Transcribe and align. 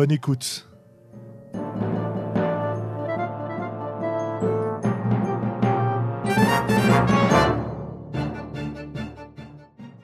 Bonne 0.00 0.12
écoute. 0.12 0.66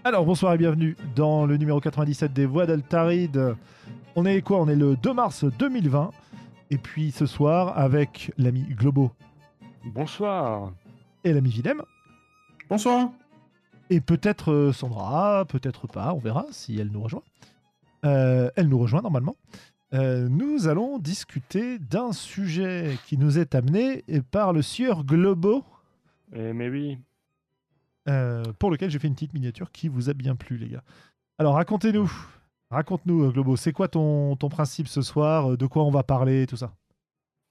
Alors 0.05 0.27
bonsoir 0.27 0.53
et 0.53 0.59
bienvenue 0.59 0.99
dans 1.15 1.47
le 1.47 1.57
numéro 1.57 1.81
97 1.81 2.31
des 2.31 2.45
Voix 2.45 2.67
d'Altaride. 2.67 3.57
On 4.17 4.27
est 4.27 4.43
quoi? 4.43 4.61
On 4.61 4.69
est 4.69 4.77
le 4.77 4.97
2 4.97 5.15
mars 5.15 5.45
2020. 5.45 6.11
Et 6.69 6.77
puis 6.77 7.11
ce 7.11 7.25
soir 7.25 7.79
avec 7.79 8.35
l'ami 8.37 8.65
Globo 8.75 9.13
Bonsoir. 9.95 10.75
et 11.25 11.33
l'ami 11.33 11.49
Willem. 11.49 11.81
Bonsoir. 12.69 13.09
Et 13.89 14.03
peut-être 14.03 14.53
euh, 14.53 14.73
Sandra, 14.75 15.47
peut-être 15.47 15.87
pas, 15.87 16.13
on 16.13 16.19
verra 16.19 16.45
si 16.51 16.79
elle 16.79 16.91
nous 16.91 17.01
rejoint. 17.01 17.23
Euh, 18.05 18.51
elle 18.57 18.69
nous 18.69 18.79
rejoint 18.79 19.01
normalement. 19.01 19.37
Euh, 19.97 20.29
nous 20.29 20.69
allons 20.69 20.99
discuter 20.99 21.79
d'un 21.79 22.13
sujet 22.13 22.99
qui 23.07 23.17
nous 23.17 23.39
est 23.39 23.55
amené 23.55 24.05
par 24.31 24.53
le 24.53 24.61
sieur 24.61 25.05
Globo, 25.05 25.65
Eh, 26.35 26.53
mais 26.53 26.69
oui. 26.69 26.99
euh, 28.09 28.43
pour 28.59 28.71
lequel 28.71 28.91
j'ai 28.91 28.99
fait 28.99 29.09
une 29.09 29.15
petite 29.15 29.33
miniature 29.33 29.73
qui 29.73 29.89
vous 29.89 30.11
a 30.11 30.13
bien 30.13 30.37
plu, 30.37 30.59
les 30.59 30.69
gars. 30.69 30.85
Alors 31.39 31.55
racontez-nous, 31.55 32.11
raconte-nous, 32.71 33.25
euh, 33.25 33.31
Globo, 33.31 33.57
c'est 33.57 33.73
quoi 33.73 33.89
ton, 33.89 34.37
ton 34.37 34.51
principe 34.51 34.89
ce 34.89 35.01
soir? 35.01 35.57
De 35.57 35.67
quoi 35.67 35.83
on 35.85 35.91
va 35.91 36.03
parler, 36.03 36.47
tout 36.47 36.57
ça? 36.57 36.75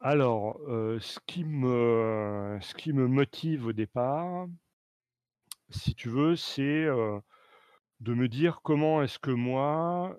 Alors, 0.02 0.60
euh, 0.68 1.00
ce, 1.00 1.18
qui 1.26 1.44
me, 1.46 2.60
ce 2.62 2.76
qui 2.76 2.94
me 2.94 3.08
motive 3.08 3.66
au 3.68 3.74
départ, 3.74 4.46
si 5.70 5.96
tu 5.96 6.10
veux, 6.10 6.36
c'est 6.36 6.86
de 8.02 8.14
me 8.14 8.28
dire 8.28 8.60
comment 8.62 9.02
est-ce 9.02 9.18
que 9.18 9.32
moi, 9.32 10.16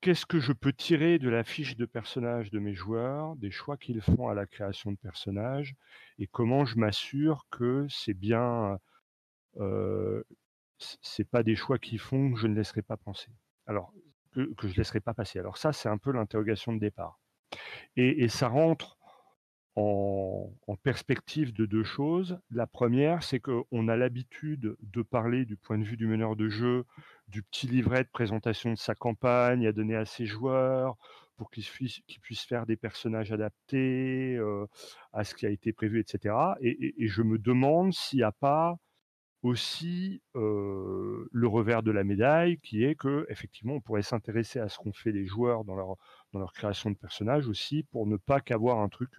qu'est-ce 0.00 0.26
que 0.26 0.40
je 0.40 0.52
peux 0.52 0.72
tirer 0.72 1.18
de 1.18 1.28
la 1.28 1.44
fiche 1.44 1.76
de 1.76 1.86
personnage 1.86 2.50
de 2.50 2.58
mes 2.58 2.74
joueurs, 2.74 3.36
des 3.36 3.50
choix 3.50 3.76
qu'ils 3.76 4.00
font 4.00 4.28
à 4.28 4.34
la 4.34 4.46
création 4.46 4.92
de 4.92 4.96
personnages, 4.96 5.74
et 6.18 6.26
comment 6.26 6.64
je 6.64 6.78
m'assure 6.78 7.46
que 7.50 7.86
c'est 7.88 8.14
bien, 8.14 8.78
c'est 10.78 11.28
pas 11.28 11.42
des 11.42 11.56
choix 11.56 11.78
qui 11.78 11.98
font 11.98 12.32
que 12.32 12.38
je 12.38 12.46
ne 12.46 12.54
laisserai 12.54 12.82
pas 12.82 12.96
penser. 12.96 13.30
Alors, 13.66 13.92
que, 14.32 14.54
que 14.54 14.68
je 14.68 14.76
laisserai 14.76 15.00
pas 15.00 15.14
passer. 15.14 15.38
Alors 15.38 15.58
ça, 15.58 15.72
c'est 15.72 15.88
un 15.88 15.98
peu 15.98 16.12
l'interrogation 16.12 16.72
de 16.72 16.78
départ. 16.78 17.18
Et, 17.96 18.28
ça 18.28 18.48
rentre 18.48 18.98
en, 19.74 20.52
en 20.66 20.76
perspective 20.76 21.52
de 21.52 21.66
deux 21.66 21.84
choses. 21.84 22.38
La 22.50 22.66
première, 22.66 23.22
c'est 23.22 23.40
qu'on 23.40 23.88
a 23.88 23.96
l'habitude 23.96 24.76
de 24.80 25.02
parler 25.02 25.44
du 25.44 25.56
point 25.56 25.78
de 25.78 25.84
vue 25.84 25.96
du 25.96 26.06
meneur 26.06 26.36
de 26.36 26.48
jeu, 26.48 26.84
du 27.28 27.42
petit 27.42 27.66
livret 27.66 28.04
de 28.04 28.08
présentation 28.10 28.72
de 28.72 28.78
sa 28.78 28.94
campagne 28.94 29.66
à 29.66 29.72
donner 29.72 29.96
à 29.96 30.04
ses 30.04 30.26
joueurs 30.26 30.96
pour 31.36 31.50
qu'ils 31.50 31.64
puissent, 31.64 32.44
faire 32.44 32.66
des 32.66 32.76
personnages 32.76 33.32
adaptés 33.32 34.38
à 35.12 35.24
ce 35.24 35.34
qui 35.34 35.46
a 35.46 35.50
été 35.50 35.72
prévu, 35.72 36.00
etc. 36.00 36.34
Et, 36.60 37.06
je 37.06 37.22
me 37.22 37.38
demande 37.38 37.92
s'il 37.92 38.18
n'y 38.18 38.24
a 38.24 38.32
pas 38.32 38.76
aussi 39.42 40.20
le 40.34 41.46
revers 41.46 41.82
de 41.84 41.92
la 41.92 42.02
médaille, 42.02 42.58
qui 42.58 42.82
est 42.84 42.96
que 42.96 43.24
effectivement, 43.28 43.74
on 43.74 43.80
pourrait 43.80 44.02
s'intéresser 44.02 44.58
à 44.58 44.68
ce 44.68 44.78
qu'ont 44.78 44.92
fait 44.92 45.12
les 45.12 45.26
joueurs 45.26 45.64
dans 45.64 45.76
leur 45.76 46.52
création 46.52 46.90
de 46.90 46.96
personnages 46.96 47.46
aussi, 47.46 47.84
pour 47.84 48.06
ne 48.06 48.16
pas 48.16 48.40
qu'avoir 48.40 48.80
un 48.80 48.88
truc 48.88 49.12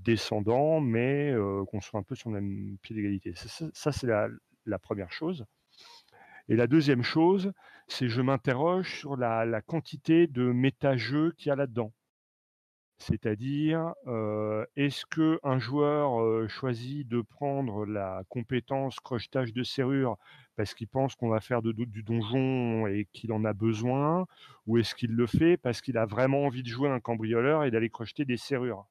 descendant, 0.00 0.80
mais 0.80 1.32
qu'on 1.68 1.80
soit 1.80 2.00
un 2.00 2.02
peu 2.02 2.16
sur 2.16 2.30
le 2.30 2.40
même 2.40 2.76
pied 2.82 2.96
d'égalité. 2.96 3.34
Ça, 3.36 3.92
c'est 3.92 4.06
la 4.06 4.78
première 4.80 5.12
chose. 5.12 5.44
Et 6.48 6.56
la 6.56 6.66
deuxième 6.66 7.02
chose, 7.02 7.52
c'est 7.86 8.08
je 8.08 8.22
m'interroge 8.22 8.98
sur 8.98 9.14
la, 9.16 9.60
quantité 9.60 10.26
de 10.26 10.52
méta-jeux 10.52 11.32
qu'il 11.36 11.48
y 11.48 11.52
a 11.52 11.56
là-dedans. 11.56 11.92
C'est-à-dire, 12.98 13.94
euh, 14.08 14.64
est-ce 14.76 15.06
que 15.06 15.38
un 15.44 15.58
joueur 15.60 16.20
euh, 16.20 16.48
choisit 16.48 17.06
de 17.06 17.20
prendre 17.22 17.86
la 17.86 18.22
compétence 18.28 18.98
crochetage 19.00 19.52
de 19.52 19.62
serrure 19.62 20.16
parce 20.56 20.74
qu'il 20.74 20.88
pense 20.88 21.14
qu'on 21.14 21.28
va 21.28 21.40
faire 21.40 21.62
de- 21.62 21.72
du 21.72 22.02
donjon 22.02 22.86
et 22.88 23.06
qu'il 23.12 23.32
en 23.32 23.44
a 23.44 23.52
besoin, 23.52 24.26
ou 24.66 24.78
est-ce 24.78 24.94
qu'il 24.94 25.12
le 25.12 25.26
fait 25.26 25.56
parce 25.56 25.80
qu'il 25.80 25.98
a 25.98 26.06
vraiment 26.06 26.44
envie 26.46 26.62
de 26.62 26.68
jouer 26.68 26.88
un 26.88 27.00
cambrioleur 27.00 27.64
et 27.64 27.70
d'aller 27.70 27.90
crocheter 27.90 28.24
des 28.24 28.36
serrures? 28.36 28.86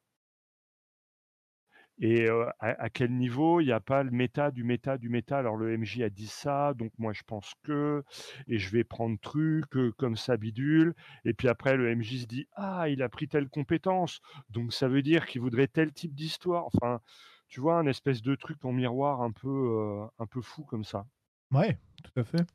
Et 2.03 2.27
euh, 2.29 2.45
à, 2.59 2.83
à 2.83 2.89
quel 2.89 3.11
niveau? 3.11 3.61
Il 3.61 3.65
n'y 3.65 3.71
a 3.71 3.79
pas 3.79 4.03
le 4.03 4.11
méta 4.11 4.51
du 4.51 4.63
méta 4.63 4.97
du 4.97 5.09
méta 5.09 5.37
Alors 5.39 5.55
le 5.55 5.71
MJ 5.73 6.03
a 6.03 6.09
dit 6.09 6.27
ça, 6.27 6.73
donc 6.75 6.91
moi 6.99 7.13
je 7.13 7.23
pense 7.25 7.53
que, 7.63 8.03
et 8.47 8.57
je 8.59 8.69
vais 8.71 8.83
prendre 8.83 9.17
truc 9.19 9.65
euh, 9.77 9.91
comme 9.97 10.15
ça 10.17 10.35
bidule. 10.37 10.95
Et 11.25 11.33
puis 11.33 11.47
après 11.47 11.77
le 11.77 11.89
MJ 11.89 12.21
se 12.21 12.25
dit 12.27 12.47
ah 12.53 12.89
il 12.89 13.01
a 13.01 13.09
pris 13.09 13.27
telle 13.27 13.47
compétence, 13.49 14.19
donc 14.49 14.73
ça 14.73 14.87
veut 14.89 15.01
dire 15.01 15.25
qu'il 15.25 15.41
voudrait 15.41 15.67
tel 15.67 15.93
type 15.93 16.13
d'histoire. 16.13 16.65
Enfin, 16.67 16.99
tu 17.47 17.61
vois 17.61 17.77
un 17.79 17.87
espèce 17.87 18.21
de 18.21 18.35
truc 18.35 18.63
en 18.65 18.73
miroir 18.73 19.21
un 19.21 19.31
peu 19.31 19.49
euh, 19.49 20.05
un 20.19 20.25
peu 20.27 20.41
fou 20.41 20.63
comme 20.65 20.83
ça. 20.83 21.05
Ouais, 21.51 21.79
tout 22.03 22.19
à 22.19 22.23
fait. 22.25 22.45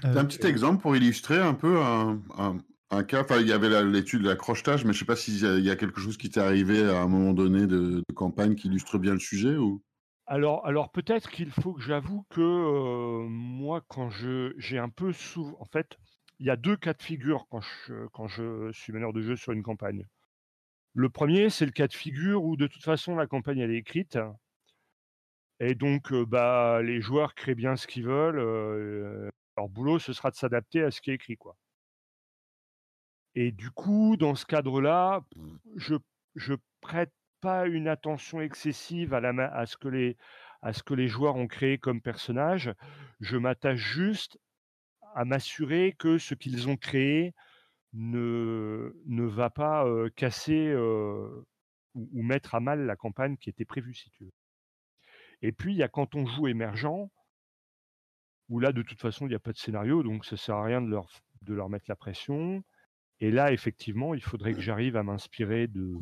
T'as 0.00 0.08
Euh, 0.08 0.20
un 0.20 0.24
petit 0.24 0.46
exemple 0.46 0.82
pour 0.82 0.96
illustrer 0.96 1.38
un 1.38 1.54
peu 1.54 1.80
un, 1.82 2.20
un- 2.38 2.58
un 2.90 3.04
cas 3.04 3.24
il 3.40 3.46
y 3.46 3.52
avait 3.52 3.84
l'étude 3.84 4.22
de 4.22 4.28
l'accrochetage, 4.28 4.84
mais 4.84 4.92
je 4.92 4.98
sais 4.98 5.04
pas 5.04 5.16
s'il 5.16 5.36
y, 5.36 5.62
y 5.62 5.70
a 5.70 5.76
quelque 5.76 6.00
chose 6.00 6.16
qui 6.16 6.30
t'est 6.30 6.40
arrivé 6.40 6.82
à 6.82 7.00
un 7.00 7.08
moment 7.08 7.32
donné 7.32 7.66
de, 7.66 8.02
campagne 8.14 8.54
qui 8.54 8.68
illustre 8.68 8.98
bien 8.98 9.12
le 9.12 9.18
sujet 9.18 9.56
Alors, 10.26 10.90
peut-être 10.92 11.30
qu'il 11.30 11.50
faut 11.50 11.72
que 11.72 11.82
j'avoue 11.82 12.24
que 12.30 12.40
euh, 12.40 13.26
moi, 13.28 13.82
quand 13.88 14.10
je 14.10 14.52
j'ai 14.58 14.78
un 14.78 14.88
peu 14.88 15.12
souvent, 15.12 15.56
en 15.60 15.64
fait, 15.64 15.98
il 16.38 16.46
y 16.46 16.50
a 16.50 16.56
deux 16.56 16.76
cas 16.76 16.94
de 16.94 17.02
figure 17.02 17.46
quand 17.48 17.60
je 18.28 18.70
suis 18.72 18.92
meneur 18.92 19.12
de 19.12 19.20
jeu 19.20 19.36
sur 19.36 19.52
une 19.52 19.62
campagne. 19.62 20.06
Le 20.94 21.08
premier, 21.08 21.50
c'est 21.50 21.66
le 21.66 21.72
cas 21.72 21.86
de 21.86 21.94
figure 21.94 22.42
où 22.44 22.56
de 22.56 22.66
toute 22.66 22.82
façon 22.82 23.14
la 23.14 23.26
campagne 23.26 23.58
elle 23.58 23.70
est 23.70 23.78
écrite 23.78 24.18
et 25.60 25.74
donc 25.74 26.10
euh, 26.12 26.24
bah 26.26 26.82
les 26.82 27.00
joueurs 27.00 27.34
créent 27.34 27.54
bien 27.54 27.76
ce 27.76 27.86
qu'ils 27.86 28.04
veulent. 28.04 28.38
euh, 28.38 29.30
leur 29.56 29.68
boulot, 29.68 29.98
ce 29.98 30.12
sera 30.12 30.30
de 30.30 30.36
s'adapter 30.36 30.82
à 30.82 30.90
ce 30.90 31.00
qui 31.00 31.10
est 31.10 31.14
écrit. 31.14 31.38
Et 33.34 33.52
du 33.52 33.70
coup, 33.70 34.16
dans 34.16 34.34
ce 34.34 34.44
cadre-là, 34.46 35.22
je 35.76 35.94
je 36.34 36.54
prête 36.80 37.12
pas 37.40 37.66
une 37.66 37.88
attention 37.88 38.40
excessive 38.40 39.14
à 39.14 39.20
la 39.20 39.30
à 39.54 39.66
ce 39.66 39.76
que 39.76 39.88
les 39.88 40.16
à 40.62 40.72
ce 40.72 40.82
que 40.82 40.94
les 40.94 41.08
joueurs 41.08 41.36
ont 41.36 41.46
créé 41.46 41.78
comme 41.78 42.02
personnage. 42.02 42.72
Je 43.20 43.36
m'attache 43.36 43.78
juste 43.80 44.38
à 45.14 45.24
m'assurer 45.24 45.94
que 45.98 46.18
ce 46.18 46.34
qu'ils 46.34 46.68
ont 46.68 46.76
créé 46.76 47.34
ne 47.92 48.94
ne 49.06 49.24
va 49.24 49.50
pas, 49.50 49.84
casser, 50.16 50.74
ou 50.74 52.08
ou 52.12 52.22
mettre 52.22 52.54
à 52.54 52.60
mal 52.60 52.86
la 52.86 52.96
campagne 52.96 53.36
qui 53.36 53.50
était 53.50 53.64
prévue, 53.64 53.94
si 53.94 54.10
tu 54.10 54.24
veux. 54.24 54.32
Et 55.42 55.52
puis, 55.52 55.72
il 55.72 55.76
y 55.78 55.82
a 55.82 55.88
quand 55.88 56.14
on 56.14 56.26
joue 56.26 56.48
émergent 56.48 57.10
où 58.48 58.58
là, 58.60 58.72
de 58.72 58.82
toute 58.82 59.00
façon, 59.00 59.26
il 59.26 59.32
y 59.32 59.36
a 59.36 59.38
pas 59.40 59.52
de 59.52 59.58
scénario, 59.58 60.02
donc 60.02 60.24
ça 60.24 60.36
sert 60.36 60.56
à 60.56 60.64
rien 60.64 60.82
de 60.82 60.88
leur 60.88 61.08
de 61.42 61.54
leur 61.54 61.68
mettre 61.70 61.86
la 61.88 61.96
pression. 61.96 62.62
Et 63.20 63.30
là, 63.30 63.52
effectivement, 63.52 64.14
il 64.14 64.22
faudrait 64.22 64.54
que 64.54 64.60
j'arrive 64.60 64.96
à 64.96 65.02
m'inspirer 65.02 65.66
de 65.68 65.94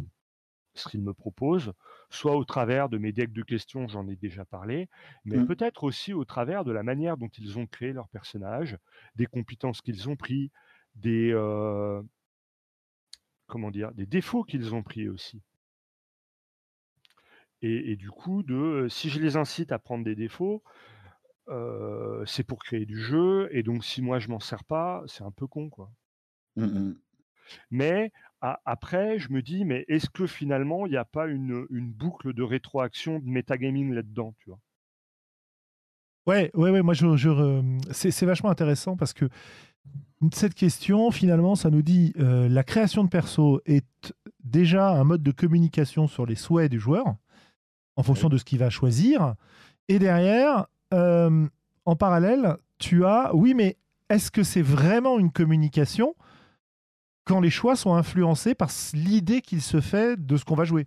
ce 0.74 0.88
qu'ils 0.88 1.02
me 1.02 1.14
proposent, 1.14 1.72
soit 2.10 2.36
au 2.36 2.44
travers 2.44 2.88
de 2.88 2.98
mes 2.98 3.12
decks 3.12 3.32
de 3.32 3.42
questions, 3.42 3.88
j'en 3.88 4.08
ai 4.08 4.16
déjà 4.16 4.44
parlé, 4.44 4.88
mais 5.24 5.40
Mmh. 5.40 5.42
peut-être 5.42 5.84
aussi 5.84 6.12
au 6.14 6.24
travers 6.24 6.64
de 6.64 6.72
la 6.72 6.82
manière 6.84 7.16
dont 7.16 7.28
ils 7.38 7.58
ont 7.58 7.66
créé 7.66 7.92
leurs 7.92 8.08
personnages, 8.08 8.78
des 9.16 9.26
compétences 9.26 9.82
qu'ils 9.82 10.08
ont 10.08 10.16
pris, 10.16 10.52
des, 10.96 11.32
heu 11.32 12.02
comment 13.48 13.72
dire? 13.72 13.92
Des 13.94 14.06
défauts 14.06 14.44
qu'ils 14.44 14.76
ont 14.76 14.84
pris 14.84 15.08
aussi. 15.08 15.42
Et 17.62 17.92
et 17.92 17.96
du 17.96 18.10
coup, 18.10 18.42
de, 18.42 18.86
si 18.88 19.08
je 19.10 19.20
les 19.20 19.36
incite 19.36 19.70
à 19.72 19.78
prendre 19.78 20.04
des 20.04 20.14
défauts, 20.16 20.62
heu, 21.50 22.24
c'est 22.26 22.44
pour 22.44 22.60
créer 22.64 22.86
du 22.86 23.00
jeu 23.02 23.48
et 23.52 23.62
donc 23.64 23.84
si 23.84 24.02
moi 24.02 24.18
je 24.20 24.28
m'en 24.28 24.40
sers 24.40 24.64
pas, 24.64 25.04
c'est 25.08 25.24
un 25.24 25.32
peu 25.32 25.46
con, 25.48 25.70
quoi. 25.70 25.92
Mmh 26.56 26.74
mh. 26.74 27.00
Mais 27.70 28.12
après, 28.40 29.18
je 29.18 29.32
me 29.32 29.42
dis: 29.42 29.64
«Mais 29.64 29.84
est-ce 29.88 30.08
que 30.10 30.26
finalement 30.26 30.86
il 30.86 30.92
y 30.92 30.96
a 30.96 31.04
pas 31.04 31.26
une, 31.26 31.66
une 31.70 31.90
boucle 31.90 32.32
de 32.32 32.42
rétroaction 32.42 33.18
de 33.18 33.28
métagaming 33.28 33.92
là-dedans?» 33.92 34.34
tu 34.38 34.50
vois? 34.50 34.58
Ouais, 36.26 36.50
ouais, 36.54 36.70
ouais. 36.70 36.82
Moi, 36.82 36.94
je, 36.94 37.16
je 37.16 37.62
c'est 37.90 38.26
vachement 38.26 38.50
intéressant 38.50 38.96
parce 38.96 39.12
que 39.12 39.28
cette 40.32 40.54
question, 40.54 41.10
finalement, 41.10 41.54
ça 41.54 41.70
nous 41.70 41.82
dit 41.82 42.12
euh, 42.18 42.48
la 42.48 42.64
création 42.64 43.02
de 43.04 43.08
perso 43.08 43.62
est 43.66 44.12
déjà 44.44 44.90
un 44.90 45.04
mode 45.04 45.22
de 45.22 45.30
communication 45.30 46.06
sur 46.06 46.26
les 46.26 46.34
souhaits 46.34 46.70
du 46.70 46.78
joueur 46.78 47.16
en 47.96 48.02
fonction 48.02 48.28
de 48.28 48.36
ce 48.36 48.44
qu'il 48.44 48.58
va 48.58 48.68
choisir. 48.68 49.34
Et 49.88 49.98
derrière, 49.98 50.66
euh, 50.92 51.46
en 51.84 51.96
parallèle, 51.96 52.56
tu 52.78 53.04
as, 53.04 53.34
oui, 53.34 53.54
mais 53.54 53.76
est-ce 54.10 54.30
que 54.30 54.42
c'est 54.42 54.62
vraiment 54.62 55.18
une 55.18 55.32
communication 55.32 56.14
quand 57.28 57.40
les 57.40 57.50
choix 57.50 57.76
sont 57.76 57.94
influencés 57.94 58.54
par 58.54 58.70
l'idée 58.94 59.42
qu'il 59.42 59.62
se 59.62 59.80
fait 59.80 60.16
de 60.18 60.36
ce 60.36 60.44
qu'on 60.44 60.54
va 60.54 60.64
jouer. 60.64 60.86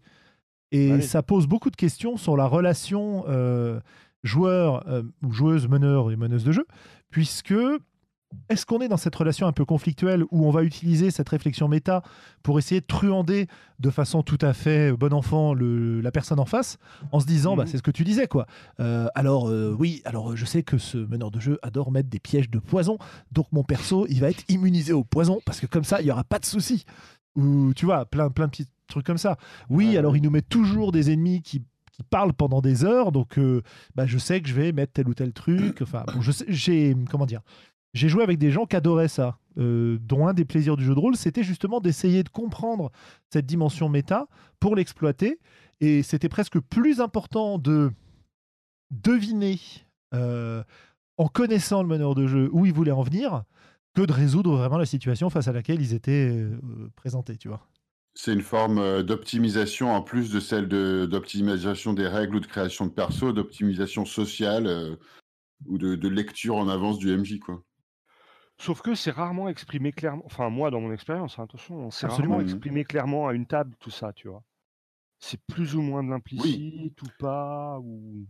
Et 0.72 1.02
ça 1.02 1.22
pose 1.22 1.48
beaucoup 1.48 1.70
de 1.70 1.76
questions 1.76 2.18
sur 2.18 2.36
la 2.38 2.46
relation 2.46 3.26
euh, 3.28 3.80
joueur 4.24 4.86
ou 5.22 5.32
joueuse, 5.32 5.68
meneur 5.68 6.12
et 6.12 6.16
meneuse 6.16 6.44
de 6.46 6.52
jeu, 6.52 6.66
puisque 7.10 7.54
est-ce 8.50 8.66
qu'on 8.66 8.80
est 8.81 8.88
dans 8.88 8.98
cette 8.98 9.16
relation 9.16 9.48
un 9.48 9.51
peu 9.51 9.66
conflictuelle 9.66 10.24
où 10.31 10.45
on 10.45 10.51
va 10.51 10.63
utiliser 10.63 11.12
cette 11.12 11.30
réflexion 11.30 11.68
méta 11.68 12.04
pour 12.44 12.60
essayer 12.60 12.81
de 12.81 12.86
truander 12.86 13.48
de 13.80 13.89
façon 13.89 14.24
tout 14.24 14.38
à 14.42 14.54
fait 14.54 14.92
bon 14.94 15.13
enfant 15.13 15.54
la 15.54 16.12
personne 16.12 16.39
en 16.39 16.45
face 16.45 16.78
en 17.12 17.19
se 17.19 17.25
disant 17.25 17.56
bah, 17.56 17.63
mhm. 17.63 17.69
c'est 17.69 17.78
ce 17.78 17.83
que 17.83 17.92
tu 17.92 18.04
disais 18.04 18.28
quoi. 18.28 18.45
Euh, 18.80 19.07
alors 19.16 19.50
euh, 19.50 19.75
oui 19.78 20.01
alors 20.06 20.36
je 20.36 20.45
sais 20.45 20.63
que 20.63 20.78
ce 20.78 20.98
meneur 20.98 21.31
de 21.31 21.39
jeu 21.39 21.60
adore 21.62 21.92
mettre 21.92 22.10
des 22.10 22.19
pièges 22.19 22.50
de 22.50 22.60
poison. 22.60 22.98
Donc 23.31 23.48
mon 23.51 23.63
perso 23.63 24.06
il 24.10 24.19
va 24.19 24.30
être 24.30 24.44
immunisé 24.50 24.94
au 24.94 25.04
poison 25.04 25.39
parce 25.45 25.60
que 25.60 25.66
comme 25.66 25.84
ça 25.84 26.01
il 26.01 26.07
y 26.07 26.12
aura 26.12 26.24
pas 26.24 26.39
de 26.39 26.45
souci 26.45 26.86
ou 27.36 27.74
tu 27.74 27.86
vois 27.86 28.06
plein 28.06 28.30
plein 28.30 28.45
de 28.45 28.51
petits 28.51 28.68
trucs 28.88 29.06
comme 29.06 29.18
ça. 29.18 29.38
Oui 29.69 29.98
alors 29.98 30.16
il 30.16 30.24
nous 30.24 30.31
met 30.31 30.42
toujours 30.42 30.92
des 30.92 31.12
ennemis 31.12 31.42
qui 31.42 31.63
parlent 32.10 32.34
pendant 32.34 32.62
des 32.62 32.84
heures, 32.84 33.12
donc 33.12 33.38
euh, 33.38 33.62
bah, 33.95 34.06
je 34.06 34.18
sais 34.18 34.42
que 34.42 34.50
je 34.50 34.54
vais 34.54 34.72
mettre 34.72 34.94
tel 34.94 35.07
ou 35.07 35.13
tel 35.13 35.34
truc. 35.34 35.81
Enfin, 35.81 36.04
bon, 36.13 36.22
je 36.22 36.31
sais, 36.31 36.45
j'ai 36.48 36.95
comment 37.10 37.25
dire, 37.25 37.42
j'ai 37.94 38.10
joué 38.10 38.24
avec 38.24 38.38
des 38.38 38.52
gens 38.52 38.66
qui 38.66 38.76
adoraient 38.76 39.08
ça, 39.08 39.38
euh, 39.58 39.98
dont 40.02 40.28
un 40.28 40.34
des 40.34 40.46
plaisirs 40.46 40.78
du 40.78 40.86
jeu 40.86 40.96
de 40.96 41.00
rôle, 41.00 41.16
c'était 41.16 41.44
justement 41.44 41.82
d'essayer 41.82 42.24
de 42.24 42.30
comprendre 42.30 42.92
cette 43.30 43.46
dimension 43.46 43.90
méta 43.90 44.28
pour 44.60 44.76
l'exploiter. 44.76 45.40
Et 45.82 46.04
c'était 46.04 46.30
presque 46.30 46.60
plus 46.60 47.02
important 47.02 47.58
de 47.58 47.92
deviner, 48.92 49.60
euh, 50.14 50.64
en 51.18 51.28
connaissant 51.28 51.82
le 51.82 51.90
meneur 51.90 52.16
de 52.16 52.28
jeu, 52.28 52.50
où 52.54 52.66
ils 52.66 52.74
voulaient 52.74 52.92
en 52.92 53.02
venir, 53.02 53.44
que 53.94 54.02
de 54.02 54.14
résoudre 54.14 54.56
vraiment 54.56 54.78
la 54.78 54.86
situation 54.86 55.30
face 55.30 55.50
à 55.50 55.52
laquelle 55.52 55.82
ils 55.82 55.94
étaient 55.94 56.32
euh, 56.32 56.58
présentés, 56.96 57.36
tu 57.36 57.50
vois. 57.50 57.68
C'est 58.14 58.34
une 58.34 58.42
forme 58.42 59.04
d'optimisation 59.04 59.94
en 59.94 60.02
plus 60.02 60.32
de 60.32 60.42
celle 60.42 60.68
d'optimisation 60.68 61.94
des 61.94 62.08
règles 62.08 62.36
ou 62.36 62.40
de 62.42 62.46
création 62.46 62.86
de 62.86 62.92
perso, 62.92 63.32
d'optimisation 63.32 64.06
sociale 64.06 64.98
ou 65.66 65.78
de, 65.78 65.96
de, 65.96 66.08
lecture 66.10 66.58
en 66.58 66.68
avance 66.68 66.98
du 66.98 67.16
MJ, 67.16 67.40
quoi. 67.40 67.64
Sauf 68.62 68.84
que 68.84 68.94
c'est 68.94 69.10
rarement 69.10 69.50
exprimé 69.50 69.92
clairement, 69.92 70.22
enfin 70.25 70.52
moi 70.52 70.69
dans 70.69 70.80
mon 70.80 70.94
expérience, 70.94 71.40
hein, 71.40 71.44
attention, 71.46 71.90
c'est 71.90 72.06
rarement 72.06 72.42
exprimé 72.42 72.84
clairement 72.84 73.28
à 73.28 73.34
une 73.34 73.48
table 73.48 73.75
tout 73.80 73.90
ça, 73.90 74.13
tu 74.13 74.28
vois. 74.28 74.44
C'est 75.18 75.42
plus 75.48 75.75
ou 75.75 75.81
moins 75.81 76.04
de 76.04 76.12
l'implicite 76.12 77.02
ou 77.02 77.08
pas 77.18 77.80
ou 77.80 78.28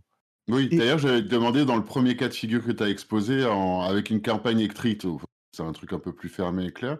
Oui, 0.48 0.70
d'ailleurs, 0.70 0.96
j'avais 0.96 1.20
demandé 1.20 1.66
dans 1.66 1.76
le 1.76 1.84
premier 1.84 2.16
cas 2.16 2.28
de 2.28 2.34
figure 2.34 2.64
que 2.64 2.72
tu 2.72 2.82
as 2.82 2.88
exposé 2.88 3.44
avec 3.44 4.08
une 4.08 4.22
campagne 4.22 4.60
écrite, 4.60 5.06
c'est 5.52 5.62
un 5.62 5.72
truc 5.72 5.92
un 5.92 5.98
peu 5.98 6.14
plus 6.14 6.30
fermé 6.30 6.64
et 6.64 6.72
clair. 6.72 6.98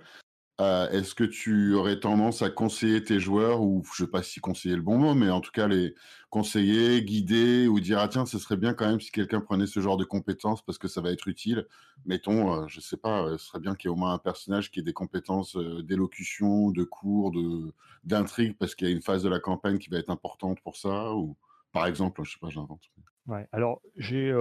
Euh, 0.61 0.89
est-ce 0.91 1.15
que 1.15 1.25
tu 1.25 1.75
aurais 1.75 1.99
tendance 1.99 2.43
à 2.43 2.51
conseiller 2.51 3.03
tes 3.03 3.19
joueurs, 3.19 3.63
ou 3.63 3.83
je 3.85 4.03
ne 4.03 4.07
sais 4.07 4.11
pas 4.11 4.23
si 4.23 4.39
conseiller 4.39 4.77
le 4.77 4.83
bon 4.83 4.99
mot, 4.99 5.15
mais 5.15 5.31
en 5.31 5.41
tout 5.41 5.51
cas 5.51 5.67
les 5.67 5.95
conseiller, 6.29 7.03
guider, 7.03 7.67
ou 7.67 7.81
dire 7.81 7.99
ah 7.99 8.09
tiens, 8.09 8.27
ce 8.27 8.39
serait 8.39 8.59
bien 8.59 8.75
quand 8.75 8.87
même 8.87 9.01
si 9.01 9.11
quelqu'un 9.11 9.41
prenait 9.41 9.67
ce 9.67 9.81
genre 9.81 9.97
de 9.97 10.05
compétences 10.05 10.63
parce 10.63 10.79
que 10.79 10.89
ça 10.89 11.01
va 11.01 11.11
être 11.11 11.27
utile. 11.27 11.67
Mettons, 12.05 12.55
euh, 12.55 12.67
je 12.69 12.79
ne 12.79 12.83
sais 12.83 12.99
pas, 12.99 13.23
euh, 13.25 13.39
ce 13.39 13.47
serait 13.47 13.61
bien 13.61 13.75
qu'il 13.75 13.89
y 13.89 13.91
ait 13.91 13.95
au 13.95 13.99
moins 13.99 14.13
un 14.13 14.19
personnage 14.19 14.71
qui 14.71 14.81
ait 14.81 14.83
des 14.83 14.93
compétences 14.93 15.57
d'élocution, 15.57 16.71
de 16.71 16.85
cours, 16.85 17.33
de 17.33 17.73
d'intrigue, 18.05 18.57
parce 18.59 18.75
qu'il 18.75 18.89
y 18.89 18.91
a 18.91 18.95
une 18.95 19.03
phase 19.03 19.23
de 19.23 19.29
la 19.29 19.39
campagne 19.39 19.79
qui 19.79 19.89
va 19.89 19.99
être 19.99 20.11
importante 20.11 20.61
pour 20.61 20.77
ça, 20.77 21.15
ou 21.15 21.37
par 21.73 21.87
exemple, 21.87 22.23
je 22.25 22.31
ne 22.31 22.33
sais 22.33 22.41
pas, 22.41 22.51
j'invente. 22.51 22.91
Ouais, 23.27 23.47
alors 23.53 23.81
j'ai 23.97 24.35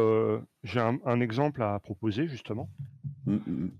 j'ai 0.63 0.79
un, 0.79 1.21
exemple 1.21 1.61
à 1.61 1.79
proposer 1.79 2.27
justement. 2.27 2.69
Mmh, 3.25 3.35
mmh, 3.35 3.51
mmh. 3.51 3.71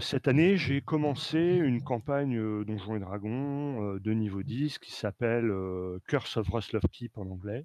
Cette 0.00 0.28
année, 0.28 0.56
j'ai 0.56 0.82
commencé 0.82 1.38
une 1.38 1.82
campagne 1.82 2.36
euh, 2.36 2.64
Donjons 2.64 2.96
et 2.96 3.00
Dragons 3.00 3.94
euh, 3.94 3.98
de 3.98 4.12
niveau 4.12 4.42
10 4.42 4.78
qui 4.78 4.92
s'appelle 4.92 5.50
Curse 6.06 6.36
of 6.36 6.48
Rustloff 6.50 6.82
Keep 6.92 7.16
en 7.16 7.22
anglais. 7.22 7.64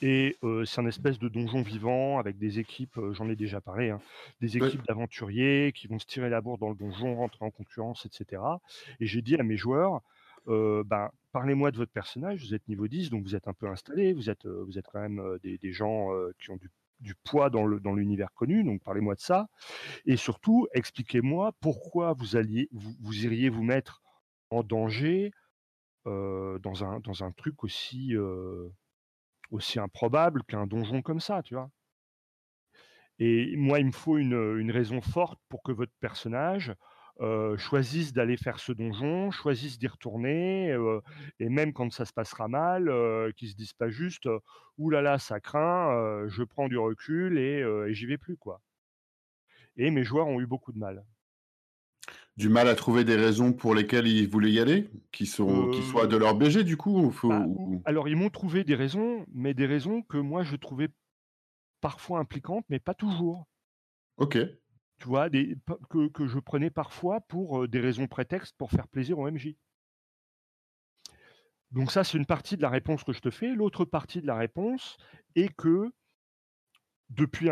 Et 0.00 0.36
c'est 0.64 0.80
un 0.80 0.86
espèce 0.86 1.20
de 1.20 1.28
donjon 1.28 1.62
vivant 1.62 2.18
avec 2.18 2.36
des 2.36 2.58
équipes, 2.58 2.98
j'en 3.12 3.28
ai 3.28 3.36
déjà 3.36 3.60
parlé, 3.60 3.90
hein, 3.90 4.00
des 4.40 4.56
équipes 4.56 4.84
d'aventuriers 4.84 5.70
qui 5.72 5.86
vont 5.86 6.00
se 6.00 6.06
tirer 6.06 6.28
la 6.28 6.40
bourre 6.40 6.58
dans 6.58 6.70
le 6.70 6.74
donjon, 6.74 7.14
rentrer 7.14 7.44
en 7.44 7.52
concurrence, 7.52 8.04
etc. 8.04 8.42
Et 8.98 9.06
j'ai 9.06 9.22
dit 9.22 9.36
à 9.36 9.44
mes 9.44 9.56
joueurs, 9.56 10.00
ben, 10.48 11.08
parlez-moi 11.30 11.70
de 11.70 11.76
votre 11.76 11.92
personnage, 11.92 12.44
vous 12.44 12.52
êtes 12.52 12.66
niveau 12.66 12.88
10, 12.88 13.10
donc 13.10 13.22
vous 13.22 13.36
êtes 13.36 13.46
un 13.46 13.52
peu 13.52 13.68
installé, 13.68 14.12
vous 14.12 14.28
êtes, 14.28 14.44
vous 14.44 14.76
êtes 14.76 14.86
quand 14.92 15.00
même 15.00 15.38
des, 15.44 15.56
des 15.58 15.72
gens 15.72 16.08
qui 16.40 16.50
ont 16.50 16.56
du 16.56 16.68
du 17.02 17.14
poids 17.14 17.50
dans 17.50 17.66
l'univers 17.66 18.32
connu, 18.32 18.64
donc 18.64 18.82
parlez-moi 18.82 19.14
de 19.14 19.20
ça. 19.20 19.48
Et 20.06 20.16
surtout, 20.16 20.68
expliquez-moi 20.72 21.52
pourquoi 21.60 22.14
vous, 22.14 22.36
alliez, 22.36 22.68
vous, 22.72 23.24
iriez 23.24 23.50
vous 23.50 23.62
mettre 23.62 24.02
en 24.50 24.62
danger 24.62 25.32
euh, 26.06 26.58
dans, 26.60 26.84
un, 26.84 27.00
dans 27.00 27.24
un 27.24 27.32
truc 27.32 27.64
aussi, 27.64 28.16
euh, 28.16 28.68
aussi 29.50 29.78
improbable 29.78 30.42
qu'un 30.44 30.66
donjon 30.66 31.02
comme 31.02 31.20
ça, 31.20 31.42
tu 31.42 31.54
vois. 31.54 31.70
Et 33.18 33.56
moi, 33.56 33.78
il 33.78 33.86
me 33.86 33.92
faut 33.92 34.16
une, 34.16 34.56
une 34.58 34.70
raison 34.70 35.00
forte 35.00 35.40
pour 35.48 35.62
que 35.62 35.72
votre 35.72 35.92
personnage 36.00 36.74
euh, 37.22 37.56
choisissent 37.56 38.12
d'aller 38.12 38.36
faire 38.36 38.58
ce 38.58 38.72
donjon, 38.72 39.30
choisissent 39.30 39.78
d'y 39.78 39.86
retourner, 39.86 40.72
euh, 40.72 41.00
et 41.38 41.48
même 41.48 41.72
quand 41.72 41.92
ça 41.92 42.04
se 42.04 42.12
passera 42.12 42.48
mal, 42.48 42.88
euh, 42.88 43.30
qu'ils 43.36 43.50
se 43.50 43.54
disent 43.54 43.74
pas 43.74 43.90
juste 43.90 44.28
Ouh 44.78 44.90
là 44.90 45.02
là, 45.02 45.18
ça 45.20 45.38
craint, 45.38 46.26
je 46.28 46.42
prends 46.42 46.66
du 46.66 46.78
recul 46.78 47.38
et, 47.38 47.64
j'y 47.94 48.06
vais 48.06 48.18
plus. 48.18 48.36
quoi. 48.36 48.60
Et 49.76 49.90
mes 49.90 50.02
joueurs 50.02 50.26
ont 50.26 50.40
eu 50.40 50.46
beaucoup 50.46 50.72
de 50.72 50.78
mal. 50.78 51.04
Du 52.36 52.48
mal 52.48 52.66
à 52.66 52.74
trouver 52.74 53.04
des 53.04 53.14
raisons 53.14 53.52
pour 53.52 53.74
lesquelles 53.74 54.08
ils 54.08 54.28
voulaient 54.28 54.50
y 54.50 54.58
aller 54.58 54.90
Qui, 55.12 55.26
sont, 55.26 55.68
qui 55.70 55.82
soient 55.82 56.06
de 56.06 56.16
leur 56.16 56.34
BG 56.34 56.64
du 56.64 56.78
coup 56.78 57.14
bah, 57.22 57.44
Alors 57.84 58.08
ils 58.08 58.16
m'ont 58.16 58.30
trouvé 58.30 58.64
des 58.64 58.74
raisons, 58.74 59.26
mais 59.32 59.54
des 59.54 59.66
raisons 59.66 60.02
que 60.02 60.16
moi 60.16 60.42
je 60.42 60.56
trouvais 60.56 60.88
parfois 61.80 62.18
impliquantes, 62.18 62.64
mais 62.68 62.80
pas 62.80 62.94
toujours. 62.94 63.46
Ok 64.16 64.38
tu 65.02 65.08
vois, 65.08 65.28
que, 65.28 66.28
je 66.28 66.38
prenais 66.38 66.70
parfois 66.70 67.20
pour 67.22 67.66
des 67.66 67.80
raisons 67.80 68.06
prétextes 68.06 68.56
pour 68.56 68.70
faire 68.70 68.86
plaisir 68.86 69.18
au 69.18 69.28
MJ. 69.28 69.56
Donc 71.72 71.90
ça, 71.90 72.04
c'est 72.04 72.16
une 72.16 72.26
partie 72.26 72.56
de 72.56 72.62
la 72.62 72.68
réponse 72.68 73.02
que 73.02 73.12
je 73.12 73.18
te 73.18 73.30
fais. 73.30 73.52
L'autre 73.52 73.84
partie 73.84 74.20
de 74.20 74.28
la 74.28 74.36
réponse 74.36 74.96
est 75.34 75.52
que 75.56 75.92
depuis 77.08 77.48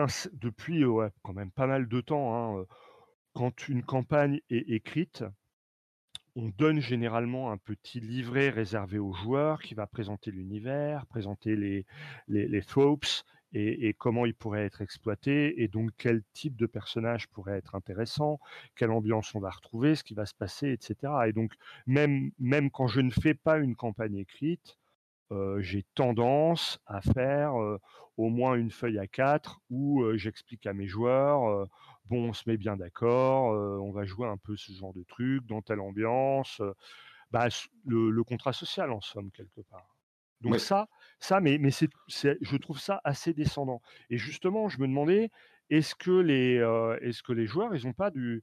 quand 1.23 1.33
même 1.33 1.51
pas 1.51 1.67
mal 1.67 1.89
de 1.89 2.01
temps, 2.01 2.61
hein, 2.61 2.65
quand 3.33 3.67
une 3.67 3.83
campagne 3.83 4.41
est 4.49 4.71
écrite, 4.71 5.25
on 6.37 6.51
donne 6.51 6.79
généralement 6.79 7.51
un 7.51 7.57
petit 7.57 7.99
livret 7.99 8.51
réservé 8.51 9.01
aux 9.01 9.13
joueurs 9.13 9.61
qui 9.61 9.75
va 9.75 9.89
présenter 9.89 10.31
l'univers, 10.31 11.05
présenter 11.07 11.57
les, 11.57 11.85
les, 12.29 12.47
les 12.47 12.63
tropes, 12.63 13.07
et, 13.53 13.95
comment 13.95 14.27
il 14.27 14.35
pourrait 14.35 14.65
être 14.65 14.81
exploité, 14.81 15.63
et 15.63 15.69
donc 15.69 15.91
quel 15.99 16.23
type 16.33 16.57
de 16.57 16.67
personnage 16.67 17.29
pourrait 17.29 17.59
être 17.59 17.75
intéressant, 17.75 18.39
quelle 18.77 18.91
ambiance 18.91 19.35
on 19.35 19.41
va 19.41 19.51
retrouver, 19.51 19.95
ce 19.95 20.05
qui 20.05 20.15
va 20.15 20.27
se 20.27 20.35
passer, 20.35 20.71
etc. 20.71 21.13
Et 21.27 21.33
donc 21.33 21.55
même, 21.87 22.31
même 22.39 22.71
quand 22.71 22.87
je 22.87 23.01
ne 23.01 23.11
fais 23.11 23.35
pas 23.35 23.59
une 23.59 23.75
campagne 23.75 24.17
écrite, 24.17 24.79
euh, 25.33 25.61
j'ai 25.61 25.85
tendance 25.95 26.81
à 26.87 27.01
faire 27.01 27.61
euh, 27.61 27.79
au 28.17 28.29
moins 28.29 28.55
une 28.55 28.71
feuille 28.71 28.99
à 28.99 29.07
quatre 29.07 29.61
où 29.71 30.03
euh, 30.03 30.17
j'explique 30.17 30.67
à 30.67 30.73
mes 30.73 30.87
joueurs, 30.87 31.69
bon, 32.07 32.29
on 32.29 32.33
se 32.33 32.49
met 32.49 32.57
bien 32.57 32.77
d'accord, 32.77 33.53
on 33.83 33.93
va 33.93 34.05
jouer 34.05 34.29
un 34.29 34.37
peu 34.37 34.57
ce 34.57 34.73
genre 34.73 34.93
de 34.93 35.05
truc, 35.05 35.45
dans 35.47 35.63
telle 35.63 35.81
ambiance, 35.81 36.61
bah, 37.31 37.49
le 37.87 38.23
contrat 38.25 38.53
social 38.53 38.91
en 38.93 39.01
somme 39.01 39.31
quelque 39.31 39.61
part. 39.63 39.97
Donc 40.41 40.59
ça, 40.59 40.89
ça, 41.21 41.41
mais, 41.41 41.59
mais 41.59 41.71
c'est, 41.71 41.89
je 42.09 42.57
trouve 42.57 42.81
ça 42.81 43.01
assez 43.05 43.35
descendant. 43.35 43.83
Et 44.09 44.19
justement, 44.19 44.69
je 44.69 44.81
me 44.81 44.89
demandais, 44.89 45.31
est-ce 45.69 45.95
que 45.95 46.11
les, 46.11 46.57
euh, 46.59 46.99
est-ce 47.03 47.23
que 47.23 47.33
les 47.33 47.47
joueurs, 47.47 47.75
ils 47.77 47.87
n'ont 47.87 47.93
pas 47.93 48.11
du, 48.11 48.43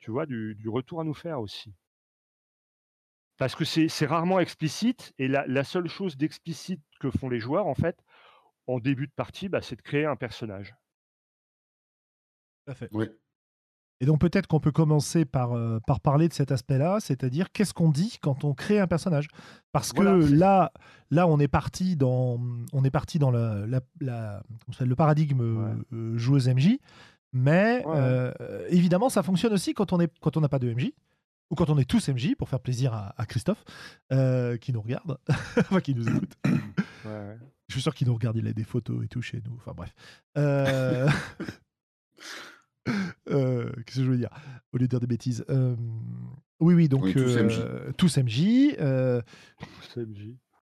tu 0.00 0.10
vois, 0.10 0.26
du, 0.26 0.56
retour 0.68 1.00
à 1.00 1.04
nous 1.04 1.14
faire 1.14 1.40
aussi? 1.40 1.72
Parce 3.36 3.54
que 3.54 3.64
c'est, 3.64 4.06
rarement 4.06 4.40
explicite, 4.40 5.14
et 5.18 5.28
la, 5.28 5.64
seule 5.64 5.88
chose 5.88 6.16
d'explicite 6.16 6.82
que 6.98 7.08
font 7.10 7.28
les 7.28 7.38
joueurs, 7.38 7.68
en 7.68 7.74
fait, 7.76 7.96
en 8.66 8.80
début 8.80 9.06
de 9.06 9.12
partie, 9.12 9.48
bah, 9.48 9.62
c'est 9.62 9.76
de 9.76 9.82
créer 9.82 10.04
un 10.04 10.16
personnage. 10.16 10.74
Tout 12.66 12.74
fait. 12.74 12.88
Oui. 12.92 13.06
Et 14.00 14.06
donc 14.06 14.20
peut-être 14.20 14.46
qu'on 14.46 14.60
peut 14.60 14.70
commencer 14.70 15.24
par, 15.24 15.54
euh, 15.56 15.80
par 15.86 15.98
parler 16.00 16.28
de 16.28 16.32
cet 16.32 16.52
aspect-là, 16.52 16.98
c'est-à-dire 17.00 17.50
qu'est-ce 17.52 17.74
qu'on 17.74 17.90
dit 17.90 18.18
quand 18.22 18.44
on 18.44 18.54
crée 18.54 18.78
un 18.78 18.86
personnage? 18.86 19.26
Parce 19.72 19.92
que 19.92 20.02
Voilà, 20.02 20.16
là, 20.28 20.72
là, 21.10 21.26
on 21.26 21.40
est 21.40 21.48
parti 21.48 21.96
dans, 21.96 22.38
on 22.72 22.84
est 22.84 22.90
parti 22.92 23.18
dans 23.18 23.30
la, 23.32 23.66
le 24.00 24.94
paradigme 24.94 25.40
Ouais. 25.40 25.72
euh, 25.92 26.16
joueuse 26.16 26.48
MJ, 26.48 26.78
mais 27.32 27.82
Ouais. 27.86 27.94
euh, 27.96 28.32
évidemment, 28.70 29.08
ça 29.08 29.22
fonctionne 29.24 29.52
aussi 29.52 29.74
quand 29.74 29.92
on 29.92 29.98
est 30.00 30.12
quand 30.20 30.36
on 30.36 30.40
n'a 30.40 30.48
pas 30.48 30.60
de 30.60 30.72
MJ 30.72 30.92
ou 31.50 31.56
quand 31.56 31.68
on 31.70 31.78
est 31.78 31.84
tous 31.88 32.08
MJ 32.08 32.36
pour 32.36 32.48
faire 32.48 32.60
plaisir 32.60 32.94
à, 32.94 33.14
à 33.20 33.26
Christophe 33.26 33.64
euh, 34.12 34.56
qui 34.58 34.72
nous 34.72 34.80
regarde, 34.80 35.18
enfin 35.58 35.80
qui 35.80 35.94
nous 35.96 36.06
écoute. 36.16 36.34
Ouais. 37.04 37.36
Je 37.68 37.74
suis 37.74 37.82
sûr 37.82 37.94
qu'il 37.94 38.06
nous 38.06 38.14
regarde, 38.14 38.36
il 38.36 38.46
a 38.46 38.52
des 38.52 38.64
photos 38.64 39.04
et 39.04 39.08
tout 39.08 39.22
chez 39.22 39.42
nous. 39.44 39.56
Enfin 39.56 39.72
bref. 39.76 39.92
Euh, 43.30 43.70
Qu'est-ce 43.86 43.98
que 43.98 44.04
je 44.04 44.10
veux 44.10 44.16
dire? 44.16 44.30
Au 44.72 44.76
lieu 44.78 44.84
de 44.84 44.90
dire 44.90 45.00
des 45.00 45.06
bêtises. 45.06 45.44
Euh, 45.50 45.74
Oui, 46.60 46.74
oui, 46.74 46.88
donc 46.88 47.04
Oui, 47.04 47.12
tous 47.12 47.36
euh, 47.36 47.92
tous 47.96 48.18
MJ. 48.18 48.74
euh, 48.80 49.20
CMJ. 49.94 50.34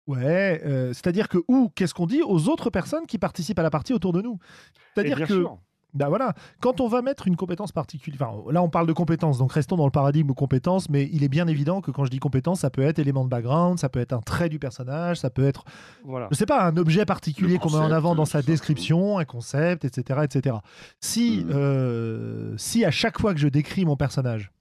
ouais, 0.07 0.61
euh, 0.64 0.88
c'est-à-dire 0.92 1.28
que, 1.28 1.38
ou 1.49 1.71
qu'est-ce 1.75 1.95
qu'on 1.95 2.07
dit 2.07 2.23
aux 2.23 2.49
autres 2.49 2.71
personnes 2.71 3.07
qui 3.07 3.19
participent 3.19 3.59
à 3.59 3.62
la 3.62 3.71
partie 3.71 3.92
autour 3.92 4.12
de 4.12 4.21
nous? 4.23 4.35
Et 4.35 4.78
C'est-à-dire 4.95 5.19
que, 5.21 5.26
sûr. 5.35 5.59
Bah 5.94 6.09
voilà, 6.09 6.35
quand 6.61 6.80
on 6.80 6.88
va 6.88 7.02
mettre 7.02 7.26
une 7.26 7.37
compétence 7.37 7.73
particulière, 7.73 8.20
enfin 8.30 8.52
là 8.52 8.62
on 8.62 8.68
parle 8.68 8.87
de 8.87 8.92
compétences, 8.92 9.38
donc 9.38 9.52
restons 9.52 9.76
dans 9.76 9.85
le 9.87 9.90
paradigme 9.90 10.32
compétences, 10.35 10.88
mais 10.88 11.09
il 11.12 11.25
est 11.25 11.28
bien 11.28 11.47
évident 11.49 11.80
que 11.80 11.90
quand 11.90 12.04
je 12.04 12.11
dis 12.11 12.18
compétence, 12.20 12.61
ça 12.61 12.70
peut 12.70 12.82
être 12.82 12.99
élément 12.99 13.25
de 13.25 13.28
background, 13.28 13.78
ça 13.78 13.88
peut 13.88 13.99
être 14.00 14.12
un 14.12 14.20
trait 14.20 14.49
du 14.49 14.59
personnage, 14.59 15.18
ça 15.18 15.30
peut 15.30 15.44
être 15.47 15.64
Voilà. 16.04 16.28
je 16.30 16.37
sais 16.37 16.47
pas, 16.47 16.64
un 16.64 16.76
objet 16.76 17.04
particulier 17.04 17.59
qu'on 17.59 17.70
met 17.70 17.76
en 17.78 17.90
avant 17.90 18.14
dans 18.14 18.25
tout 18.25 18.30
sa 18.30 18.42
description, 18.42 19.18
un 19.18 19.25
concept, 19.25 19.85
etc. 19.85 20.20
etc. 20.23 20.56
Si, 21.00 21.44
Mhm. 21.44 21.50
euh, 21.54 22.54
si 22.56 22.85
à 22.85 22.90
chaque 22.90 23.18
fois 23.20 23.35
que 23.35 23.40
je 23.40 23.49
décris 23.49 23.85
mon 23.85 23.97
personnage, 23.97 24.52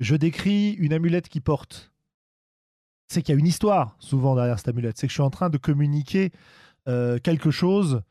je 0.00 0.16
décris 0.16 0.72
une 0.72 0.92
amulette 0.92 1.28
qu'il 1.28 1.42
porte, 1.42 1.92
c'est 3.08 3.22
qu'il 3.22 3.34
y 3.34 3.36
a 3.36 3.40
une 3.40 3.46
histoire 3.46 3.96
souvent 4.00 4.34
derrière 4.34 4.58
cette 4.58 4.68
amulette. 4.68 4.98
C'est 4.98 5.06
que 5.06 5.10
je 5.10 5.14
suis 5.14 5.22
en 5.22 5.30
train 5.30 5.50
de 5.50 5.56
communiquer 5.58 6.30
euh, 6.88 7.18
quelque 7.18 7.50
chose 7.50 8.02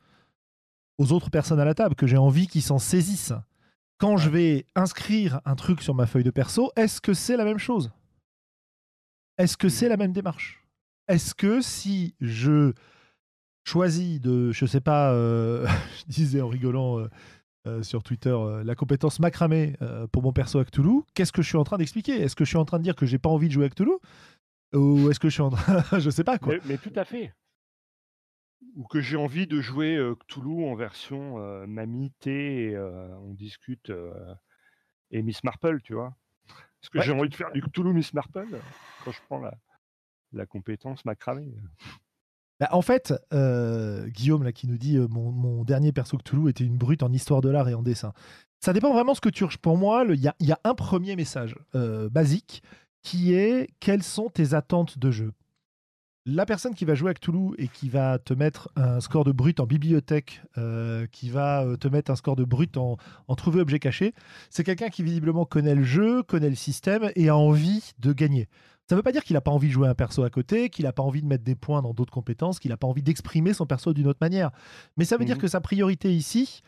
aux 0.97 1.11
autres 1.11 1.29
personnes 1.29 1.59
à 1.59 1.65
la 1.65 1.73
table, 1.73 1.95
que 1.95 2.07
j'ai 2.07 2.17
envie 2.17 2.47
qu'ils 2.47 2.63
s'en 2.63 2.79
saisissent. 2.79 3.33
Quand 3.97 4.17
je 4.17 4.29
vais 4.29 4.65
inscrire 4.75 5.41
un 5.45 5.55
truc 5.55 5.81
sur 5.81 5.95
ma 5.95 6.05
feuille 6.05 6.23
de 6.23 6.31
perso, 6.31 6.71
est-ce 6.75 7.01
que 7.01 7.13
c'est 7.13 7.37
la 7.37 7.45
même 7.45 7.57
chose? 7.57 7.91
Est-ce 9.37 9.57
que 9.57 9.69
c'est 9.69 9.89
la 9.89 9.97
même 9.97 10.13
démarche? 10.13 10.63
Est-ce 11.07 11.33
que 11.33 11.61
si 11.61 12.15
je 12.19 12.73
choisis 13.63 14.19
de, 14.21 14.51
je 14.51 14.65
sais 14.65 14.81
pas, 14.81 15.11
euh, 15.11 15.67
je 15.99 16.11
disais 16.11 16.41
en 16.41 16.47
rigolant 16.47 16.99
euh, 16.99 17.07
euh, 17.67 17.83
sur 17.83 18.03
Twitter, 18.03 18.35
la 18.63 18.75
compétence 18.75 19.19
macramé 19.19 19.75
pour 20.11 20.23
mon 20.23 20.31
perso 20.31 20.63
Cthulhu, 20.63 21.01
qu'est-ce 21.13 21.31
que 21.31 21.41
je 21.41 21.47
suis 21.47 21.57
en 21.57 21.63
train 21.63 21.77
d'expliquer? 21.77 22.21
Est-ce 22.21 22.35
que 22.35 22.45
je 22.45 22.49
suis 22.49 22.57
en 22.57 22.65
train 22.65 22.79
de 22.79 22.83
dire 22.83 22.95
que 22.95 23.05
j'ai 23.05 23.19
pas 23.19 23.29
envie 23.29 23.47
de 23.47 23.53
jouer 23.53 23.65
à 23.65 23.69
Cthulhu 23.69 23.97
Ou 24.73 25.09
est-ce 25.09 25.19
que 25.19 25.29
je 25.29 25.33
suis 25.33 25.41
en 25.41 25.49
train, 25.49 25.83
je 25.99 26.09
sais 26.09 26.23
pas 26.23 26.37
quoi. 26.37 26.53
Mais, 26.53 26.61
mais 26.65 26.77
tout 26.77 26.93
à 26.95 27.03
fait. 27.03 27.33
Ou 28.75 28.83
que 28.85 29.01
j'ai 29.01 29.17
envie 29.17 29.47
de 29.47 29.61
jouer 29.61 29.99
Cthulhu 30.27 30.65
en 30.69 30.75
version 30.75 31.37
Mamie, 31.67 32.13
et 32.25 32.75
on 32.77 33.33
discute, 33.33 33.91
et 35.11 35.21
Miss 35.23 35.43
Marple, 35.43 35.81
tu 35.81 35.93
vois? 35.93 36.15
Est-ce 36.81 36.89
que 36.89 36.99
Ouais. 36.99 37.03
j'ai 37.03 37.11
envie 37.11 37.29
de 37.29 37.35
faire 37.35 37.51
du 37.51 37.61
Cthulhu 37.61 37.93
Miss 37.93 38.13
Marple 38.13 38.47
quand 39.03 39.11
je 39.11 39.19
prends 39.27 39.39
la, 39.39 39.53
la 40.33 40.45
compétence 40.45 41.05
macramé 41.05 41.47
Bah, 42.59 42.69
en 42.71 42.81
fait, 42.81 43.13
Guillaume 43.31 44.43
là 44.43 44.51
qui 44.51 44.67
nous 44.67 44.77
dit 44.77 44.97
mon, 44.97 45.31
mon 45.31 45.63
dernier 45.63 45.91
perso 45.91 46.17
Cthulhu 46.17 46.49
était 46.49 46.63
une 46.63 46.77
brute 46.77 47.03
en 47.03 47.11
histoire 47.11 47.41
de 47.41 47.49
l'art 47.49 47.69
et 47.69 47.73
en 47.73 47.83
dessin. 47.83 48.13
Ça 48.59 48.73
dépend 48.73 48.91
vraiment 48.91 49.13
ce 49.13 49.21
que 49.21 49.29
tu 49.29 49.43
recherches. 49.43 49.61
Pour 49.61 49.77
moi, 49.77 50.03
le- 50.03 50.15
il 50.15 50.21
y 50.21 50.27
a, 50.27 50.35
il 50.39 50.47
y 50.47 50.51
a 50.51 50.59
un 50.63 50.73
premier 50.73 51.15
message 51.15 51.55
basique 51.73 52.63
qui 53.03 53.33
est 53.33 53.69
quelles 53.79 54.03
sont 54.03 54.29
tes 54.29 54.53
attentes 54.55 54.97
de 54.97 55.11
jeu? 55.11 55.33
La 56.29 56.46
personne 56.46 56.75
qui 56.75 56.84
va 56.84 56.93
jouer 56.93 57.12
à 57.12 57.13
Cthulhu 57.13 57.53
et 57.57 57.69
qui 57.69 57.88
va 57.88 58.19
te 58.19 58.34
mettre 58.34 58.69
un 58.75 59.00
score 59.00 59.24
de 59.24 59.31
brut 59.31 59.62
en 59.62 59.65
bibliothèque, 59.65 60.41
euh, 60.57 61.07
qui 61.10 61.29
va 61.29 61.63
euh, 61.63 61.77
te 61.77 61.88
mettre 61.88 62.12
un 62.12 62.17
score 62.17 62.36
de 62.36 62.43
brut 62.43 62.75
en, 62.75 62.98
en 63.29 63.36
trouver 63.36 63.62
objet 63.62 63.79
caché, 63.79 64.13
c'est 64.50 64.65
quelqu'un 64.65 64.89
qui 64.89 65.03
visiblement 65.03 65.46
connaît 65.46 65.74
le 65.74 65.84
jeu, 65.84 66.24
connaît 66.24 66.50
le 66.50 66.55
système 66.55 67.10
et 67.15 67.29
a 67.29 67.38
envie 67.38 67.91
de 68.00 68.12
gagner. 68.12 68.50
Ça 68.89 68.96
ne 68.96 69.00
veut 69.00 69.03
pas 69.03 69.13
dire 69.13 69.24
qu'il 69.24 69.36
n'a 69.36 69.41
pas 69.41 69.51
envie 69.51 69.67
de 69.69 69.74
jouer 69.74 69.88
un 69.88 69.96
perso 69.96 70.24
à 70.24 70.29
côté, 70.29 70.69
qu'il 70.69 70.84
n'a 70.84 70.91
pas 70.91 71.03
envie 71.03 71.22
de 71.22 71.27
mettre 71.27 71.46
des 71.46 71.55
points 71.55 71.81
dans 71.81 71.93
d'autres 71.93 72.12
compétences, 72.13 72.60
qu'il 72.60 72.72
n'a 72.72 72.77
pas 72.77 72.88
envie 72.88 73.03
d'exprimer 73.03 73.53
son 73.53 73.65
perso 73.65 73.93
d'une 73.93 74.07
autre 74.07 74.19
manière. 74.19 74.51
Mais 74.98 75.05
ça 75.05 75.15
veut 75.17 75.24
dire 75.25 75.36
Mhm. 75.36 75.41
que 75.41 75.48
sa 75.48 75.62
priorité 75.62 76.13
ici, 76.13 76.62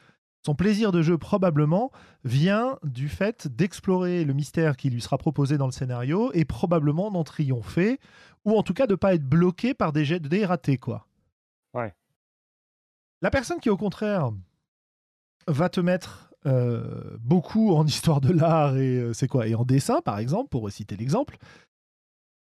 son 0.46 0.56
plaisir 0.56 0.92
de 0.92 1.02
jeu 1.02 1.18
probablement, 1.18 1.92
vient 2.24 2.78
du 2.84 3.10
fait 3.10 3.48
d'explorer 3.48 4.24
le 4.24 4.34
mystère 4.34 4.78
qui 4.78 4.90
lui 4.90 5.02
sera 5.02 5.18
proposé 5.18 5.58
dans 5.58 5.66
le 5.66 5.72
scénario 5.72 6.32
et 6.34 6.46
probablement 6.46 7.12
d'en 7.12 7.24
triompher, 7.24 8.00
ou 8.46 8.58
en 8.58 8.64
tout 8.64 8.74
cas 8.74 8.88
de 8.88 8.96
pas 8.96 9.14
être 9.14 9.26
bloqué 9.26 9.74
par 9.74 9.92
des 9.92 10.06
jets 10.06 10.20
de 10.20 10.28
dés 10.28 10.46
ratés, 10.46 10.78
quoi. 10.78 11.08
Ouais. 11.74 11.94
La 13.22 13.30
personne 13.30 13.60
qui, 13.60 13.70
au 13.70 13.78
contraire, 13.78 14.32
va 15.48 15.70
te 15.70 15.82
mettre 15.82 16.32
euh, 16.46 17.18
beaucoup 17.20 17.74
en 17.74 17.86
histoire 17.86 18.22
de 18.22 18.32
l'art 18.32 18.78
et 18.78 18.98
euh, 18.98 19.14
c'est 19.14 19.28
quoi 19.28 19.46
et 19.48 19.56
en 19.56 19.66
dessin, 19.66 20.00
par 20.02 20.20
exemple, 20.20 20.48
pour 20.50 20.72
citer 20.72 20.96
l'exemple, 20.96 21.38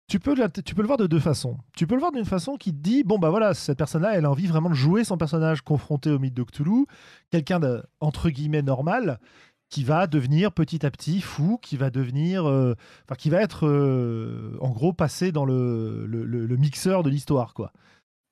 tu 0.09 0.19
peux, 0.19 0.35
tu 0.65 0.75
peux 0.75 0.81
le 0.83 0.87
voir 0.87 0.99
de 0.99 1.07
deux 1.07 1.21
façons. 1.21 1.59
Tu 1.77 1.87
peux 1.87 1.95
le 1.95 2.00
voir 2.00 2.12
d'une 2.12 2.25
façon 2.25 2.57
qui 2.57 2.73
te 2.73 2.79
dit 2.79 3.05
bon, 3.05 3.19
bah 3.19 3.31
voilà, 3.31 3.55
cette 3.55 3.79
personne-là, 3.79 4.17
elle 4.17 4.25
a 4.25 4.31
envie 4.31 4.47
vraiment 4.47 4.71
de 4.71 4.75
jouer 4.75 5.05
son 5.05 5.17
personnage 5.19 5.61
confronté 5.62 6.11
au 6.11 6.19
mythe 6.19 6.35
de 6.35 6.43
Cthulhu, 6.43 6.87
quelqu'un 7.31 7.61
de, 7.61 7.83
entre 8.00 8.31
guillemets, 8.31 8.62
normal, 8.62 9.21
qui 9.69 9.85
va 9.85 10.07
devenir 10.07 10.50
petit 10.53 10.87
à 10.87 10.91
petit 10.91 11.21
fou, 11.21 11.59
qui 11.61 11.77
va 11.77 11.91
devenir. 11.91 12.47
euh, 12.49 12.75
Enfin, 13.05 13.17
qui 13.17 13.29
va 13.29 13.43
être, 13.43 13.67
euh, 13.67 14.57
en 14.61 14.71
gros, 14.71 14.93
passé 14.95 15.31
dans 15.31 15.45
le, 15.45 16.07
le, 16.07 16.25
le- 16.25 16.47
le 16.47 16.57
mixeur 16.57 17.03
de 17.03 17.11
l'histoire, 17.11 17.53
quoi, 17.53 17.73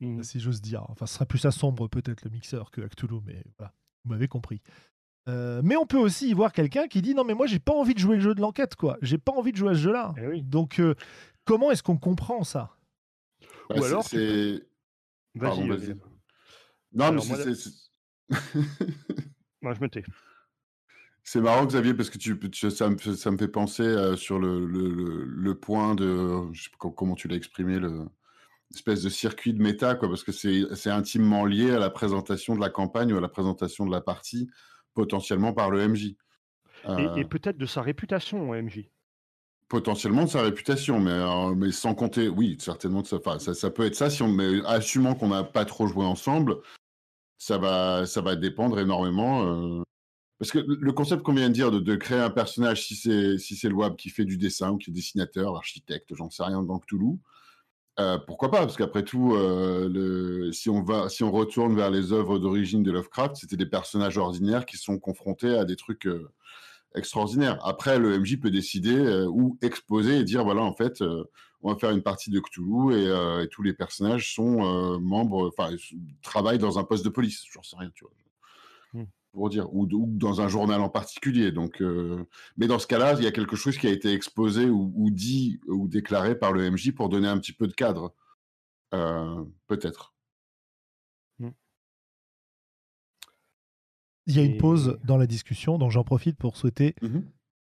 Mhm. 0.00 0.23
si 0.23 0.40
j'ose 0.40 0.62
dire. 0.62 0.83
Enfin, 0.88 1.04
ce 1.06 1.14
sera 1.14 1.26
plus 1.26 1.45
à 1.45 1.50
sombre, 1.50 1.88
peut-être, 1.88 2.25
le 2.25 2.30
mixeur 2.30 2.71
que 2.71 2.80
Cthulhu, 2.80 3.21
mais 3.26 3.42
voilà, 3.59 3.73
vous 4.04 4.12
m'avez 4.12 4.28
compris. 4.28 4.62
Euh, 5.28 5.61
mais 5.64 5.76
on 5.76 5.85
peut 5.87 5.99
aussi 5.99 6.30
y 6.30 6.33
voir 6.35 6.52
quelqu'un 6.52 6.87
qui 6.87 7.02
dit 7.02 7.12
non 7.12 7.25
mais 7.25 7.35
moi 7.35 7.49
j'ai 7.49 7.59
pas 7.59 7.73
envie 7.73 7.95
de 7.95 7.99
jouer 7.99 8.14
le 8.14 8.23
jeu 8.23 8.33
de 8.33 8.40
l'enquête 8.40 8.76
quoi 8.76 8.97
j'ai 9.02 9.18
pas 9.18 9.33
envie 9.33 9.50
de 9.50 9.56
jouer 9.56 9.71
à 9.71 9.75
ce 9.75 9.78
jeu 9.80 9.92
là 9.92 10.14
Eh 10.23 10.26
oui. 10.28 10.42
donc 10.45 10.78
euh, 10.78 10.95
comment 11.46 11.70
est-ce 11.70 11.82
qu'on 11.82 11.96
comprend 11.96 12.44
ça? 12.44 12.76
Bah, 13.70 13.76
Ou 13.76 13.80
c'est- 13.82 13.86
alors, 13.86 14.04
tu 14.08 14.16
c'est. 14.16 14.68
Pardon, 15.40 15.66
Vas-y. 15.68 15.94
Non, 16.92 17.04
Alors, 17.06 17.22
c'est- 17.22 17.28
moi, 17.28 17.38
c'est- 17.38 17.54
c'est- 17.54 17.90
Moi, 19.62 19.72
je 19.74 19.80
me 19.80 19.88
tais. 19.88 20.02
C'est 21.28 21.40
marrant, 21.40 21.66
Xavier, 21.66 21.92
parce 21.92 22.08
que 22.08 22.18
tu, 22.18 22.38
tu- 22.50 22.70
ça, 22.70 22.88
me, 22.88 22.96
fait- 22.98 23.16
ça 23.16 23.32
me 23.32 23.36
fait 23.36 23.48
penser 23.48 23.82
euh, 23.82 24.14
sur 24.14 24.38
le, 24.38 24.64
le, 24.64 24.88
le- 24.90 25.24
le 25.24 25.54
point 25.58 25.96
de. 25.96 26.52
Je 26.52 26.62
sais 26.64 26.70
pas 26.70 26.76
co- 26.78 26.92
comment 26.92 27.16
tu 27.16 27.26
l'as 27.26 27.34
exprimé, 27.34 27.80
le 27.80 28.04
espèce 28.72 29.02
de 29.02 29.08
circuit 29.08 29.52
de 29.52 29.60
méta, 29.62 29.94
quoi, 29.96 30.08
parce 30.08 30.22
que 30.22 30.30
c'est 30.32 30.90
intimement 30.90 31.44
lié 31.44 31.72
à 31.72 31.78
la 31.80 31.90
présentation 31.90 32.54
de 32.54 32.60
la 32.60 32.68
campagne 32.70 33.12
ou 33.12 33.16
à 33.16 33.20
la 33.20 33.28
présentation 33.28 33.86
de 33.86 33.90
la 33.90 34.00
partie, 34.00 34.48
potentiellement 34.94 35.52
par 35.52 35.70
le 35.70 35.80
MJ. 35.88 36.04
Et, 36.04 36.16
Euh, 36.86 37.14
et 37.16 37.24
peut-être 37.24 37.58
de 37.58 37.66
sa 37.66 37.82
réputation, 37.82 38.54
MJ. 38.54 38.88
Potentiellement 39.68 40.25
de 40.25 40.30
sa 40.30 40.42
réputation, 40.42 41.00
mais, 41.00 41.11
euh, 41.11 41.54
mais 41.54 41.73
sans 41.73 41.94
compter, 41.94 42.28
oui, 42.28 42.56
certainement, 42.61 43.02
de 43.02 43.06
ça, 43.06 43.16
enfin, 43.16 43.38
ça, 43.38 43.70
peut 43.70 43.85
être 43.85 43.96
ça, 43.96 44.11
si 44.11 44.23
on, 44.23 44.28
mais 44.28 44.64
assumant 44.66 45.14
qu'on 45.14 45.28
n'a 45.28 45.44
pas 45.44 45.64
trop 45.64 45.87
joué 45.87 46.04
ensemble, 46.04 46.58
ça 47.38 47.58
va, 47.58 48.06
ça 48.06 48.20
va 48.20 48.37
dépendre 48.37 48.78
énormément. 48.78 49.46
euh, 49.46 49.82
parce 50.38 50.50
que 50.50 50.58
le 50.58 50.92
concept 50.92 51.23
qu'on 51.23 51.35
vient 51.35 51.49
de 51.49 51.54
dire 51.54 51.70
de, 51.70 51.96
créer 51.96 52.18
un 52.20 52.30
personnage, 52.30 52.87
si 52.87 52.94
c'est 52.94 53.38
si 53.38 53.56
c'est 53.56 53.68
le 53.70 53.75
web 53.75 53.96
qui 53.96 54.11
fait 54.11 54.25
du 54.26 54.37
dessin 54.37 54.70
ou 54.73 54.78
qui 54.78 54.90
est 54.90 54.92
dessinateur, 54.92 55.56
architecte, 55.56 56.14
j'en 56.14 56.30
sais 56.30 56.42
rien 56.44 56.62
dans 56.62 56.78
Cthulhu, 56.78 57.18
euh, 58.00 58.18
pourquoi 58.18 58.50
pas? 58.50 58.58
Parce 58.61 58.76
qu'après 58.76 59.02
tout, 59.04 59.35
euh, 59.35 60.52
si 60.52 60.68
on 60.68 60.82
va, 60.82 61.08
si 61.08 61.25
on 61.25 61.32
retourne 61.32 61.75
vers 61.75 61.90
les 61.90 62.12
œuvres 62.12 62.38
d'origine 62.38 62.82
de 62.82 62.90
Lovecraft, 62.92 63.37
c'était 63.37 63.56
des 63.56 63.66
personnages 63.66 64.18
ordinaires 64.18 64.66
qui 64.66 64.76
sont 64.76 64.99
confrontés 64.99 65.56
à 65.56 65.64
des 65.64 65.76
trucs 65.76 66.06
extraordinaires. 66.95 67.59
Après, 67.64 67.99
le 67.99 68.19
MJ 68.19 68.38
peut 68.38 68.50
décider 68.50 68.97
euh, 68.97 69.26
ou 69.26 69.59
exposer 69.62 70.19
et 70.19 70.25
dire 70.25 70.45
voilà, 70.45 70.62
en 70.62 70.73
fait, 70.73 71.02
euh, 71.02 71.25
on 71.62 71.73
va 71.73 71.78
faire 71.78 71.90
une 71.90 72.02
partie 72.02 72.31
de 72.31 72.40
Cthulhu 72.40 72.95
et, 72.95 73.07
euh, 73.09 73.45
et 73.45 73.49
tous 73.49 73.62
les 73.62 73.73
personnages 73.73 74.35
sont 74.35 74.99
membres, 75.00 75.49
enfin, 75.49 75.75
travaillent 76.23 76.59
dans 76.59 76.78
un 76.78 76.85
poste 76.85 77.05
de 77.05 77.11
police. 77.11 77.45
J'en 77.52 77.62
sais 77.62 77.76
rien, 77.78 77.90
tu 77.95 78.05
vois. 78.05 78.12
Hmm. 79.02 79.07
Pour 79.33 79.50
dire, 79.50 79.73
ou, 79.75 79.85
ou 79.85 80.07
dans 80.12 80.40
un 80.40 80.49
journal 80.49 80.81
en 80.81 80.88
particulier. 80.88 81.52
Donc, 81.52 81.83
mais 82.57 82.66
dans 82.66 82.78
ce 82.78 82.87
cas-là, 82.87 83.16
il 83.19 83.25
y 83.25 83.26
a 83.26 83.33
quelque 83.33 83.57
chose 83.57 83.76
qui 83.76 83.87
a 83.87 83.90
été 83.90 84.12
exposé 84.12 84.66
ou, 84.66 84.93
ou 84.95 85.11
dit 85.11 85.61
ou 85.66 85.88
déclaré 85.88 86.38
par 86.38 86.52
le 86.52 86.71
MJ 86.71 86.93
pour 86.93 87.09
donner 87.09 87.28
un 87.28 87.38
petit 87.38 87.52
peu 87.52 87.66
de 87.66 87.75
cadre. 87.75 88.14
Peut-être. 89.66 90.15
Il 94.26 94.37
y 94.37 94.40
a 94.40 94.42
une 94.42 94.56
pause 94.59 94.99
dans 95.04 95.16
la 95.16 95.26
discussion 95.26 95.78
donc 95.78 95.90
j'en 95.90 96.04
profite 96.04 96.37
pour 96.37 96.56
souhaiter 96.56 96.95
Mhm. 97.02 97.25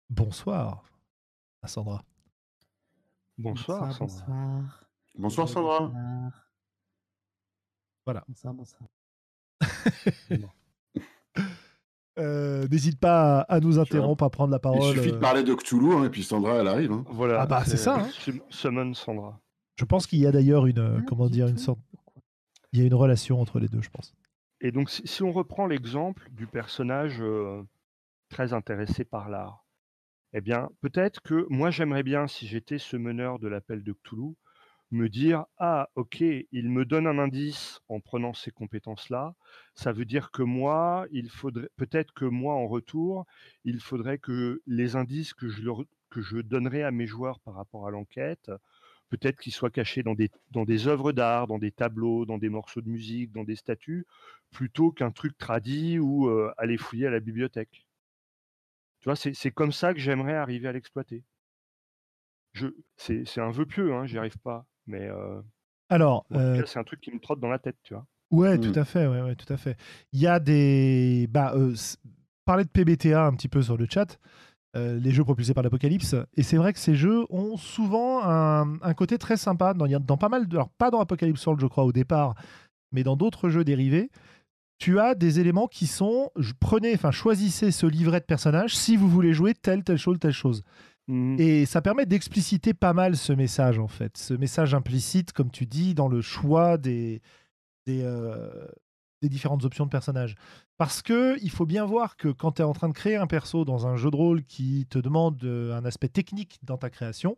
bonsoir 0.09 0.83
à 1.61 1.67
Sandra 1.67 2.03
Bonsoir, 3.37 3.91
Sandra. 3.93 3.99
bonsoir. 3.99 4.85
Bonsoir 5.17 5.49
Sandra. 5.49 5.79
Bonsoir. 5.87 6.31
Voilà. 8.05 8.23
Bonsoir, 8.27 8.53
bonsoir. 8.53 8.81
Euh, 12.19 12.67
n'hésite 12.67 12.99
pas 12.99 13.39
à, 13.41 13.61
nous 13.61 13.79
interrompre, 13.79 14.23
à 14.25 14.29
prendre 14.29 14.51
la 14.51 14.59
parole. 14.59 14.81
Il 14.83 14.97
suffit 14.97 15.11
de 15.11 15.15
euh. 15.15 15.19
parler 15.19 15.43
de 15.43 15.53
Cthulhu 15.55 15.93
hein, 15.93 16.03
et 16.03 16.09
puis 16.09 16.23
Sandra, 16.23 16.55
elle 16.55 16.67
arrive. 16.67 16.91
hein. 16.91 17.05
Voilà. 17.07 17.41
Ah 17.41 17.45
bah, 17.45 17.63
c'est 17.65 17.77
ça, 17.77 18.01
hein. 18.03 18.09
Summon 18.49 18.93
Sandra. 18.93 19.39
Je 19.77 19.85
pense 19.85 20.05
qu'il 20.07 20.19
y 20.19 20.27
a 20.27 20.31
d'ailleurs 20.31 20.65
une, 20.67 20.97
Ah, 20.99 21.01
comment 21.07 21.29
dire, 21.29 21.47
une 21.47 21.57
sorte, 21.57 21.79
il 22.73 22.79
y 22.79 22.83
a 22.83 22.85
une 22.85 22.93
relation 22.93 23.39
entre 23.41 23.59
les 23.59 23.69
deux, 23.69 23.81
je 23.81 23.89
pense. 23.89 24.13
Et 24.61 24.71
donc, 24.71 24.89
si, 24.91 25.23
on 25.23 25.31
reprend 25.31 25.65
l'exemple 25.65 26.29
du 26.31 26.45
personnage 26.45 27.19
euh, 27.21 27.63
très 28.29 28.53
intéressé 28.53 29.03
par 29.03 29.27
l'art, 29.27 29.65
eh 30.33 30.41
bien, 30.41 30.69
peut-être 30.81 31.21
que 31.21 31.47
moi, 31.49 31.71
j'aimerais 31.71 32.03
bien, 32.03 32.27
si 32.27 32.47
j'étais 32.47 32.77
ce 32.77 32.95
meneur 32.95 33.39
de 33.39 33.47
l'appel 33.47 33.83
de 33.83 33.91
Cthulhu, 33.91 34.35
me 34.91 35.09
dire 35.09 35.45
Ah, 35.57 35.89
ok, 35.95 36.21
il 36.21 36.69
me 36.69 36.85
donne 36.85 37.07
un 37.07 37.17
indice 37.17 37.81
en 37.89 37.99
prenant 37.99 38.33
ces 38.33 38.51
compétences-là. 38.51 39.33
Ça 39.73 39.91
veut 39.93 40.05
dire 40.05 40.29
que 40.29 40.43
moi, 40.43 41.07
il 41.11 41.29
faudrait 41.29 41.69
peut-être 41.75 42.13
que 42.13 42.25
moi, 42.25 42.53
en 42.53 42.67
retour, 42.67 43.25
il 43.65 43.79
faudrait 43.79 44.19
que 44.19 44.61
les 44.67 44.95
indices 44.95 45.33
que 45.33 45.49
je, 45.49 45.63
leur, 45.63 45.83
que 46.11 46.21
je 46.21 46.37
donnerais 46.37 46.83
à 46.83 46.91
mes 46.91 47.07
joueurs 47.07 47.39
par 47.39 47.55
rapport 47.55 47.87
à 47.87 47.91
l'enquête, 47.91 48.51
peut-être 49.11 49.39
qu'ils 49.39 49.53
soient 49.53 49.69
cachés 49.69 50.03
dans 50.03 50.15
des, 50.15 50.31
dans 50.51 50.65
des 50.65 50.87
œuvres 50.87 51.11
d'art, 51.11 51.47
dans 51.47 51.59
des 51.59 51.71
tableaux, 51.71 52.25
dans 52.25 52.39
des 52.39 52.49
morceaux 52.49 52.81
de 52.81 52.89
musique, 52.89 53.31
dans 53.33 53.43
des 53.43 53.55
statues, 53.57 54.07
plutôt 54.51 54.91
qu'un 54.91 55.11
truc 55.11 55.37
tradit 55.37 55.99
ou 55.99 56.27
euh, 56.29 56.51
aller 56.57 56.77
fouiller 56.77 57.07
à 57.07 57.11
la 57.11 57.19
bibliothèque. 57.19 57.85
Tu 59.01 59.05
vois, 59.09 59.15
c'est 59.17 59.33
c'est 59.33 59.51
comme 59.51 59.71
ça 59.73 59.93
que 59.93 59.99
j'aimerais 59.99 60.35
arriver 60.35 60.67
à 60.67 60.71
l'exploiter. 60.71 61.23
Je, 62.53 62.67
c'est 62.97 63.25
c'est 63.25 63.41
un 63.41 63.51
vœu 63.51 63.65
pieux, 63.65 63.93
hein, 63.93 64.05
j'y 64.05 64.17
arrive 64.17 64.37
pas, 64.39 64.65
mais 64.85 65.07
euh, 65.07 65.41
Alors, 65.89 66.25
euh, 66.33 66.61
cas, 66.61 66.65
c'est 66.65 66.79
un 66.79 66.83
truc 66.83 67.01
qui 67.01 67.11
me 67.11 67.19
trotte 67.19 67.39
dans 67.39 67.49
la 67.49 67.59
tête, 67.59 67.77
tu 67.83 67.93
vois. 67.93 68.07
ouais, 68.31 68.57
tout 68.57 68.71
à 68.75 68.85
fait, 68.85 69.07
ouais, 69.07 69.21
ouais, 69.21 69.35
tout 69.35 69.51
à 69.51 69.57
fait. 69.57 69.77
Il 70.13 70.19
y 70.19 70.27
a 70.27 70.39
des, 70.39 71.27
bah, 71.29 71.53
euh, 71.55 71.75
parler 72.45 72.63
de 72.63 72.69
PBTA 72.69 73.25
un 73.25 73.33
petit 73.35 73.47
peu 73.49 73.61
sur 73.61 73.77
le 73.77 73.87
chat. 73.89 74.19
Euh, 74.75 74.99
les 74.99 75.11
jeux 75.11 75.23
propulsés 75.23 75.53
par 75.53 75.63
l'Apocalypse. 75.63 76.15
Et 76.35 76.43
c'est 76.43 76.57
vrai 76.57 76.71
que 76.73 76.79
ces 76.79 76.95
jeux 76.95 77.25
ont 77.29 77.57
souvent 77.57 78.23
un, 78.23 78.77
un 78.81 78.93
côté 78.93 79.17
très 79.17 79.37
sympa. 79.37 79.73
Dans, 79.73 79.87
dans 79.87 80.17
pas 80.17 80.29
mal 80.29 80.47
de. 80.47 80.55
Alors, 80.55 80.69
pas 80.69 80.91
dans 80.91 80.99
Apocalypse 81.01 81.45
World, 81.45 81.61
je 81.61 81.67
crois, 81.67 81.83
au 81.85 81.91
départ, 81.91 82.35
mais 82.91 83.03
dans 83.03 83.15
d'autres 83.17 83.49
jeux 83.49 83.63
dérivés, 83.63 84.09
tu 84.77 84.99
as 84.99 85.13
des 85.15 85.39
éléments 85.39 85.67
qui 85.67 85.87
sont. 85.87 86.29
je- 86.37 86.53
Prenez, 86.59 86.93
enfin, 86.95 87.11
choisissez 87.11 87.71
ce 87.71 87.85
livret 87.85 88.19
de 88.19 88.25
personnage 88.25 88.75
si 88.75 88.95
vous 88.97 89.09
voulez 89.09 89.33
jouer 89.33 89.53
telle, 89.53 89.83
telle 89.83 89.97
chose, 89.97 90.17
telle 90.19 90.31
chose. 90.33 90.63
Mhm. 91.07 91.35
Et 91.39 91.65
ça 91.65 91.81
permet 91.81 92.05
d'expliciter 92.05 92.73
pas 92.73 92.93
mal 92.93 93.17
ce 93.17 93.33
message, 93.33 93.77
en 93.79 93.87
fait. 93.87 94.17
Ce 94.17 94.33
message 94.33 94.73
implicite, 94.73 95.33
comme 95.33 95.51
tu 95.51 95.65
dis, 95.65 95.93
dans 95.93 96.07
le 96.07 96.21
choix 96.21 96.77
des, 96.77 97.21
des, 97.85 98.01
euh, 98.03 98.49
des 99.21 99.29
différentes 99.29 99.63
options 99.65 99.85
de 99.85 99.89
personnages. 99.91 100.35
Parce 100.77 101.01
que 101.01 101.37
il 101.41 101.49
faut 101.51 101.65
bien 101.65 101.85
voir 101.85 102.17
que 102.17 102.27
quand 102.29 102.53
tu 102.53 102.61
es 102.61 102.65
en 102.65 102.73
train 102.73 102.89
de 102.89 102.93
créer 102.93 103.15
un 103.15 103.27
perso 103.27 103.65
dans 103.65 103.87
un 103.87 103.95
jeu 103.95 104.09
de 104.11 104.15
rôle 104.15 104.43
qui 104.43 104.87
te 104.89 104.97
demande 104.99 105.43
euh, 105.43 105.75
un 105.75 105.85
aspect 105.85 106.07
technique 106.09 106.59
dans 106.63 106.77
ta 106.77 106.89
création, 106.89 107.37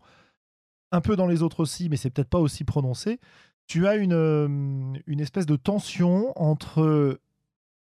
un 0.91 1.01
peu 1.01 1.15
dans 1.15 1.27
les 1.27 1.41
autres 1.43 1.59
aussi, 1.59 1.89
mais 1.89 1.97
c'est 1.97 2.09
peut-être 2.09 2.29
pas 2.29 2.39
aussi 2.39 2.63
prononcé, 2.63 3.19
tu 3.67 3.87
as 3.87 3.95
une, 3.95 4.13
euh, 4.13 4.47
une 5.07 5.19
espèce 5.19 5.45
de 5.45 5.55
tension 5.55 6.31
entre 6.41 7.19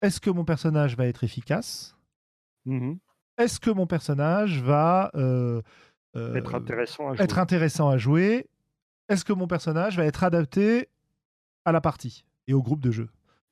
est-ce 0.03 0.21
que 0.21 0.31
mon 0.31 0.45
personnage 0.45 0.97
va 0.97 1.07
être 1.07 1.25
efficace 1.25 1.95
Mhm. 2.67 2.99
Est-ce 3.39 3.61
que 3.61 3.71
mon 3.71 3.87
personnage 3.87 4.61
va 4.63 5.11
euh, 5.15 5.63
euh, 6.17 6.35
Être 6.35 6.55
intéressant 6.57 7.09
à 7.09 7.15
jouer. 7.15 7.25
être 7.25 7.39
intéressant 7.39 7.89
à 7.89 7.97
jouer 7.97 8.47
Est-ce 9.09 9.25
que 9.25 9.33
mon 9.33 9.47
personnage 9.47 9.97
va 9.97 10.05
être 10.05 10.25
adapté 10.25 10.89
à 11.65 11.73
la 11.73 11.81
partie 11.81 12.25
et 12.47 12.53
au 12.53 12.63
groupe 12.63 12.81
de 12.81 12.91
jeu? 12.91 13.09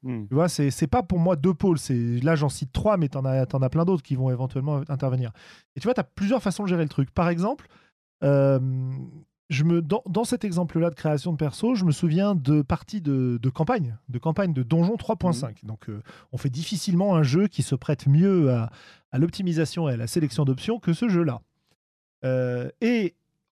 Mhm. 0.07 0.29
Tu 0.29 0.35
vois, 0.35 0.49
c'est 0.49 0.87
pas 0.87 1.03
pour 1.03 1.19
moi 1.19 1.37
deux 1.37 1.55
pôles. 1.55 1.79
Là, 2.23 2.37
j'en 2.37 2.49
cite 2.49 2.73
trois, 2.73 2.97
mais 2.97 3.09
t'en 3.09 3.25
as, 3.25 3.43
as 3.43 3.69
plein 3.69 3.85
d'autres 3.85 4.03
qui 4.03 4.15
vont 4.15 4.31
éventuellement 4.31 4.83
intervenir. 4.89 5.33
Et 5.75 5.81
tu 5.81 5.87
vois, 5.87 5.95
tu 5.95 6.01
as 6.01 6.05
plusieurs 6.05 6.43
façons 6.43 6.63
de 6.63 6.69
gérer 6.69 6.85
le 6.85 6.89
truc. 6.89 7.11
Par 7.11 7.29
exemple, 7.29 7.67
euh, 8.23 8.61
je 9.51 9.65
me, 9.65 9.83
dans, 9.83 10.03
dans 10.07 10.25
cet 10.25 10.45
exemple-là 10.45 10.91
de 10.91 10.95
création 10.95 11.33
de 11.33 11.37
perso, 11.37 11.75
je 11.75 11.85
me 11.85 11.91
souviens 11.91 12.35
de 12.37 12.63
parties 12.63 13.01
de, 13.01 13.39
de 13.43 13.49
campagne, 13.51 13.97
de 14.09 14.19
campagne 14.19 14.53
de 14.53 14.63
Donjon 14.63 14.95
3.5. 14.95 15.65
Donc, 15.65 15.89
euh, 15.89 16.03
on 16.33 16.39
fait 16.39 16.51
difficilement 16.51 17.17
un 17.17 17.25
jeu 17.25 17.49
qui 17.49 17.63
se 17.63 17.75
prête 17.75 18.07
mieux 18.07 18.53
à, 18.53 18.71
à 19.11 19.19
l'optimisation 19.19 19.89
et 19.89 19.95
à 19.95 19.97
la 19.97 20.07
sélection 20.07 20.45
d'options 20.45 20.79
que 20.79 20.93
ce 20.93 21.09
jeu-là. 21.09 21.41
Euh, 22.25 22.71
et 22.81 23.15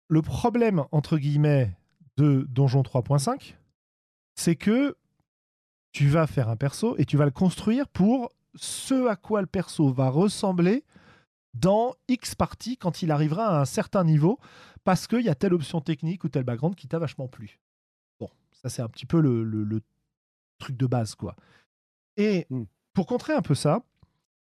le 0.09 0.21
problème, 0.21 0.83
entre 0.91 1.17
guillemets, 1.17 1.71
de 2.17 2.45
Donjon 2.49 2.81
3.5, 2.81 3.55
c'est 4.35 4.55
que 4.55 4.95
tu 5.91 6.07
vas 6.07 6.27
faire 6.27 6.49
un 6.49 6.55
perso 6.55 6.95
et 6.97 7.05
tu 7.05 7.17
vas 7.17 7.25
le 7.25 7.31
construire 7.31 7.87
pour 7.87 8.31
ce 8.55 9.07
à 9.07 9.15
quoi 9.15 9.41
le 9.41 9.47
perso 9.47 9.91
va 9.91 10.09
ressembler 10.09 10.83
dans 11.53 11.93
X 12.07 12.35
partie 12.35 12.77
quand 12.77 13.01
il 13.01 13.11
arrivera 13.11 13.47
à 13.57 13.61
un 13.61 13.65
certain 13.65 14.03
niveau 14.03 14.39
parce 14.83 15.05
qu'il 15.07 15.21
y 15.21 15.29
a 15.29 15.35
telle 15.35 15.53
option 15.53 15.81
technique 15.81 16.23
ou 16.23 16.29
tel 16.29 16.43
background 16.43 16.75
qui 16.75 16.87
t'a 16.87 16.97
vachement 16.99 17.27
plu. 17.27 17.59
Bon, 18.19 18.29
ça 18.51 18.69
c'est 18.69 18.81
un 18.81 18.87
petit 18.87 19.05
peu 19.05 19.19
le, 19.19 19.43
le- 19.43 19.63
le 19.63 19.81
truc 20.59 20.77
de 20.77 20.85
base 20.87 21.15
quoi. 21.15 21.35
Et 22.17 22.45
Mm. 22.49 22.63
pour 22.93 23.05
contrer 23.05 23.33
un 23.33 23.41
peu 23.41 23.55
ça, 23.55 23.83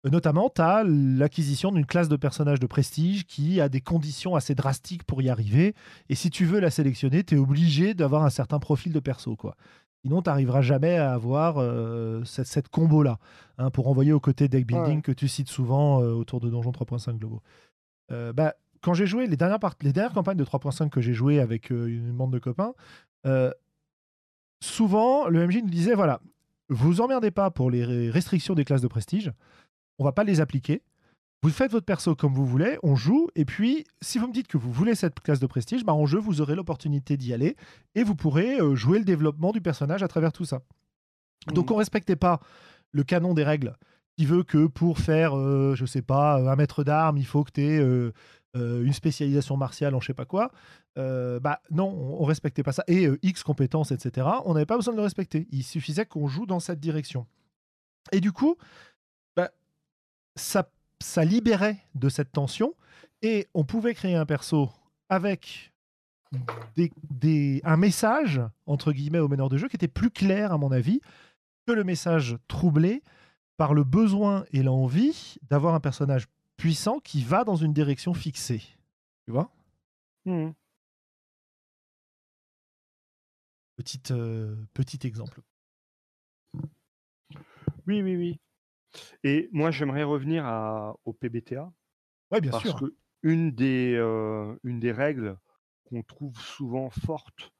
euh, 0.05 0.09
notamment, 0.09 0.49
tu 0.49 0.61
as 0.61 0.83
l'acquisition 0.83 1.71
d'une 1.71 1.85
classe 1.85 2.09
de 2.09 2.15
personnages 2.15 2.59
de 2.59 2.65
prestige 2.67 3.25
qui 3.25 3.61
a 3.61 3.69
des 3.69 3.81
conditions 3.81 4.35
assez 4.35 4.55
drastiques 4.55 5.03
pour 5.03 5.21
y 5.21 5.29
arriver. 5.29 5.75
Et 6.09 6.15
si 6.15 6.29
tu 6.31 6.45
veux 6.45 6.59
la 6.59 6.71
sélectionner, 6.71 7.23
tu 7.23 7.35
es 7.35 7.37
obligé 7.37 7.93
d'avoir 7.93 8.23
un 8.23 8.31
certain 8.31 8.57
profil 8.59 8.93
de 8.93 8.99
perso. 8.99 9.35
Quoi. 9.35 9.55
Sinon, 10.03 10.21
tu 10.21 10.29
n'arriveras 10.29 10.61
jamais 10.61 10.97
à 10.97 11.13
avoir 11.13 11.57
euh, 11.59 12.23
cette, 12.23 12.47
cette 12.47 12.69
combo-là. 12.69 13.19
hein, 13.57 13.69
pour 13.69 13.87
envoyer 13.87 14.13
au 14.13 14.19
côté 14.19 14.47
deck 14.47 14.65
building 14.65 14.95
Ouais. 14.97 15.01
que 15.01 15.11
tu 15.11 15.27
cites 15.27 15.49
souvent 15.49 16.01
euh, 16.01 16.11
autour 16.13 16.39
de 16.39 16.49
Donjon 16.49 16.71
3.5 16.71 17.17
globaux. 17.17 17.41
Euh, 18.11 18.33
bah, 18.33 18.55
quand 18.81 18.93
j'ai 18.95 19.05
joué 19.05 19.27
les 19.27 19.37
dernières, 19.37 19.59
part- 19.59 19.75
les 19.81 19.93
dernières 19.93 20.13
campagnes 20.13 20.37
de 20.37 20.43
3.5 20.45 20.89
que 20.89 21.01
j'ai 21.01 21.13
joué 21.13 21.39
avec 21.39 21.71
euh, 21.71 21.85
une 21.87 22.11
bande 22.13 22.33
de 22.33 22.39
copains, 22.39 22.73
souvent 24.61 25.27
le 25.27 25.45
MJ 25.47 25.57
nous 25.63 25.69
disait 25.69 25.93
voilà, 25.95 26.19
vous 26.69 27.01
emmerdez 27.01 27.31
pas 27.31 27.51
pour 27.51 27.69
les 27.71 28.09
restrictions 28.09 28.55
des 28.55 28.65
classes 28.65 28.81
de 28.81 28.87
prestige, 28.87 29.31
on 29.99 30.03
va 30.03 30.11
pas 30.11 30.23
les 30.23 30.41
appliquer. 30.41 30.81
Vous 31.43 31.49
faites 31.49 31.71
votre 31.71 31.85
perso 31.85 32.15
comme 32.15 32.33
vous 32.35 32.45
voulez, 32.45 32.77
on 32.83 32.95
joue, 32.95 33.27
et 33.35 33.45
puis 33.45 33.85
si 34.01 34.19
vous 34.19 34.27
me 34.27 34.33
dites 34.33 34.47
que 34.47 34.57
vous 34.57 34.71
voulez 34.71 34.93
cette 34.93 35.19
classe 35.21 35.39
de 35.39 35.47
prestige, 35.47 35.83
bah 35.83 35.93
en 35.93 36.05
jeu 36.05 36.19
vous 36.19 36.39
aurez 36.39 36.53
l'opportunité 36.55 37.17
d'y 37.17 37.33
aller 37.33 37.55
et 37.95 38.03
vous 38.03 38.15
pourrez 38.15 38.61
euh, 38.61 38.75
jouer 38.75 38.99
le 38.99 39.05
développement 39.05 39.51
du 39.51 39.59
personnage 39.61 40.03
à 40.03 40.07
travers 40.07 40.31
tout 40.31 40.45
ça. 40.45 40.61
Donc 41.47 41.69
Mhm. 41.69 41.75
on 41.75 41.77
respectait 41.79 42.15
pas 42.15 42.39
le 42.91 43.03
canon 43.03 43.33
des 43.33 43.43
règles 43.43 43.75
qui 44.17 44.25
veut 44.27 44.43
que 44.43 44.67
pour 44.67 44.99
faire, 44.99 45.35
euh, 45.35 45.73
je 45.73 45.85
sais 45.85 46.03
pas, 46.03 46.35
un 46.35 46.55
maître 46.55 46.83
d'armes, 46.83 47.17
il 47.17 47.25
faut 47.25 47.43
que 47.43 47.51
tu 47.51 47.61
aies 47.61 48.11
une 48.53 48.93
spécialisation 48.93 49.57
martiale 49.57 49.95
en 49.95 49.99
je 50.01 50.07
sais 50.07 50.13
pas 50.13 50.25
quoi. 50.25 50.51
Euh, 50.97 51.39
bah 51.39 51.61
non, 51.71 51.87
on, 51.87 52.21
on 52.21 52.25
respectait 52.25 52.63
pas 52.63 52.73
ça. 52.73 52.83
Et 52.87 53.07
euh, 53.07 53.17
X 53.23 53.41
compétences, 53.43 53.91
etc. 53.91 54.27
On 54.45 54.53
n'avait 54.53 54.65
pas 54.65 54.75
besoin 54.75 54.93
de 54.93 54.97
le 54.97 55.03
respecter. 55.03 55.47
Il 55.51 55.63
suffisait 55.63 56.05
qu'on 56.05 56.27
joue 56.27 56.45
dans 56.45 56.59
cette 56.59 56.81
direction. 56.81 57.25
Et 58.11 58.19
du 58.19 58.31
coup, 58.33 58.57
bah, 59.37 59.49
ça, 60.35 60.69
ça 61.01 61.25
libérait 61.25 61.77
de 61.95 62.09
cette 62.09 62.31
tension 62.31 62.73
et 63.21 63.47
on 63.53 63.63
pouvait 63.63 63.93
créer 63.93 64.15
un 64.15 64.25
perso 64.25 64.69
avec 65.09 65.73
des, 66.75 66.91
des- 67.09 67.61
un 67.65 67.77
message, 67.77 68.41
entre 68.65 68.91
guillemets, 68.93 69.19
au 69.19 69.27
meneur 69.27 69.49
de 69.49 69.57
jeu 69.57 69.67
qui 69.67 69.75
était 69.75 69.87
plus 69.87 70.09
clair, 70.11 70.51
à 70.53 70.57
mon 70.57 70.71
avis, 70.71 71.01
que 71.67 71.73
le 71.73 71.83
message 71.83 72.37
troublé 72.47 73.03
par 73.57 73.73
le 73.73 73.83
besoin 73.83 74.45
et 74.51 74.63
l'envie 74.63 75.35
d'avoir 75.49 75.75
un 75.75 75.79
personnage 75.79 76.27
puissant 76.57 76.99
qui 76.99 77.23
va 77.23 77.43
dans 77.43 77.55
une 77.57 77.73
direction 77.73 78.13
fixée. 78.13 78.63
Tu 79.25 79.31
vois? 79.31 79.51
Petit, 83.75 84.01
euh, 84.11 84.55
petit 84.73 85.05
exemple. 85.05 85.41
Oui, 87.87 88.01
oui, 88.01 88.15
oui. 88.15 88.39
Et 89.23 89.49
moi, 89.51 89.71
j'aimerais 89.71 90.03
revenir 90.03 90.45
à, 90.45 90.95
au 91.05 91.13
PBTA. 91.13 91.71
Ouais, 92.31 92.41
bien 92.41 92.51
parce 92.51 92.63
sûr. 92.63 92.79
que 92.79 92.95
une 93.23 93.51
des, 93.51 93.95
euh, 93.95 94.55
une 94.63 94.79
des 94.79 94.91
règles 94.91 95.37
qu'on 95.85 96.03
trouve 96.03 96.39
souvent 96.39 96.89
fortes 96.89 97.53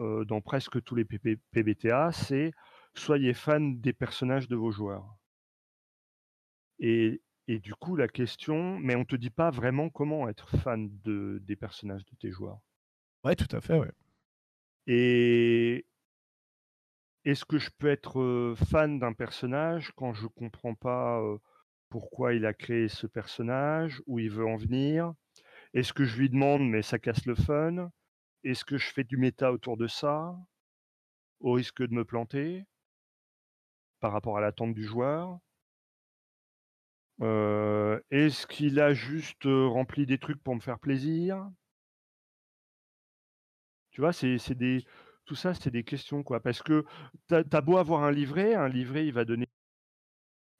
euh, 0.00 0.24
dans 0.24 0.40
presque 0.40 0.82
tous 0.84 0.94
les 0.94 1.04
PP 1.04 1.38
PBTA, 1.52 2.12
c'est 2.12 2.52
soyez 2.94 3.34
fan 3.34 3.80
des 3.80 3.92
personnages 3.92 4.48
de 4.48 4.56
vos 4.56 4.72
joueurs. 4.72 5.16
Et, 6.78 7.22
et 7.48 7.58
du 7.60 7.74
coup, 7.74 7.96
la 7.96 8.08
question, 8.08 8.78
mais 8.78 8.94
on 8.94 9.06
te 9.06 9.16
dit 9.16 9.30
pas 9.30 9.50
vraiment 9.50 9.88
comment 9.88 10.28
être 10.28 10.54
fan 10.58 10.90
de, 11.02 11.38
des 11.42 11.56
personnages 11.56 12.04
de 12.04 12.14
tes 12.16 12.30
joueurs. 12.30 12.60
Ouais, 13.24 13.34
tout 13.36 13.48
à 13.54 13.60
fait, 13.60 13.74
ouais. 13.78 13.90
Et 14.86 15.86
est-ce 17.24 17.44
que 17.44 17.58
je 17.58 17.70
peux 17.78 17.88
être 17.88 18.54
fan 18.70 18.98
d'un 18.98 19.12
personnage 19.12 19.92
quand 19.96 20.12
je 20.12 20.26
comprends 20.26 20.74
pas 20.74 21.22
pourquoi 21.88 22.34
il 22.34 22.46
a 22.46 22.54
créé 22.54 22.88
ce 22.88 23.06
personnage, 23.06 24.02
où 24.06 24.18
il 24.18 24.30
veut 24.30 24.46
en 24.46 24.56
venir? 24.56 25.12
Est-ce 25.74 25.92
que 25.92 26.04
je 26.04 26.18
lui 26.18 26.30
demande 26.30 26.62
mais 26.68 26.82
ça 26.82 26.98
casse 26.98 27.26
le 27.26 27.34
fun? 27.34 27.90
Est-ce 28.44 28.64
que 28.64 28.78
je 28.78 28.90
fais 28.92 29.04
du 29.04 29.16
méta 29.16 29.52
autour 29.52 29.76
de 29.76 29.86
ça? 29.86 30.34
Au 31.40 31.52
risque 31.52 31.82
de 31.82 31.94
me 31.94 32.04
planter? 32.04 32.64
Par 34.00 34.12
rapport 34.12 34.36
à 34.36 34.40
l'attente 34.40 34.74
du 34.74 34.84
joueur? 34.84 35.38
Est-ce 38.10 38.46
qu'il 38.46 38.80
a 38.80 38.94
juste, 38.94 39.44
rempli 39.44 40.06
des 40.06 40.18
trucs 40.18 40.42
pour 40.42 40.54
me 40.56 40.60
faire 40.60 40.78
plaisir? 40.80 41.48
Tu 43.92 44.00
vois? 44.00 44.12
C'est 44.12 44.54
des 44.54 44.84
tout 45.24 45.34
ça, 45.34 45.54
c'est 45.54 45.70
des 45.70 45.84
questions, 45.84 46.22
quoi. 46.22 46.40
Parce 46.40 46.62
que 46.62 46.84
tu 47.28 47.34
as 47.34 47.60
beau 47.60 47.78
avoir 47.78 48.04
un 48.04 48.10
livret, 48.12 48.54
un 48.54 48.68
livret, 48.68 49.06
il 49.06 49.12
va 49.12 49.24
donner 49.24 49.46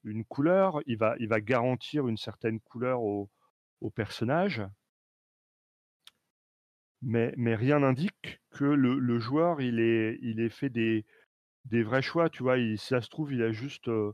une 0.05 0.23
couleur, 0.23 0.79
il 0.85 0.97
va 0.97 1.15
il 1.19 1.27
va 1.27 1.41
garantir 1.41 2.07
une 2.07 2.15
certaine 2.17 2.59
couleur 2.61 3.01
au 3.01 3.29
au 3.81 3.89
personnage. 3.91 4.63
Mais 7.01 7.33
mais 7.37 7.55
rien 7.55 7.79
n'indique 7.79 8.41
que 8.51 8.63
le 8.65 9.19
joueur, 9.19 9.61
il 9.61 9.79
ait 9.79 10.17
il 10.21 10.39
ait 10.39 10.49
fait 10.49 10.69
des 10.69 11.05
des 11.65 11.83
vrais 11.83 12.01
choix, 12.03 12.29
tu 12.29 12.43
vois? 12.43 12.57
Il 12.59 12.79
ça 12.79 13.01
se 13.01 13.09
trouve, 13.09 13.33
il 13.33 13.43
a 13.43 13.51
juste, 13.53 13.89
heu, 13.89 14.13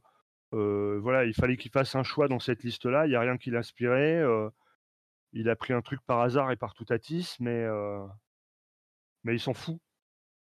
voilà, 1.01 1.25
il 1.25 1.33
fallait 1.35 1.57
qu'il 1.57 1.71
fasse 1.71 1.95
un 1.95 2.03
choix 2.03 2.27
dans 2.29 2.39
cette 2.39 2.63
liste-là, 2.63 3.07
il 3.07 3.13
y 3.13 3.17
a 3.17 3.21
rien 3.21 3.37
qui 3.37 3.51
l'inspirait, 3.51 4.19
heu, 4.23 4.49
il 5.33 5.49
a 5.49 5.55
pris 5.57 5.73
un 5.73 5.81
truc 5.81 6.01
par 6.07 6.21
hasard 6.21 6.51
et 6.51 6.57
par 6.57 6.73
tout 6.75 6.85
mais 7.41 7.65
mais 9.23 9.35
il 9.35 9.39
s'en 9.39 9.53
fout. 9.53 9.79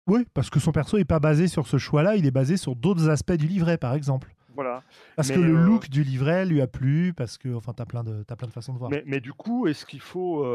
Oui, 0.07 0.25
parce 0.33 0.49
que 0.49 0.59
son 0.59 0.71
perso 0.71 0.97
est 0.97 1.05
pas 1.05 1.19
basé 1.19 1.47
sur 1.47 1.67
ce 1.67 1.77
choix-là, 1.77 2.15
il 2.15 2.25
est 2.25 2.31
basé 2.31 2.57
sur 2.57 2.75
d'autres 2.75 3.09
aspects 3.09 3.33
du 3.33 3.47
livret, 3.47 3.77
par 3.77 3.93
exemple. 3.93 4.33
Voilà. 4.53 4.83
Parce 5.15 5.31
que 5.31 5.39
le 5.39 5.53
look 5.53 5.89
du 5.89 6.03
livret 6.03 6.45
lui 6.45 6.61
a 6.61 6.67
plu, 6.67 7.13
parce 7.13 7.37
que 7.37 7.53
enfin, 7.53 7.73
tu 7.73 7.81
as 7.81 7.85
plein 7.85 8.03
de 8.03 8.23
as 8.29 8.35
plein 8.35 8.47
de 8.47 8.53
façons 8.53 8.73
de 8.73 8.79
voir. 8.79 8.89
Mais 8.89 9.03
mais 9.05 9.19
du 9.19 9.33
coup, 9.33 9.67
est-ce 9.67 9.85
qu'il 9.85 9.99
faut, 9.99 10.45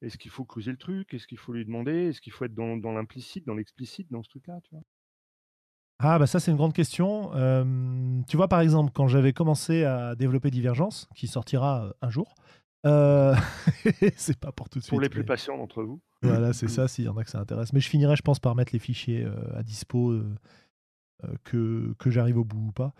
est-ce 0.00 0.18
qu'il 0.18 0.30
faut 0.30 0.44
creuser 0.44 0.72
le 0.72 0.78
truc? 0.78 1.14
Est-ce 1.14 1.28
qu'il 1.28 1.38
faut 1.38 1.52
lui 1.52 1.64
demander? 1.64 2.08
Est-ce 2.08 2.20
qu'il 2.20 2.32
faut 2.32 2.44
être 2.44 2.54
dans 2.54 2.92
l'implicite, 2.92 3.46
dans 3.46 3.54
l'explicite, 3.54 4.10
dans 4.10 4.22
ce 4.22 4.30
truc-là, 4.30 4.58
tu 4.64 4.74
vois? 4.74 4.82
Ah, 6.04 6.18
bah 6.18 6.26
ça, 6.26 6.40
c'est 6.40 6.50
une 6.50 6.56
grande 6.56 6.72
question. 6.72 7.30
tu 8.26 8.36
vois, 8.36 8.48
par 8.48 8.60
exemple, 8.60 8.90
quand 8.92 9.06
j'avais 9.06 9.32
commencé 9.32 9.84
à 9.84 10.16
développer 10.16 10.50
Divergence, 10.50 11.08
qui 11.14 11.28
sortira 11.28 11.84
euh, 11.84 11.92
un 12.02 12.10
jour, 12.10 12.34
euh, 12.86 13.34
c'est 14.16 14.38
pas 14.38 14.52
pour 14.52 14.68
tout 14.68 14.78
de 14.78 14.84
suite. 14.84 14.90
Pour 14.90 15.00
les 15.00 15.08
plus 15.08 15.24
patients 15.24 15.56
d'entre 15.56 15.82
vous. 15.82 16.00
Voilà, 16.22 16.52
c'est 16.52 16.68
ça, 16.68 16.88
s'il 16.88 17.04
y 17.04 17.08
en 17.08 17.16
a 17.16 17.24
que 17.24 17.30
ça 17.30 17.40
intéresse. 17.40 17.72
Mais 17.72 17.80
je 17.80 17.88
finirai, 17.88 18.16
je 18.16 18.22
pense, 18.22 18.38
par 18.38 18.54
mettre 18.54 18.72
les 18.72 18.78
fichiers 18.78 19.24
euh, 19.24 19.58
à 19.58 19.62
dispo, 19.62 20.14
que, 21.44 21.94
que 21.98 22.10
j'arrive 22.10 22.38
au 22.38 22.44
bout 22.44 22.68
ou 22.68 22.72
pas. 22.72 22.94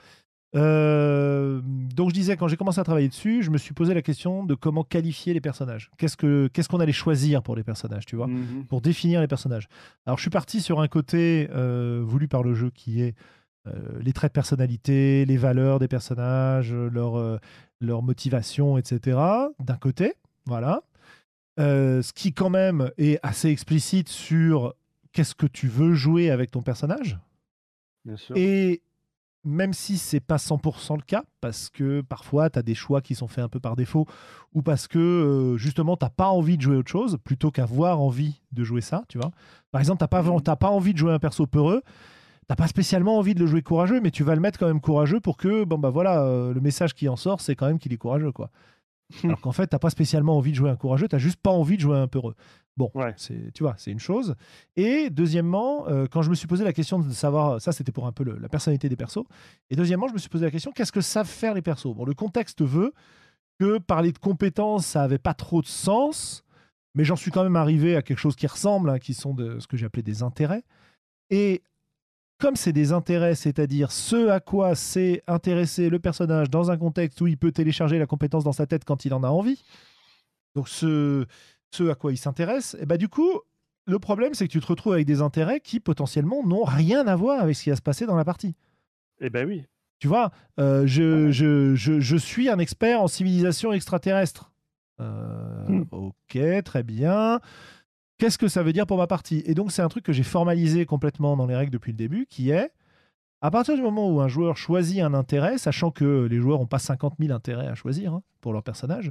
Euh, 0.55 1.61
donc 1.65 2.11
je 2.11 2.15
disais, 2.15 2.37
quand 2.37 2.49
j'ai 2.49 2.57
commencé 2.57 2.81
à 2.81 2.85
travailler 2.85 3.09
dessus, 3.09 3.43
je 3.43 3.51
me 3.51 3.59
suis 3.59 3.73
posé 3.73 3.95
la 3.95 4.03
question 4.03 4.45
de 4.45 4.55
comment 4.55 4.85
qualifier 4.85 5.33
les 5.33 5.41
personnages. 5.41 5.91
Qu'est-ce 5.97 6.69
qu'on 6.69 6.81
allait 6.81 6.93
choisir 6.93 7.43
pour 7.43 7.57
les 7.57 7.63
personnages, 7.63 8.05
tu 8.05 8.17
vois, 8.17 8.27
mmh 8.27 8.67
pour 8.69 8.81
définir 8.81 9.21
les 9.21 9.27
personnages. 9.29 9.69
Alors 10.07 10.19
je 10.19 10.23
suis 10.23 10.31
parti 10.31 10.61
sur 10.61 10.81
un 10.81 10.89
côté 10.89 11.49
euh, 11.53 12.03
voulu 12.05 12.29
par 12.29 12.43
le 12.43 12.55
jeu 12.55 12.71
qui 12.71 13.03
est 13.03 13.15
euh, 13.67 13.73
les 14.01 14.13
traits 14.13 14.33
de 14.33 14.35
personnalité, 14.35 15.25
les 15.25 15.37
valeurs 15.37 15.79
des 15.79 15.89
personnages, 15.89 16.73
leur, 16.73 17.41
leur 17.83 18.03
motivation, 18.03 18.79
etc. 18.79 19.19
D'un 19.61 19.77
côté, 19.77 20.15
voilà. 20.47 20.83
ce 21.59 22.13
qui 22.13 22.33
quand 22.33 22.51
même 22.51 22.91
est 22.99 23.19
assez 23.23 23.49
explicite 23.49 24.09
sur 24.09 24.75
qu'est-ce 25.13 25.35
que 25.35 25.47
tu 25.47 25.69
veux 25.69 25.95
jouer 25.95 26.31
avec 26.31 26.51
ton 26.51 26.63
personnage. 26.63 27.19
Bien 28.05 28.17
sûr. 28.17 28.37
Et 28.37 28.83
même 29.45 29.73
si 29.73 29.99
c'est 29.99 30.21
pas 30.21 30.37
100% 30.37 30.97
le 30.97 31.03
cas, 31.03 31.25
parce 31.41 31.69
que 31.69 32.01
parfois 32.01 32.51
tu 32.51 32.59
as 32.59 32.63
des 32.63 32.75
choix 32.75 33.01
qui 33.01 33.15
sont 33.15 33.29
faits 33.29 33.45
un 33.45 33.49
peu 33.49 33.61
par 33.61 33.77
défaut, 33.77 34.07
ou 34.55 34.63
parce 34.63 34.87
que 34.87 34.99
euh, 34.99 35.57
justement 35.57 35.97
t'as 35.97 36.11
pas 36.11 36.29
envie 36.29 36.57
de 36.57 36.63
jouer 36.63 36.77
autre 36.77 36.91
chose, 36.91 37.19
plutôt 37.25 37.51
qu'avoir 37.51 38.01
envie 38.01 38.41
de 38.53 38.65
jouer 38.65 38.81
ça, 38.81 39.05
tu 39.09 39.19
vois. 39.19 39.33
Par 39.71 39.81
exemple, 39.81 39.99
t'as 39.99 40.09
pas, 40.09 40.23
mmh. 40.23 40.43
pas 40.43 40.71
envie 40.71 40.93
de 40.93 40.99
jouer 40.99 41.13
un 41.13 41.19
perso 41.19 41.47
peureux, 41.47 41.83
t'as 42.49 42.57
pas 42.57 42.67
spécialement 42.67 43.19
envie 43.19 43.35
de 43.35 43.41
le 43.41 43.47
jouer 43.47 43.63
courageux, 43.63 44.01
mais 44.01 44.11
tu 44.11 44.25
vas 44.25 44.35
le 44.35 44.41
mettre 44.41 44.59
quand 44.59 44.67
même 44.67 44.81
courageux 44.81 45.21
pour 45.21 45.37
que, 45.37 45.65
bon 45.65 45.79
bah 45.79 45.91
voilà, 45.91 46.23
euh, 46.23 46.53
le 46.53 46.61
message 46.61 46.95
qui 46.95 47.09
en 47.09 47.17
sort, 47.17 47.41
c'est 47.41 47.57
quand 47.57 47.67
même 47.67 47.79
qu'il 47.79 47.93
est 47.93 47.99
courageux, 47.99 48.33
quoi. 48.33 48.51
Alors 49.25 49.41
qu'en 49.41 49.53
fait, 49.53 49.67
t'as 49.67 49.79
pas 49.79 49.91
spécialement 49.91 50.37
envie 50.37 50.53
de 50.53 50.57
jouer 50.57 50.71
un 50.71 50.77
courageux, 50.77 51.09
t'as 51.09 51.19
juste 51.19 51.41
pas 51.41 51.51
envie 51.51 51.77
de 51.77 51.83
jouer 51.83 51.99
un 51.99 52.09
peureux. 52.09 52.35
Bon, 52.79 52.91
c'est, 53.17 53.53
tu 53.53 53.63
vois, 53.63 53.75
c'est 53.77 53.91
une 53.91 54.01
chose. 54.01 54.35
Et 54.77 55.11
deuxièmement, 55.11 55.87
euh, 55.89 56.07
quand 56.11 56.23
je 56.23 56.31
me 56.31 56.35
suis 56.35 56.47
posé 56.47 56.65
la 56.65 56.73
question 56.73 56.99
de 56.99 57.11
savoir, 57.11 57.61
ça 57.61 57.73
c'était 57.73 57.93
pour 57.93 58.07
un 58.07 58.13
peu 58.13 58.25
la 58.25 58.49
personnalité 58.49 58.89
des 58.89 58.97
persos. 58.97 59.25
Et 59.69 59.77
deuxièmement, 59.77 60.09
je 60.09 60.15
me 60.15 60.19
suis 60.19 60.31
posé 60.31 60.47
la 60.47 60.51
question, 60.51 60.73
qu'est-ce 60.73 60.93
que 60.93 61.03
savent 61.03 61.29
faire 61.29 61.53
les 61.53 61.61
persos? 61.61 61.95
Bon, 61.95 62.07
le 62.07 62.15
contexte 62.15 62.63
veut 62.63 62.95
que 63.61 63.79
parler 63.79 64.13
de 64.13 64.19
compétences, 64.19 64.87
ça 64.87 65.03
avait 65.03 65.19
pas 65.19 65.35
trop 65.35 65.61
de 65.61 65.67
sens, 65.67 66.45
mais 66.95 67.05
j'en 67.05 67.17
suis 67.17 67.31
quand 67.31 67.43
même 67.43 67.57
arrivé 67.57 67.95
à 67.97 68.03
quelque 68.03 68.19
chose 68.19 68.37
qui 68.37 68.47
ressemble, 68.47 68.89
hein, 68.89 68.99
qui 68.99 69.13
sont 69.13 69.35
de 69.35 69.59
ce 69.59 69.67
que 69.67 69.77
j'ai 69.77 69.85
appelé 69.85 70.03
des 70.03 70.23
intérêts. 70.23 70.65
Et 71.29 71.63
comme 72.43 72.57
c'est 72.57 72.73
des 72.73 72.91
intérêts, 72.91 73.37
c'est-à-dire 73.37 73.93
ce 73.93 74.29
à 74.29 74.41
quoi 74.41 74.75
c'est 74.75 75.23
intéressé 75.29 75.89
le 75.89 76.01
personnage 76.01 76.51
dans 76.51 76.73
un 76.73 76.77
contexte 76.77 77.21
où 77.21 77.29
il 77.29 77.39
peut 77.39 77.53
télécharger 77.53 78.01
la 78.01 78.07
compétence 78.07 78.43
dans 78.43 78.53
sa 78.53 78.67
tête 78.67 78.85
quand 78.85 79.05
il 79.05 79.15
en 79.15 79.23
a 79.23 79.29
envie, 79.29 79.63
donc 80.57 80.69
ce, 80.69 81.25
ce 81.71 81.89
à 81.89 81.95
quoi 81.95 82.11
il 82.11 82.17
s'intéresse, 82.17 82.77
et 82.81 82.85
bah 82.85 82.97
du 82.97 83.09
coup, 83.09 83.31
le 83.87 84.01
problème 84.01 84.35
c'est 84.35 84.49
que 84.49 84.53
tu 84.53 84.59
te 84.59 84.67
retrouves 84.67 84.95
avec 84.95 85.07
des 85.07 85.21
intérêts 85.21 85.61
qui 85.61 85.79
potentiellement 85.79 86.45
n'ont 86.45 86.65
rien 86.65 87.07
à 87.07 87.15
voir 87.15 87.41
avec 87.41 87.55
ce 87.55 87.63
qui 87.63 87.71
va 87.71 87.77
se 87.77 87.83
passer 87.83 88.07
dans 88.07 88.17
la 88.17 88.25
partie. 88.25 88.57
Eh 89.21 89.31
ben 89.31 89.47
oui. 89.47 89.65
Tu 90.01 90.09
vois, 90.09 90.33
euh, 90.59 90.85
je, 90.85 91.31
je, 91.31 91.77
je, 91.77 92.01
je, 92.01 92.17
suis 92.17 92.49
un 92.49 92.59
expert 92.59 93.01
en 93.01 93.07
civilisation 93.07 93.73
extraterrestre. 93.73 94.51
Euh, 95.01 95.69
hmm. 95.69 95.85
Ok, 95.93 96.65
très 96.65 96.83
bien. 96.83 97.39
Qu'est-ce 98.23 98.39
que 98.39 98.47
ça 98.47 98.63
veut 98.63 98.73
dire 98.73 98.87
pour 98.87 98.99
ma 98.99 99.09
partie 99.09 99.43
Et 99.47 99.55
donc 99.55 99.73
c'est 99.73 99.83
un 99.83 99.89
truc 99.89 100.05
que 100.05 100.13
j'ai 100.13 100.23
formalisé 100.23 100.87
complètement 100.87 101.37
dans 101.37 101.45
les 101.45 101.57
règles 101.57 101.73
depuis 101.73 101.91
le 101.91 101.97
début, 101.97 102.27
qui 102.31 102.51
est 102.51 102.71
à 103.41 103.51
partir 103.51 103.75
du 103.75 103.83
moment 103.83 104.09
où 104.09 104.21
un 104.21 104.29
joueur 104.29 104.57
choisit 104.57 105.01
un 105.01 105.13
intérêt, 105.13 105.59
sachant 105.59 105.91
que 105.91 106.29
les 106.31 106.39
joueurs 106.39 106.61
n'ont 106.61 106.69
pas 106.69 106.79
50 106.79 107.15
000 107.19 107.33
intérêts 107.33 107.67
à 107.67 107.75
choisir 107.75 108.15
hein, 108.15 108.23
pour 108.41 108.53
leur 108.53 108.63
personnage, 108.63 109.11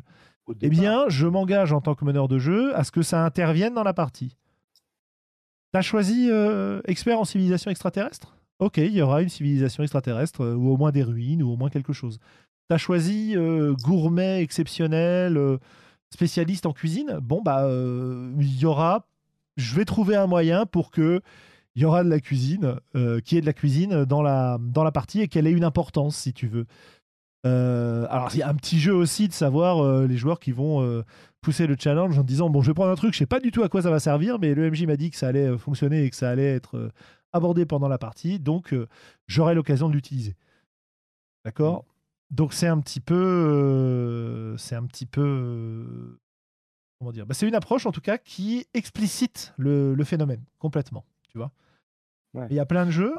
eh 0.62 0.70
bien, 0.70 1.10
je 1.10 1.28
m'engage 1.28 1.74
en 1.74 1.82
tant 1.82 1.94
que 1.94 2.06
meneur 2.06 2.30
de 2.30 2.40
jeu 2.40 2.74
à 2.74 2.86
ce 2.86 2.92
que 2.94 3.02
ça 3.02 3.26
intervienne 3.26 3.74
dans 3.74 3.84
la 3.84 3.94
partie. 3.94 4.38
T'as 5.74 5.82
choisi 5.82 6.30
euh, 6.32 6.80
expert 6.86 7.20
en 7.20 7.26
civilisation 7.26 7.70
extraterrestre? 7.70 8.38
Ok, 8.60 8.78
il 8.78 8.94
y 8.94 9.02
aura 9.02 9.22
une 9.22 9.28
civilisation 9.28 9.84
extraterrestre, 9.84 10.46
euh, 10.46 10.56
ou 10.56 10.70
au 10.70 10.78
moins 10.78 10.94
des 10.94 11.04
ruines, 11.04 11.44
ou 11.44 11.52
au 11.52 11.58
moins 11.58 11.70
quelque 11.70 11.92
chose. 11.92 12.18
T'as 12.70 12.78
choisi 12.78 13.34
euh, 13.36 13.74
gourmet 13.84 14.42
exceptionnel, 14.42 15.38
spécialiste 16.12 16.66
en 16.66 16.74
cuisine 16.74 17.20
Bon, 17.22 17.42
bah, 17.42 17.68
il 18.40 18.60
y 18.60 18.66
aura. 18.66 19.08
Je 19.58 19.76
vais 19.76 19.86
trouver 19.86 20.16
un 20.16 20.28
moyen 20.28 20.66
pour 20.66 20.92
que 20.92 21.22
il 21.76 21.82
y 21.82 21.86
aura 21.86 22.04
de 22.04 22.10
la 22.10 22.20
cuisine, 22.20 22.76
qui 23.24 23.38
est 23.38 23.42
de 23.42 23.46
la 23.46 23.54
cuisine 23.54 24.04
dans 24.06 24.22
la, 24.22 24.58
dans 24.60 24.84
la 24.84 24.92
partie 24.92 25.22
et 25.22 25.28
qu'elle 25.28 25.48
ait 25.48 25.52
une 25.52 25.64
importance, 25.64 26.18
si 26.18 26.34
tu 26.34 26.48
veux. 26.48 26.66
Euh, 27.46 28.06
alors, 28.10 28.30
il 28.34 28.40
y 28.40 28.44
a 28.44 28.50
un 28.50 28.56
petit 28.56 28.80
jeu 28.80 28.94
aussi 28.94 29.28
de 29.28 29.34
savoir 29.34 29.84
euh, 29.84 30.06
les 30.06 30.18
joueurs 30.18 30.40
qui 30.40 30.52
vont 30.52 30.84
euh, 30.84 31.04
pousser 31.42 31.66
le 31.66 31.76
challenge 31.80 32.18
en 32.18 32.24
disant 32.24 32.50
Bon, 32.50 32.62
je 32.62 32.68
vais 32.68 32.74
prendre 32.74 32.92
un 32.92 32.96
truc, 32.96 33.14
je 33.14 33.20
sais 33.20 33.26
pas 33.26 33.40
du 33.40 33.52
tout 33.52 33.64
à 33.64 33.70
quoi 33.70 33.82
ça 33.82 33.90
va 33.90 34.00
servir, 34.00 34.38
mais 34.40 34.54
le 34.54 34.70
MJ 34.70 34.86
m'a 34.86 34.98
dit 34.98 35.10
que 35.10 35.18
ça 35.18 35.28
allait 35.28 35.58
fonctionner 35.58 36.04
et 36.04 36.10
que 36.10 36.16
ça 36.16 36.30
allait 36.30 36.56
être 36.56 36.92
abordé 37.34 37.66
pendant 37.66 37.88
la 37.88 37.98
partie, 37.98 38.40
donc 38.40 38.76
j'aurai 39.28 39.56
l'occasion 39.56 39.90
de 39.90 39.94
l'utiliser. 39.94 40.36
D'accord? 41.46 41.86
Donc, 42.32 42.54
c'est 42.54 42.68
un 42.68 42.80
petit 42.80 43.02
peu. 43.02 44.56
c'est 44.58 44.76
un 44.76 44.86
petit 44.86 45.06
peu. 45.06 46.18
comment 46.98 47.12
dire? 47.12 47.26
Bah, 47.26 47.34
C'est 47.34 47.48
une 47.48 47.56
approche 47.56 47.86
en 47.86 47.92
tout 47.92 48.02
cas 48.02 48.18
qui 48.18 48.66
explicite 48.74 49.54
le, 49.58 50.02
phénomène 50.04 50.44
complètement, 50.58 51.06
tu 51.30 51.38
vois? 51.38 51.52
Il 52.50 52.56
y 52.56 52.60
a 52.60 52.66
plein 52.66 52.86
de 52.86 52.92
jeux 52.92 53.16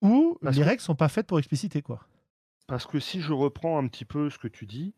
où 0.00 0.38
les 0.42 0.62
règles 0.62 0.80
sont 0.80 0.94
pas 0.94 1.08
faites 1.08 1.26
pour 1.26 1.38
expliciter 1.38 1.82
quoi. 1.82 2.06
Parce 2.68 2.86
que 2.86 3.00
si 3.00 3.20
je 3.20 3.32
reprends 3.32 3.78
un 3.78 3.88
petit 3.88 4.04
peu 4.04 4.30
ce 4.30 4.38
que 4.38 4.46
tu 4.46 4.66
dis, 4.66 4.94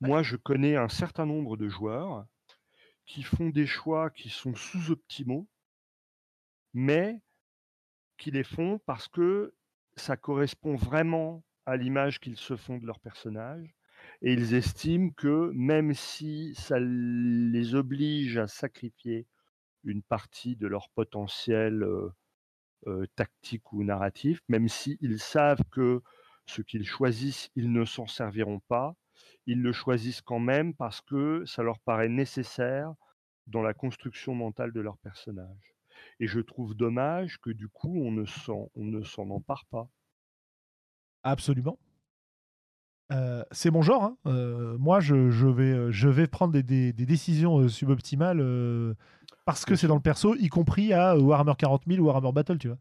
moi 0.00 0.22
je 0.22 0.36
connais 0.36 0.76
un 0.76 0.88
certain 0.88 1.26
nombre 1.26 1.56
de 1.56 1.68
joueurs 1.68 2.24
qui 3.06 3.24
font 3.24 3.50
des 3.50 3.66
choix 3.66 4.10
qui 4.10 4.30
sont 4.30 4.54
sous-optimaux, 4.54 5.48
mais 6.74 7.20
qui 8.18 8.30
les 8.30 8.44
font 8.44 8.78
parce 8.86 9.08
que 9.08 9.54
ça 9.96 10.16
correspond 10.16 10.76
vraiment 10.76 11.42
à 11.66 11.76
l'image 11.76 12.20
qu'ils 12.20 12.36
se 12.36 12.56
font 12.56 12.78
de 12.78 12.86
leur 12.86 13.00
personnage. 13.00 13.74
Et 14.20 14.32
ils 14.32 14.54
estiment 14.54 15.10
que 15.10 15.50
même 15.54 15.94
si 15.94 16.54
ça 16.54 16.78
les 16.80 17.74
oblige 17.74 18.36
à 18.36 18.48
sacrifier 18.48 19.26
une 19.84 20.02
partie 20.02 20.56
de 20.56 20.66
leur 20.66 20.88
potentiel 20.90 21.84
tactique 23.14 23.72
ou 23.72 23.84
narratif, 23.84 24.40
même 24.48 24.68
s'ils 24.68 25.20
savent 25.20 25.62
que 25.70 26.02
ce 26.46 26.62
qu'ils 26.62 26.86
choisissent, 26.86 27.50
ils 27.54 27.72
ne 27.72 27.84
s'en 27.84 28.06
serviront 28.06 28.60
pas. 28.68 28.96
Ils 29.46 29.62
le 29.62 29.72
choisissent 29.72 30.22
quand 30.22 30.40
même 30.40 30.74
parce 30.74 31.00
que 31.00 31.44
ça 31.46 31.62
leur 31.62 31.78
paraît 31.80 32.08
nécessaire 32.08 32.92
dans 33.46 33.62
la 33.62 33.74
construction 33.74 34.34
mentale 34.34 34.72
de 34.72 34.80
leur 34.80 34.98
personnage. 34.98 35.74
Et 36.18 36.26
je 36.26 36.40
trouve 36.40 36.74
dommage 36.74 37.38
que 37.38 37.50
du 37.50 37.68
coup, 37.68 38.02
on 38.04 38.10
ne 38.10 38.24
s'en 38.24 39.30
empare 39.30 39.64
pas. 39.70 39.88
Absolument. 41.22 41.78
Euh, 43.12 43.44
c'est 43.50 43.70
mon 43.70 43.82
genre. 43.82 44.04
Hein. 44.04 44.16
Euh, 44.26 44.76
moi, 44.78 45.00
je, 45.00 45.14
vais, 45.14 45.64
euh, 45.64 45.92
je 45.92 46.08
vais 46.08 46.26
prendre 46.26 46.58
des, 46.58 46.92
décisions 46.92 47.68
suboptimales 47.68 48.94
parce 49.44 49.64
que 49.64 49.74
c'est 49.74 49.86
dans 49.86 49.96
le 49.96 50.00
perso, 50.00 50.36
y 50.36 50.48
compris 50.48 50.92
à 50.92 51.16
Warhammer 51.16 51.54
40 51.58 51.82
000 51.86 52.00
ou 52.00 52.06
Warhammer 52.06 52.32
Battle, 52.32 52.58
tu 52.58 52.68
vois. 52.68 52.78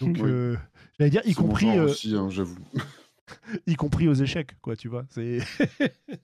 Donc, 0.00 0.16
j'allais 0.16 1.10
dire, 1.10 1.22
y 1.24 1.34
compris. 1.34 1.78
Aussi, 1.78 2.16
hein, 2.16 2.28
j'avoue. 2.30 2.58
y 3.66 3.74
compris 3.74 4.08
aux 4.08 4.14
échecs, 4.14 4.56
quoi, 4.60 4.76
tu 4.76 4.88
vois. 4.88 5.04
C'est. 5.08 5.40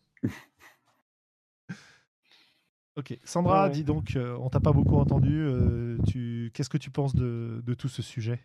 ok, 2.97 3.19
Sandra, 3.25 3.69
dis 3.69 3.85
donc, 3.85 4.17
euh, 4.17 4.37
on 4.41 4.49
t'a 4.49 4.61
pas 4.61 4.73
beaucoup 4.73 4.97
entendu. 4.97 5.41
Euh, 5.41 5.99
tu... 6.07 6.51
Qu'est-ce 6.55 6.71
que 6.71 6.79
tu 6.79 6.91
penses 6.91 7.15
de, 7.15 7.63
de 7.65 7.75
tout 7.75 7.89
ce 7.89 8.03
sujet? 8.03 8.41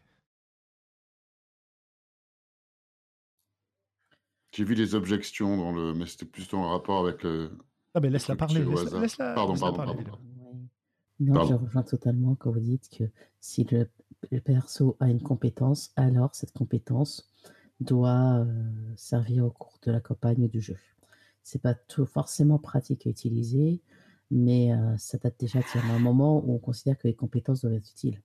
J'ai 4.52 4.64
vu 4.64 4.76
les 4.76 4.96
objections 4.96 5.58
dans 5.58 5.72
le, 5.72 5.94
mais 5.94 6.06
c'était 6.06 6.26
plus 6.26 6.54
en 6.54 6.70
rapport 6.70 7.06
avec 7.06 7.24
le. 7.24 7.52
Ah 7.94 8.00
ben 8.00 8.12
laisse-la 8.12 8.36
parler. 8.36 8.64
Laisse, 8.64 9.18
la 9.18 9.34
pardon, 9.34 9.56
pardon, 9.56 9.78
pardon. 9.78 10.18
Non, 11.22 11.46
je 11.46 11.54
rejoins 11.54 11.84
totalement 11.84 12.36
quand 12.36 12.52
vous 12.52 12.60
dites 12.60 12.90
que 12.90 13.04
si 13.40 13.64
le, 13.66 13.88
perso 14.40 14.98
a 15.00 15.08
une 15.08 15.22
compétence, 15.22 15.92
alors 15.96 16.34
cette 16.34 16.52
compétence 16.52 17.32
doit 17.80 18.40
euh, 18.40 18.94
servir 18.96 19.46
au 19.46 19.52
cours 19.52 19.78
de 19.84 19.92
la 19.92 20.00
campagne 20.00 20.44
ou 20.44 20.48
du 20.48 20.62
jeu. 20.62 20.78
C'est 21.44 21.62
pas 21.62 21.76
tout 21.76 22.06
forcément 22.06 22.58
pratique 22.58 23.06
à 23.06 23.10
utiliser, 23.10 23.82
mais 24.32 24.74
euh, 24.74 24.98
ça 24.98 25.18
date 25.20 25.40
déjà 25.40 25.60
d'un 25.76 26.00
moment 26.00 26.44
où 26.44 26.56
on 26.56 26.60
considère 26.60 26.98
que 26.98 27.08
les 27.08 27.16
compétences 27.16 27.62
doivent 27.62 27.74
être 27.74 27.92
utiles. 27.92 28.22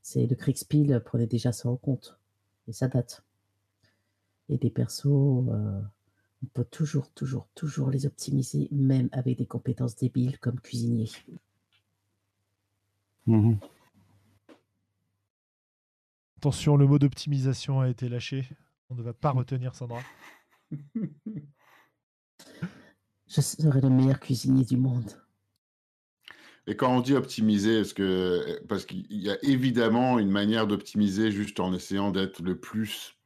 C'est 0.00 0.26
le 0.26 0.36
Kriegspiel 0.36 1.02
prenait 1.04 1.26
déjà 1.26 1.52
ça 1.52 1.68
en 1.68 1.76
compte, 1.76 2.18
et 2.68 2.72
ça 2.72 2.86
date. 2.86 3.24
Et 4.48 4.58
des 4.58 4.70
persos, 4.70 5.06
euh, 5.06 5.80
on 6.42 6.46
peut 6.52 6.64
toujours, 6.64 7.10
toujours, 7.10 7.48
toujours 7.54 7.90
les 7.90 8.06
optimiser, 8.06 8.68
même 8.70 9.08
avec 9.12 9.38
des 9.38 9.46
compétences 9.46 9.96
débiles 9.96 10.38
comme 10.38 10.60
cuisinier. 10.60 11.10
Mmh 13.26 13.54
Attention, 16.38 16.76
le 16.76 16.88
mot 16.88 16.98
d'optimisation 16.98 17.80
a 17.80 17.88
été 17.88 18.08
lâché. 18.08 18.48
On 18.90 18.96
ne 18.96 19.02
va 19.02 19.12
pas 19.12 19.30
retenir 19.32 19.76
Sandra. 19.76 20.00
Je 23.28 23.40
serai 23.40 23.80
le 23.80 23.90
meilleur 23.90 24.18
cuisinier 24.18 24.64
du 24.64 24.76
monde. 24.76 25.08
Et 26.66 26.76
quand 26.76 26.96
on 26.96 27.00
dit 27.00 27.14
optimiser, 27.14 27.80
est-ce 27.80 27.94
que 27.94 28.60
parce 28.68 28.86
qu'il 28.86 29.06
y 29.08 29.30
a 29.30 29.38
évidemment 29.44 30.18
une 30.18 30.30
manière 30.30 30.66
d'optimiser 30.66 31.30
juste 31.30 31.60
en 31.60 31.72
essayant 31.72 32.10
d'être 32.10 32.42
le 32.42 32.58
plus, 32.58 33.16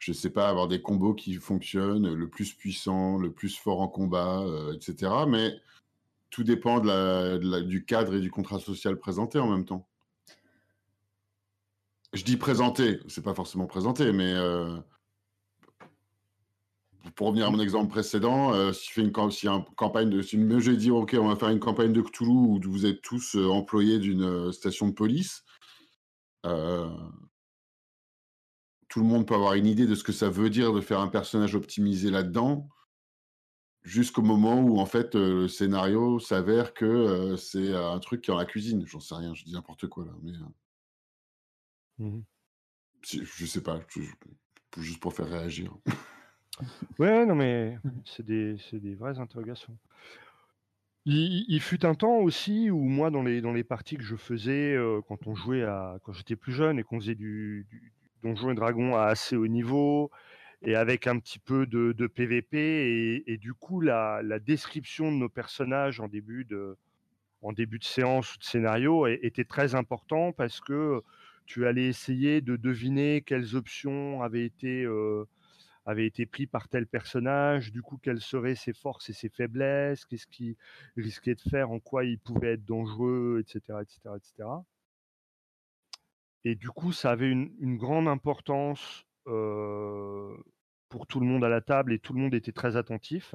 je 0.00 0.12
sais 0.12 0.30
pas, 0.30 0.48
avoir 0.48 0.66
des 0.66 0.82
combos 0.82 1.14
qui 1.14 1.34
fonctionnent, 1.34 2.12
le 2.12 2.28
plus 2.28 2.52
puissant, 2.54 3.18
le 3.18 3.32
plus 3.32 3.56
fort 3.56 3.80
en 3.80 3.88
combat, 3.88 4.40
euh, 4.40 4.74
etc. 4.74 5.12
Mais 5.28 5.54
tout 6.30 6.42
dépend 6.42 6.80
du 6.80 7.84
cadre 7.84 8.14
et 8.14 8.20
du 8.20 8.30
contrat 8.30 8.58
social 8.58 8.98
présenté 8.98 9.38
en 9.38 9.48
même 9.48 9.64
temps. 9.64 9.86
Je 12.12 12.24
dis 12.24 12.36
présenté, 12.36 12.98
c'est 13.06 13.22
pas 13.22 13.34
forcément 13.34 13.66
présenté, 13.66 14.12
mais 14.12 14.32
euh, 14.32 14.76
pour 17.14 17.28
revenir 17.28 17.46
à 17.46 17.50
mon 17.50 17.60
exemple 17.60 17.88
précédent, 17.88 18.52
euh, 18.52 18.72
si, 18.72 18.90
fais 18.90 19.02
une, 19.02 19.12
campagne 19.12 20.10
de, 20.10 20.22
si 20.22 20.38
j'ai 20.60 20.76
dit 20.76 20.90
ok, 20.90 21.16
on 21.20 21.28
va 21.28 21.36
faire 21.36 21.50
une 21.50 21.60
campagne 21.60 21.92
de 21.92 22.02
Cthulhu 22.02 22.30
où 22.30 22.60
vous 22.64 22.86
êtes 22.86 23.00
tous 23.02 23.36
euh, 23.36 23.46
employés 23.48 24.00
d'une 24.00 24.52
station 24.52 24.88
de 24.88 24.92
police, 24.92 25.44
tout 28.90 29.00
le 29.00 29.06
monde 29.06 29.26
peut 29.26 29.34
avoir 29.34 29.54
une 29.54 29.66
idée 29.66 29.86
de 29.86 29.94
ce 29.94 30.04
que 30.04 30.12
ça 30.12 30.28
veut 30.28 30.50
dire 30.50 30.72
de 30.72 30.80
faire 30.80 31.00
un 31.00 31.08
personnage 31.08 31.54
optimisé 31.54 32.10
là-dedans 32.10 32.68
jusqu'au 33.82 34.20
moment 34.20 34.60
où 34.60 34.78
en 34.78 34.84
fait 34.84 35.14
le 35.14 35.48
scénario 35.48 36.18
s'avère 36.18 36.74
que 36.74 37.36
c'est 37.36 37.74
un 37.74 37.98
truc 38.00 38.20
qui 38.20 38.30
est 38.30 38.34
dans 38.34 38.38
la 38.38 38.44
cuisine. 38.44 38.84
J'en 38.86 39.00
sais 39.00 39.14
rien, 39.14 39.32
je 39.32 39.44
dis 39.44 39.52
n'importe 39.52 39.86
quoi 39.86 40.04
là, 40.04 40.12
mais 40.22 40.32
mmh 41.98 42.20
je 43.02 43.46
sais 43.46 43.62
pas, 43.62 43.80
juste 44.76 45.00
pour 45.00 45.14
faire 45.14 45.30
réagir. 45.30 45.74
ouais, 46.98 47.24
non 47.24 47.34
mais 47.34 47.78
c'est 48.04 48.26
des, 48.26 48.56
des 48.72 48.94
vraies 48.94 49.18
interrogations. 49.18 49.78
Il, 51.06 51.60
fut 51.60 51.86
un 51.86 51.94
temps 51.94 52.18
aussi 52.18 52.70
où 52.70 52.78
moi, 52.78 53.10
dans 53.10 53.22
les, 53.22 53.40
dans 53.40 53.54
les 53.54 53.64
parties 53.64 53.96
que 53.96 54.02
je 54.02 54.16
faisais 54.16 54.76
quand 55.08 55.26
on 55.26 55.34
jouait 55.34 55.62
à, 55.62 55.98
quand 56.02 56.12
j'étais 56.12 56.36
plus 56.36 56.52
jeune 56.52 56.78
et 56.78 56.82
qu'on 56.82 57.00
faisait 57.00 57.14
du, 57.14 57.66
du 57.70 57.90
Donjon 58.22 58.50
et 58.50 58.54
Dragon 58.54 58.96
à 58.96 59.04
assez 59.04 59.36
haut 59.36 59.46
niveau, 59.46 60.10
et 60.62 60.74
avec 60.76 61.06
un 61.06 61.18
petit 61.18 61.38
peu 61.38 61.66
de, 61.66 62.06
PVP. 62.06 63.22
Et, 63.26 63.36
du 63.38 63.54
coup, 63.54 63.80
la, 63.80 64.22
description 64.38 65.10
de 65.10 65.16
nos 65.16 65.28
personnages 65.28 66.00
en 66.00 66.08
début 66.08 66.44
de, 66.44 66.76
en 67.42 67.52
début 67.52 67.78
de 67.78 67.84
séance 67.84 68.34
ou 68.34 68.38
de 68.38 68.44
scénario 68.44 69.06
était 69.06 69.44
très 69.44 69.74
important 69.74 70.32
parce 70.32 70.60
que 70.60 71.02
tu 71.46 71.66
allais 71.66 71.86
essayer 71.86 72.40
de 72.40 72.56
deviner 72.56 73.22
quelles 73.22 73.56
options 73.56 74.22
avaient 74.22 74.44
été, 74.44 74.84
euh, 74.84 75.24
été 75.96 76.26
prises 76.26 76.46
par 76.46 76.68
tel 76.68 76.86
personnage, 76.86 77.72
du 77.72 77.82
coup, 77.82 77.98
quelles 78.00 78.20
seraient 78.20 78.54
ses 78.54 78.72
forces 78.72 79.10
et 79.10 79.12
ses 79.12 79.28
faiblesses, 79.28 80.04
qu'est-ce 80.04 80.26
qu'il 80.26 80.54
risquait 80.96 81.34
de 81.34 81.40
faire, 81.40 81.70
en 81.70 81.80
quoi 81.80 82.04
il 82.04 82.18
pouvait 82.18 82.52
être 82.52 82.64
dangereux, 82.64 83.40
etc. 83.40 83.78
etc., 83.82 84.14
etc. 84.16 84.48
Et 86.44 86.54
du 86.54 86.68
coup, 86.70 86.92
ça 86.92 87.10
avait 87.10 87.30
une, 87.30 87.76
grande 87.76 88.08
importance 88.08 89.06
pour 89.24 91.06
tout 91.06 91.20
le 91.20 91.26
monde 91.26 91.44
à 91.44 91.48
la 91.48 91.60
table 91.60 91.92
et 91.92 91.98
tout 91.98 92.12
le 92.12 92.20
monde 92.20 92.34
était 92.34 92.52
très 92.52 92.76
attentif. 92.76 93.34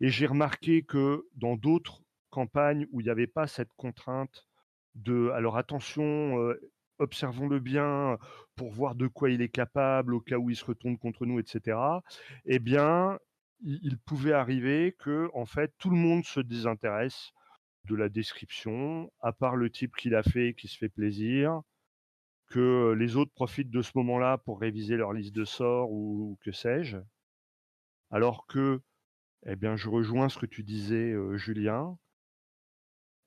Et 0.00 0.08
j'ai 0.08 0.26
remarqué 0.26 0.82
que 0.82 1.26
dans 1.34 1.56
d'autres 1.56 2.02
campagnes 2.30 2.86
où 2.92 3.00
il 3.00 3.04
n'y 3.04 3.10
avait 3.10 3.26
pas 3.26 3.46
cette 3.46 3.72
contrainte 3.76 4.46
de 4.94 5.30
alors 5.30 5.56
attention, 5.56 6.54
observons-le 6.98 7.60
bien 7.60 8.18
pour 8.56 8.72
voir 8.72 8.94
de 8.94 9.06
quoi 9.06 9.30
il 9.30 9.42
est 9.42 9.48
capable 9.48 10.14
au 10.14 10.20
cas 10.20 10.38
où 10.38 10.50
il 10.50 10.56
se 10.56 10.64
retourne 10.64 10.98
contre 10.98 11.26
nous, 11.26 11.38
etc. 11.38 11.78
Eh 12.44 12.58
bien, 12.58 13.18
il, 13.60 13.98
pouvait 13.98 14.32
arriver 14.32 14.94
que 14.98 15.30
en 15.34 15.46
fait 15.46 15.72
tout 15.78 15.90
le 15.90 15.96
monde 15.96 16.24
se 16.24 16.40
désintéresse 16.40 17.32
de 17.84 17.96
la 17.96 18.08
description, 18.08 19.10
à 19.20 19.32
part 19.32 19.56
le 19.56 19.70
type 19.70 19.96
qui 19.96 20.10
l'a 20.10 20.22
fait 20.22 20.54
qui 20.54 20.68
se 20.68 20.76
fait 20.76 20.88
plaisir, 20.88 21.62
que 22.48 22.94
les 22.98 23.16
autres 23.16 23.32
profitent 23.32 23.70
de 23.70 23.82
ce 23.82 23.92
moment-là 23.96 24.38
pour 24.38 24.60
réviser 24.60 24.96
leur 24.96 25.12
liste 25.12 25.34
de 25.34 25.44
sorts 25.44 25.90
ou, 25.90 26.38
que 26.42 26.52
sais-je. 26.52 26.98
Alors 28.10 28.46
que, 28.46 28.80
eh 29.46 29.56
bien, 29.56 29.76
je 29.76 29.88
rejoins 29.88 30.28
ce 30.28 30.38
que 30.38 30.46
tu 30.46 30.62
disais, 30.62 31.14
Julien. 31.36 31.98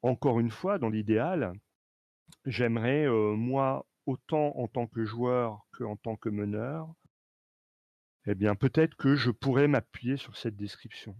Encore 0.02 0.40
une 0.40 0.50
fois, 0.50 0.80
dans 0.80 0.90
l'idéal, 0.90 1.54
j'aimerais, 2.46 3.08
moi, 3.08 3.86
autant 4.06 4.58
en 4.58 4.68
tant 4.68 4.88
que 4.88 5.06
joueur 5.06 5.66
qu'en 5.74 5.96
tant 5.96 6.16
que 6.16 6.30
meneur, 6.30 6.94
eh 8.26 8.36
bien, 8.36 8.56
peut-être 8.56 8.96
que 8.96 9.16
je 9.16 9.32
pourrais 9.32 9.68
m'appuyer 9.68 10.18
sur 10.18 10.38
cette 10.38 10.56
description. 10.56 11.16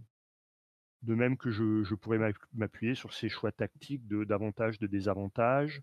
De 1.02 1.14
même 1.14 1.36
que 1.36 1.50
je, 1.50 1.94
pourrais 1.94 2.32
m'appuyer 2.52 2.94
sur 2.94 3.12
ces 3.12 3.28
choix 3.28 3.50
tactiques 3.50 4.06
de 4.06 4.22
d'avantages, 4.24 4.78
de 4.78 4.86
désavantages 4.86 5.82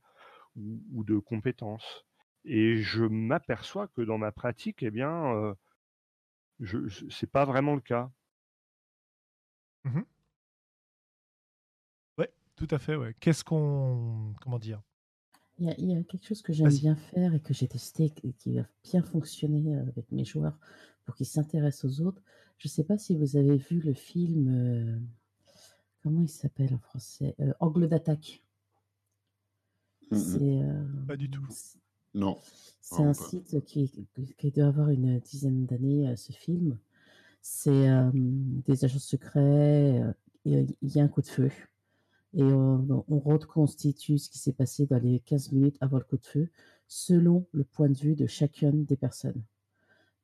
ou 0.56 1.04
de 1.04 1.20
compétences. 1.20 2.06
Et 2.46 2.78
je 2.78 3.04
m'aperçois 3.04 3.88
que 3.88 4.02
dans 4.02 4.18
ma 4.18 4.32
pratique, 4.32 4.84
eh 4.84 4.92
bien, 4.92 5.34
euh, 5.34 5.54
je, 6.60 6.78
c'est 7.10 7.30
pas 7.30 7.46
vraiment 7.46 7.76
le 7.76 7.82
cas. 7.82 8.12
Mmh 9.86 10.02
ouais, 12.18 12.32
tout 12.56 12.68
à 12.72 12.80
fait. 12.80 12.96
Ouais. 12.96 13.16
Qu'est-ce 13.20 13.44
qu'on, 13.44 14.34
comment 14.42 14.60
dire? 14.60 14.82
Il 15.58 15.68
y, 15.68 15.94
a, 15.94 16.04
quelque 16.04 16.26
chose 16.26 16.42
que 16.42 16.54
j'aime 16.54 16.70
bien 16.70 16.96
faire 16.96 17.34
et 17.34 17.42
que 17.42 17.54
j'ai 17.54 17.68
testé 17.68 18.14
et 18.24 18.32
qui 18.32 18.56
va 18.56 18.66
bien 18.84 19.04
fonctionner 19.04 19.76
euh, 19.76 19.82
avec 19.90 20.10
mes 20.14 20.24
joueurs 20.24 20.58
pour 21.04 21.16
qu'ils 21.16 21.26
s'intéressent 21.26 22.00
aux 22.00 22.06
autres. 22.06 22.22
Je 22.58 22.70
ne 22.70 22.72
sais 22.72 22.86
pas 22.86 22.98
si 22.98 23.18
vous 23.18 23.36
avez 23.36 23.58
vu 23.58 23.82
le 23.82 23.94
film, 23.94 24.48
euh, 24.48 24.98
comment 26.02 26.22
il 26.22 26.30
s'appelle 26.30 26.74
en 26.74 26.80
français? 26.80 27.36
Angle 27.60 27.90
d'attaque. 27.90 28.42
Mmh 30.12 30.18
c'est, 30.18 30.62
Pas 31.08 31.18
du 31.18 31.30
tout. 31.30 31.46
Non. 32.14 32.38
C'est 32.82 33.04
un 33.04 33.14
site 33.14 33.64
qui, 33.66 33.92
qui, 34.38 34.52
doit 34.52 34.68
avoir 34.68 34.90
une 34.90 35.20
dizaine 35.20 35.66
d'années, 35.66 36.10
euh, 36.10 36.16
ce 36.16 36.32
film. 36.32 36.78
C'est 37.42 37.90
euh, 37.90 38.10
des 38.14 38.84
agents 38.84 39.00
secrets, 39.00 40.02
euh, 40.02 40.12
il 40.46 40.76
y 40.82 41.00
a 41.00 41.04
un 41.04 41.08
coup 41.08 41.22
de 41.22 41.28
feu. 41.28 41.52
Et 42.34 42.44
on, 42.44 43.04
reconstitue 43.10 44.18
ce 44.18 44.30
qui 44.30 44.40
s'est 44.40 44.54
passé 44.54 44.86
dans 44.86 45.00
les 45.00 45.20
15 45.20 45.52
minutes 45.52 45.78
avant 45.82 45.98
le 45.98 46.04
coup 46.04 46.18
de 46.18 46.26
feu, 46.26 46.50
selon 46.88 47.46
le 47.52 47.64
point 47.64 47.90
de 47.90 47.98
vue 47.98 48.16
de 48.16 48.28
chacune 48.28 48.86
des 48.86 48.98
personnes. 48.98 49.42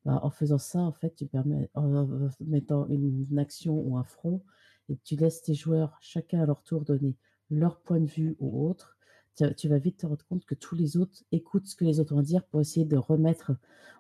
Bah, 0.04 0.20
en 0.22 0.30
faisant 0.30 0.60
ça, 0.60 0.80
en 0.80 0.92
fait, 0.92 1.16
tu 1.16 1.26
permets, 1.26 1.70
en 1.74 2.08
mettant 2.42 2.88
une, 2.88 3.26
une 3.30 3.40
action 3.40 3.80
ou 3.80 3.98
un 3.98 4.04
front, 4.04 4.44
et 4.90 4.98
tu 5.04 5.16
laisses 5.16 5.42
tes 5.42 5.56
joueurs, 5.56 5.98
chacun 6.00 6.42
à 6.42 6.46
leur 6.46 6.62
tour, 6.62 6.84
donner 6.84 7.16
leur 7.50 7.80
point 7.80 8.00
de 8.00 8.06
vue 8.06 8.36
ou 8.40 8.68
autre 8.68 8.95
tu, 9.36 9.68
vas 9.68 9.78
vite 9.78 9.98
te 9.98 10.06
rendre 10.06 10.26
compte 10.28 10.46
que 10.46 10.56
tous 10.56 10.76
les 10.76 10.98
autres 10.98 11.24
écoutent 11.32 11.68
ce 11.68 11.76
que 11.76 11.86
les 11.86 12.00
autres 12.00 12.16
vont 12.16 12.22
dire 12.22 12.44
pour 12.44 12.62
essayer 12.62 12.86
de 12.86 12.98
remettre 12.98 13.52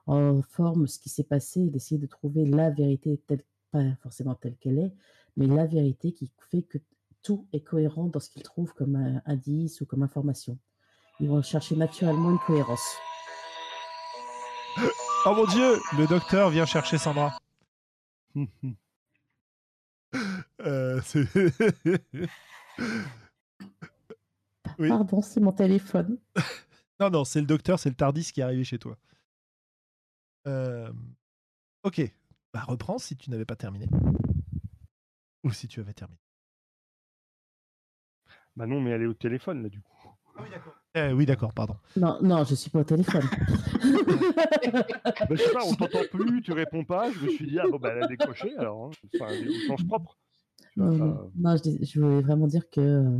en 0.07 0.41
forme 0.41 0.87
ce 0.87 0.99
qui 0.99 1.09
s'est 1.09 1.23
passé 1.23 1.61
et 1.61 1.69
d'essayer 1.69 1.99
de 1.99 2.07
trouver 2.07 2.45
la 2.45 2.69
vérité, 2.69 3.21
telle, 3.27 3.43
pas 3.71 3.83
forcément 4.01 4.35
telle 4.35 4.55
qu'elle 4.57 4.79
est, 4.79 4.93
mais 5.37 5.47
la 5.47 5.65
vérité 5.65 6.13
qui 6.13 6.31
fait 6.49 6.61
que 6.61 6.77
tout 7.21 7.47
est 7.53 7.61
cohérent 7.61 8.05
dans 8.05 8.19
ce 8.19 8.29
qu'ils 8.29 8.43
trouvent 8.43 8.73
comme 8.73 9.21
indice 9.25 9.81
ou 9.81 9.85
comme 9.85 10.03
information. 10.03 10.57
Ils 11.19 11.27
vont 11.27 11.41
chercher 11.41 11.75
naturellement 11.75 12.31
une 12.31 12.39
cohérence. 12.39 12.97
Oh 15.25 15.33
mon 15.33 15.45
dieu, 15.45 15.79
le 15.97 16.07
docteur 16.07 16.49
vient 16.49 16.65
chercher 16.65 16.97
Sandra. 16.97 17.37
Euh, 20.61 21.01
c'est- 21.03 21.27
Oui. 24.79 24.89
Pardon, 24.89 25.21
c'est 25.21 25.39
mon 25.39 25.51
téléphone. 25.51 26.17
non, 26.99 27.09
non, 27.09 27.23
c'est 27.25 27.39
le 27.41 27.47
docteur, 27.47 27.79
c'est 27.79 27.89
le 27.89 27.95
Tardis 27.95 28.31
qui 28.31 28.41
est 28.41 28.43
arrivé 28.43 28.63
chez 28.63 28.79
toi. 28.79 28.97
Euh, 30.47 30.91
Ok, 31.83 32.01
bah 32.53 32.63
reprends 32.67 32.97
si 32.97 33.15
tu 33.15 33.29
n'avais 33.29 33.45
pas 33.45 33.55
terminé. 33.55 33.87
Ou 35.43 35.51
si 35.51 35.67
tu 35.67 35.79
avais 35.79 35.93
terminé. 35.93 36.19
Bah 38.55 38.65
non, 38.65 38.81
mais 38.81 38.89
elle 38.91 39.03
est 39.03 39.07
au 39.07 39.13
téléphone, 39.13 39.61
là, 39.63 39.69
du 39.69 39.81
coup. 39.81 39.91
Eh 40.95 41.11
oui, 41.13 41.25
d'accord, 41.25 41.53
pardon. 41.53 41.75
Non, 41.95 42.17
non, 42.21 42.43
je 42.43 42.55
suis 42.55 42.69
pas 42.71 42.79
au 42.79 42.83
téléphone. 42.83 43.23
Bah, 44.35 45.27
je 45.31 45.35
sais 45.37 45.51
pas, 45.53 45.63
on 45.65 45.73
t'entend 45.75 46.01
plus, 46.11 46.41
tu 46.41 46.51
réponds 46.51 46.83
pas. 46.83 47.11
Je 47.11 47.19
me 47.25 47.29
suis 47.29 47.47
dit, 47.47 47.59
ah 47.59 47.67
bon, 47.69 47.77
bah, 47.77 47.91
elle 47.95 48.03
a 48.03 48.07
décroché, 48.07 48.55
alors. 48.57 48.85
hein. 48.85 48.91
Enfin, 49.15 49.31
au 49.33 49.67
sens 49.67 49.83
propre. 49.87 50.17
Non, 50.75 50.91
ça- 50.91 50.97
non, 51.05 51.31
non, 51.35 51.55
je, 51.57 51.61
dis- 51.61 51.85
je 51.85 51.99
voulais 52.01 52.21
vraiment 52.21 52.47
dire 52.47 52.69
que 52.69 52.81
euh, 52.81 53.19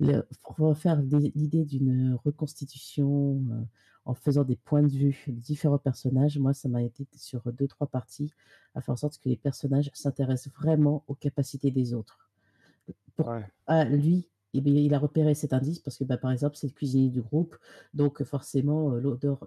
le- 0.00 0.26
pour 0.42 0.76
faire 0.76 1.00
l'idée 1.02 1.64
d'une 1.64 2.18
reconstitution 2.24 3.42
euh, 3.52 3.62
en 4.06 4.14
faisant 4.14 4.44
des 4.44 4.56
points 4.56 4.82
de 4.82 4.88
vue 4.92 5.24
de 5.28 5.32
différents 5.40 5.78
personnages, 5.78 6.38
moi, 6.38 6.54
ça 6.54 6.68
m'a 6.68 6.82
été 6.82 7.06
sur 7.16 7.52
deux, 7.52 7.68
trois 7.68 7.86
parties 7.86 8.32
à 8.74 8.80
faire 8.80 8.94
en 8.94 8.96
sorte 8.96 9.18
que 9.18 9.28
les 9.28 9.36
personnages 9.36 9.90
s'intéressent 9.94 10.52
vraiment 10.54 11.04
aux 11.08 11.14
capacités 11.14 11.70
des 11.70 11.94
autres. 11.94 12.30
Pour, 13.16 13.26
Ouais. 13.26 13.44
ah, 13.66 13.84
lui, 13.84 14.28
eh 14.54 14.60
bien, 14.60 14.74
il 14.74 14.94
a 14.94 14.98
repéré 14.98 15.34
cet 15.34 15.52
indice 15.52 15.78
parce 15.78 15.96
que, 15.98 16.04
bah, 16.04 16.16
par 16.16 16.32
exemple, 16.32 16.56
c'est 16.56 16.66
le 16.66 16.72
cuisinier 16.72 17.08
du 17.10 17.22
groupe, 17.22 17.56
donc 17.94 18.22
forcément, 18.24 18.92
euh, 18.94 19.00
l'odeur, 19.00 19.38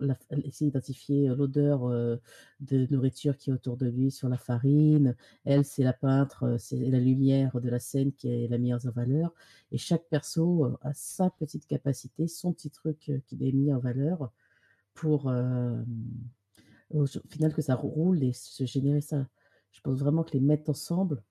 essayer 0.43 0.71
d'identifier 0.71 1.29
euh, 1.29 1.35
l'odeur 1.35 1.85
euh, 1.89 2.17
de 2.61 2.87
nourriture 2.89 3.37
qui 3.37 3.49
est 3.49 3.53
autour 3.53 3.77
de 3.77 3.87
lui 3.87 4.11
sur 4.11 4.29
la 4.29 4.37
farine. 4.37 5.15
Elle, 5.45 5.65
c'est 5.65 5.83
la 5.83 5.93
peintre, 5.93 6.43
euh, 6.43 6.57
c'est 6.57 6.77
la 6.77 6.99
lumière 6.99 7.59
de 7.59 7.69
la 7.69 7.79
scène 7.79 8.11
qui 8.13 8.29
est 8.29 8.47
la 8.47 8.57
mise 8.57 8.87
en 8.87 8.91
valeur. 8.91 9.33
Et 9.71 9.77
chaque 9.77 10.05
perso 10.09 10.65
euh, 10.65 10.77
a 10.81 10.93
sa 10.93 11.29
petite 11.29 11.67
capacité, 11.67 12.27
son 12.27 12.53
petit 12.53 12.69
truc 12.69 13.09
euh, 13.09 13.19
qu'il 13.27 13.43
est 13.43 13.51
mis 13.51 13.73
en 13.73 13.79
valeur 13.79 14.31
pour, 14.93 15.29
euh, 15.29 15.83
au 16.93 17.05
final, 17.05 17.53
que 17.53 17.61
ça 17.61 17.75
roule 17.75 18.23
et 18.23 18.33
se 18.33 18.65
générer 18.65 19.01
ça. 19.01 19.27
Je 19.71 19.81
pense 19.81 19.99
vraiment 19.99 20.23
que 20.23 20.31
les 20.33 20.39
mettre 20.39 20.69
ensemble, 20.69 21.23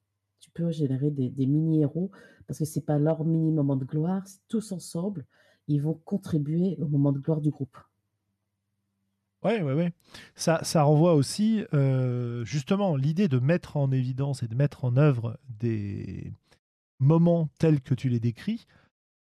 tu 0.43 0.51
peux 0.51 0.71
générer 0.73 1.11
des, 1.11 1.47
mini-héros 1.47 2.11
parce 2.47 2.59
que 2.59 2.65
c'est 2.65 2.85
pas 2.85 2.99
leur 2.99 3.25
mini 3.25 3.53
moment 3.53 3.77
de 3.77 3.85
gloire, 3.85 4.27
c'est 4.27 4.41
tous 4.49 4.73
ensemble, 4.73 5.25
ils 5.69 5.81
vont 5.81 5.95
contribuer 6.05 6.77
au 6.81 6.89
moment 6.89 7.13
de 7.13 7.21
gloire 7.21 7.41
du 7.41 7.51
groupe. 7.51 7.79
Ouais, 9.45 9.63
ouais, 9.63 9.73
ouais. 9.73 9.93
Ça, 10.35 10.61
ça 10.63 10.83
renvoie 10.83 11.15
aussi, 11.15 11.65
euh, 11.75 12.45
justement, 12.45 12.97
l'idée 12.97 13.29
de 13.29 13.39
mettre 13.39 13.77
en 13.77 13.91
évidence 13.91 14.43
et 14.43 14.49
de 14.49 14.55
mettre 14.55 14.85
en 14.85 14.97
œuvre 14.97 15.39
des 15.49 16.33
moments 16.99 17.49
tels 17.59 17.81
que 17.81 17.95
tu 17.95 18.09
les 18.09 18.21
décris. 18.21 18.67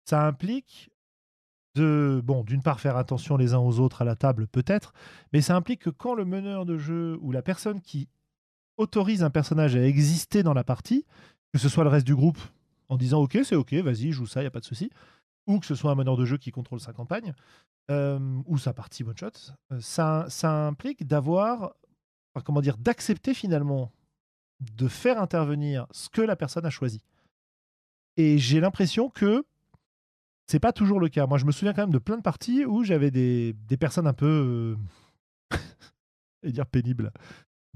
Ça 0.06 0.26
implique 0.26 0.90
de, 1.76 2.22
bon, 2.24 2.44
d'une 2.44 2.62
part, 2.62 2.80
faire 2.80 2.98
attention 2.98 3.38
les 3.38 3.54
uns 3.54 3.60
aux 3.60 3.80
autres 3.80 4.02
à 4.02 4.06
la 4.06 4.16
table, 4.16 4.48
peut-être, 4.48 4.94
mais 5.32 5.42
ça 5.42 5.56
implique 5.56 5.84
que 5.84 5.90
quand 5.90 6.16
le 6.16 6.26
meneur 6.26 6.66
de 6.66 6.78
jeu 6.78 7.18
ou 7.22 7.32
la 7.32 7.42
personne 7.42 7.82
qui 7.82 8.10
autorise 8.78 9.24
un 9.24 9.30
personnage 9.30 9.76
à 9.76 9.86
exister 9.86 10.44
dans 10.44 10.54
la 10.54 10.64
partie, 10.64 11.06
que 11.52 11.60
ce 11.60 11.70
soit 11.70 11.84
le 11.84 11.90
reste 11.90 12.08
du 12.08 12.16
groupe 12.16 12.40
en 12.90 12.98
disant 12.98 13.22
OK, 13.22 13.38
c'est 13.44 13.56
OK, 13.56 13.74
vas-y, 13.74 14.12
joue 14.12 14.26
ça, 14.26 14.42
il 14.42 14.44
n'y 14.44 14.48
a 14.48 14.52
pas 14.52 14.60
de 14.60 14.66
souci, 14.66 14.90
ou 15.48 15.60
que 15.60 15.66
ce 15.66 15.76
soit 15.76 15.92
un 15.92 15.96
meneur 15.96 16.18
de 16.18 16.26
jeu 16.26 16.38
qui 16.38 16.52
contrôle 16.52 16.80
sa 16.80 16.94
campagne, 16.94 17.34
euh, 17.92 18.42
ou 18.46 18.58
sa 18.58 18.74
partie 18.74 19.04
one 19.04 19.18
shot, 19.18 19.32
euh, 19.72 19.80
ça, 19.82 20.28
implique 20.68 21.06
d'avoir, 21.06 21.76
comment 22.46 22.62
dire, 22.62 22.78
d'accepter 22.78 23.34
finalement 23.34 23.92
de 24.60 24.88
faire 24.88 25.20
intervenir 25.20 25.88
ce 25.92 26.10
que 26.10 26.22
la 26.22 26.36
personne 26.36 26.66
a 26.66 26.70
choisi. 26.70 27.02
Et 28.16 28.38
j'ai 28.38 28.62
l'impression 28.62 29.10
que 29.10 29.44
c'est 30.48 30.60
pas 30.60 30.72
toujours 30.72 31.00
le 31.00 31.10
cas. 31.10 31.26
Moi, 31.26 31.38
je 31.38 31.46
me 31.46 31.52
souviens 31.52 31.74
quand 31.74 31.82
même 31.82 31.94
de 31.94 32.00
plein 32.00 32.18
de 32.18 32.22
parties 32.22 32.64
où 32.64 32.84
j'avais 32.84 33.12
des, 33.12 33.54
des 33.54 33.78
personnes 33.78 34.08
un 34.08 34.14
peu, 34.14 34.78
euh, 35.52 35.58
et 36.44 36.52
dire 36.52 36.66
pénibles. 36.66 37.12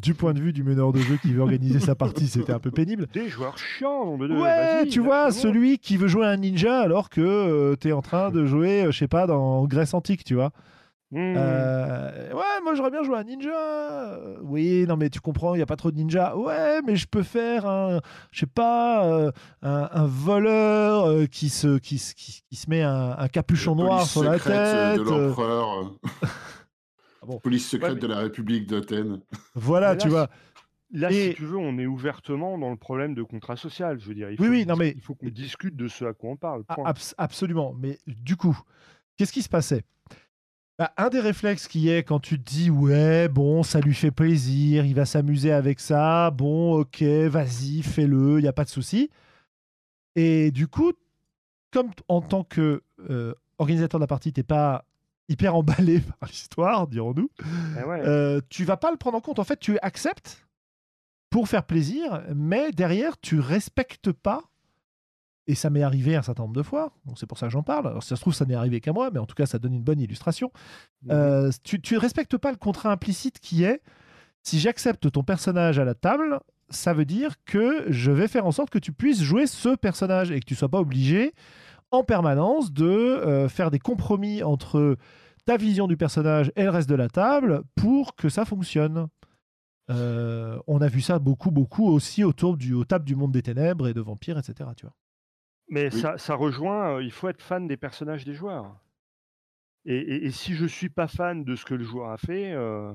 Du 0.01 0.13
point 0.13 0.33
de 0.36 0.39
vue 0.39 0.53
du 0.53 0.63
meneur 0.63 0.93
de 0.93 0.99
jeu 0.99 1.17
qui 1.19 1.33
veut 1.33 1.41
organiser 1.41 1.79
sa 1.79 1.95
partie, 1.95 2.27
c'était 2.27 2.53
un 2.53 2.60
peu 2.60 2.69
pénible. 2.69 3.07
Des 3.13 3.29
joueurs 3.29 3.57
chiants, 3.57 4.15
de 4.17 4.27
Ouais, 4.31 4.86
tu 4.88 4.99
vois, 4.99 5.31
celui 5.31 5.79
qui 5.79 5.97
veut 5.97 6.07
jouer 6.07 6.27
un 6.27 6.38
ninja 6.38 6.81
alors 6.81 7.10
que 7.10 7.73
tu 7.73 7.77
t'es 7.79 7.91
en 7.93 8.03
train 8.03 8.29
de 8.29 8.45
jouer, 8.45 8.83
euh, 8.83 8.91
je 8.91 8.97
sais 8.99 9.07
pas, 9.07 9.25
dans 9.25 9.65
Grèce 9.65 9.95
antique, 9.95 10.23
tu 10.23 10.36
vois. 10.36 10.51
Mmh. 11.12 11.36
Euh, 11.38 12.33
ouais, 12.33 12.62
moi 12.65 12.75
j'aurais 12.75 12.91
bien 12.91 13.01
joué 13.01 13.15
un 13.17 13.23
ninja. 13.23 13.49
Euh, 13.49 14.36
Oui, 14.43 14.86
non, 14.88 14.97
mais 14.97 15.10
tu 15.10 15.19
comprends, 15.19 15.55
il 15.55 15.57
n'y 15.57 15.63
a 15.63 15.65
pas 15.65 15.77
trop 15.77 15.89
de 15.89 15.95
ninja. 15.95 16.36
Ouais, 16.38 16.81
mais 16.86 16.95
je 16.95 17.07
peux 17.07 17.23
faire 17.23 17.65
un, 17.65 17.99
je 18.31 18.41
sais 18.41 18.45
pas, 18.45 19.03
euh, 19.05 19.31
un, 19.63 19.89
un 19.91 20.05
voleur 20.05 21.05
euh, 21.07 21.25
qui, 21.25 21.49
se, 21.49 21.77
qui, 21.79 21.97
se- 21.97 22.13
qui, 22.13 22.41
qui 22.47 22.55
se 22.55 22.69
met 22.69 22.83
un, 22.83 23.15
un 23.17 23.27
capuchon 23.29 23.73
La 23.75 23.83
noir 23.83 24.05
sur 24.05 24.23
la 24.23 24.38
tête. 24.38 24.47
euh, 24.53 24.97
de 24.97 25.01
euh, 25.01 25.27
l'empereur. 25.29 25.91
bon. 27.27 27.39
Police 27.39 27.67
secrète 27.67 27.89
Ouais, 27.89 27.95
mais- 27.95 28.01
de 28.01 28.07
la 28.07 28.19
République 28.19 28.67
d'Athènes. 28.67 29.19
Voilà, 29.55 29.95
tu 29.95 30.07
vois. 30.09 30.29
Là, 30.91 31.11
Et- 31.11 31.29
si 31.31 31.35
tu 31.35 31.45
veux, 31.45 31.57
on 31.57 31.77
est 31.77 31.85
ouvertement 31.85 32.57
dans 32.57 32.69
le 32.69 32.77
problème 32.77 33.13
de 33.13 33.21
contrat 33.23 33.57
social. 33.57 33.99
Je 33.99 34.07
veux 34.07 34.15
dire, 34.15 34.31
il 34.31 34.37
faut, 34.37 34.43
Oui, 34.43 34.49
oui, 34.49 34.65
non, 34.65 34.75
mais- 34.77 34.93
il 34.95 35.01
faut 35.01 35.15
qu'on 35.15 35.27
discute 35.27 35.75
de 35.75 35.87
ce 35.89 36.05
à 36.05 36.13
quoi 36.13 36.29
on 36.31 36.37
parle. 36.37 36.63
Ah, 36.69 36.75
point. 36.75 36.93
absolument. 37.17 37.75
Mais 37.77 37.97
du 38.07 38.35
coup, 38.37 38.57
qu'est-ce 39.17 39.33
qui 39.33 39.41
se 39.41 39.49
passait? 39.49 39.83
Bah, 40.79 40.93
Un 40.95 41.09
des 41.09 41.19
réflexes 41.19 41.67
qui 41.67 41.89
est 41.89 42.03
quand 42.03 42.19
tu 42.19 42.39
te 42.39 42.49
dis 42.49 42.69
ouais, 42.69 43.27
bon, 43.27 43.63
ça 43.63 43.81
lui 43.81 43.93
fait 43.95 44.11
plaisir, 44.11 44.85
il 44.85 44.93
va 44.95 45.05
s'amuser 45.05 45.51
avec 45.51 45.79
ça, 45.79 46.29
bon, 46.31 46.79
ok, 46.79 47.01
vas-y, 47.01 47.81
fais-le, 47.81 48.37
il 48.39 48.43
n'y 48.43 48.47
a 48.47 48.53
pas 48.53 48.63
de 48.63 48.69
souci. 48.69 49.09
Et 50.15 50.51
du 50.51 50.67
coup, 50.67 50.93
comme 51.71 51.89
en 52.07 52.21
tant 52.21 52.43
que 52.43 52.83
euh, 53.09 53.33
organisateur 53.57 53.99
de 53.99 54.03
la 54.03 54.07
partie, 54.07 54.31
t'es 54.31 54.43
pas 54.43 54.85
hyper 55.29 55.55
emballé 55.55 55.99
par 56.19 56.29
l'histoire, 56.29 56.87
dirons-nous, 56.87 57.29
Eh 57.79 57.83
ouais. 57.83 58.01
euh, 58.05 58.41
tu 58.49 58.63
vas 58.63 58.77
pas 58.77 58.91
le 58.91 58.97
prendre 58.97 59.17
en 59.17 59.21
compte. 59.21 59.39
En 59.39 59.43
fait, 59.43 59.59
tu 59.59 59.77
acceptes 59.79 60.45
pour 61.29 61.47
faire 61.47 61.63
plaisir, 61.65 62.23
mais 62.33 62.71
derrière, 62.71 63.19
tu 63.19 63.39
respectes 63.39 64.11
pas. 64.11 64.41
Et 65.49 65.55
ça 65.55 65.69
m'est 65.69 65.83
arrivé 65.83 66.15
un 66.15 66.21
certain 66.21 66.43
nombre 66.43 66.55
de 66.55 66.63
fois. 66.63 66.91
Donc 67.05 67.17
c'est 67.19 67.25
pour 67.25 67.37
ça 67.37 67.47
que 67.47 67.53
j'en 67.53 67.63
parle. 67.63 67.87
Alors 67.87 68.03
si 68.03 68.09
ça 68.09 68.15
se 68.17 68.21
trouve, 68.21 68.33
ça 68.33 68.45
n'est 68.45 68.55
arrivé 68.55 68.81
qu'à 68.81 68.91
moi, 68.91 69.11
mais 69.11 69.19
en 69.19 69.25
tout 69.25 69.35
cas, 69.35 69.45
ça 69.45 69.59
donne 69.59 69.73
une 69.73 69.83
bonne 69.83 69.99
illustration. 70.01 70.51
Mhm. 71.03 71.11
Euh, 71.11 71.51
tu, 71.63 71.81
tu 71.81 71.97
respectes 71.97 72.37
pas 72.37 72.51
le 72.51 72.57
contrat 72.57 72.91
implicite 72.91 73.39
qui 73.39 73.63
est 73.63 73.81
si 74.43 74.59
j'accepte 74.59 75.09
ton 75.11 75.23
personnage 75.23 75.79
à 75.79 75.85
la 75.85 75.93
table, 75.93 76.39
ça 76.69 76.93
veut 76.93 77.05
dire 77.05 77.35
que 77.45 77.85
je 77.89 78.11
vais 78.11 78.27
faire 78.27 78.45
en 78.45 78.51
sorte 78.51 78.69
que 78.69 78.79
tu 78.79 78.91
puisses 78.91 79.21
jouer 79.21 79.47
ce 79.47 79.75
personnage 79.75 80.31
et 80.31 80.39
que 80.39 80.45
tu 80.45 80.55
sois 80.55 80.69
pas 80.69 80.79
obligé 80.79 81.33
en 81.91 82.04
permanence 82.04 82.71
de 82.73 82.86
euh, 82.86 83.50
faire 83.50 83.71
des 83.71 83.80
compromis 83.80 84.43
entre 84.43 84.97
ta 85.45 85.58
vision 85.58 85.88
du 85.88 85.95
personnage 85.97 86.52
et 86.56 86.63
le 86.63 86.69
reste 86.69 86.89
de 86.89 86.95
la 86.95 87.08
table 87.10 87.63
pour 87.76 88.15
que 88.15 88.30
ça 88.30 88.43
fonctionne. 88.45 89.08
Euh, 89.89 90.60
on 90.67 90.82
a 90.82 90.88
vu 90.89 91.00
ça 91.00 91.17
beaucoup, 91.19 91.50
beaucoup 91.52 91.88
aussi 91.88 92.23
autour 92.26 92.58
du 92.58 92.73
aux 92.73 92.84
tables 92.84 93.06
du 93.06 93.15
monde 93.15 93.32
des 93.32 93.41
ténèbres 93.41 93.88
et 93.88 93.93
de 93.93 94.02
vampires, 94.02 94.38
etc. 94.38 94.69
Tu 94.76 94.86
vois. 94.86 94.93
Mais 95.69 95.89
Oui. 95.93 96.00
ça, 96.02 96.17
ça 96.17 96.36
rejoint, 96.36 96.95
euh, 96.95 97.04
il 97.04 97.12
faut 97.12 97.30
être 97.30 97.41
fan 97.41 97.67
des 97.67 97.78
personnages 97.78 98.26
des 98.26 98.34
joueurs. 98.34 98.76
Et, 99.86 99.95
et- 99.95 100.26
et 100.26 100.32
si 100.32 100.54
je 100.54 100.65
suis 100.65 100.89
pas 100.89 101.08
fan 101.08 101.45
de 101.45 101.56
ce 101.56 101.63
que 101.63 101.73
le 101.73 101.86
joueur 101.86 102.12
a 102.12 102.17
fait. 102.17 102.52
euh, 102.52 102.93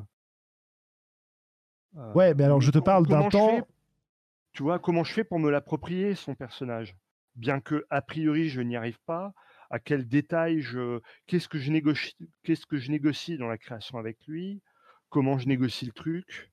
Ouais, 2.14 2.34
mais 2.34 2.44
alors 2.44 2.60
je 2.60 2.70
te 2.70 2.78
parle 2.78 3.06
d'un 3.06 3.28
temps. 3.28 3.56
fais- 3.56 3.64
tu 4.52 4.62
vois, 4.62 4.78
comment 4.78 5.04
je 5.04 5.12
fais 5.12 5.24
pour 5.24 5.38
me 5.38 5.50
l'approprier, 5.50 6.14
son 6.14 6.34
personnage? 6.34 6.94
Bien 7.36 7.60
que, 7.60 7.86
a 7.90 8.02
priori, 8.02 8.48
je 8.48 8.60
n'y 8.60 8.76
arrive 8.76 8.98
pas. 9.06 9.32
À 9.70 9.78
quel 9.78 10.06
détail 10.06 10.60
je. 10.60 11.00
Qu'est-ce 11.26 11.48
que 11.48 11.58
je 11.58 11.70
négocie, 11.70 12.14
qu'est-ce 12.42 12.66
que 12.66 12.76
je 12.76 12.90
négocie 12.90 13.38
dans 13.38 13.48
la 13.48 13.58
création 13.58 13.98
avec 13.98 14.18
lui 14.26 14.60
Comment 15.08 15.38
je 15.38 15.48
négocie 15.48 15.86
le 15.86 15.92
truc? 15.92 16.52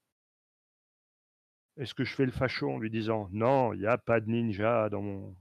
Est-ce 1.78 1.94
que 1.94 2.04
je 2.04 2.14
fais 2.14 2.26
le 2.26 2.32
facho 2.32 2.70
en 2.70 2.78
lui 2.78 2.90
disant 2.90 3.30
non, 3.32 3.74
il 3.74 3.82
n'y 3.82 3.88
a 3.88 3.98
pas 3.98 4.22
de 4.22 4.30
ninja 4.30 4.90
dans 4.90 5.02
mon. 5.02 5.36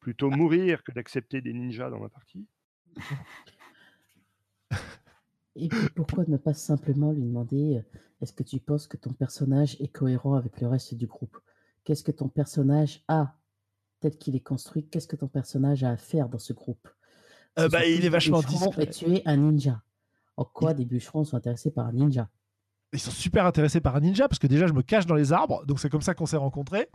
Plutôt 0.00 0.30
mourir 0.30 0.82
que 0.82 0.90
d'accepter 0.90 1.40
des 1.40 1.52
ninjas 1.52 1.90
dans 1.90 2.00
ma 2.00 2.08
partie? 2.08 2.48
Et 5.54 5.68
puis 5.68 5.88
pourquoi 5.94 6.24
ne 6.26 6.38
pas 6.38 6.54
simplement 6.54 7.12
lui 7.12 7.22
demander 7.22 7.76
euh, 7.76 7.98
est-ce 8.20 8.32
que 8.32 8.42
tu 8.42 8.58
penses 8.58 8.86
que 8.86 8.96
ton 8.96 9.12
personnage 9.12 9.76
est 9.80 9.92
cohérent 9.92 10.34
avec 10.34 10.60
le 10.60 10.66
reste 10.66 10.94
du 10.94 11.06
groupe? 11.06 11.38
Qu'est-ce 11.84 12.02
que 12.02 12.10
ton 12.10 12.28
personnage 12.28 13.04
a 13.06 13.36
tel 14.02 14.16
qu'il 14.16 14.36
est 14.36 14.40
construit 14.40 14.84
Qu'est-ce 14.84 15.08
que 15.08 15.16
ton 15.16 15.28
personnage 15.28 15.84
a 15.84 15.90
à 15.90 15.96
faire 15.96 16.28
dans 16.28 16.38
ce 16.38 16.52
groupe? 16.52 16.88
Euh, 17.58 17.68
bah, 17.68 17.86
il 17.86 18.04
est 18.04 18.08
vachement 18.08 18.42
discret. 18.42 18.84
Et 18.84 18.90
tu 18.90 19.06
es 19.14 19.22
un 19.26 19.36
ninja. 19.36 19.82
En 20.36 20.44
quoi 20.44 20.74
des 20.74 20.84
bûcherons 20.84 21.24
sont 21.24 21.36
intéressés 21.36 21.70
par 21.70 21.86
un 21.86 21.92
ninja? 21.92 22.28
Ils 22.94 23.00
sont 23.00 23.10
super 23.10 23.46
intéressés 23.46 23.80
par 23.80 23.96
un 23.96 24.00
ninja 24.00 24.28
parce 24.28 24.38
que 24.38 24.46
déjà 24.46 24.66
je 24.66 24.74
me 24.74 24.82
cache 24.82 25.06
dans 25.06 25.14
les 25.14 25.32
arbres, 25.32 25.64
donc 25.64 25.80
c'est 25.80 25.88
comme 25.88 26.02
ça 26.02 26.12
qu'on 26.12 26.26
s'est 26.26 26.36
rencontrés. 26.36 26.88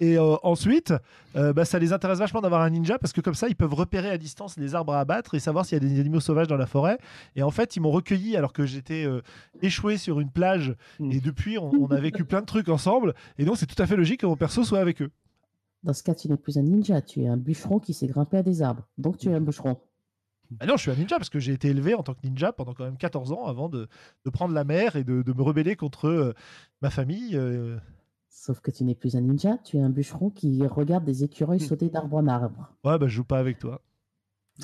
Et 0.00 0.18
euh, 0.18 0.34
ensuite, 0.42 0.92
euh, 1.36 1.52
bah, 1.52 1.64
ça 1.64 1.78
les 1.78 1.92
intéresse 1.92 2.18
vachement 2.18 2.40
d'avoir 2.40 2.62
un 2.62 2.70
ninja 2.70 2.98
parce 2.98 3.12
que 3.12 3.20
comme 3.20 3.34
ça 3.34 3.46
ils 3.46 3.54
peuvent 3.54 3.72
repérer 3.74 4.10
à 4.10 4.18
distance 4.18 4.56
les 4.56 4.74
arbres 4.74 4.94
à 4.94 5.00
abattre 5.00 5.34
et 5.34 5.38
savoir 5.38 5.64
s'il 5.64 5.80
y 5.80 5.86
a 5.86 5.88
des 5.88 6.00
animaux 6.00 6.18
sauvages 6.18 6.48
dans 6.48 6.56
la 6.56 6.66
forêt. 6.66 6.98
Et 7.36 7.44
en 7.44 7.52
fait, 7.52 7.76
ils 7.76 7.80
m'ont 7.80 7.92
recueilli 7.92 8.36
alors 8.36 8.52
que 8.52 8.66
j'étais 8.66 9.04
euh, 9.04 9.20
échoué 9.62 9.96
sur 9.96 10.18
une 10.18 10.30
plage 10.30 10.74
Mm. 10.98 11.12
et 11.12 11.20
depuis 11.20 11.56
on, 11.58 11.70
on 11.70 11.86
a 11.88 12.00
vécu 12.00 12.24
plein 12.24 12.40
de 12.40 12.46
trucs 12.46 12.68
ensemble. 12.68 13.14
Et 13.38 13.44
donc 13.44 13.56
c'est 13.56 13.66
tout 13.66 13.80
à 13.80 13.86
fait 13.86 13.96
logique 13.96 14.20
que 14.20 14.26
mon 14.26 14.36
perso 14.36 14.64
soit 14.64 14.80
avec 14.80 15.02
eux. 15.02 15.10
Dans 15.84 15.92
ce 15.92 16.02
cas, 16.02 16.14
tu 16.14 16.28
n'es 16.28 16.36
plus 16.36 16.58
un 16.58 16.62
ninja, 16.62 17.00
tu 17.02 17.20
es 17.22 17.28
un 17.28 17.36
bûcheron 17.36 17.78
qui 17.78 17.94
s'est 17.94 18.06
grimpé 18.06 18.38
à 18.38 18.42
des 18.42 18.62
arbres. 18.62 18.88
Donc 18.98 19.18
tu 19.18 19.28
es 19.28 19.34
un 19.34 19.40
bûcheron. 19.40 19.78
Ah 20.60 20.66
non, 20.66 20.76
je 20.76 20.82
suis 20.82 20.90
un 20.90 20.94
ninja 20.96 21.16
parce 21.16 21.30
que 21.30 21.38
j'ai 21.38 21.52
été 21.52 21.68
élevé 21.68 21.94
en 21.94 22.02
tant 22.02 22.14
que 22.14 22.20
ninja 22.26 22.52
pendant 22.52 22.74
quand 22.74 22.84
même 22.84 22.96
14 22.96 23.32
ans 23.32 23.46
avant 23.46 23.68
de, 23.68 23.88
de 24.24 24.30
prendre 24.30 24.54
la 24.54 24.64
mer 24.64 24.96
et 24.96 25.04
de, 25.04 25.22
de 25.22 25.32
me 25.32 25.42
rebeller 25.42 25.76
contre 25.76 26.06
euh, 26.08 26.32
ma 26.82 26.90
famille. 26.90 27.36
euh. 27.36 27.78
Sauf 28.28 28.60
que 28.60 28.70
tu 28.70 28.84
n'es 28.84 28.94
plus 28.94 29.16
un 29.16 29.20
ninja, 29.22 29.58
tu 29.58 29.76
es 29.76 29.80
un 29.80 29.90
bûcheron 29.90 30.30
qui 30.30 30.66
regarde 30.66 31.04
des 31.04 31.22
écureuils 31.24 31.60
sauter 31.60 31.88
d'arbre 31.88 32.16
en 32.16 32.26
arbre. 32.26 32.68
Ouais, 32.84 32.98
bah 32.98 33.06
je 33.06 33.14
joue 33.16 33.24
pas 33.24 33.38
avec 33.38 33.58
toi. 33.58 33.80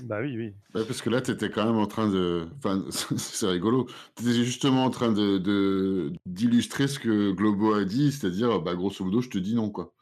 Bah 0.05 0.21
oui, 0.23 0.37
oui. 0.37 0.55
Ouais, 0.75 0.85
parce 0.87 1.03
que 1.03 1.11
là, 1.11 1.21
tu 1.21 1.33
étais 1.33 1.51
quand 1.51 1.65
même 1.67 1.79
en 1.79 1.87
train 1.87 2.09
de. 2.09 2.47
Enfin, 2.59 2.85
c'est 3.17 3.47
rigolo. 3.49 3.87
Tu 4.15 4.23
étais 4.23 4.45
justement 4.45 4.85
en 4.85 4.91
train 4.91 5.11
de 5.13 5.39
de- 5.39 6.13
d'illustrer 6.27 6.87
ce 6.87 6.99
que 7.01 7.33
Globo 7.33 7.73
a 7.75 7.85
dit, 7.85 8.13
c'est-à-dire, 8.13 8.61
bah, 8.61 8.75
grosso 8.77 9.05
modo, 9.05 9.21
je 9.21 9.31
te 9.31 9.39
dis 9.39 9.55
non, 9.55 9.71
quoi. 9.71 9.93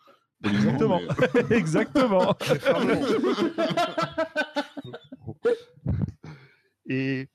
Exactement. 0.45 1.01
Mais- 1.51 1.57
Exactement. 1.57 2.35
Et 6.91 7.29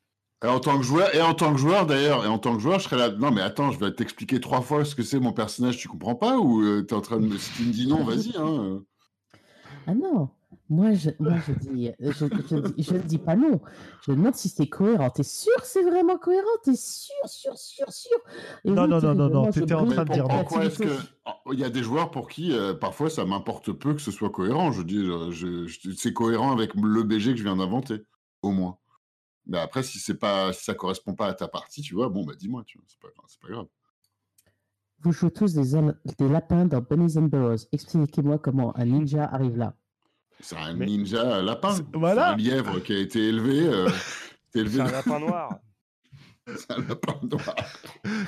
Et 0.44 0.48
en 0.48 0.60
tant 0.60 0.78
que 0.78 0.84
joueur, 0.84 1.14
et 1.16 1.22
en 1.22 1.34
tant 1.34 1.54
que 1.54 1.60
joueur 1.60 1.86
d'ailleurs, 1.86 2.26
et 2.26 2.28
en 2.28 2.38
tant 2.40 2.56
que 2.56 2.62
joueur, 2.62 2.80
je 2.80 2.86
serais 2.86 2.98
là. 2.98 3.10
Non, 3.10 3.32
mais 3.32 3.42
attends, 3.42 3.72
je 3.72 3.80
vais 3.80 3.92
t'expliquer 3.94 4.40
trois 4.40 4.62
fois 4.62 4.84
ce 4.84 4.96
que 4.96 5.04
c'est 5.04 5.20
mon 5.20 5.32
personnage. 5.34 5.78
Tu 5.78 5.88
comprends 5.88 6.16
pas 6.16 6.38
ou 6.38 6.64
tu 6.82 6.86
t'es 6.88 6.94
en 6.96 7.02
train 7.02 7.20
de 7.20 7.28
me. 7.28 7.38
Si 7.38 7.52
tu 7.54 7.64
me 7.64 7.72
dis 7.72 7.88
non, 7.88 8.04
vas-y. 8.04 8.36
Hein. 8.38 8.46
euh. 8.46 8.80
Ah 9.88 9.94
non, 9.94 10.30
moi 10.70 10.94
je, 10.94 11.10
moi, 11.20 11.36
je 11.48 11.54
dis, 11.54 11.92
je, 12.00 12.12
je, 12.12 12.56
dis- 12.58 12.84
je 12.84 12.94
ne 12.94 13.00
dis 13.00 13.18
pas 13.18 13.36
non. 13.36 13.62
Je 14.06 14.12
demande 14.12 14.36
si 14.36 14.50
c'est 14.50 14.68
cohérent. 14.68 15.10
T'es 15.10 15.24
sûr 15.24 15.56
que 15.58 15.66
c'est 15.68 15.84
vraiment 15.84 16.18
cohérent? 16.18 16.46
T'es 16.64 16.76
sûr, 16.76 17.14
sûr, 17.28 17.58
sûr, 17.58 17.92
sûr? 17.92 18.18
Et 18.64 18.72
Non, 18.72 18.84
oui, 18.84 18.90
non, 18.90 19.00
non, 19.02 19.16
non, 19.16 19.30
non, 19.30 19.52
t'étais 19.52 19.74
en 19.74 19.86
train 19.86 20.04
de 20.06 20.12
dire 20.12 20.28
non. 20.28 20.38
Pourquoi 20.40 20.66
est-ce 20.66 20.80
que 20.80 20.98
oh, 21.26 21.54
il 21.54 21.60
y 21.60 21.64
a 21.64 21.70
des 21.70 21.84
joueurs 21.84 22.12
pour 22.12 22.28
qui 22.30 22.52
euh, 22.54 22.74
parfois 22.74 23.10
ça 23.10 23.26
m'importe 23.26 23.72
peu 23.72 23.94
que 23.94 24.02
ce 24.02 24.12
soit 24.12 24.30
cohérent. 24.30 24.72
Je 24.72 24.82
dis, 24.84 25.06
je- 25.06 25.32
je- 25.32 25.68
je- 25.68 25.92
c'est 25.92 26.14
cohérent 26.14 26.52
avec 26.52 26.74
le 26.76 27.04
BG 27.04 27.32
que 27.32 27.38
je 27.38 27.44
viens 27.44 27.58
d'inventer, 27.58 28.04
au 28.42 28.52
moins. 28.52 28.78
Mais 29.46 29.58
après, 29.60 29.84
si 29.84 30.00
c'est 30.00 30.18
pas, 30.18 30.54
si 30.54 30.64
ça 30.64 30.74
correspond 30.74 31.16
pas 31.16 31.28
à 31.28 31.34
ta 31.34 31.48
partie, 31.50 31.82
tu 31.82 31.96
vois, 31.96 32.08
bon 32.10 32.24
bah 32.24 32.34
dis-moi, 32.38 32.64
tu 32.66 32.78
vois, 32.78 32.86
c'est 32.88 33.00
pas, 33.00 33.10
grave. 33.50 33.68
Vous 35.00 35.12
jouez 35.12 35.32
tous 35.32 35.54
des, 35.54 35.76
hommes- 35.76 35.96
des 36.18 36.30
lapins 36.30 36.66
dans 36.66 36.80
Bunnies 36.80 37.18
and 37.18 37.24
Burrows. 37.24 37.66
Expliquez-moi 37.74 38.40
comment 38.40 38.76
un 38.78 38.86
ninja 38.86 39.26
arrive 39.26 39.58
là. 39.58 39.76
C'est 40.44 40.58
un 40.58 40.74
Mais- 40.74 40.86
ninja 40.86 41.42
lapin. 41.42 41.72
C'est- 41.76 41.86
voilà. 41.94 42.32
Un 42.34 42.36
lièvre 42.38 42.80
qui 42.82 42.94
a 42.94 43.00
été 43.00 43.28
élevé. 43.30 43.66
euh, 43.68 43.90
élevé 44.56 44.76
c'est 44.76 44.82
un 44.82 44.92
lapin 44.92 45.20
noir. 45.20 45.58
c'est 46.56 46.72
un 46.72 46.82
lapin 46.82 47.16
noir. 47.24 47.56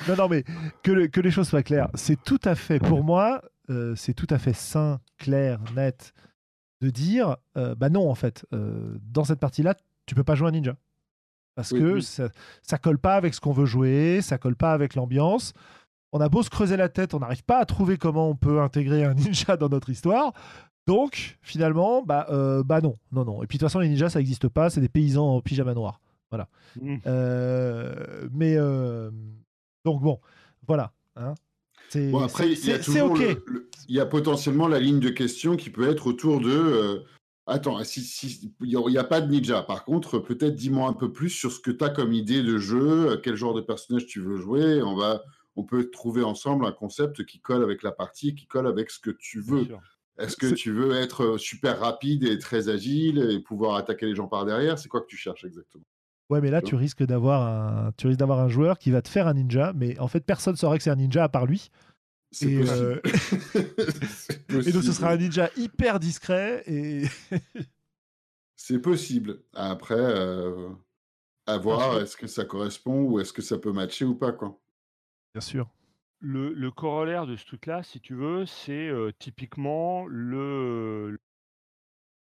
Non, 0.08 0.16
non, 0.16 0.28
mais 0.28 0.44
que, 0.82 0.92
le- 0.92 1.06
que 1.08 1.20
les 1.20 1.30
choses 1.30 1.48
soient 1.48 1.62
claires. 1.62 1.88
C'est 1.94 2.20
tout 2.22 2.40
à 2.44 2.54
fait, 2.54 2.78
pour 2.78 3.04
moi, 3.04 3.42
euh, 3.70 3.94
c'est 3.96 4.14
tout 4.14 4.26
à 4.30 4.38
fait 4.38 4.54
sain, 4.54 5.00
clair, 5.18 5.60
net 5.74 6.12
de 6.80 6.90
dire, 6.90 7.36
euh, 7.56 7.74
bah 7.74 7.88
non, 7.90 8.10
en 8.10 8.14
fait, 8.14 8.46
euh, 8.52 8.96
dans 9.02 9.24
cette 9.24 9.40
partie-là, 9.40 9.74
tu 10.06 10.14
peux 10.14 10.24
pas 10.24 10.34
jouer 10.34 10.48
un 10.48 10.52
ninja. 10.52 10.76
Parce 11.54 11.72
Oui, 11.72 11.80
que 11.80 11.92
oui. 11.94 12.02
Ça, 12.02 12.28
ça 12.62 12.78
colle 12.78 12.98
pas 12.98 13.14
avec 13.16 13.34
ce 13.34 13.40
qu'on 13.40 13.52
veut 13.52 13.64
jouer, 13.66 14.20
ça 14.22 14.36
colle 14.38 14.56
pas 14.56 14.72
avec 14.72 14.94
l'ambiance. 14.94 15.52
On 16.12 16.20
a 16.20 16.28
beau 16.28 16.42
se 16.42 16.50
creuser 16.50 16.76
la 16.76 16.88
tête, 16.90 17.12
on 17.14 17.18
n'arrive 17.20 17.44
pas 17.44 17.58
à 17.58 17.64
trouver 17.66 17.96
comment 17.98 18.28
on 18.30 18.36
peut 18.36 18.60
intégrer 18.60 19.04
un 19.04 19.14
ninja 19.14 19.56
dans 19.56 19.68
notre 19.70 19.88
histoire. 19.90 20.32
Donc, 20.86 21.36
finalement, 21.42 22.02
bah, 22.02 22.26
euh, 22.30 22.62
bah 22.62 22.80
non, 22.80 22.96
non, 23.12 23.24
non. 23.24 23.42
Et 23.42 23.46
puis 23.46 23.58
de 23.58 23.60
toute 23.60 23.68
façon, 23.68 23.80
les 23.80 23.88
ninjas, 23.88 24.10
ça 24.10 24.18
n'existe 24.20 24.48
pas, 24.48 24.70
c'est 24.70 24.80
des 24.80 24.88
paysans 24.88 25.36
en 25.36 25.40
pyjama 25.40 25.74
noir. 25.74 26.00
Mm. 26.80 26.96
Euh, 27.06 28.28
mais 28.32 28.56
euh, 28.58 29.10
donc 29.84 30.02
bon, 30.02 30.20
voilà. 30.66 30.92
hein. 31.16 31.34
C'est 31.88 32.10
Bon, 32.10 32.20
après, 32.22 32.54
c'est- 32.54 32.62
il 32.64 32.68
y 32.68 32.72
a 32.72 32.76
c'est- 32.76 32.82
c'est 32.82 33.00
toujours 33.00 33.12
ok. 33.12 33.20
le- 33.20 33.44
le- 33.46 33.70
il 33.88 33.94
y 33.96 34.00
a 34.00 34.04
potentiellement 34.06 34.68
la 34.68 34.78
ligne 34.80 35.00
de 35.00 35.08
question 35.08 35.56
qui 35.56 35.70
peut 35.70 35.88
être 35.88 36.06
autour 36.06 36.40
de. 36.40 36.50
euh, 36.50 36.98
attends, 37.46 37.82
si, 37.84 38.02
si- 38.02 38.52
il 38.60 38.68
n'y 38.68 38.76
a, 38.76 38.80
il 38.88 38.92
y 38.92 38.98
a 38.98 39.04
pas 39.04 39.20
de 39.22 39.30
ninja. 39.30 39.62
Par 39.62 39.84
contre, 39.84 40.18
peut-être 40.18 40.54
dis-moi 40.54 40.88
un 40.88 40.92
peu 40.92 41.10
plus 41.12 41.30
sur 41.30 41.50
ce 41.52 41.60
que 41.60 41.70
tu 41.70 41.82
as 41.84 41.88
comme 41.90 42.12
idée 42.12 42.42
de 42.42 42.58
jeu, 42.58 43.18
quel 43.24 43.36
genre 43.36 43.54
de 43.54 43.60
personnage 43.62 44.04
tu 44.06 44.20
veux 44.20 44.36
jouer. 44.36 44.82
On, 44.82 44.96
va, 44.96 45.22
on 45.54 45.62
peut 45.64 45.88
trouver 45.90 46.22
ensemble 46.24 46.66
un 46.66 46.72
concept 46.72 47.24
qui 47.24 47.40
colle 47.40 47.62
avec 47.62 47.82
la 47.82 47.92
partie, 47.92 48.34
qui 48.34 48.46
colle 48.46 48.66
avec 48.66 48.90
ce 48.90 48.98
que 48.98 49.10
tu 49.10 49.40
Bien 49.42 49.54
veux. 49.54 49.66
Est-ce 50.18 50.36
que 50.36 50.46
tu 50.46 50.72
veux 50.72 50.92
être 50.92 51.24
euh, 51.24 51.38
super 51.38 51.78
rapide 51.80 52.24
et 52.24 52.38
très 52.38 52.68
agile 52.68 53.18
et 53.18 53.40
pouvoir 53.40 53.76
attaquer 53.76 54.06
les 54.06 54.14
gens 54.14 54.28
par 54.28 54.44
derrière? 54.46 54.78
C'est 54.78 54.88
quoi 54.88 55.00
que 55.00 55.06
tu 55.06 55.16
cherches 55.16 55.44
exactement? 55.44 55.84
Ouais, 56.28 56.40
mais 56.40 56.50
là, 56.50 56.60
tu 56.60 56.74
risques 56.74 57.04
d'avoir 57.04 57.42
un, 57.42 57.92
tu 57.96 58.08
risques 58.08 58.18
d'avoir 58.18 58.40
un 58.40 58.48
joueur 58.48 58.78
qui 58.78 58.90
va 58.90 59.00
te 59.02 59.08
faire 59.08 59.28
un 59.28 59.34
ninja, 59.34 59.72
mais 59.76 59.98
en 60.00 60.08
fait, 60.08 60.20
personne 60.20 60.54
ne 60.54 60.58
saurait 60.58 60.78
que 60.78 60.84
c'est 60.84 60.90
un 60.90 60.96
ninja 60.96 61.22
à 61.22 61.28
part 61.28 61.46
lui. 61.46 61.70
C'est 62.32 62.50
Et, 62.50 62.58
possible. 62.58 63.00
euh, 64.52 64.62
Et 64.66 64.72
donc, 64.72 64.82
ce 64.82 64.92
sera 64.92 65.12
un 65.12 65.16
ninja 65.16 65.50
hyper 65.56 66.00
discret 66.00 66.64
et 66.66 67.04
C'est 68.56 68.80
possible. 68.80 69.42
Après, 69.54 69.94
euh, 69.94 70.70
à 71.46 71.58
voir, 71.58 72.00
est-ce 72.00 72.16
que 72.16 72.26
ça 72.26 72.44
correspond 72.44 73.02
ou 73.04 73.20
est-ce 73.20 73.32
que 73.32 73.42
ça 73.42 73.58
peut 73.58 73.72
matcher 73.72 74.04
ou 74.04 74.14
pas, 74.16 74.32
quoi. 74.32 74.60
bien 75.34 75.40
sûr. 75.40 75.68
Le, 76.20 76.52
le 76.52 76.70
corollaire 76.70 77.26
de 77.26 77.36
ce 77.36 77.46
truc-là, 77.46 77.82
si 77.82 78.00
tu 78.02 78.14
veux, 78.14 78.44
c'est 78.44 78.86
euh, 78.88 79.12
typiquement 79.18 80.04
le, 80.06 81.18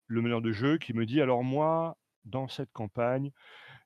le 0.08 0.22
meneur 0.22 0.42
de 0.42 0.52
jeu 0.54 0.78
qui 0.78 0.94
me 0.94 1.06
dit 1.06 1.20
alors 1.22 1.44
moi, 1.44 1.98
dans 2.26 2.48
cette 2.48 2.72
campagne, 2.72 3.32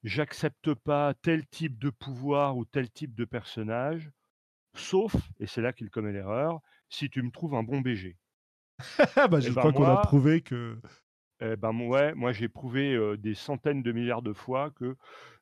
j'accepte 0.03 0.73
pas 0.75 1.13
tel 1.15 1.47
type 1.47 1.79
de 1.79 1.89
pouvoir 1.91 2.57
ou 2.57 2.65
tel 2.65 2.91
type 2.91 3.15
de 3.15 3.25
personnage, 3.25 4.11
sauf, 4.75 5.15
et 5.39 5.47
c'est 5.47 5.61
là 5.61 5.73
qu'il 5.73 5.89
commet 5.91 6.13
l'erreur, 6.13 6.61
si 6.89 7.09
tu 7.09 7.21
me 7.23 7.31
trouves 7.31 7.55
un 7.55 7.63
bon 7.63 7.81
BG. 7.81 8.17
bah, 9.29 9.39
je 9.39 9.49
Eh 9.49 9.51
ben, 9.51 9.61
crois 9.61 9.73
qu'on 9.73 9.89
a 9.89 9.97
prouvé 9.97 10.41
que. 10.41 10.79
Eh 11.39 11.55
ben 11.55 11.71
moi 11.71 12.31
j'ai 12.31 12.47
prouvé 12.47 12.97
des 13.17 13.35
centaines 13.35 13.83
de 13.83 13.91
milliards 13.91 14.23
de 14.23 14.33
fois 14.33 14.71
que 14.71 14.95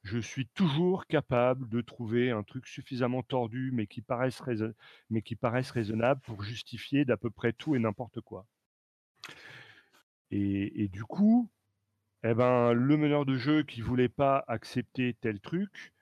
je 0.03 0.19
suis 0.19 0.45
toujours 0.47 1.07
capable 1.07 1.69
de 1.69 1.79
trouver 1.79 2.31
un 2.31 2.43
truc 2.43 2.67
suffisamment 2.67 3.23
tordu 3.23 3.71
mais 3.73 3.87
qui 3.87 4.01
paraisse, 4.01 4.41
raisonnable 4.41 6.21
pour 6.21 6.43
justifier 6.43 7.05
d'à 7.05 7.15
peu 7.15 7.29
près 7.29 7.53
tout 7.53 7.75
et 7.75 7.79
n'importe 7.79 8.19
quoi. 8.19 8.45
Et, 10.31 10.89
du 10.89 11.05
coup, 11.05 11.49
eh 12.23 12.33
ben, 12.33 12.73
le 12.73 12.97
meneur 12.97 13.25
de 13.25 13.37
jeu 13.37 13.63
qui 13.63 13.79
voulait 13.79 14.09
pas 14.09 14.43
accepter 14.47 15.15
tel 15.21 15.39
truc 15.39 15.93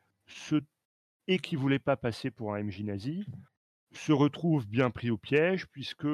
et 1.27 1.37
qui 1.37 1.55
voulait 1.55 1.77
pas 1.77 1.97
passer 1.97 2.31
pour 2.31 2.55
un 2.55 2.63
MJ 2.63 2.81
nazi 2.81 3.25
se 3.91 4.11
retrouve 4.11 4.67
bien 4.67 4.89
pris 4.89 5.11
au 5.11 5.17
piège 5.17 5.67
puisque 5.67 6.07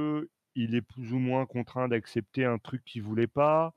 il 0.64 0.76
est 0.76 0.82
plus 0.82 1.14
ou 1.14 1.20
moins 1.20 1.46
contraint 1.46 1.88
d'accepter 1.88 2.46
un 2.46 2.58
truc 2.58 2.84
qu'il 2.86 3.04
voulait 3.04 3.28
pas, 3.28 3.74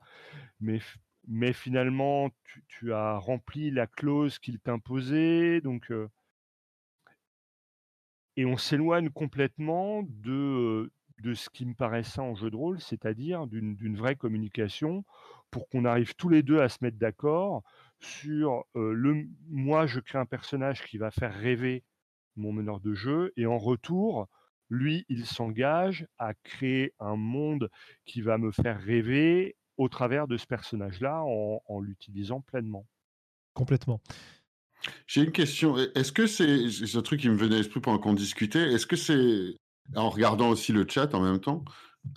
mais, 0.59 0.79
mais 1.27 1.53
finalement 1.53 2.29
tu, 2.43 2.63
tu 2.67 2.93
as 2.93 3.17
rempli 3.17 3.71
la 3.71 3.87
clause 3.87 4.39
qu'il 4.39 4.59
t'imposait, 4.59 5.61
donc 5.61 5.91
et 8.35 8.45
on 8.45 8.57
s'éloigne 8.57 9.09
complètement 9.09 10.03
de, 10.03 10.91
de 11.19 11.33
ce 11.33 11.49
qui 11.49 11.65
me 11.65 11.73
paraissait 11.73 12.19
en 12.19 12.35
jeu 12.35 12.49
de 12.49 12.55
rôle, 12.55 12.79
c'est-à-dire 12.81 13.47
d'une 13.47 13.95
vraie 13.95 14.15
communication 14.15 15.05
pour 15.51 15.69
qu'on 15.69 15.85
arrive 15.85 16.15
tous 16.15 16.29
les 16.29 16.41
deux 16.43 16.59
à 16.59 16.69
se 16.69 16.79
mettre 16.81 16.97
d'accord 16.97 17.63
sur 17.99 18.65
le 18.73 19.27
moi 19.49 19.85
je 19.85 19.99
crée 19.99 20.17
un 20.17 20.25
personnage 20.25 20.83
qui 20.83 20.97
va 20.97 21.11
faire 21.11 21.33
rêver 21.33 21.83
mon 22.35 22.51
meneur 22.51 22.79
de 22.79 22.93
jeu 22.93 23.31
et 23.37 23.45
en 23.45 23.57
retour 23.57 24.27
lui 24.73 25.05
il 25.07 25.25
s'engage 25.25 26.07
à 26.17 26.33
créer 26.33 26.93
un 26.99 27.15
monde 27.15 27.69
qui 28.05 28.21
va 28.21 28.37
me 28.37 28.51
faire 28.51 28.81
rêver 28.81 29.55
au 29.77 29.87
travers 29.87 30.27
de 30.27 30.37
ce 30.37 30.45
personnage 30.45 30.99
là 30.99 31.21
en, 31.23 31.61
en 31.65 31.79
l'utilisant 31.79 32.41
pleinement. 32.41 32.85
Complètement. 33.53 34.01
J'ai 35.07 35.21
une 35.21 35.31
question. 35.31 35.77
Est-ce 35.77 36.11
que 36.11 36.27
c'est 36.27 36.69
c'est 36.69 36.97
un 36.97 37.01
truc 37.01 37.21
qui 37.21 37.29
me 37.29 37.35
venait 37.35 37.55
à 37.55 37.57
l'esprit 37.59 37.79
pendant 37.79 37.99
qu'on 37.99 38.13
discutait 38.13 38.73
Est-ce 38.73 38.85
que 38.85 38.95
c'est 38.95 39.55
en 39.95 40.09
regardant 40.09 40.49
aussi 40.49 40.71
le 40.73 40.85
chat 40.87 41.13
en 41.13 41.21
même 41.21 41.39
temps 41.39 41.63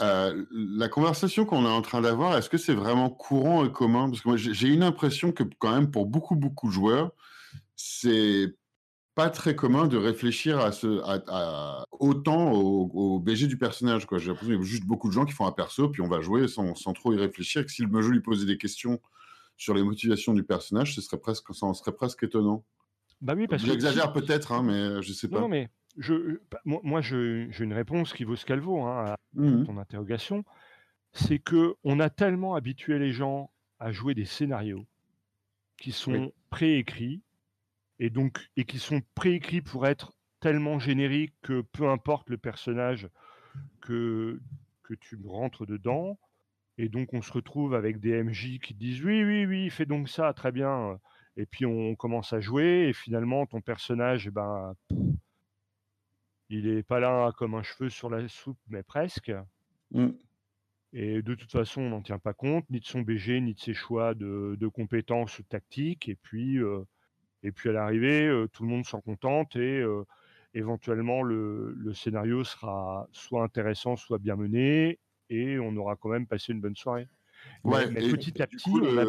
euh, 0.00 0.44
la 0.50 0.88
conversation 0.88 1.44
qu'on 1.44 1.64
est 1.64 1.68
en 1.68 1.82
train 1.82 2.00
d'avoir 2.00 2.36
Est-ce 2.36 2.50
que 2.50 2.58
c'est 2.58 2.74
vraiment 2.74 3.08
courant 3.08 3.64
et 3.64 3.70
commun? 3.70 4.10
Parce 4.10 4.22
que 4.22 4.36
j'ai 4.36 4.68
une 4.68 4.82
impression 4.82 5.30
que 5.30 5.44
quand 5.58 5.72
même 5.72 5.90
pour 5.90 6.06
beaucoup 6.06 6.34
beaucoup 6.34 6.68
de 6.68 6.72
joueurs, 6.72 7.12
c'est 7.76 8.56
pas 9.16 9.30
très 9.30 9.56
commun 9.56 9.88
de 9.88 9.96
réfléchir 9.96 10.60
à 10.60 10.70
ce 10.70 11.00
à, 11.02 11.20
à- 11.26 11.84
autant 11.90 12.52
au, 12.52 12.88
au 12.92 13.18
BG 13.18 13.48
du 13.48 13.56
personnage. 13.58 14.06
quoi. 14.06 14.18
J'ai 14.18 14.28
l'impression 14.28 14.52
qu'il 14.52 14.60
y 14.60 14.62
a 14.62 14.64
juste 14.68 14.84
beaucoup 14.84 15.08
de 15.08 15.12
gens 15.14 15.24
qui 15.24 15.32
font 15.32 15.46
un 15.46 15.52
perso 15.52 15.88
puis 15.88 16.02
on 16.02 16.08
va 16.08 16.20
jouer 16.20 16.46
sans, 16.46 16.74
sans 16.76 16.92
trop 16.92 17.12
y 17.12 17.16
réfléchir. 17.16 17.64
Que 17.64 17.70
si 17.72 17.82
le 17.82 18.02
jeu 18.02 18.10
lui 18.12 18.20
posait 18.20 18.46
des 18.46 18.58
questions 18.58 19.00
sur 19.56 19.74
les 19.74 19.82
motivations 19.82 20.34
du 20.34 20.44
personnage, 20.44 20.94
ce 20.94 21.00
serait 21.00 21.18
presque 21.18 21.52
ça 21.54 21.66
en 21.66 21.74
serait 21.74 21.92
presque 21.96 22.22
étonnant. 22.22 22.64
Bah 23.22 23.32
oui, 23.34 23.46
parce 23.48 23.62
que 23.62 23.68
J'exagère 23.70 24.12
peut-être, 24.12 24.52
hein, 24.52 24.62
mais 24.62 24.74
euh, 24.74 25.00
je 25.02 25.12
sais 25.14 25.28
pas. 25.28 25.40
non, 25.40 25.48
mais 25.48 25.70
je, 25.96 26.38
bah, 26.50 26.60
moi, 26.66 27.00
j'ai 27.00 27.48
une 27.58 27.72
réponse 27.72 28.12
qui 28.12 28.24
vaut 28.24 28.36
ce 28.36 28.44
qu'elle 28.44 28.60
vaut 28.60 28.82
hein, 28.82 29.06
à 29.12 29.16
Mhm. 29.32 29.64
ton 29.66 29.78
interrogation. 29.78 30.44
C'est 31.14 31.38
que 31.38 31.74
on 31.84 31.98
a 32.00 32.10
tellement 32.10 32.54
habitué 32.54 32.98
les 32.98 33.12
gens 33.12 33.50
à 33.78 33.90
jouer 33.92 34.12
des 34.14 34.26
scénarios 34.26 34.86
qui 35.78 35.92
sont 35.92 36.12
Oui. 36.12 36.32
préécrits 36.50 37.22
et 37.98 38.10
donc 38.10 38.50
et 38.56 38.64
qui 38.64 38.78
sont 38.78 39.02
préécrits 39.14 39.62
pour 39.62 39.86
être 39.86 40.12
tellement 40.40 40.78
génériques 40.78 41.34
que 41.42 41.62
peu 41.62 41.88
importe 41.88 42.30
le 42.30 42.38
personnage 42.38 43.08
que 43.80 44.40
que 44.82 44.94
tu 44.94 45.18
rentres 45.26 45.66
dedans 45.66 46.18
et 46.78 46.88
donc 46.88 47.14
on 47.14 47.22
se 47.22 47.32
retrouve 47.32 47.74
avec 47.74 48.00
des 48.00 48.22
MJ 48.22 48.58
qui 48.60 48.74
disent 48.74 49.02
oui 49.04 49.24
oui 49.24 49.46
oui 49.46 49.70
fais 49.70 49.86
donc 49.86 50.08
ça 50.08 50.32
très 50.34 50.52
bien 50.52 50.98
et 51.36 51.46
puis 51.46 51.66
on 51.66 51.94
commence 51.96 52.32
à 52.32 52.40
jouer 52.40 52.88
et 52.88 52.92
finalement 52.92 53.46
ton 53.46 53.60
personnage 53.60 54.26
eh 54.26 54.30
ben 54.30 54.74
il 56.48 56.68
est 56.68 56.82
pas 56.82 57.00
là 57.00 57.32
comme 57.36 57.54
un 57.54 57.62
cheveu 57.62 57.88
sur 57.88 58.10
la 58.10 58.28
soupe 58.28 58.60
mais 58.68 58.82
presque 58.82 59.32
Mm. 59.92 60.08
et 60.92 61.22
de 61.22 61.34
toute 61.34 61.52
façon, 61.52 61.82
on 61.82 61.90
n'en 61.90 62.02
tient 62.02 62.18
pas 62.18 62.34
compte, 62.34 62.68
ni 62.70 62.80
de 62.80 62.84
son 62.84 63.02
BG, 63.02 63.40
ni 63.40 63.54
de 63.54 63.60
ses 63.60 63.74
choix 63.74 64.14
de, 64.14 64.56
de 64.58 64.68
compétences 64.68 65.40
tactiques. 65.48 66.08
Et 66.08 66.16
puis, 66.16 66.58
euh, 66.58 66.84
et 67.46 67.52
puis 67.52 67.68
à 67.68 67.72
l'arrivée, 67.72 68.26
euh, 68.26 68.48
tout 68.48 68.64
le 68.64 68.68
monde 68.68 68.84
s'en 68.84 69.00
contente 69.00 69.54
et 69.56 69.80
euh, 69.80 70.04
éventuellement 70.52 71.22
le, 71.22 71.72
le 71.76 71.94
scénario 71.94 72.42
sera 72.44 73.06
soit 73.12 73.42
intéressant, 73.44 73.94
soit 73.96 74.18
bien 74.18 74.36
mené 74.36 74.98
et 75.30 75.58
on 75.58 75.76
aura 75.76 75.94
quand 75.96 76.08
même 76.08 76.26
passé 76.26 76.52
une 76.52 76.60
bonne 76.60 76.76
soirée. 76.76 77.08
Ouais, 77.64 77.86
mais 77.88 78.04
et 78.04 78.10
petit 78.10 78.42
à 78.42 78.46
petit, 78.46 78.70
coup, 78.70 78.80
on 78.80 78.98
a- 78.98 79.06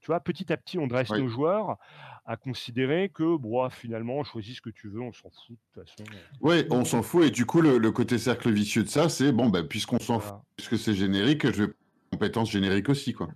tu 0.00 0.06
vois, 0.06 0.20
petit 0.20 0.52
à 0.52 0.56
petit, 0.56 0.78
on 0.78 0.86
dresse 0.86 1.10
Oui. 1.10 1.20
nos 1.20 1.28
joueurs 1.28 1.76
à 2.24 2.36
considérer 2.36 3.08
que, 3.08 3.36
bon, 3.36 3.68
finalement, 3.70 4.24
choisis 4.24 4.56
ce 4.56 4.62
que 4.62 4.70
tu 4.70 4.88
veux, 4.88 5.00
on 5.00 5.12
s'en 5.12 5.30
fout 5.30 5.56
de 5.76 5.82
toute 5.82 5.86
façon. 5.86 6.04
Ouais, 6.40 6.66
on 6.70 6.84
s'en 6.84 7.02
fout. 7.02 7.24
Et 7.24 7.30
du 7.30 7.44
coup, 7.46 7.60
le, 7.60 7.78
le 7.78 7.92
côté 7.92 8.18
cercle 8.18 8.50
vicieux 8.50 8.82
de 8.82 8.88
ça, 8.88 9.08
c'est 9.08 9.32
bon, 9.32 9.48
bah, 9.50 9.62
puisqu'on 9.62 9.98
s'en 9.98 10.20
fout, 10.20 10.40
puisque 10.56 10.78
c'est 10.78 10.94
générique, 10.94 11.50
je 11.50 11.64
vais 11.64 11.72
compétences 12.12 12.50
génériques 12.50 12.88
aussi, 12.88 13.12
quoi. 13.12 13.28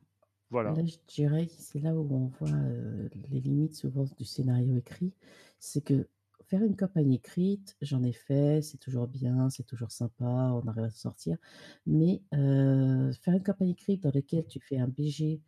Là, 0.62 0.84
je 0.84 0.96
dirais 1.08 1.46
que 1.46 1.52
c'est 1.58 1.80
là 1.80 1.94
où 1.94 2.06
on 2.14 2.26
voit 2.38 2.48
euh, 2.50 3.08
les 3.30 3.40
limites 3.40 3.74
souvent 3.74 4.04
du 4.18 4.24
scénario 4.24 4.76
écrit. 4.76 5.12
C'est 5.58 5.82
que 5.82 6.08
faire 6.46 6.62
une 6.62 6.76
campagne 6.76 7.12
écrite, 7.12 7.76
j'en 7.80 8.02
ai 8.02 8.12
fait, 8.12 8.62
c'est 8.62 8.78
toujours 8.78 9.06
bien, 9.08 9.50
c'est 9.50 9.64
toujours 9.64 9.90
sympa, 9.90 10.24
on 10.24 10.66
arrive 10.68 10.84
à 10.84 10.90
sortir. 10.90 11.36
Mais 11.86 12.22
euh, 12.34 13.12
faire 13.12 13.34
une 13.34 13.42
campagne 13.42 13.70
écrite 13.70 14.02
dans 14.02 14.12
laquelle 14.14 14.46
tu 14.46 14.60
fais 14.60 14.78
un 14.78 14.88
BG 14.88 15.40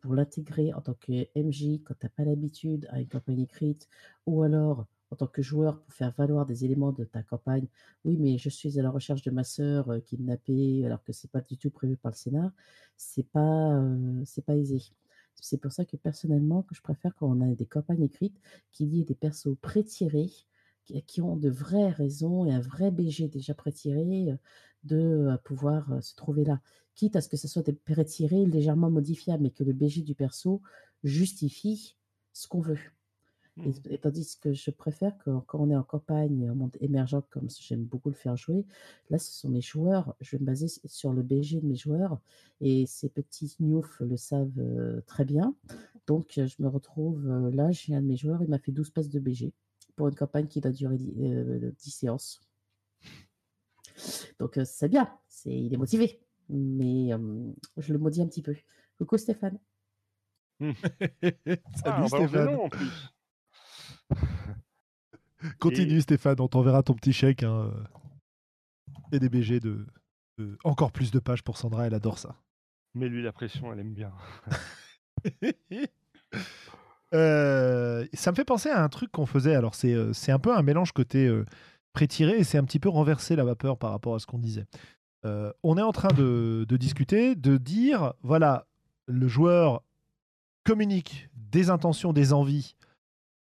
pour 0.00 0.14
l'intégrer 0.14 0.72
en 0.74 0.80
tant 0.80 0.94
que 0.94 1.28
MJ 1.36 1.80
quand 1.84 1.94
tu 1.98 2.06
n'as 2.06 2.10
pas 2.10 2.24
l'habitude 2.24 2.86
à 2.90 3.00
une 3.00 3.08
campagne 3.08 3.40
écrite, 3.40 3.88
ou 4.26 4.42
alors 4.42 4.86
en 5.12 5.16
tant 5.16 5.26
que 5.26 5.42
joueur 5.42 5.78
pour 5.80 5.92
faire 5.92 6.12
valoir 6.16 6.46
des 6.46 6.64
éléments 6.64 6.90
de 6.90 7.04
ta 7.04 7.22
campagne. 7.22 7.66
Oui, 8.04 8.16
mais 8.18 8.38
je 8.38 8.48
suis 8.48 8.78
à 8.78 8.82
la 8.82 8.90
recherche 8.90 9.22
de 9.22 9.30
ma 9.30 9.44
sœur 9.44 9.90
euh, 9.90 10.00
kidnappée 10.00 10.84
alors 10.86 11.04
que 11.04 11.12
c'est 11.12 11.30
pas 11.30 11.42
du 11.42 11.58
tout 11.58 11.70
prévu 11.70 11.96
par 11.96 12.12
le 12.12 12.16
scénar 12.16 12.50
c'est 12.96 13.28
pas, 13.28 13.74
euh, 13.74 14.22
c'est 14.24 14.44
pas 14.44 14.56
aisé. 14.56 14.82
C'est 15.40 15.58
pour 15.58 15.72
ça 15.72 15.84
que 15.84 15.96
personnellement, 15.96 16.62
que 16.62 16.74
je 16.74 16.82
préfère 16.82 17.14
quand 17.16 17.28
on 17.28 17.40
a 17.40 17.54
des 17.54 17.66
campagnes 17.66 18.02
écrites, 18.02 18.38
qu'il 18.72 18.94
y 18.94 19.00
ait 19.00 19.04
des 19.04 19.14
persos 19.14 19.56
pré-tirés, 19.60 20.30
qui, 21.06 21.20
ont 21.20 21.36
de 21.36 21.48
vraies 21.48 21.90
raisons 21.90 22.44
et 22.44 22.52
un 22.52 22.60
vrai 22.60 22.90
BG 22.90 23.28
déjà 23.28 23.54
pré-tiré 23.54 24.30
euh, 24.30 24.36
de 24.84 25.36
pouvoir 25.44 26.02
se 26.02 26.14
trouver 26.14 26.44
là. 26.44 26.60
Quitte 26.94 27.16
à 27.16 27.20
ce 27.20 27.28
que 27.28 27.36
ce 27.36 27.48
soit 27.48 27.62
des 27.62 27.72
pré-tirés 27.72 28.46
légèrement 28.46 28.90
modifiables, 28.90 29.44
mais 29.44 29.50
que 29.50 29.64
le 29.64 29.72
BG 29.72 30.02
du 30.02 30.14
perso 30.14 30.60
justifie 31.04 31.96
ce 32.32 32.48
qu'on 32.48 32.60
veut. 32.60 32.78
Et, 33.58 33.68
Mhm. 33.68 33.74
et 33.90 33.98
tandis 33.98 34.38
que 34.40 34.52
je 34.54 34.70
préfère 34.70 35.16
que 35.18 35.30
quand 35.46 35.60
on 35.60 35.68
est 35.70 35.76
en 35.76 35.82
campagne, 35.82 36.50
en 36.50 36.54
monde 36.54 36.74
émergent, 36.80 37.22
comme 37.30 37.48
j'aime 37.50 37.84
beaucoup 37.84 38.08
le 38.08 38.14
faire 38.14 38.36
jouer, 38.36 38.64
là, 39.10 39.18
ce 39.18 39.30
sont 39.30 39.48
mes 39.50 39.60
joueurs. 39.60 40.14
Je 40.22 40.36
vais 40.36 40.40
me 40.40 40.46
baser 40.46 40.68
sur 40.86 41.12
le 41.12 41.22
BG 41.22 41.60
de 41.60 41.66
mes 41.66 41.76
joueurs. 41.76 42.18
Et 42.62 42.86
ces 42.86 43.10
petits 43.10 43.54
newfs 43.60 44.00
le 44.00 44.16
savent 44.16 44.58
euh, 44.58 45.00
très 45.06 45.24
bien. 45.26 45.54
Donc, 46.06 46.32
je 46.36 46.62
me 46.62 46.68
retrouve 46.68 47.28
euh, 47.28 47.50
là, 47.50 47.70
j'ai 47.72 47.94
un 47.94 48.00
de 48.00 48.06
mes 48.06 48.16
joueurs, 48.16 48.42
il 48.42 48.48
m'a 48.48 48.58
fait 48.58 48.72
12 48.72 48.88
passes 48.90 49.10
de 49.10 49.20
BG 49.20 49.52
pour 49.96 50.08
une 50.08 50.14
campagne 50.14 50.46
qui 50.46 50.60
va 50.60 50.70
durer 50.70 50.96
dix- 50.96 51.12
euh, 51.20 51.70
10 51.78 51.90
séances. 51.90 52.40
Donc, 54.38 54.56
euh, 54.56 54.64
c'est 54.64 54.88
bien. 54.88 55.10
C'est, 55.28 55.50
il 55.54 55.72
est 55.74 55.76
motivé. 55.76 56.20
Mais 56.48 57.12
euh, 57.12 57.52
je 57.76 57.92
le 57.92 57.98
maudis 57.98 58.22
un 58.22 58.26
petit 58.26 58.42
peu. 58.42 58.56
Coucou 58.98 59.18
Stéphane. 59.18 59.58
Ah, 61.84 62.06
Salut 62.06 62.08
enlever 62.12 62.28
Stéphane. 62.28 62.44
non, 62.52 62.64
en 62.64 62.68
plus. 62.70 63.08
Continue 65.58 65.96
Et- 65.98 66.00
Stéphane, 66.00 66.40
on 66.40 66.48
t'enverra 66.48 66.82
ton 66.82 66.94
petit 66.94 67.12
chèque. 67.12 67.42
Hein. 67.42 67.70
Et 69.12 69.18
des 69.18 69.28
BG 69.28 69.60
de, 69.60 69.86
de- 70.38 70.56
encore 70.64 70.92
plus 70.92 71.10
de 71.10 71.18
pages 71.18 71.42
pour 71.42 71.56
Sandra, 71.58 71.86
elle 71.86 71.94
adore 71.94 72.18
ça. 72.18 72.36
Mets-lui 72.94 73.22
la 73.22 73.32
pression, 73.32 73.72
elle 73.72 73.80
aime 73.80 73.94
bien. 73.94 74.12
Euh, 77.14 78.06
ça 78.14 78.30
me 78.30 78.36
fait 78.36 78.44
penser 78.44 78.70
à 78.70 78.82
un 78.82 78.88
truc 78.88 79.10
qu'on 79.12 79.26
faisait. 79.26 79.54
Alors, 79.54 79.74
c'est 79.74 79.92
euh, 79.92 80.14
c'est 80.14 80.32
un 80.32 80.38
peu 80.38 80.56
un 80.56 80.62
mélange 80.62 80.92
côté 80.92 81.26
euh, 81.26 81.44
pré-tiré 81.92 82.38
et 82.38 82.44
c'est 82.44 82.56
un 82.56 82.64
petit 82.64 82.78
peu 82.78 82.88
renverser 82.88 83.36
la 83.36 83.44
vapeur 83.44 83.76
par 83.76 83.90
rapport 83.90 84.14
à 84.14 84.18
ce 84.18 84.24
qu'on 84.26 84.38
disait. 84.38 84.64
Euh, 85.26 85.52
on 85.62 85.76
est 85.76 85.82
en 85.82 85.92
train 85.92 86.08
de, 86.14 86.64
de 86.66 86.76
discuter, 86.78 87.34
de 87.34 87.58
dire 87.58 88.14
voilà, 88.22 88.66
le 89.06 89.28
joueur 89.28 89.82
communique 90.64 91.28
des 91.36 91.68
intentions, 91.68 92.14
des 92.14 92.32
envies 92.32 92.76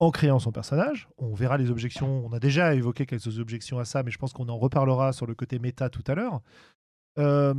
en 0.01 0.11
créant 0.11 0.39
son 0.39 0.53
personnage. 0.53 1.09
On 1.19 1.35
verra 1.35 1.57
les 1.57 1.71
objections. 1.71 2.25
On 2.27 2.33
a 2.33 2.41
déjà 2.41 2.75
évoqué 2.75 3.07
quelques 3.07 3.39
objections 3.39 3.79
à 3.79 3.85
ça, 3.85 4.03
mais 4.03 4.11
je 4.11 4.19
pense 4.19 4.33
qu'on 4.33 4.49
en 4.49 4.59
reparlera 4.59 5.13
sur 5.13 5.27
le 5.27 5.35
côté 5.35 5.59
méta 5.59 5.89
tout 5.89 6.03
à 6.07 6.15
l'heure. 6.15 6.41
Euh, 7.19 7.55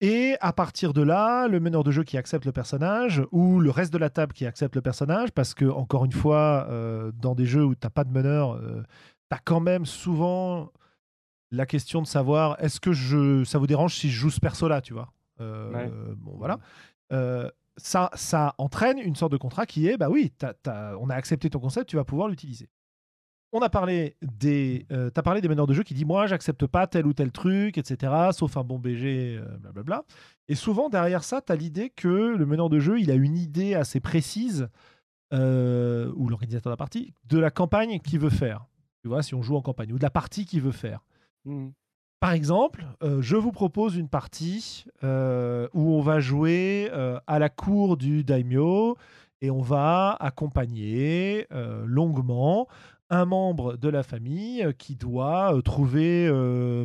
et 0.00 0.36
à 0.40 0.52
partir 0.52 0.92
de 0.92 1.02
là, 1.02 1.48
le 1.48 1.60
meneur 1.60 1.82
de 1.82 1.90
jeu 1.90 2.04
qui 2.04 2.16
accepte 2.18 2.44
le 2.44 2.52
personnage 2.52 3.22
ou 3.32 3.58
le 3.60 3.70
reste 3.70 3.92
de 3.92 3.98
la 3.98 4.10
table 4.10 4.32
qui 4.32 4.44
accepte 4.46 4.74
le 4.74 4.82
personnage, 4.82 5.30
parce 5.32 5.54
que, 5.54 5.64
encore 5.64 6.04
une 6.04 6.12
fois, 6.12 6.66
euh, 6.68 7.10
dans 7.20 7.34
des 7.34 7.46
jeux 7.46 7.64
où 7.64 7.74
tu 7.74 7.80
n'as 7.84 7.90
pas 7.90 8.04
de 8.04 8.10
meneur, 8.12 8.60
tu 8.60 9.36
as 9.36 9.38
quand 9.38 9.60
même 9.60 9.86
souvent 9.86 10.70
la 11.50 11.66
question 11.66 12.02
de 12.02 12.06
savoir 12.06 12.56
est-ce 12.60 12.80
que 12.80 12.92
je, 12.92 13.44
ça 13.44 13.58
vous 13.58 13.66
dérange 13.66 13.94
si 13.94 14.10
je 14.10 14.18
joue 14.18 14.30
ce 14.30 14.40
perso-là, 14.40 14.80
tu 14.82 14.92
vois? 14.92 15.12
Euh, 15.40 15.72
Ouais. 15.72 15.90
Bon, 16.16 16.34
voilà. 16.36 16.58
Ça, 17.76 18.10
ça 18.14 18.54
entraîne 18.58 18.98
une 18.98 19.16
sorte 19.16 19.32
de 19.32 19.36
contrat 19.36 19.66
qui 19.66 19.88
est 19.88 19.96
bah 19.96 20.08
oui, 20.08 20.32
on 21.00 21.10
a 21.10 21.14
accepté 21.14 21.50
ton 21.50 21.58
concept, 21.58 21.88
tu 21.88 21.96
vas 21.96 22.04
pouvoir 22.04 22.28
l'utiliser. 22.28 22.68
On 23.56 23.60
a 23.60 23.68
parlé 23.68 24.16
des, 24.20 24.84
euh, 24.90 25.10
t'as 25.10 25.22
parlé 25.22 25.40
des 25.40 25.48
meneurs 25.48 25.68
de 25.68 25.74
jeu 25.74 25.84
qui 25.84 25.94
disent 25.94 26.04
moi 26.04 26.26
j'accepte 26.26 26.66
pas 26.66 26.88
tel 26.88 27.06
ou 27.06 27.12
tel 27.12 27.30
truc, 27.30 27.78
etc. 27.78 28.12
Sauf 28.32 28.56
un 28.56 28.64
bon 28.64 28.80
BG, 28.80 29.38
euh, 29.38 29.58
blablabla. 29.58 30.04
Et 30.48 30.56
souvent 30.56 30.88
derrière 30.88 31.22
ça, 31.22 31.40
tu 31.40 31.52
as 31.52 31.56
l'idée 31.56 31.90
que 31.90 32.08
le 32.08 32.46
meneur 32.46 32.68
de 32.68 32.80
jeu 32.80 32.98
il 33.00 33.12
a 33.12 33.14
une 33.14 33.36
idée 33.36 33.74
assez 33.74 34.00
précise 34.00 34.68
euh, 35.32 36.12
ou 36.16 36.28
l'organisateur 36.28 36.70
de 36.70 36.72
la 36.72 36.76
partie 36.76 37.14
de 37.26 37.38
la 37.38 37.52
campagne 37.52 38.00
qu'il 38.00 38.18
veut 38.18 38.28
faire. 38.28 38.66
Tu 39.02 39.08
vois, 39.08 39.22
si 39.22 39.36
on 39.36 39.42
joue 39.42 39.54
en 39.54 39.62
campagne 39.62 39.92
ou 39.92 39.98
de 39.98 40.02
la 40.02 40.10
partie 40.10 40.46
qu'il 40.46 40.60
veut 40.60 40.72
faire. 40.72 41.04
Mhm. 41.44 41.72
Par 42.20 42.32
exemple, 42.32 42.86
euh, 43.02 43.20
je 43.20 43.36
vous 43.36 43.52
propose 43.52 43.96
une 43.96 44.08
partie 44.08 44.86
euh, 45.02 45.68
où 45.74 45.92
on 45.94 46.00
va 46.00 46.20
jouer 46.20 46.88
euh, 46.92 47.18
à 47.26 47.38
la 47.38 47.50
cour 47.50 47.96
du 47.96 48.24
daimyo 48.24 48.96
et 49.42 49.50
on 49.50 49.60
va 49.60 50.16
accompagner 50.20 51.46
longuement 51.84 52.66
un 53.10 53.26
membre 53.26 53.76
de 53.76 53.90
la 53.90 54.02
famille 54.02 54.66
qui 54.78 54.96
doit 54.96 55.52
trouver 55.62 56.32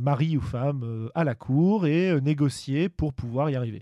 mari 0.01 0.35
ou 0.35 0.41
femme 0.41 1.09
à 1.15 1.23
la 1.23 1.35
cour 1.35 1.87
et 1.87 2.19
négocier 2.19 2.89
pour 2.89 3.13
pouvoir 3.13 3.49
y 3.49 3.55
arriver. 3.55 3.81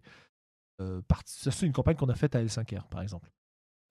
C'est 1.26 1.66
une 1.66 1.74
campagne 1.74 1.96
qu'on 1.96 2.10
a 2.10 2.14
faite 2.14 2.36
à 2.36 2.44
L5R, 2.44 2.88
par 2.88 3.02
exemple. 3.02 3.32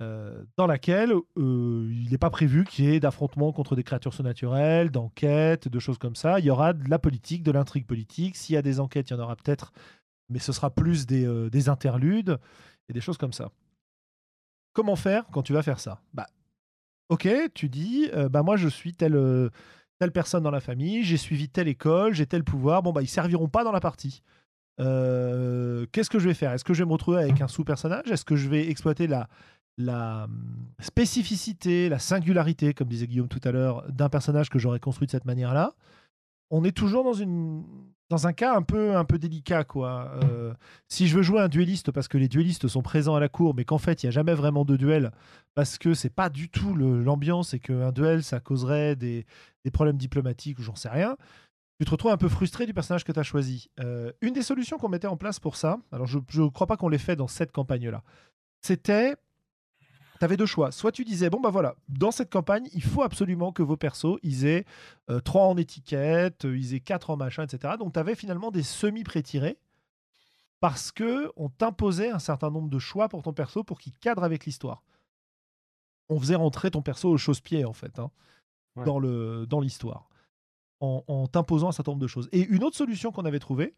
Euh, 0.03 0.45
dans 0.59 0.67
laquelle 0.67 1.11
euh, 1.39 1.89
il 1.91 2.11
n'est 2.11 2.19
pas 2.19 2.29
prévu 2.29 2.65
qu'il 2.65 2.85
y 2.85 2.89
ait 2.89 3.01
d'affrontements 3.01 3.51
contre 3.51 3.75
des 3.77 3.83
créatures 3.83 4.13
surnaturelles, 4.13 4.91
d'enquêtes, 4.91 5.69
de 5.69 5.79
choses 5.79 5.97
comme 5.97 6.15
ça. 6.15 6.39
Il 6.39 6.45
y 6.45 6.51
aura 6.51 6.75
de 6.75 6.91
la 6.91 6.99
politique, 6.99 7.43
de 7.43 7.51
l'intrigue 7.51 7.87
politique. 7.87 8.37
S'il 8.37 8.57
y 8.57 8.59
a 8.59 8.63
des 8.63 8.79
enquêtes, 8.79 9.09
il 9.09 9.15
y 9.15 9.17
en 9.17 9.21
aura 9.21 9.37
peut-être, 9.37 9.73
mais 10.29 10.39
ce 10.39 10.53
sera 10.53 10.69
plus 10.69 11.07
des, 11.07 11.25
euh, 11.25 11.49
des 11.49 11.71
interludes 11.71 12.39
et 12.91 12.93
des 12.93 13.01
choses 13.01 13.17
comme 13.17 13.33
ça. 13.33 13.51
Comment 14.75 14.97
faire 14.97 15.25
quand 15.33 15.43
tu 15.43 15.55
vas 15.55 15.63
faire 15.63 15.81
ça? 15.81 16.03
Bah, 16.13 16.27
ok, 17.09 17.27
tu 17.55 17.71
dis, 17.71 18.11
bah 18.31 18.43
moi 18.43 18.59
je 18.59 18.69
suis 18.69 18.93
telle, 18.93 19.19
telle 19.99 20.13
personne 20.13 20.43
dans 20.43 20.51
la 20.51 20.61
famille, 20.61 21.05
j'ai 21.05 21.17
suivi 21.17 21.49
telle 21.49 21.69
école, 21.69 22.13
j'ai 22.13 22.27
tel 22.27 22.45
pouvoir. 22.45 22.83
Bon 22.83 22.93
bah 22.93 23.01
ils 23.01 23.09
serviront 23.09 23.49
pas 23.49 23.65
dans 23.65 23.73
la 23.73 23.81
partie. 23.81 24.23
Qu'est-ce 24.77 26.11
que 26.11 26.19
je 26.19 26.29
vais 26.29 26.35
faire? 26.35 26.53
Est-ce 26.53 26.65
que 26.65 26.75
je 26.75 26.83
vais 26.83 26.87
me 26.87 26.93
retrouver 26.93 27.23
avec 27.23 27.41
un 27.41 27.49
sous-personnage? 27.49 28.11
Est-ce 28.11 28.27
que 28.27 28.37
je 28.37 28.51
vais 28.51 28.69
exploiter 28.69 29.07
la 29.07 29.29
la 29.79 30.24
hum, 30.24 30.66
spécificité, 30.81 31.89
la 31.89 31.99
singularité, 31.99 32.74
comme 32.74 32.89
disait 32.89 33.07
Guillaume 33.07 33.29
tout 33.29 33.41
à 33.45 33.53
l'heure, 33.53 33.91
d'un 33.91 34.09
personnage 34.09 34.49
que 34.49 34.59
j'aurais 34.59 34.81
construit 34.81 35.07
de 35.07 35.12
cette 35.12 35.24
manière-là, 35.24 35.74
on 36.51 36.64
est 36.64 36.77
toujours 36.77 37.05
dans 37.05 37.12
une, 37.12 37.64
dans 38.09 38.27
un 38.27 38.33
cas 38.33 38.55
un 38.57 38.62
peu, 38.62 38.97
un 38.97 39.05
peu 39.05 39.18
délicat. 39.18 39.64
quoi. 39.64 40.12
Euh, 40.22 40.55
si 40.89 41.09
je 41.09 41.16
veux 41.16 41.22
jouer 41.22 41.41
un 41.41 41.49
dueliste 41.49 41.91
parce 41.91 42.09
que 42.09 42.18
les 42.18 42.29
duellistes 42.29 42.68
sont 42.68 42.83
présents 42.83 43.16
à 43.16 43.20
la 43.20 43.29
cour, 43.29 43.55
mais 43.55 43.64
qu'en 43.64 43.79
fait, 43.79 44.03
il 44.03 44.07
n'y 44.07 44.09
a 44.09 44.12
jamais 44.12 44.35
vraiment 44.35 44.64
de 44.64 44.77
duel 44.77 45.12
parce 45.55 45.79
que 45.79 45.95
c'est 45.95 46.11
pas 46.11 46.29
du 46.29 46.49
tout 46.49 46.74
l'ambiance 46.74 47.55
et 47.55 47.59
qu'un 47.59 47.93
duel, 47.93 48.22
ça 48.22 48.41
causerait 48.41 48.97
des, 48.97 49.27
des 49.64 49.70
problèmes 49.70 49.97
diplomatiques 49.97 50.59
ou 50.59 50.62
j'en 50.62 50.77
sais 50.77 50.89
rien, 50.89 51.16
tu 51.79 51.85
te 51.85 51.91
retrouves 51.91 52.12
un 52.12 52.16
peu 52.16 52.29
frustré 52.29 52.66
du 52.66 52.72
personnage 52.72 53.05
que 53.05 53.12
tu 53.12 53.18
as 53.20 53.24
choisi. 53.24 53.68
Euh, 53.81 54.12
une 54.22 54.33
des 54.33 54.43
solutions 54.43 54.79
qu'on 54.79 54.89
mettait 54.89 55.07
en 55.07 55.16
place 55.16 55.41
pour 55.41 55.57
ça, 55.57 55.79
alors 55.93 56.07
je 56.07 56.18
ne 56.18 56.49
crois 56.49 56.66
pas 56.66 56.77
qu'on 56.77 56.89
l'ait 56.89 56.99
fait 56.99 57.16
dans 57.16 57.29
cette 57.29 57.53
campagne-là, 57.53 58.03
c'était 58.62 59.16
tu 60.19 60.25
avais 60.25 60.37
deux 60.37 60.47
choix. 60.47 60.73
Soit 60.73 60.93
tu 60.93 61.05
disais, 61.05 61.31
bon, 61.31 61.41
bah 61.41 61.51
voilà, 61.51 61.75
dans 61.89 62.11
cette 62.11 62.31
campagne, 62.31 62.69
il 62.73 62.83
faut 62.83 63.03
absolument 63.03 63.53
que 63.53 63.62
vos 63.62 63.77
persos, 63.77 64.19
ils 64.23 64.47
aient 64.47 64.64
euh, 65.11 65.21
trois 65.21 65.47
en 65.47 65.57
étiquette, 65.57 66.45
euh, 66.45 66.57
ils 66.57 66.75
aient 66.75 66.81
quatre 66.81 67.11
en 67.11 67.17
machin, 67.17 67.45
etc. 67.45 67.75
Donc 67.79 67.95
tu 67.95 67.99
avais 67.99 68.14
finalement 68.14 68.51
des 68.51 68.62
semi-prétirés 68.62 69.59
parce 70.61 70.91
que 70.93 71.31
on 71.37 71.49
t'imposait 71.49 72.11
un 72.11 72.19
certain 72.19 72.51
nombre 72.51 72.69
de 72.69 72.79
choix 72.79 73.09
pour 73.09 73.23
ton 73.23 73.33
perso 73.33 73.62
pour 73.62 73.79
qu'il 73.79 73.93
cadre 73.95 74.25
avec 74.25 74.47
l'histoire. 74.47 74.83
On 76.09 76.19
faisait 76.19 76.37
rentrer 76.37 76.71
ton 76.71 76.83
perso 76.83 77.11
au 77.11 77.17
chausse-pied, 77.19 77.64
en 77.64 77.73
fait, 77.73 77.99
hein, 77.99 78.11
dans 78.77 78.99
l'histoire, 79.61 80.09
dans 80.81 81.05
en, 81.05 81.05
en 81.09 81.27
t'imposant 81.27 81.69
un 81.69 81.73
certain 81.73 81.93
nombre 81.93 82.03
de 82.03 82.07
choses. 82.07 82.29
Et 82.33 82.43
une 82.43 82.62
autre 82.62 82.77
solution 82.77 83.11
qu'on 83.11 83.25
avait 83.25 83.41
trouvée, 83.41 83.75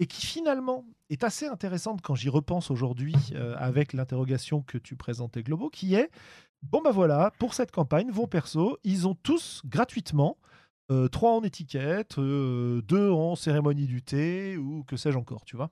et 0.00 0.06
qui 0.06 0.26
finalement 0.26 0.84
est 1.10 1.24
assez 1.24 1.46
intéressante 1.46 2.02
quand 2.02 2.14
j'y 2.14 2.28
repense 2.28 2.70
aujourd'hui 2.70 3.14
euh, 3.34 3.54
avec 3.58 3.92
l'interrogation 3.92 4.62
que 4.62 4.78
tu 4.78 4.96
présentais 4.96 5.42
Globo, 5.42 5.70
qui 5.70 5.94
est 5.94 6.10
bon 6.62 6.80
bah 6.82 6.90
voilà, 6.90 7.32
pour 7.38 7.54
cette 7.54 7.70
campagne, 7.70 8.10
vos 8.10 8.26
persos, 8.26 8.76
ils 8.84 9.06
ont 9.06 9.14
tous 9.14 9.62
gratuitement 9.64 10.38
euh, 10.90 11.08
trois 11.08 11.32
en 11.32 11.42
étiquette, 11.42 12.18
euh, 12.18 12.82
deux 12.82 13.10
en 13.10 13.36
cérémonie 13.36 13.86
du 13.86 14.02
thé 14.02 14.56
ou 14.56 14.84
que 14.84 14.96
sais-je 14.96 15.18
encore, 15.18 15.44
tu 15.44 15.56
vois. 15.56 15.70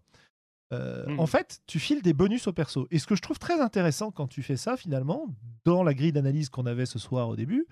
Mmh. 0.71 1.21
En 1.21 1.27
fait, 1.27 1.61
tu 1.67 1.79
files 1.79 2.01
des 2.01 2.15
bonus 2.15 2.47
aux 2.47 2.55
persos. 2.55 2.87
Et 2.91 2.99
ce 2.99 3.07
que 3.07 3.15
je 3.15 3.21
trouve 3.21 3.39
très 3.39 3.61
intéressant 3.61 4.11
quand 4.11 4.27
tu 4.27 4.43
fais 4.43 4.57
ça, 4.57 4.79
finalement, 4.79 5.27
dans 5.67 5.83
la 5.83 5.93
grille 5.93 6.13
d'analyse 6.13 6.49
qu'on 6.49 6.65
avait 6.65 6.87
ce 6.87 6.99
soir 6.99 7.29
au 7.29 7.37
début, 7.37 7.67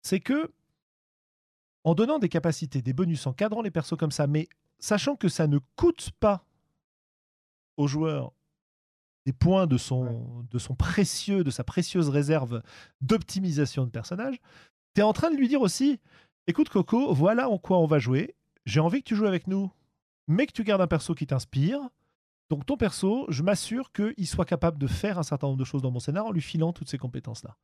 c'est 0.00 0.20
que 0.20 0.50
en 1.84 1.94
donnant 1.94 2.18
des 2.18 2.30
capacités, 2.30 2.80
des 2.80 2.94
bonus, 2.94 3.26
en 3.26 3.34
cadrant 3.34 3.60
les 3.60 3.70
persos 3.70 3.98
comme 3.98 4.10
ça, 4.10 4.26
mais 4.26 4.48
sachant 4.78 5.16
que 5.16 5.28
ça 5.28 5.46
ne 5.46 5.58
coûte 5.76 6.10
pas 6.20 6.44
au 7.76 7.86
joueur 7.86 8.32
des 9.26 9.32
points 9.32 9.66
de 9.66 9.76
son, 9.76 10.46
de 10.50 10.58
son 10.58 10.74
précieux, 10.74 11.44
de 11.44 11.50
sa 11.50 11.64
précieuse 11.64 12.08
réserve 12.08 12.62
d'optimisation 13.00 13.84
de 13.84 13.90
personnage, 13.90 14.40
tu 14.94 15.00
es 15.00 15.04
en 15.04 15.12
train 15.12 15.30
de 15.30 15.36
lui 15.36 15.48
dire 15.48 15.60
aussi 15.60 16.00
écoute 16.46 16.70
Coco, 16.70 17.12
voilà 17.12 17.48
en 17.48 17.58
quoi 17.58 17.78
on 17.78 17.86
va 17.86 17.98
jouer. 17.98 18.34
J'ai 18.64 18.80
envie 18.80 19.02
que 19.02 19.08
tu 19.08 19.16
joues 19.16 19.26
avec 19.26 19.46
nous, 19.46 19.70
mais 20.26 20.46
que 20.46 20.52
tu 20.52 20.64
gardes 20.64 20.80
un 20.80 20.86
perso 20.86 21.14
qui 21.14 21.26
t'inspire. 21.26 21.80
Donc 22.50 22.64
ton 22.64 22.76
perso, 22.76 23.26
je 23.28 23.42
m'assure 23.42 23.92
qu'il 23.92 24.26
soit 24.26 24.46
capable 24.46 24.78
de 24.78 24.86
faire 24.86 25.18
un 25.18 25.22
certain 25.22 25.48
nombre 25.48 25.58
de 25.58 25.64
choses 25.64 25.82
dans 25.82 25.90
mon 25.90 26.00
scénario 26.00 26.30
en 26.30 26.32
lui 26.32 26.40
filant 26.40 26.72
toutes 26.72 26.88
ces 26.88 26.98
compétences-là. 26.98 27.56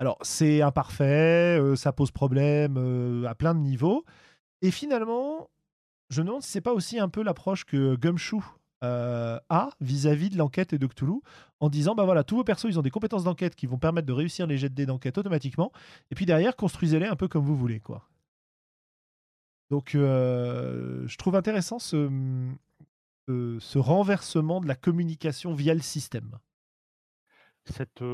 Alors 0.00 0.18
c'est 0.22 0.60
imparfait, 0.60 1.58
euh, 1.60 1.76
ça 1.76 1.92
pose 1.92 2.10
problème 2.10 2.74
euh, 2.76 3.24
à 3.28 3.34
plein 3.36 3.54
de 3.54 3.60
niveaux. 3.60 4.04
Et 4.60 4.72
finalement, 4.72 5.48
je 6.10 6.20
me 6.20 6.26
demande 6.26 6.42
si 6.42 6.50
c'est 6.50 6.60
pas 6.60 6.72
aussi 6.72 6.98
un 6.98 7.08
peu 7.08 7.22
l'approche 7.22 7.64
que 7.64 7.96
Gumshoe 7.96 8.42
euh, 8.84 9.38
a 9.48 9.70
vis-à-vis 9.80 10.28
de 10.28 10.36
l'enquête 10.36 10.74
et 10.74 10.78
de 10.78 10.86
Cthulhu 10.86 11.20
en 11.60 11.70
disant 11.70 11.94
bah 11.94 12.04
voilà 12.04 12.22
tous 12.22 12.36
vos 12.36 12.44
persos 12.44 12.68
ils 12.68 12.78
ont 12.78 12.82
des 12.82 12.90
compétences 12.90 13.24
d'enquête 13.24 13.54
qui 13.54 13.66
vont 13.66 13.78
permettre 13.78 14.06
de 14.06 14.12
réussir 14.12 14.46
les 14.46 14.58
jets 14.58 14.68
de 14.68 14.74
dés 14.74 14.84
d'enquête 14.84 15.16
automatiquement. 15.16 15.72
Et 16.10 16.14
puis 16.14 16.26
derrière 16.26 16.54
construisez-les 16.54 17.06
un 17.06 17.16
peu 17.16 17.26
comme 17.26 17.44
vous 17.44 17.56
voulez 17.56 17.80
quoi. 17.80 18.08
Donc 19.70 19.94
euh, 19.94 21.06
je 21.06 21.16
trouve 21.16 21.36
intéressant 21.36 21.78
ce, 21.78 22.10
euh, 23.30 23.58
renversement 23.74 24.60
de 24.60 24.68
la 24.68 24.76
communication 24.76 25.54
via 25.54 25.72
le 25.72 25.80
système. 25.80 26.38
Cette, 27.64 28.04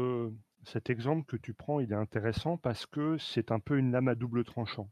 cet 0.62 0.88
exemple 0.91 1.24
que 1.26 1.36
tu 1.36 1.53
prends 1.53 1.80
il 1.80 1.91
est 1.91 1.97
intéressant 1.97 2.57
parce 2.59 2.86
que 2.86 3.18
c'est 3.18 3.51
un 3.51 3.59
peu 3.59 3.76
une 3.76 3.91
lame 3.91 4.07
à 4.07 4.14
double 4.14 4.45
tranchant 4.45 4.88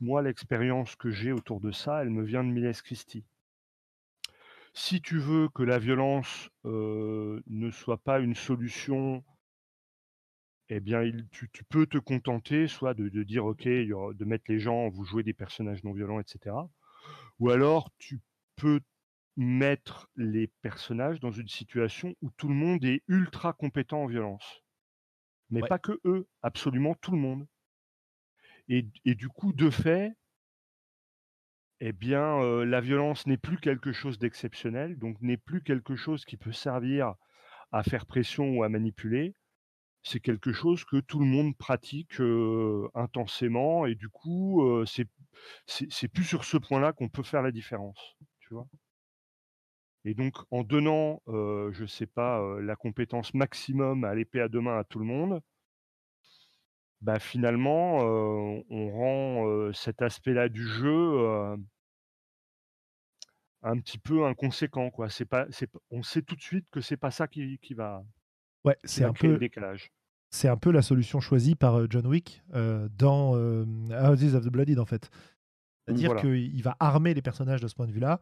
moi, 0.00 0.22
l'expérience 0.22 0.96
que 0.96 1.10
j'ai 1.10 1.32
autour 1.32 1.60
de 1.60 1.70
ça, 1.70 2.02
elle 2.02 2.10
me 2.10 2.24
vient 2.24 2.44
de 2.44 2.50
Miles 2.50 2.82
Christie. 2.82 3.24
Si 4.74 5.00
tu 5.00 5.18
veux 5.18 5.48
que 5.48 5.62
la 5.62 5.78
violence 5.78 6.50
ne 6.64 7.70
soit 7.70 7.98
pas 7.98 8.20
une 8.20 8.34
solution, 8.34 9.24
eh 10.68 10.80
bien, 10.80 11.10
tu, 11.30 11.48
peux 11.68 11.86
te 11.86 11.98
contenter 11.98 12.68
soit 12.68 12.94
de, 12.94 13.22
dire, 13.22 13.46
OK, 13.46 13.64
de 13.64 14.24
mettre 14.24 14.44
les 14.48 14.60
gens, 14.60 14.88
vous 14.88 15.04
jouez 15.04 15.22
des 15.22 15.32
personnages 15.32 15.82
non 15.82 15.92
violents, 15.92 16.20
etc. 16.20 16.54
Ou 17.38 17.50
alors, 17.50 17.90
tu 17.98 18.20
peux 18.56 18.80
mettre 19.36 20.10
les 20.16 20.48
personnages 20.62 21.20
dans 21.20 21.30
une 21.30 21.48
situation 21.48 22.14
où 22.22 22.30
tout 22.36 22.48
le 22.48 22.54
monde 22.54 22.84
est 22.84 23.02
ultra 23.06 23.52
compétent 23.52 24.02
en 24.02 24.06
violence. 24.06 24.62
Mais 25.50 25.60
pas 25.60 25.78
que 25.78 25.98
eux, 26.04 26.26
absolument 26.42 26.94
tout 26.96 27.12
le 27.12 27.18
monde. 27.18 27.46
Et, 28.68 28.82
du 29.14 29.28
coup, 29.28 29.52
de 29.52 29.70
fait, 29.70 30.12
eh 31.80 31.92
bien, 31.92 32.64
la 32.64 32.80
violence 32.80 33.26
n'est 33.26 33.38
plus 33.38 33.58
quelque 33.58 33.92
chose 33.92 34.18
d'exceptionnel, 34.18 34.98
donc 34.98 35.20
n'est 35.22 35.36
plus 35.36 35.62
quelque 35.62 35.96
chose 35.96 36.24
qui 36.24 36.36
peut 36.36 36.52
servir 36.52 37.14
à 37.72 37.82
faire 37.82 38.06
pression 38.06 38.50
ou 38.56 38.62
à 38.62 38.68
manipuler. 38.68 39.34
C'est 40.02 40.20
quelque 40.20 40.52
chose 40.52 40.84
que 40.84 41.00
tout 41.00 41.18
le 41.18 41.26
monde 41.26 41.56
pratique 41.56 42.20
intensément, 42.94 43.86
et 43.86 43.94
du 43.94 44.08
coup, 44.08 44.84
c'est 44.86 45.08
c'est 45.66 46.08
plus 46.08 46.24
sur 46.24 46.44
ce 46.44 46.56
point-là 46.56 46.92
qu'on 46.92 47.08
peut 47.08 47.22
faire 47.22 47.42
la 47.42 47.52
différence, 47.52 48.16
tu 48.40 48.54
vois. 48.54 48.66
Et 50.04 50.14
donc, 50.14 50.34
en 50.50 50.62
donnant, 50.62 51.22
je 51.26 51.84
sais 51.86 52.06
pas, 52.06 52.60
la 52.60 52.76
compétence 52.76 53.34
maximum 53.34 54.04
à 54.04 54.14
l'épée 54.14 54.40
à 54.40 54.48
deux 54.48 54.60
mains 54.60 54.78
à 54.78 54.84
tout 54.84 54.98
le 54.98 55.04
monde, 55.04 55.40
bah, 57.00 57.18
finalement, 57.18 57.98
on 57.98 58.90
rend, 58.90 59.72
cet 59.72 60.02
aspect-là 60.02 60.48
du 60.48 60.66
jeu, 60.66 61.56
un 63.62 63.78
petit 63.78 63.98
peu 63.98 64.26
inconséquent, 64.26 64.90
quoi. 64.90 65.08
C'est 65.08 65.24
pas 65.24 65.46
c'est 65.50 65.70
on 65.90 66.02
sait 66.02 66.22
tout 66.22 66.36
de 66.36 66.42
suite 66.42 66.66
que 66.70 66.80
c'est 66.80 66.96
pas 66.96 67.10
ça 67.10 67.26
qui 67.28 67.58
qui 67.58 67.74
va 67.74 68.04
Ouais, 68.64 68.76
c'est 68.84 69.04
un 69.04 69.12
peu 69.12 69.38
décalage. 69.38 69.90
c'est 70.30 70.48
un 70.48 70.56
peu 70.56 70.72
la 70.72 70.82
solution 70.82 71.20
choisie 71.20 71.54
par, 71.54 71.88
John 71.90 72.06
Wick, 72.06 72.42
dans, 72.52 73.34
Houses 73.34 74.34
of 74.34 74.44
the 74.44 74.50
Blooded, 74.50 74.78
en 74.78 74.86
fait. 74.86 75.06
Mmh, 75.06 75.96
C'est-à-dire 75.96 76.16
qu'il 76.16 76.62
va 76.62 76.76
armer 76.80 77.14
les 77.14 77.22
personnages 77.22 77.60
de 77.60 77.68
ce 77.68 77.74
point 77.74 77.86
de 77.86 77.92
vue-là, 77.92 78.20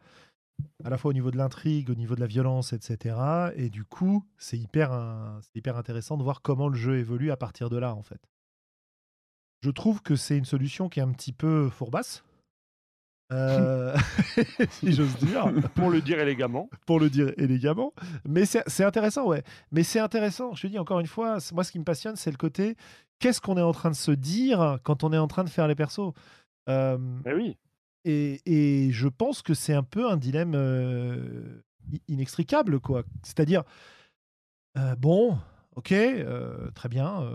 à 0.85 0.91
la 0.91 0.99
fois 0.99 1.11
au 1.11 1.15
niveau 1.15 1.31
de 1.31 1.37
l'intrigue, 1.37 1.91
au 1.91 1.95
niveau 1.95 2.15
de 2.15 2.21
la 2.21 2.27
violence 2.27 2.73
etc 2.73 3.17
et 3.57 3.71
du 3.71 3.85
coup, 3.85 4.25
c'est 4.39 4.59
hyper 4.59 4.91
c'est 5.43 5.57
hyper 5.57 5.77
intéressant 5.77 6.17
de 6.17 6.23
voir 6.23 6.43
comment 6.43 6.69
le 6.69 6.77
jeu 6.77 6.99
évolue 6.99 7.31
à 7.31 7.37
partir 7.37 7.71
de 7.71 7.77
là, 7.77 7.95
en 7.95 8.03
fait. 8.03 8.21
Je 9.63 9.71
trouve 9.71 10.03
que 10.03 10.17
c'est 10.17 10.37
une 10.37 10.45
solution 10.45 10.89
qui 10.89 11.01
est 11.01 11.03
un 11.03 11.13
petit 11.13 11.33
peu 11.33 11.69
fourbasse. 11.71 12.23
Euh, 13.33 13.97
si 14.71 14.93
j'ose 14.93 15.17
dire. 15.17 15.53
Pour 15.75 15.91
le 15.91 16.01
dire 16.01 16.21
élégamment. 16.21 16.71
Pour 16.87 17.01
le 17.01 17.11
dire 17.11 17.33
élégamment. 17.37 17.93
Mais 18.25 18.45
c'est 18.45 18.85
intéressant, 18.85 19.27
ouais. 19.27 19.43
Mais 19.73 19.83
c'est 19.83 19.99
intéressant, 19.99 20.55
je 20.55 20.63
te 20.63 20.67
dis 20.69 20.79
encore 20.79 21.01
une 21.01 21.07
fois, 21.07 21.39
moi 21.53 21.65
ce 21.65 21.73
qui 21.73 21.79
me 21.79 21.85
passionne, 21.85 22.17
c'est 22.17 22.31
le 22.31 22.37
côté 22.37 22.77
qu'est-ce 23.19 23.41
qu'on 23.41 23.57
est 23.57 23.63
en 23.63 23.73
train 23.73 23.91
de 23.91 23.97
se 23.97 24.11
dire 24.11 24.79
quand 24.83 25.05
on 25.05 25.13
est 25.13 25.19
en 25.19 25.29
train 25.29 25.45
de 25.45 25.49
faire 25.49 25.69
les 25.69 25.75
persos? 25.75 26.13
Euh, 26.69 26.99
oui. 27.27 27.57
Et, 28.05 28.41
et, 28.47 28.93
je 28.93 29.09
pense 29.09 29.43
que 29.43 29.55
c'est 29.55 29.75
un 29.75 29.83
peu 29.83 30.09
un 30.09 30.17
dilemme 30.17 30.55
euh, 30.55 31.63
inextricable, 32.09 32.79
quoi. 32.79 33.03
C'est-à-dire, 33.23 33.65
euh, 34.79 34.95
bon, 34.95 35.39
ok, 35.75 35.93
très 36.75 36.89
bien 36.89 37.29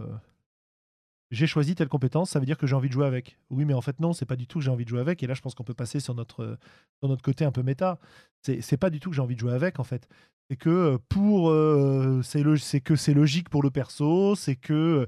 j'ai 1.31 1.47
choisi 1.47 1.75
telle 1.75 1.87
compétence, 1.87 2.29
ça 2.29 2.39
veut 2.39 2.45
dire 2.45 2.57
que 2.57 2.67
j'ai 2.67 2.75
envie 2.75 2.89
de 2.89 2.93
jouer 2.93 3.05
avec. 3.05 3.37
Oui, 3.49 3.63
mais 3.63 3.73
en 3.73 3.81
fait, 3.81 3.99
non, 4.01 4.11
c'est 4.11 4.25
pas 4.25 4.35
du 4.35 4.47
tout 4.47 4.59
que 4.59 4.65
j'ai 4.65 4.71
envie 4.71 4.83
de 4.83 4.89
jouer 4.89 4.99
avec. 4.99 5.23
Et 5.23 5.27
là, 5.27 5.33
je 5.33 5.41
pense 5.41 5.55
qu'on 5.55 5.63
peut 5.63 5.73
passer 5.73 6.01
sur 6.01 6.13
notre, 6.13 6.57
sur 6.99 7.07
notre 7.07 7.21
côté 7.21 7.45
un 7.45 7.51
peu 7.51 7.63
méta. 7.63 7.99
C'est 8.41 8.77
pas 8.77 8.89
du 8.89 8.99
tout 8.99 9.09
que 9.09 9.15
j'ai 9.15 9.21
envie 9.21 9.35
de 9.35 9.39
jouer 9.39 9.53
avec, 9.53 9.79
en 9.79 9.85
fait. 9.85 10.07
C'est 10.49 10.57
que 10.57 10.69
euh, 10.69 10.97
pour. 11.07 11.49
Euh, 11.49 12.21
c'est 12.23 12.81
que 12.81 12.97
c'est 12.97 13.13
logique 13.13 13.49
pour 13.49 13.63
le 13.63 13.71
perso, 13.71 14.35
c'est 14.35 14.55
que. 14.55 15.07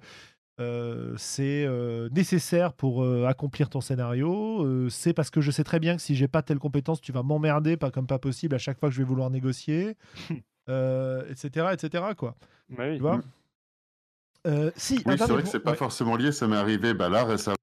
Euh, 0.62 1.14
c'est 1.18 1.68
nécessaire 2.12 2.74
pour 2.74 3.04
accomplir 3.28 3.70
ton 3.70 3.82
scénario. 3.82 4.90
c'est 4.90 5.14
parce 5.14 5.30
que 5.30 5.42
je 5.42 5.52
sais 5.52 5.64
très 5.64 5.80
bien 5.80 5.96
que 5.96 6.02
si 6.02 6.16
j'ai 6.16 6.28
pas 6.28 6.42
telle 6.42 6.60
compétence, 6.60 7.02
tu 7.02 7.12
vas 7.12 7.24
m'emmerder, 7.24 7.76
pas 7.76 7.92
comme 7.92 8.08
pas 8.08 8.20
possible 8.20 8.56
à 8.56 8.60
chaque 8.60 8.80
fois 8.80 8.88
que 8.90 8.96
je 8.96 9.00
vais 9.00 9.08
vouloir 9.08 9.30
négocier, 9.30 9.98
etc., 10.70 11.68
etc. 11.74 12.04
Quoi. 12.16 12.36
Bah 12.70 12.94
tu 12.94 13.02
vois? 13.02 13.22
Euh, 14.46 14.72
si, 14.76 15.02
oui, 15.06 15.16
c'est 15.18 15.28
vrai 15.28 15.44
que 15.44 15.50
c'est 15.50 15.60
pas 15.60 15.76
forcément 15.76 16.16
lié. 16.16 16.32
Ça 16.32 16.48
m'est 16.48 16.56
arrivé 16.56 16.94
bah, 16.94 17.10
là 17.10 17.24
récemment. 17.24 17.58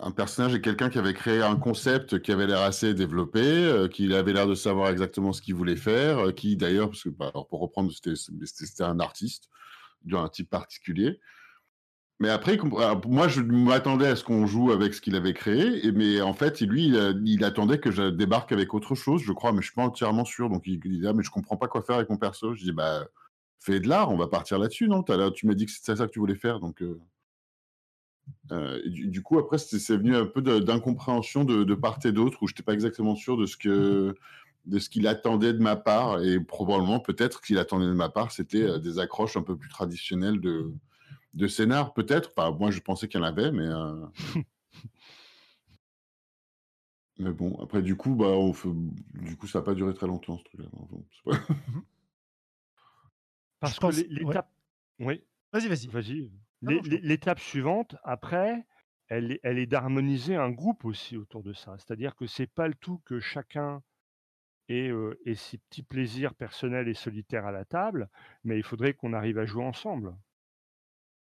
Un 0.00 0.12
personnage 0.12 0.54
est 0.54 0.60
quelqu'un 0.60 0.88
qui 0.88 0.98
avait 0.98 1.14
créé 1.14 1.42
un 1.42 1.56
concept 1.56 2.20
qui 2.20 2.30
avait 2.30 2.46
l'air 2.46 2.60
assez 2.60 2.94
développé, 2.94 3.40
euh, 3.42 3.88
qui 3.88 4.14
avait 4.14 4.32
l'air 4.32 4.46
de 4.46 4.54
savoir 4.54 4.88
exactement 4.90 5.32
ce 5.32 5.42
qu'il 5.42 5.56
voulait 5.56 5.74
faire, 5.74 6.28
euh, 6.28 6.32
qui 6.32 6.56
d'ailleurs, 6.56 6.90
parce 6.90 7.02
que 7.02 7.08
bah, 7.08 7.32
pour 7.50 7.60
reprendre, 7.60 7.90
c'était 7.92 8.84
un 8.84 9.00
artiste 9.00 9.48
d'un 10.04 10.28
type 10.28 10.48
particulier. 10.48 11.18
Mais 12.20 12.28
après, 12.30 12.58
moi, 13.06 13.28
je 13.28 13.40
m'attendais 13.40 14.06
à 14.08 14.16
ce 14.16 14.22
qu'on 14.22 14.46
joue 14.46 14.70
avec 14.70 14.94
ce 14.94 15.00
qu'il 15.00 15.16
avait 15.16 15.34
créé, 15.34 15.86
et, 15.86 15.92
mais 15.92 16.20
en 16.20 16.34
fait, 16.34 16.60
lui, 16.60 16.92
il, 17.24 17.44
attendait 17.44 17.78
que 17.78 17.90
je 17.90 18.10
débarque 18.10 18.52
avec 18.52 18.74
autre 18.74 18.94
chose, 18.94 19.22
je 19.22 19.32
crois, 19.32 19.52
mais 19.52 19.60
je 19.60 19.66
suis 19.66 19.74
pas 19.74 19.84
entièrement 19.84 20.24
sûr. 20.24 20.50
Donc, 20.50 20.62
il, 20.66 20.80
disait, 20.80 21.08
ah, 21.08 21.12
mais 21.12 21.22
je 21.22 21.30
comprends 21.30 21.56
pas 21.56 21.68
quoi 21.68 21.82
faire 21.82 21.96
avec 21.96 22.10
mon 22.10 22.16
perso. 22.16 22.54
Je 22.54 22.62
dis, 22.64 22.72
bah, 22.72 23.06
fais 23.60 23.80
de 23.80 23.88
l'art, 23.88 24.10
on 24.10 24.16
va 24.16 24.28
partir 24.28 24.58
là-dessus, 24.58 24.88
non? 24.88 25.02
Tu 25.32 25.46
m'as 25.46 25.54
dit 25.54 25.66
que 25.66 25.72
c'était 25.72 25.96
ça 25.96 26.06
que 26.06 26.12
tu 26.12 26.18
voulais 26.20 26.36
faire, 26.36 26.60
donc. 26.60 26.82
euh, 26.82 27.00
euh, 28.52 28.80
du, 28.88 29.08
du 29.08 29.22
coup, 29.22 29.38
après, 29.38 29.58
c'est 29.58 29.96
venu 29.96 30.16
un 30.16 30.26
peu 30.26 30.40
d'incompréhension 30.42 31.44
de, 31.44 31.64
de 31.64 31.74
part 31.74 31.98
et 32.04 32.12
d'autre, 32.12 32.38
où 32.42 32.46
je 32.48 32.52
n'étais 32.52 32.62
pas 32.62 32.72
exactement 32.74 33.14
sûr 33.14 33.36
de 33.36 33.46
ce 33.46 33.56
que 33.56 34.14
de 34.66 34.78
ce 34.78 34.90
qu'il 34.90 35.06
attendait 35.06 35.54
de 35.54 35.62
ma 35.62 35.76
part, 35.76 36.22
et 36.22 36.38
probablement, 36.40 37.00
peut-être 37.00 37.40
qu'il 37.40 37.56
attendait 37.58 37.86
de 37.86 37.94
ma 37.94 38.10
part, 38.10 38.32
c'était 38.32 38.62
euh, 38.64 38.78
des 38.78 38.98
accroches 38.98 39.36
un 39.38 39.42
peu 39.42 39.56
plus 39.56 39.70
traditionnelles 39.70 40.40
de, 40.42 40.70
de 41.34 41.48
scénar, 41.48 41.94
peut-être. 41.94 42.32
Enfin, 42.36 42.56
moi, 42.58 42.70
je 42.70 42.80
pensais 42.80 43.08
qu'il 43.08 43.20
y 43.20 43.24
en 43.24 43.26
avait, 43.26 43.52
mais. 43.52 43.66
euh, 43.66 44.06
Mais 47.18 47.32
bon, 47.32 47.56
après, 47.62 47.82
du 47.82 47.96
coup, 47.96 48.14
bah, 48.14 48.26
on 48.28 48.52
fait- 48.52 48.68
du 49.14 49.36
coup 49.36 49.46
ça 49.46 49.58
n'a 49.58 49.64
pas 49.64 49.74
duré 49.74 49.92
très 49.94 50.06
longtemps, 50.06 50.38
ce 50.38 50.44
truc-là. 50.44 50.66
Bon, 50.72 51.04
Parce 53.60 53.74
Je 53.74 53.80
que 53.80 53.86
pense- 53.86 53.96
l'é- 53.96 54.08
ouais. 54.08 54.24
l'étape. 54.24 54.50
Oui, 55.00 55.24
Vas-y, 55.52 55.68
vas-y. 55.68 55.86
vas-y. 55.88 56.30
L'étape 56.62 57.38
suivante, 57.40 57.96
après, 58.02 58.66
elle 59.08 59.32
est, 59.32 59.40
elle 59.42 59.58
est 59.58 59.66
d'harmoniser 59.66 60.36
un 60.36 60.50
groupe 60.50 60.84
aussi 60.84 61.16
autour 61.16 61.42
de 61.42 61.52
ça. 61.52 61.76
C'est-à-dire 61.78 62.14
que 62.16 62.26
c'est 62.26 62.46
pas 62.46 62.68
le 62.68 62.74
tout 62.74 62.98
que 63.04 63.20
chacun 63.20 63.82
ait, 64.68 64.88
euh, 64.90 65.18
ait 65.24 65.34
ses 65.34 65.58
petits 65.58 65.82
plaisirs 65.82 66.34
personnels 66.34 66.88
et 66.88 66.94
solitaires 66.94 67.46
à 67.46 67.52
la 67.52 67.64
table, 67.64 68.10
mais 68.44 68.56
il 68.58 68.62
faudrait 68.64 68.94
qu'on 68.94 69.12
arrive 69.14 69.38
à 69.38 69.46
jouer 69.46 69.64
ensemble. 69.64 70.14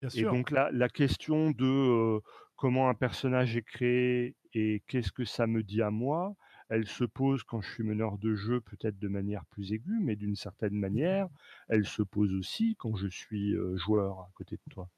Bien 0.01 0.11
Et 0.11 0.19
sûr. 0.21 0.33
donc 0.33 0.51
là, 0.51 0.71
la 0.73 0.89
question 0.89 1.51
de 1.51 1.65
euh, 1.65 2.21
comment 2.57 2.89
un 2.89 2.95
personnage 2.95 3.57
est 3.57 3.63
créé 3.63 4.37
et 4.55 4.83
qu'est-ce 4.87 5.13
que 5.13 5.25
ça 5.25 5.47
me 5.47 5.63
dit 5.63 5.83
à 5.83 5.91
moi, 5.91 6.35
elle 6.69 6.87
se 6.87 7.05
pose 7.05 7.43
quand 7.43 7.61
je 7.61 7.71
suis 7.71 7.85
meneur 7.85 8.19
de 8.19 8.35
jeu, 8.35 8.61
peut-être 8.61 8.99
de 8.99 9.09
manière 9.09 9.45
plus 9.47 9.73
aiguë, 9.73 10.01
mais 10.03 10.17
d'une 10.17 10.37
certaine 10.37 10.75
manière, 10.75 11.29
elle 11.69 11.87
se 11.87 12.03
pose 12.03 12.33
aussi 12.35 12.77
quand 12.79 12.97
je 12.97 13.09
suis 13.09 13.55
joueur 13.77 14.21
à 14.21 14.31
côté 14.35 14.57
de 14.57 14.73
toi. 14.73 14.89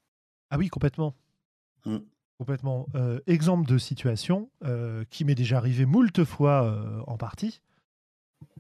Ah 0.51 0.59
oui, 0.59 0.69
complètement. 0.69 1.15
Mm. 1.87 1.99
Complètement. 2.39 2.87
Euh, 2.95 3.21
exemple 3.27 3.69
de 3.69 3.77
situation 3.77 4.51
euh, 4.65 5.05
qui 5.11 5.27
m'est 5.27 5.35
déjà 5.35 5.59
arrivé 5.59 5.85
moult 5.85 6.25
fois 6.25 6.65
euh, 6.65 7.03
en 7.07 7.19
partie. 7.19 7.61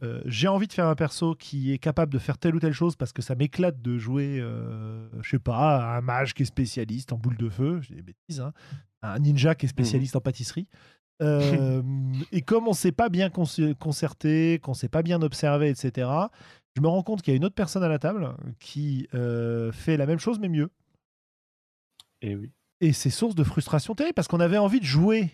Euh, 0.02 0.20
J'ai 0.26 0.48
envie 0.48 0.66
de 0.66 0.72
faire 0.74 0.86
un 0.86 0.94
perso 0.94 1.34
qui 1.34 1.72
est 1.72 1.78
capable 1.78 2.12
de 2.12 2.18
faire 2.18 2.36
telle 2.36 2.54
ou 2.54 2.60
telle 2.60 2.74
chose 2.74 2.96
parce 2.96 3.14
que 3.14 3.22
ça 3.22 3.34
m'éclate 3.34 3.80
de 3.80 3.96
jouer, 3.96 4.38
euh, 4.38 5.08
je 5.22 5.30
sais 5.30 5.38
pas, 5.38 5.96
un 5.96 6.02
mage 6.02 6.34
qui 6.34 6.42
est 6.42 6.46
spécialiste 6.46 7.14
en 7.14 7.16
boule 7.16 7.38
de 7.38 7.48
feu, 7.48 7.80
j'ai 7.80 7.94
des 7.94 8.02
bêtises, 8.02 8.40
hein, 8.40 8.52
un 9.00 9.18
ninja 9.18 9.54
qui 9.54 9.64
est 9.64 9.70
spécialiste 9.70 10.14
en 10.14 10.20
pâtisserie. 10.20 10.68
Euh, 11.22 11.82
et 12.32 12.42
comme 12.42 12.66
on 12.66 12.72
s'est 12.72 12.92
pas 12.92 13.08
bien 13.08 13.28
conce- 13.28 13.74
concerté, 13.74 14.58
qu'on 14.58 14.74
s'est 14.74 14.88
pas 14.88 15.02
bien 15.02 15.20
observé, 15.22 15.68
etc., 15.68 16.08
je 16.76 16.80
me 16.80 16.88
rends 16.88 17.02
compte 17.02 17.22
qu'il 17.22 17.32
y 17.32 17.34
a 17.34 17.36
une 17.36 17.44
autre 17.44 17.54
personne 17.54 17.82
à 17.82 17.88
la 17.88 17.98
table 17.98 18.34
qui 18.58 19.08
euh, 19.14 19.72
fait 19.72 19.96
la 19.96 20.06
même 20.06 20.18
chose 20.18 20.38
mais 20.38 20.48
mieux. 20.48 20.70
Et 22.22 22.36
oui. 22.36 22.52
Et 22.80 22.92
c'est 22.92 23.10
source 23.10 23.34
de 23.34 23.44
frustration 23.44 23.94
terrible 23.94 24.14
parce 24.14 24.28
qu'on 24.28 24.40
avait 24.40 24.56
envie 24.56 24.80
de 24.80 24.84
jouer 24.84 25.30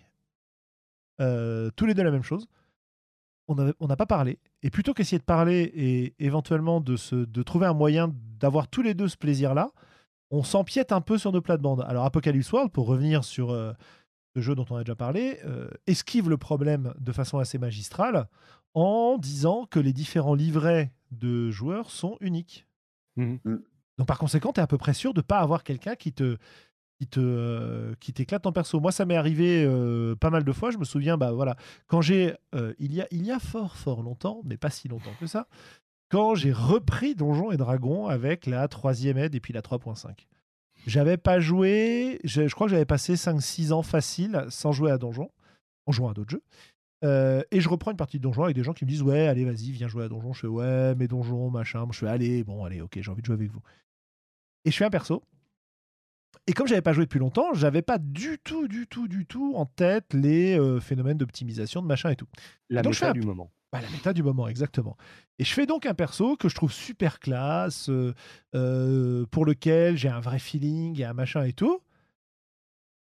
euh, 1.20 1.70
tous 1.76 1.86
les 1.86 1.94
deux 1.94 2.02
la 2.02 2.10
même 2.10 2.24
chose. 2.24 2.48
On 3.48 3.54
n'a 3.54 3.96
pas 3.96 4.06
parlé. 4.06 4.40
Et 4.64 4.70
plutôt 4.70 4.92
qu'essayer 4.92 5.20
de 5.20 5.24
parler 5.24 5.70
et 5.76 6.14
éventuellement 6.18 6.80
de, 6.80 6.96
se, 6.96 7.14
de 7.14 7.42
trouver 7.44 7.66
un 7.66 7.74
moyen 7.74 8.12
d'avoir 8.40 8.66
tous 8.66 8.82
les 8.82 8.94
deux 8.94 9.06
ce 9.06 9.16
plaisir-là, 9.16 9.70
on 10.32 10.42
s'empiète 10.42 10.90
un 10.90 11.00
peu 11.00 11.16
sur 11.16 11.30
nos 11.30 11.40
plates-bandes. 11.40 11.84
Alors 11.86 12.04
Apocalypse 12.04 12.50
World, 12.50 12.72
pour 12.72 12.88
revenir 12.88 13.22
sur 13.22 13.52
ce 14.36 14.40
jeu 14.42 14.54
dont 14.54 14.66
on 14.68 14.76
a 14.76 14.84
déjà 14.84 14.94
parlé, 14.94 15.38
euh, 15.46 15.68
esquive 15.86 16.28
le 16.28 16.36
problème 16.36 16.92
de 16.98 17.12
façon 17.12 17.38
assez 17.38 17.56
magistrale 17.56 18.28
en 18.74 19.16
disant 19.16 19.64
que 19.64 19.80
les 19.80 19.94
différents 19.94 20.34
livrets 20.34 20.92
de 21.10 21.50
joueurs 21.50 21.90
sont 21.90 22.18
uniques. 22.20 22.66
Mhm. 23.16 23.62
Donc 23.96 24.06
par 24.06 24.18
conséquent, 24.18 24.52
tu 24.52 24.60
es 24.60 24.62
à 24.62 24.66
peu 24.66 24.76
près 24.76 24.92
sûr 24.92 25.14
de 25.14 25.20
ne 25.20 25.22
pas 25.22 25.38
avoir 25.38 25.64
quelqu'un 25.64 25.94
qui 25.94 26.12
te 26.12 26.36
qui 26.98 27.06
te 27.06 27.20
euh, 27.20 27.94
qui 28.00 28.12
t'éclate 28.12 28.46
en 28.46 28.52
perso. 28.52 28.78
Moi, 28.78 28.92
ça 28.92 29.06
m'est 29.06 29.16
arrivé 29.16 29.64
euh, 29.64 30.14
pas 30.16 30.28
mal 30.28 30.44
de 30.44 30.52
fois. 30.52 30.70
Je 30.70 30.76
me 30.76 30.84
souviens, 30.84 31.16
bah 31.16 31.32
voilà, 31.32 31.56
quand 31.86 32.02
j'ai 32.02 32.34
euh, 32.54 32.74
il 32.78 32.94
y 32.94 33.00
a 33.00 33.06
il 33.10 33.24
y 33.24 33.32
a 33.32 33.38
fort 33.38 33.76
fort 33.76 34.02
longtemps, 34.02 34.42
mais 34.44 34.58
pas 34.58 34.70
si 34.70 34.88
longtemps 34.88 35.14
que 35.18 35.26
ça, 35.26 35.48
quand 36.10 36.34
j'ai 36.34 36.52
repris 36.52 37.14
Donjons 37.14 37.52
et 37.52 37.56
Dragons 37.56 38.06
avec 38.06 38.44
la 38.44 38.68
troisième 38.68 39.16
aide 39.16 39.34
et 39.34 39.40
puis 39.40 39.54
la 39.54 39.62
3.5. 39.62 40.26
J'avais 40.86 41.16
pas 41.16 41.40
joué, 41.40 42.20
je, 42.24 42.46
je 42.46 42.54
crois 42.54 42.66
que 42.68 42.70
j'avais 42.70 42.84
passé 42.84 43.14
5-6 43.14 43.72
ans 43.72 43.82
facile 43.82 44.46
sans 44.50 44.70
jouer 44.72 44.90
à 44.92 44.98
Donjons, 44.98 45.30
en 45.86 45.92
jouant 45.92 46.10
à 46.10 46.14
d'autres 46.14 46.30
jeux. 46.30 46.42
Euh, 47.04 47.42
et 47.50 47.60
je 47.60 47.68
reprends 47.68 47.90
une 47.90 47.96
partie 47.96 48.18
de 48.18 48.22
Donjons 48.22 48.44
avec 48.44 48.54
des 48.56 48.62
gens 48.64 48.72
qui 48.72 48.84
me 48.84 48.88
disent 48.90 49.02
Ouais, 49.02 49.26
allez, 49.26 49.44
vas-y, 49.44 49.70
viens 49.72 49.88
jouer 49.88 50.04
à 50.04 50.08
Donjons. 50.08 50.32
Je 50.32 50.40
fais 50.42 50.46
Ouais, 50.46 50.94
mais 50.94 51.08
Donjons, 51.08 51.50
machin. 51.50 51.86
Je 51.92 51.98
fais 51.98 52.06
Allez, 52.08 52.44
bon, 52.44 52.64
allez, 52.64 52.80
ok, 52.80 52.98
j'ai 53.00 53.10
envie 53.10 53.20
de 53.20 53.26
jouer 53.26 53.34
avec 53.34 53.50
vous. 53.50 53.60
Et 54.64 54.70
je 54.70 54.76
fais 54.76 54.84
un 54.84 54.90
perso. 54.90 55.22
Et 56.46 56.52
comme 56.52 56.68
j'avais 56.68 56.82
pas 56.82 56.92
joué 56.92 57.04
depuis 57.04 57.18
longtemps, 57.18 57.52
j'avais 57.54 57.82
pas 57.82 57.98
du 57.98 58.38
tout, 58.38 58.68
du 58.68 58.86
tout, 58.86 59.08
du 59.08 59.26
tout 59.26 59.54
en 59.56 59.66
tête 59.66 60.14
les 60.14 60.58
euh, 60.58 60.78
phénomènes 60.80 61.18
d'optimisation, 61.18 61.82
de 61.82 61.86
machin 61.88 62.10
et 62.10 62.16
tout. 62.16 62.28
La 62.70 62.82
Donc, 62.82 62.92
je 62.92 62.98
fais 63.00 63.06
méta 63.06 63.18
un- 63.18 63.20
du 63.20 63.26
moment. 63.26 63.50
Bah, 63.76 63.82
la 63.82 63.90
méta 63.90 64.12
du 64.12 64.22
moment, 64.22 64.48
exactement. 64.48 64.96
Et 65.38 65.44
je 65.44 65.52
fais 65.52 65.66
donc 65.66 65.84
un 65.86 65.94
perso 65.94 66.36
que 66.36 66.48
je 66.48 66.54
trouve 66.54 66.72
super 66.72 67.20
classe, 67.20 67.88
euh, 67.90 68.14
euh, 68.54 69.26
pour 69.30 69.44
lequel 69.44 69.96
j'ai 69.96 70.08
un 70.08 70.20
vrai 70.20 70.38
feeling 70.38 70.98
et 71.00 71.04
un 71.04 71.12
machin 71.12 71.44
et 71.44 71.52
tout. 71.52 71.80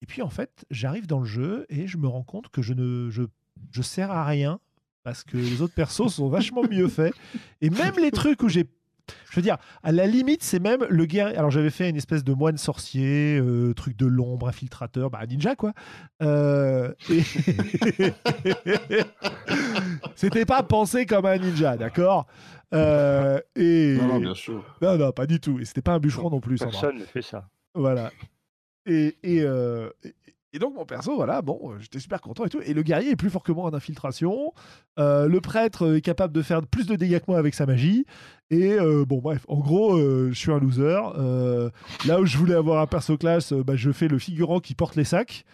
Et 0.00 0.06
puis 0.06 0.22
en 0.22 0.30
fait, 0.30 0.64
j'arrive 0.70 1.06
dans 1.06 1.20
le 1.20 1.26
jeu 1.26 1.66
et 1.68 1.86
je 1.86 1.98
me 1.98 2.08
rends 2.08 2.22
compte 2.22 2.48
que 2.48 2.62
je 2.62 2.72
ne 2.72 3.10
je, 3.10 3.22
je 3.72 3.82
sers 3.82 4.10
à 4.10 4.24
rien 4.24 4.58
parce 5.02 5.22
que 5.22 5.36
les 5.36 5.60
autres 5.60 5.74
persos 5.74 6.14
sont 6.14 6.28
vachement 6.28 6.62
mieux 6.62 6.88
faits. 6.88 7.14
Et 7.60 7.70
même 7.70 7.94
les 8.00 8.10
trucs 8.10 8.42
où 8.42 8.48
j'ai. 8.48 8.68
Je 9.30 9.36
veux 9.36 9.42
dire, 9.42 9.58
à 9.82 9.92
la 9.92 10.06
limite, 10.06 10.42
c'est 10.42 10.60
même 10.60 10.86
le 10.88 11.04
guerrier. 11.06 11.36
Alors 11.36 11.50
j'avais 11.50 11.70
fait 11.70 11.90
une 11.90 11.96
espèce 11.96 12.24
de 12.24 12.32
moine 12.32 12.56
sorcier, 12.56 13.38
euh, 13.38 13.74
truc 13.74 13.96
de 13.96 14.06
l'ombre, 14.06 14.48
infiltrateur, 14.48 15.10
bah 15.10 15.26
ninja 15.26 15.56
quoi. 15.56 15.72
Euh, 16.22 16.92
et- 17.10 17.22
C'était 20.14 20.44
pas 20.46 20.62
pensé 20.62 21.06
comme 21.06 21.26
un 21.26 21.38
ninja, 21.38 21.76
d'accord? 21.76 22.26
Euh, 22.72 23.40
Et 23.56 23.96
Non, 24.00 24.06
non, 24.14 24.18
bien 24.20 24.34
sûr. 24.34 24.64
non, 24.82 24.96
non, 24.96 25.12
pas 25.12 25.26
du 25.26 25.40
tout. 25.40 25.58
Et 25.60 25.64
c'était 25.64 25.82
pas 25.82 25.92
un 25.92 25.98
bûcheron 26.00 26.30
non 26.30 26.40
plus. 26.40 26.58
Sandra. 26.58 26.72
Personne 26.80 26.98
ne 26.98 27.04
fait 27.04 27.22
ça. 27.22 27.48
Voilà. 27.74 28.10
Et, 28.86 29.16
et, 29.22 29.42
euh, 29.42 29.90
et- 30.54 30.58
donc 30.58 30.74
mon 30.74 30.84
perso, 30.84 31.14
voilà, 31.16 31.42
bon, 31.42 31.58
euh, 31.72 31.76
j'étais 31.80 31.98
super 31.98 32.20
content 32.20 32.44
et 32.44 32.48
tout. 32.48 32.60
Et 32.64 32.72
le 32.74 32.82
guerrier 32.82 33.10
est 33.10 33.16
plus 33.16 33.30
fort 33.30 33.42
que 33.42 33.52
moi 33.52 33.64
en 33.64 33.74
infiltration. 33.74 34.52
Euh, 34.98 35.26
le 35.28 35.40
prêtre 35.40 35.96
est 35.96 36.00
capable 36.00 36.32
de 36.32 36.42
faire 36.42 36.66
plus 36.66 36.86
de 36.86 36.96
dégâts 36.96 37.18
que 37.18 37.24
moi 37.28 37.38
avec 37.38 37.54
sa 37.54 37.66
magie. 37.66 38.06
Et 38.50 38.72
euh, 38.72 39.04
bon, 39.04 39.18
bref, 39.18 39.44
en 39.48 39.58
gros, 39.58 39.96
euh, 39.96 40.28
je 40.32 40.38
suis 40.38 40.52
un 40.52 40.58
loser. 40.58 40.98
Euh, 41.18 41.70
là 42.06 42.20
où 42.20 42.26
je 42.26 42.38
voulais 42.38 42.54
avoir 42.54 42.80
un 42.80 42.86
perso 42.86 43.16
classe, 43.16 43.52
euh, 43.52 43.62
bah, 43.64 43.76
je 43.76 43.90
fais 43.92 44.08
le 44.08 44.18
figurant 44.18 44.60
qui 44.60 44.74
porte 44.74 44.96
les 44.96 45.04
sacs. 45.04 45.44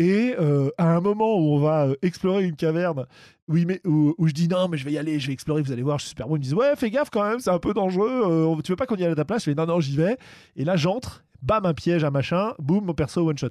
Et 0.00 0.34
euh, 0.38 0.70
à 0.78 0.94
un 0.94 1.00
moment 1.00 1.36
où 1.38 1.54
on 1.54 1.58
va 1.58 1.86
euh, 1.88 1.94
explorer 2.02 2.44
une 2.44 2.54
caverne, 2.54 3.06
où, 3.48 3.54
met- 3.54 3.80
où- 3.84 4.14
je 4.28 4.32
dis 4.32 4.46
non, 4.46 4.68
mais 4.68 4.76
je 4.76 4.84
vais 4.84 4.92
y 4.92 4.98
aller, 4.98 5.18
je 5.18 5.26
vais 5.26 5.32
explorer, 5.32 5.60
vous 5.60 5.72
allez 5.72 5.82
voir, 5.82 5.98
je 5.98 6.04
suis 6.04 6.10
super 6.10 6.28
bon. 6.28 6.36
Ils 6.36 6.38
me 6.38 6.42
disent 6.44 6.54
ouais, 6.54 6.76
fais 6.76 6.88
gaffe 6.90 7.10
quand 7.10 7.28
même, 7.28 7.40
c'est 7.40 7.50
un 7.50 7.58
peu 7.58 7.74
dangereux. 7.74 8.22
euh, 8.24 8.60
tu 8.62 8.70
veux 8.70 8.76
pas 8.76 8.86
qu'on 8.86 8.94
y 8.94 9.02
aille 9.04 9.10
à 9.10 9.16
ta 9.16 9.24
place? 9.24 9.40
Je 9.44 9.50
fais 9.50 9.54
non, 9.56 9.66
non, 9.66 9.80
j'y 9.80 9.96
vais. 9.96 10.16
Et 10.54 10.64
là, 10.64 10.76
j'entre, 10.76 11.24
bam, 11.42 11.66
un 11.66 11.74
piège, 11.74 12.04
un 12.04 12.10
machin, 12.10 12.52
boum, 12.60 12.84
mon 12.84 12.94
perso 12.94 13.28
one 13.28 13.36
shot. 13.36 13.48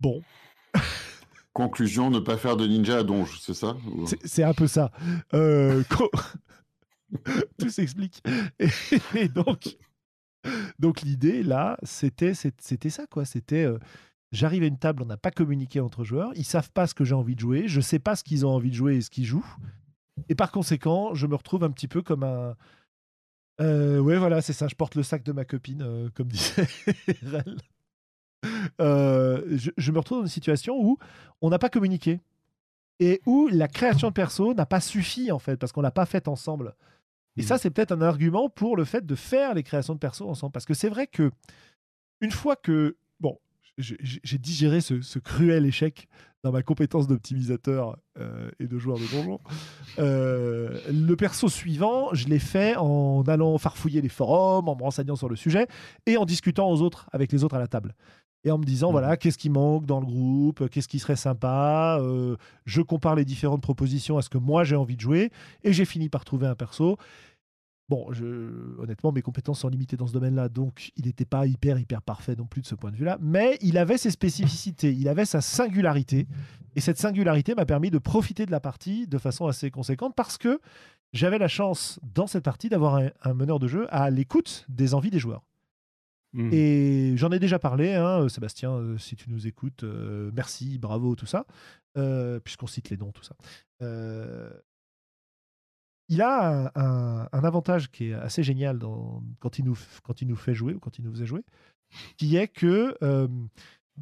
Bon, 0.00 0.22
Conclusion, 1.52 2.10
ne 2.10 2.20
pas 2.20 2.36
faire 2.36 2.56
de 2.56 2.66
ninja 2.66 2.98
à 2.98 3.02
donge, 3.02 3.38
c'est 3.40 3.54
ça 3.54 3.76
c'est- 4.24 4.42
un 4.44 4.54
peu 4.54 4.66
ça. 4.68 4.92
Euh, 5.34 5.82
Tout 7.58 7.68
s'explique. 7.68 8.22
Et, 8.60 8.68
et 9.16 9.28
donc, 9.28 9.76
donc 10.78 11.02
l'idée 11.02 11.42
là, 11.42 11.76
c'était 11.82 12.34
ça 12.34 13.06
quoi. 13.10 13.24
C'était 13.24 13.64
euh, 13.64 13.78
j'arrive 14.32 14.62
à 14.62 14.66
une 14.66 14.78
table, 14.78 15.02
on 15.02 15.06
n'a 15.06 15.16
pas 15.16 15.32
communiqué 15.32 15.80
entre 15.80 16.04
joueurs, 16.04 16.30
ils 16.36 16.44
savent 16.44 16.70
pas 16.70 16.86
ce 16.86 16.94
que 16.94 17.04
j'ai 17.04 17.14
envie 17.16 17.34
de 17.34 17.40
jouer, 17.40 17.64
je 17.66 17.80
sais 17.80 17.98
pas 17.98 18.14
ce 18.14 18.22
qu'ils 18.22 18.46
ont 18.46 18.50
envie 18.50 18.70
de 18.70 18.76
jouer 18.76 18.96
et 18.96 19.00
ce 19.00 19.10
qu'ils 19.10 19.24
jouent, 19.26 19.56
et 20.28 20.36
par 20.36 20.52
conséquent, 20.52 21.14
je 21.14 21.26
me 21.26 21.34
retrouve 21.34 21.64
un 21.64 21.70
petit 21.72 21.88
peu 21.88 22.00
comme 22.00 22.22
un 22.22 22.54
euh, 23.60 23.98
ouais 23.98 24.16
voilà 24.18 24.40
c'est 24.40 24.52
ça, 24.52 24.68
je 24.68 24.74
porte 24.76 24.94
le 24.94 25.02
sac 25.02 25.22
de 25.24 25.32
ma 25.32 25.44
copine 25.44 25.82
euh, 25.82 26.08
comme 26.14 26.28
disait 26.28 26.66
Rel. 27.24 27.56
Euh, 28.80 29.42
je, 29.56 29.70
je 29.76 29.92
me 29.92 29.98
retrouve 29.98 30.18
dans 30.18 30.24
une 30.24 30.30
situation 30.30 30.76
où 30.78 30.98
on 31.40 31.50
n'a 31.50 31.58
pas 31.58 31.70
communiqué 31.70 32.20
et 33.00 33.20
où 33.26 33.48
la 33.48 33.68
création 33.68 34.08
de 34.08 34.12
perso 34.12 34.54
n'a 34.54 34.66
pas 34.66 34.80
suffi 34.80 35.32
en 35.32 35.38
fait 35.38 35.56
parce 35.56 35.72
qu'on 35.72 35.80
l'a 35.80 35.90
pas 35.90 36.06
faite 36.06 36.28
ensemble. 36.28 36.74
Et 37.36 37.42
ça, 37.42 37.56
c'est 37.56 37.70
peut-être 37.70 37.92
un 37.92 38.02
argument 38.02 38.50
pour 38.50 38.76
le 38.76 38.84
fait 38.84 39.06
de 39.06 39.14
faire 39.14 39.54
les 39.54 39.62
créations 39.62 39.94
de 39.94 39.98
perso 39.98 40.28
ensemble. 40.28 40.52
Parce 40.52 40.66
que 40.66 40.74
c'est 40.74 40.90
vrai 40.90 41.06
que 41.06 41.30
une 42.20 42.32
fois 42.32 42.54
que 42.54 42.96
bon, 43.18 43.38
j'ai 43.78 43.96
j'ai 44.00 44.38
digéré 44.38 44.82
ce, 44.82 45.00
ce 45.00 45.18
cruel 45.18 45.64
échec 45.64 46.06
dans 46.42 46.52
ma 46.52 46.62
compétence 46.62 47.06
d'optimisateur 47.06 47.98
euh, 48.18 48.50
et 48.58 48.66
de 48.66 48.78
joueur 48.78 48.98
de 48.98 49.04
donjon, 49.10 49.40
euh, 49.98 50.80
le 50.90 51.14
perso 51.14 51.48
suivant, 51.48 52.14
je 52.14 52.28
l'ai 52.28 52.38
fait 52.38 52.76
en 52.76 53.22
allant 53.26 53.58
farfouiller 53.58 54.00
les 54.00 54.08
forums, 54.08 54.68
en 54.68 54.76
me 54.76 54.82
renseignant 54.82 55.16
sur 55.16 55.28
le 55.28 55.36
sujet 55.36 55.66
et 56.06 56.16
en 56.16 56.24
discutant 56.24 56.70
aux 56.70 56.80
autres 56.80 57.08
avec 57.12 57.30
les 57.32 57.44
autres 57.44 57.56
à 57.56 57.58
la 57.58 57.68
table. 57.68 57.94
Et 58.44 58.50
en 58.50 58.58
me 58.58 58.64
disant 58.64 58.88
Mhm. 58.88 58.92
voilà 58.92 59.16
qu'est-ce 59.16 59.38
qui 59.38 59.50
manque 59.50 59.86
dans 59.86 60.00
le 60.00 60.06
groupe, 60.06 60.68
qu'est-ce 60.68 60.88
qui 60.88 60.98
serait 60.98 61.16
sympa. 61.16 61.98
euh, 62.00 62.36
je 62.64 62.80
compare 62.82 63.14
les 63.14 63.24
différentes 63.24 63.62
propositions 63.62 64.16
à 64.18 64.22
ce 64.22 64.28
que 64.30 64.38
moi 64.38 64.64
j'ai 64.64 64.76
envie 64.76 64.96
de 64.96 65.00
jouer 65.00 65.30
et 65.64 65.72
j'ai 65.72 65.84
fini 65.84 66.08
par 66.08 66.24
trouver 66.24 66.46
un 66.46 66.54
perso. 66.54 66.96
Bon, 67.88 68.06
je, 68.12 68.24
honnêtement, 68.80 69.10
mes 69.10 69.20
compétences 69.20 69.58
sont 69.58 69.68
limitées 69.68 69.96
dans 69.96 70.06
ce 70.06 70.12
domaine-là, 70.12 70.48
donc 70.48 70.92
il 70.96 71.06
n'était 71.06 71.24
pas 71.24 71.44
hyper, 71.46 71.76
hyper 71.76 72.02
parfait 72.02 72.36
non 72.36 72.46
plus 72.46 72.60
de 72.62 72.66
ce 72.68 72.76
point 72.76 72.92
de 72.92 72.96
vue-là, 72.96 73.18
mais 73.20 73.58
il 73.62 73.76
avait 73.78 73.98
ses 73.98 74.12
spécificités, 74.12 74.92
il 74.92 75.08
avait 75.08 75.24
sa 75.24 75.40
singularité, 75.40 76.28
et 76.76 76.80
cette 76.80 76.98
singularité 76.98 77.56
m'a 77.56 77.66
permis 77.66 77.90
de 77.90 77.98
profiter 77.98 78.46
de 78.46 78.52
la 78.52 78.60
partie 78.60 79.08
de 79.08 79.18
façon 79.18 79.48
assez 79.48 79.72
conséquente 79.72 80.14
parce 80.14 80.38
que 80.38 80.60
j'avais 81.12 81.38
la 81.38 81.48
chance, 81.48 81.98
dans 82.14 82.28
cette 82.28 82.44
partie, 82.44 82.68
d'avoir 82.68 82.94
un, 82.94 83.08
un 83.22 83.34
meneur 83.34 83.58
de 83.58 83.66
jeu 83.66 83.88
à 83.90 84.08
l'écoute 84.08 84.64
des 84.68 84.94
envies 84.94 85.10
des 85.10 85.18
joueurs. 85.18 85.42
Mmh. 86.32 86.50
Et 86.52 87.16
j'en 87.16 87.30
ai 87.30 87.38
déjà 87.38 87.58
parlé, 87.58 87.94
hein, 87.94 88.28
Sébastien, 88.28 88.72
euh, 88.72 88.98
si 88.98 89.16
tu 89.16 89.30
nous 89.30 89.46
écoutes, 89.46 89.84
euh, 89.84 90.30
merci, 90.34 90.78
bravo, 90.78 91.16
tout 91.16 91.26
ça, 91.26 91.44
euh, 91.96 92.38
puisqu'on 92.40 92.68
cite 92.68 92.90
les 92.90 92.96
noms, 92.96 93.12
tout 93.12 93.24
ça. 93.24 93.34
Euh, 93.82 94.50
il 96.08 96.22
a 96.22 96.72
un, 96.74 97.44
avantage 97.44 97.90
qui 97.90 98.08
est 98.08 98.14
assez 98.14 98.42
génial 98.42 98.80
quand, 99.38 99.58
il 99.58 99.64
nous, 99.64 99.74
fait 100.36 100.54
jouer 100.54 100.74
ou 100.74 100.80
quand 100.80 100.98
il 100.98 101.04
nous 101.04 101.12
faisait 101.12 101.26
jouer, 101.26 101.44
qui 102.16 102.36
est 102.36 102.48
que 102.48 102.96
euh, 103.02 103.28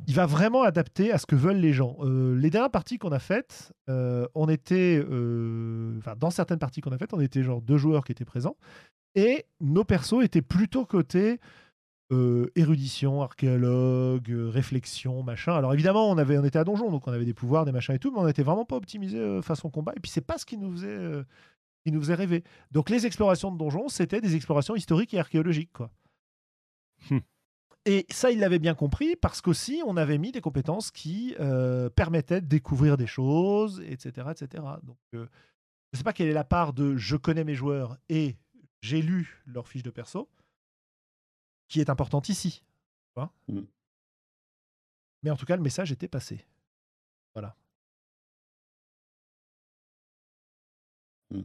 il 0.07 0.15
va 0.15 0.27
vraiment 0.27 0.63
adapter 0.63 1.13
à 1.13 1.19
ce 1.19 1.27
que 1.27 1.37
veulent 1.37 1.59
les 1.59 1.73
gens. 1.73 1.97
Euh, 2.01 2.35
les 2.37 2.51
dernières 2.51 2.71
parties 2.71 2.99
qu'on 2.99 3.13
a 3.13 3.19
faites, 3.19 3.73
euh, 3.89 4.27
on 4.35 4.49
était, 4.49 5.05
euh, 5.11 5.99
enfin 5.99 6.15
dans 6.17 6.31
certaines 6.31 6.59
parties 6.59 6.81
qu'on 6.81 6.93
a 6.93 6.99
faites, 6.99 7.13
on 7.13 7.21
était 7.21 7.43
genre 7.43 7.61
deux 7.61 7.77
joueurs 7.77 8.05
qui 8.05 8.13
étaient 8.13 8.25
présents 8.25 8.57
et 9.15 9.45
nos 9.61 9.85
persos 9.85 10.23
étaient 10.23 10.43
plutôt 10.43 10.85
côté 10.85 11.41
euh, 12.11 12.51
érudition, 12.57 13.23
archéologue, 13.23 14.31
euh, 14.31 14.49
réflexion, 14.49 15.23
machin. 15.23 15.55
Alors 15.55 15.75
évidemment, 15.75 16.11
on, 16.11 16.17
avait, 16.17 16.39
on 16.39 16.45
était 16.45 16.59
à 16.59 16.65
donjon, 16.65 16.91
donc 16.91 17.07
on 17.07 17.13
avait 17.13 17.27
des 17.27 17.35
pouvoirs, 17.35 17.65
des 17.65 17.73
machins 17.73 17.95
et 17.95 17.99
tout, 17.99 18.11
mais 18.11 18.19
on 18.19 18.27
n'était 18.27 18.43
vraiment 18.43 18.65
pas 18.65 18.77
optimisé 18.77 19.19
euh, 19.19 19.43
façon 19.43 19.69
combat. 19.69 19.93
Et 19.97 20.01
puis 20.01 20.11
c'est 20.11 20.23
pas 20.23 20.39
ce 20.39 20.47
qui 20.47 20.57
nous 20.57 20.73
faisait, 20.73 20.89
euh, 20.89 21.23
qui 21.85 21.93
nous 21.93 22.01
faisait 22.01 22.15
rêver. 22.15 22.45
Donc 22.71 22.89
les 22.89 23.05
explorations 23.05 23.53
de 23.53 23.59
donjons, 23.59 23.89
c'était 23.89 24.21
des 24.21 24.37
explorations 24.37 24.75
historiques 24.75 25.13
et 25.13 25.19
archéologiques, 25.19 25.73
quoi. 25.73 25.91
Hmm. 27.11 27.19
Et 27.85 28.07
ça, 28.11 28.31
il 28.31 28.41
l'avait 28.41 28.59
bien 28.59 28.75
compris 28.75 29.15
parce 29.17 29.41
qu'aussi, 29.41 29.83
on 29.87 29.97
avait 29.97 30.19
mis 30.19 30.33
des 30.33 30.41
compétences 30.41 30.91
qui 30.91 31.35
permettaient 31.95 32.43
de 32.43 32.47
découvrir 32.47 32.99
des 32.99 33.07
choses, 33.07 33.81
etc. 33.87 34.27
etc. 34.31 34.65
Donc, 34.83 34.99
je 35.13 35.21
ne 35.21 35.27
sais 35.95 36.03
pas 36.03 36.13
quelle 36.13 36.29
est 36.29 36.35
la 36.35 36.45
part 36.45 36.75
de 36.75 36.97
je 36.97 37.17
connais 37.17 37.45
mes 37.45 37.55
joueurs 37.55 37.97
et 38.11 38.37
j'ai 38.83 39.01
lu 39.01 39.43
leur 39.47 39.69
fiche 39.69 39.85
de 39.85 39.91
perso 39.91 40.29
qui 41.69 41.81
est 41.81 41.91
importante 41.91 42.29
ici. 42.29 42.65
Mm. 43.49 43.61
Mais 45.23 45.31
en 45.31 45.37
tout 45.37 45.47
cas, 45.47 45.57
le 45.57 45.63
message 45.63 45.91
était 45.93 46.09
passé. 46.09 46.47
Voilà. 47.35 47.57
Mm. 51.33 51.45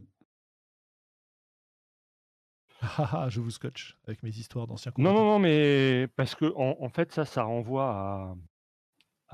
Ah, 2.80 3.08
ah, 3.24 3.28
je 3.30 3.40
vous 3.40 3.50
scotche 3.50 3.96
avec 4.06 4.22
mes 4.22 4.30
histoires 4.30 4.66
d'anciens 4.66 4.92
Non, 4.98 5.12
non, 5.14 5.24
non, 5.24 5.38
mais 5.38 6.06
parce 6.16 6.34
que 6.34 6.46
en, 6.56 6.76
en 6.80 6.88
fait, 6.88 7.12
ça, 7.12 7.24
ça 7.24 7.42
renvoie 7.44 7.88
à, 7.90 8.36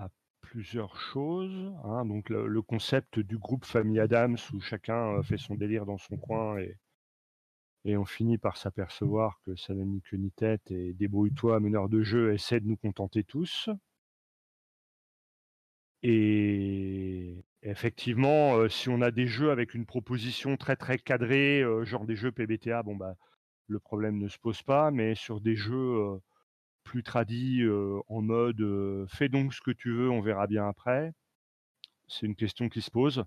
à 0.05 0.09
plusieurs 0.41 0.97
choses. 0.97 1.73
hein. 1.85 2.05
Donc, 2.07 2.29
le, 2.31 2.47
le 2.47 2.63
concept 2.63 3.19
du 3.19 3.39
groupe 3.39 3.65
Famille 3.65 3.99
Adams 4.01 4.37
où 4.53 4.61
chacun 4.61 5.19
euh, 5.19 5.23
fait 5.23 5.39
son 5.39 5.55
délire 5.57 5.85
dans 5.87 5.99
son 5.99 6.17
coin 6.17 6.59
et, 6.59 6.77
et 7.85 7.97
on 7.97 8.05
finit 8.05 8.39
par 8.39 8.57
s'apercevoir 8.57 9.41
que 9.45 9.57
ça 9.57 9.75
n'a 9.75 9.85
ni 9.85 10.03
queue 10.03 10.17
ni 10.19 10.31
tête 10.33 10.71
et 10.71 10.93
débrouille-toi, 10.95 11.61
meneur 11.61 11.89
de 11.89 12.03
jeu, 12.03 12.33
essaie 12.35 12.61
de 12.61 12.67
nous 12.67 12.77
contenter 12.77 13.25
tous. 13.25 13.71
Et 16.03 17.45
effectivement, 17.63 18.57
euh, 18.57 18.69
si 18.69 18.89
on 18.89 19.01
a 19.03 19.11
des 19.11 19.27
jeux 19.27 19.51
avec 19.51 19.75
une 19.75 19.87
proposition 19.87 20.57
très 20.57 20.77
très 20.77 20.99
cadrée, 20.99 21.63
euh, 21.63 21.85
genre 21.85 22.07
des 22.07 22.17
jeux 22.17 22.33
PBTA, 22.33 22.83
bon 22.83 22.97
bah 22.97 23.17
le 23.69 23.79
problème 23.81 24.19
ne 24.19 24.29
se 24.29 24.39
pose 24.39 24.63
pas, 24.63 24.91
mais 24.91 25.15
sur 25.15 25.41
des 25.41 25.57
jeux 25.57 25.75
euh, 25.75 26.19
plus 26.85 27.03
tradis 27.03 27.63
en 28.09 28.23
mode 28.23 29.07
fais 29.09 29.29
donc 29.29 29.55
ce 29.55 29.61
que 29.61 29.71
tu 29.71 29.93
veux, 29.93 30.11
on 30.11 30.21
verra 30.23 30.47
bien 30.47 30.69
après, 30.69 31.13
c'est 32.09 32.27
une 32.27 32.37
question 32.37 32.69
qui 32.69 32.83
se 32.83 32.91
pose. 32.91 33.25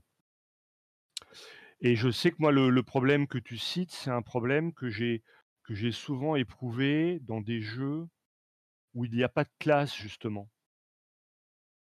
Et 1.84 1.96
je 1.96 2.10
sais 2.10 2.32
que 2.32 2.38
moi, 2.40 2.52
le, 2.52 2.72
le 2.72 2.82
problème 2.82 3.28
que 3.28 3.38
tu 3.38 3.60
cites, 3.60 3.92
c'est 3.92 4.10
un 4.10 4.24
problème 4.24 4.74
que 4.74 4.90
j'ai 4.90 5.22
que 5.62 5.76
j'ai 5.76 5.92
souvent 5.92 6.36
éprouvé 6.36 7.20
dans 7.22 7.42
des 7.42 7.62
jeux 7.62 8.08
où 8.94 9.06
il 9.06 9.12
n'y 9.14 9.24
a 9.24 9.30
pas 9.30 9.44
de 9.46 9.52
classe 9.60 9.96
justement, 9.96 10.52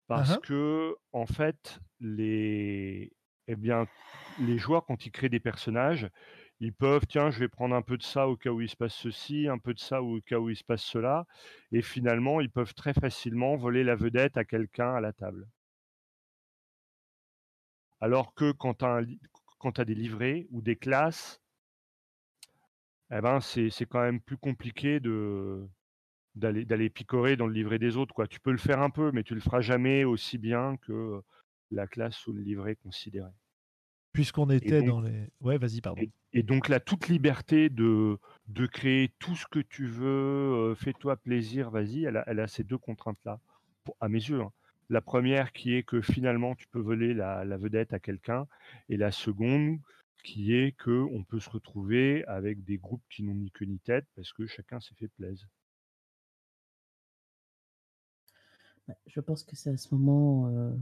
parce 0.08 0.38
Uh-huh. 0.38 0.38
que 0.38 0.96
en 1.12 1.26
fait, 1.26 1.80
les 2.00 3.12
eh 3.48 3.56
bien 3.56 3.88
les 4.38 4.58
joueurs 4.58 4.86
quand 4.86 5.06
ils 5.06 5.12
créent 5.12 5.30
des 5.30 5.40
personnages, 5.40 6.10
ils 6.60 6.74
peuvent 6.74 7.06
tiens, 7.08 7.30
je 7.32 7.40
vais 7.40 7.48
prendre 7.50 7.76
un 7.76 7.82
peu 7.82 7.98
de 7.98 8.04
ça 8.04 8.28
au 8.30 8.38
cas 8.38 8.52
où 8.52 8.62
il 8.62 8.70
se 8.70 8.76
passe 8.78 8.96
ceci, 8.96 9.48
un 9.48 9.58
peu 9.60 9.74
de 9.74 9.80
ça 9.80 10.02
au 10.04 10.22
cas 10.22 10.40
où 10.40 10.50
il 10.50 10.56
se 10.56 10.64
passe 10.64 10.84
cela, 10.84 11.26
et 11.72 11.82
finalement 11.82 12.42
ils 12.42 12.52
peuvent 12.52 12.74
très 12.76 12.94
facilement 12.94 13.56
voler 13.58 13.84
la 13.84 13.96
vedette 13.96 14.38
à 14.38 14.46
quelqu'un 14.46 14.94
à 14.96 15.02
la 15.02 15.14
table. 15.14 15.48
Alors 18.02 18.36
que 18.36 18.52
quand 18.52 18.76
tu 18.76 18.86
quand 19.64 19.80
as 19.80 19.86
des 19.86 19.96
livrets 19.96 20.46
ou 20.52 20.62
des 20.62 20.76
classes, 20.76 21.42
eh 23.12 23.22
ben 23.22 23.40
c'est 23.40 23.86
quand 23.86 24.02
même 24.02 24.20
plus 24.20 24.38
compliqué 24.38 25.00
de 25.00 25.66
d'aller 26.36 26.90
picorer 26.90 27.38
dans 27.38 27.48
le 27.48 27.54
livret 27.54 27.80
des 27.80 27.96
autres. 27.96 28.14
Quoi. 28.14 28.28
Tu 28.28 28.40
peux 28.40 28.52
le 28.52 28.58
faire 28.58 28.82
un 28.82 28.90
peu, 28.90 29.12
mais 29.14 29.24
tu 29.24 29.36
le 29.36 29.40
feras 29.40 29.62
jamais 29.62 30.04
aussi 30.04 30.38
bien 30.38 30.76
que 30.78 31.22
la 31.72 31.88
classe 31.88 32.28
ou 32.28 32.34
le 32.34 32.42
livret 32.42 32.76
considéré. 32.76 33.30
Puisqu'on 34.12 34.50
était 34.50 34.80
donc, 34.80 34.88
dans 34.88 35.02
les. 35.02 35.30
Ouais, 35.42 35.58
vas-y, 35.58 35.80
pardon. 35.80 36.02
et, 36.02 36.12
et 36.34 36.44
donc 36.44 36.68
là, 36.68 36.80
toute 36.80 37.08
liberté 37.08 37.70
de, 37.70 38.18
de 38.48 38.66
créer 38.68 39.14
tout 39.20 39.36
ce 39.36 39.46
que 39.48 39.60
tu 39.60 39.86
veux, 39.86 40.06
euh, 40.72 40.76
fais-toi 40.76 41.16
plaisir, 41.18 41.72
vas-y, 41.72 42.04
elle 42.04 42.18
a, 42.18 42.24
elle 42.28 42.40
a 42.40 42.48
ces 42.48 42.64
deux 42.64 42.78
contraintes-là, 42.78 43.40
à 44.02 44.10
mes 44.10 44.20
yeux. 44.20 44.42
hein. 44.42 44.52
La 44.90 45.02
première 45.02 45.52
qui 45.54 45.74
est 45.76 45.84
que 45.84 46.02
finalement 46.02 46.56
tu 46.56 46.68
peux 46.68 46.80
voler 46.80 47.14
la, 47.14 47.44
vedette 47.58 47.94
à 47.94 48.00
quelqu'un, 48.00 48.48
et 48.90 48.98
la 48.98 49.12
seconde 49.12 49.80
qui 50.24 50.54
est 50.54 50.74
que 50.78 51.08
on 51.12 51.24
peut 51.24 51.40
se 51.40 51.50
retrouver 51.50 52.24
avec 52.26 52.64
des 52.64 52.78
groupes 52.78 53.04
qui 53.10 53.24
n'ont 53.24 53.36
ni 53.36 53.52
queue 53.52 53.66
ni 53.66 53.80
tête 53.80 54.06
parce 54.16 54.32
que 54.34 54.46
chacun 54.46 54.80
s'est 54.80 54.96
fait 54.96 55.10
plaisir. 55.10 55.48
Bah, 58.88 58.96
Je 59.08 59.20
pense 59.20 59.44
que 59.44 59.56
c'est 59.56 59.72
à 59.72 59.78
ce 59.78 59.94
moment 59.94 60.48
euh, 60.48 60.74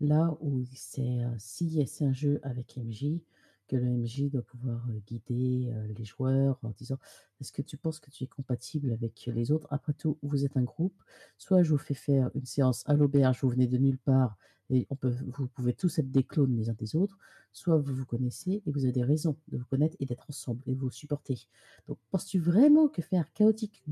là 0.00 0.36
où 0.40 0.64
c'est 0.74 1.20
si 1.38 1.86
c'est 1.86 2.04
un 2.04 2.12
jeu 2.12 2.40
avec 2.42 2.76
MJ, 2.76 3.20
que 3.68 3.76
le 3.76 3.86
MJ 3.86 4.30
doit 4.30 4.42
pouvoir 4.42 4.84
guider 5.06 5.70
les 5.96 6.04
joueurs 6.04 6.58
en 6.62 6.70
disant 6.70 6.98
est-ce 7.40 7.52
que 7.52 7.62
tu 7.62 7.76
penses 7.76 8.00
que 8.00 8.10
tu 8.10 8.24
es 8.24 8.26
compatible 8.26 8.92
avec 8.92 9.30
les 9.32 9.52
autres? 9.52 9.68
Après 9.70 9.92
tout, 9.92 10.18
vous 10.22 10.44
êtes 10.44 10.56
un 10.56 10.64
groupe. 10.64 11.00
Soit 11.36 11.62
je 11.62 11.70
vous 11.70 11.78
fais 11.78 11.94
faire 11.94 12.30
une 12.34 12.46
séance 12.46 12.82
à 12.86 12.94
l'auberge, 12.94 13.38
vous 13.42 13.50
venez 13.50 13.68
de 13.68 13.78
nulle 13.78 13.98
part 13.98 14.36
et 14.70 14.86
on 14.90 14.96
peut, 14.96 15.14
vous 15.26 15.46
pouvez 15.48 15.72
tous 15.72 15.98
être 15.98 16.10
des 16.10 16.24
clones 16.24 16.56
les 16.56 16.68
uns 16.68 16.74
des 16.74 16.96
autres. 16.96 17.16
Soit 17.52 17.78
vous 17.78 17.94
vous 17.94 18.04
connaissez 18.04 18.62
et 18.66 18.70
vous 18.70 18.84
avez 18.84 18.92
des 18.92 19.04
raisons 19.04 19.36
de 19.48 19.56
vous 19.56 19.64
connaître 19.64 19.96
et 20.00 20.06
d'être 20.06 20.26
ensemble 20.28 20.62
et 20.66 20.74
vous 20.74 20.90
supporter. 20.90 21.48
Donc, 21.86 21.98
penses-tu 22.10 22.38
vraiment 22.38 22.88
que 22.88 23.00
faire 23.00 23.32
chaotique 23.32 23.82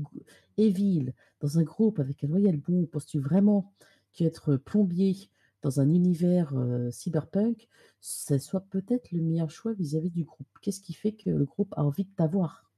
et 0.57 0.69
ville 0.69 1.13
dans 1.39 1.57
un 1.57 1.63
groupe 1.63 1.99
avec 1.99 2.23
un 2.23 2.27
loyal 2.27 2.57
bon, 2.57 2.85
penses-tu 2.85 3.19
vraiment 3.19 3.73
qu'être 4.13 4.55
plombier 4.55 5.29
dans 5.61 5.79
un 5.81 5.89
univers 5.89 6.55
euh, 6.57 6.91
cyberpunk, 6.91 7.67
ce 8.01 8.37
soit 8.37 8.61
peut-être 8.69 9.11
le 9.11 9.21
meilleur 9.21 9.49
choix 9.51 9.73
vis-à-vis 9.73 10.11
du 10.11 10.23
groupe. 10.23 10.47
Qu'est-ce 10.61 10.81
qui 10.81 10.93
fait 10.93 11.13
que 11.13 11.29
le 11.29 11.45
groupe 11.45 11.73
a 11.77 11.83
envie 11.83 12.05
de 12.05 12.11
t'avoir? 12.15 12.71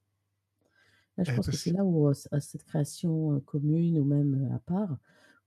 Là, 1.17 1.23
je 1.23 1.31
Eh, 1.31 1.33
pense 1.33 1.49
que 1.49 1.55
parce- 1.55 1.57
c'est 1.57 1.71
là 1.71 1.83
où, 1.83 2.07
à 2.07 2.39
cette 2.39 2.63
création 2.63 3.39
commune 3.41 3.97
ou 3.99 4.05
même 4.05 4.49
à 4.53 4.59
part, 4.59 4.97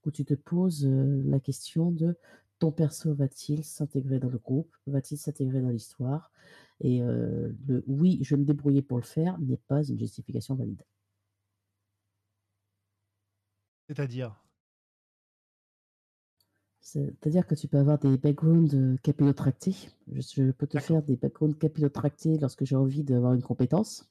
où 0.05 0.11
tu 0.11 0.25
te 0.25 0.33
poses 0.33 0.85
la 0.85 1.39
question 1.39 1.91
de 1.91 2.15
ton 2.59 2.71
perso 2.71 3.13
va-t-il 3.13 3.63
s'intégrer 3.63 4.19
dans 4.19 4.29
le 4.29 4.37
groupe 4.37 4.75
Va-t-il 4.87 5.17
s'intégrer 5.17 5.61
dans 5.61 5.69
l'histoire? 5.69 6.31
Et 6.81 7.01
euh, 7.03 7.51
le 7.67 7.83
oui, 7.87 8.19
je 8.21 8.35
vais 8.35 8.41
me 8.41 8.45
débrouiller 8.45 8.81
pour 8.81 8.97
le 8.97 9.03
faire 9.03 9.39
n'est 9.39 9.57
pas 9.57 9.83
une 9.83 9.99
justification 9.99 10.55
valide. 10.55 10.83
C'est-à-dire? 13.87 14.35
C'est-à-dire 16.83 17.47
que 17.47 17.55
tu 17.55 17.67
peux 17.69 17.77
avoir 17.77 17.97
des 17.97 18.17
backgrounds 18.17 18.75
euh, 18.75 18.97
capillotractés. 19.01 19.75
Je, 20.11 20.21
je 20.21 20.51
peux 20.51 20.67
te 20.67 20.77
faire 20.79 21.01
des 21.01 21.15
backgrounds 21.15 21.57
capillotractés 21.57 22.37
lorsque 22.37 22.65
j'ai 22.65 22.75
envie 22.75 23.03
d'avoir 23.03 23.33
une 23.33 23.41
compétence. 23.41 24.09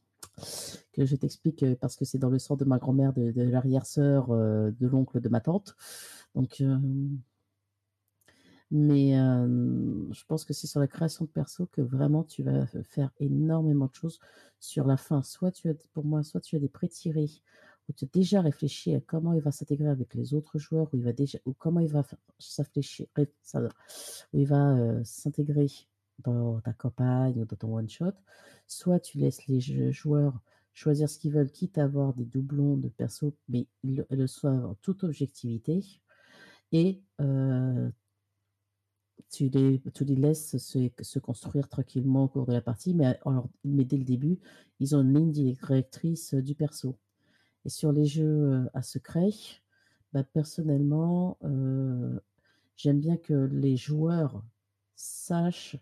Que 0.95 1.05
je 1.05 1.15
t'explique 1.17 1.63
euh, 1.63 1.77
parce 1.79 1.97
que 1.97 2.07
c'est 2.07 2.17
dans 2.19 2.31
le 2.31 2.39
sang 2.39 2.57
de 2.57 2.65
ma 2.65 2.79
grand-mère, 2.79 3.13
de, 3.13 3.31
de 3.31 3.43
l'arrière-sœur, 3.43 4.31
euh, 4.31 4.71
de 4.71 4.87
l'oncle 4.87 5.21
de 5.21 5.29
ma 5.29 5.41
tante. 5.41 5.77
Donc, 6.35 6.63
euh, 6.63 6.79
mais 8.71 9.19
euh, 9.19 10.11
je 10.11 10.25
pense 10.27 10.47
que 10.47 10.55
c'est 10.55 10.67
sur 10.67 10.81
la 10.81 10.87
création 10.87 11.27
de 11.27 11.31
perso 11.31 11.67
que 11.67 11.83
vraiment 11.83 12.25
tu 12.25 12.43
vas 12.43 12.67
faire 12.85 13.11
énormément 13.21 13.87
de 13.87 13.95
choses 13.95 14.19
sur 14.61 14.87
la 14.87 14.97
fin. 14.97 15.23
Soit 15.23 15.51
tu 15.51 15.69
as, 15.69 15.75
pour 15.93 16.07
moi, 16.07 16.23
soit 16.23 16.41
tu 16.41 16.57
as 16.57 16.59
des 16.59 16.71
pré-tirés 16.71 17.31
tu 17.97 18.05
as 18.05 18.09
déjà 18.13 18.41
réfléchi 18.41 18.95
à 18.95 19.01
comment 19.01 19.33
il 19.33 19.41
va 19.41 19.53
s'intégrer 19.53 19.89
avec 19.89 20.15
les 20.15 20.35
autres 20.35 20.59
joueurs, 20.59 20.89
où 20.93 20.97
il 20.97 21.05
va 21.05 21.13
déjà, 21.13 21.39
ou 21.47 21.53
comment 21.53 21.81
il 21.81 21.91
va 21.91 22.05
où 24.33 24.39
il 24.39 24.47
va 24.47 24.77
euh, 24.77 25.01
s'intégrer 25.05 25.69
dans 26.19 26.61
ta 26.61 26.73
campagne 26.73 27.41
ou 27.41 27.45
dans 27.45 27.57
ton 27.57 27.77
one 27.77 27.89
shot, 27.89 28.13
soit 28.67 29.01
tu 29.01 29.19
laisses 29.19 29.47
les 29.47 29.61
joueurs 29.93 30.41
choisir 30.73 31.09
ce 31.09 31.19
qu'ils 31.19 31.33
veulent, 31.33 31.51
quitte 31.51 31.79
à 31.79 31.85
avoir 31.85 32.15
des 32.15 32.25
doublons 32.25 32.77
de 32.77 32.89
perso, 32.89 33.35
mais 33.49 33.67
le, 33.85 34.07
le 34.11 34.27
soient 34.27 34.53
en 34.53 34.75
toute 34.77 35.05
objectivité, 35.05 36.01
et 36.73 37.03
euh, 37.21 37.91
tu 39.31 39.49
les, 39.49 39.81
tu 39.95 40.05
les 40.05 40.17
laisses 40.17 40.57
se, 40.57 41.19
construire 41.19 41.69
tranquillement 41.69 42.25
au 42.25 42.29
cours 42.29 42.47
de 42.47 42.53
la 42.53 42.61
partie, 42.61 42.95
mais, 42.95 43.19
alors, 43.25 43.49
mais 43.65 43.85
dès 43.85 43.97
le 43.97 44.05
début, 44.05 44.39
ils 44.81 44.97
ont 44.97 45.03
une 45.03 45.15
ligne 45.15 45.33
directrice 45.33 46.35
du 46.35 46.55
perso. 46.55 46.97
Et 47.65 47.69
sur 47.69 47.93
les 47.93 48.07
jeux 48.07 48.69
à 48.75 48.83
secret, 48.83 49.31
bah, 50.13 50.25
personnellement, 50.25 51.39
euh, 51.45 52.19
j'aime 52.77 53.01
bien 53.01 53.17
que 53.17 53.33
les 53.33 53.77
joueurs 53.77 54.45
sachent 54.95 55.77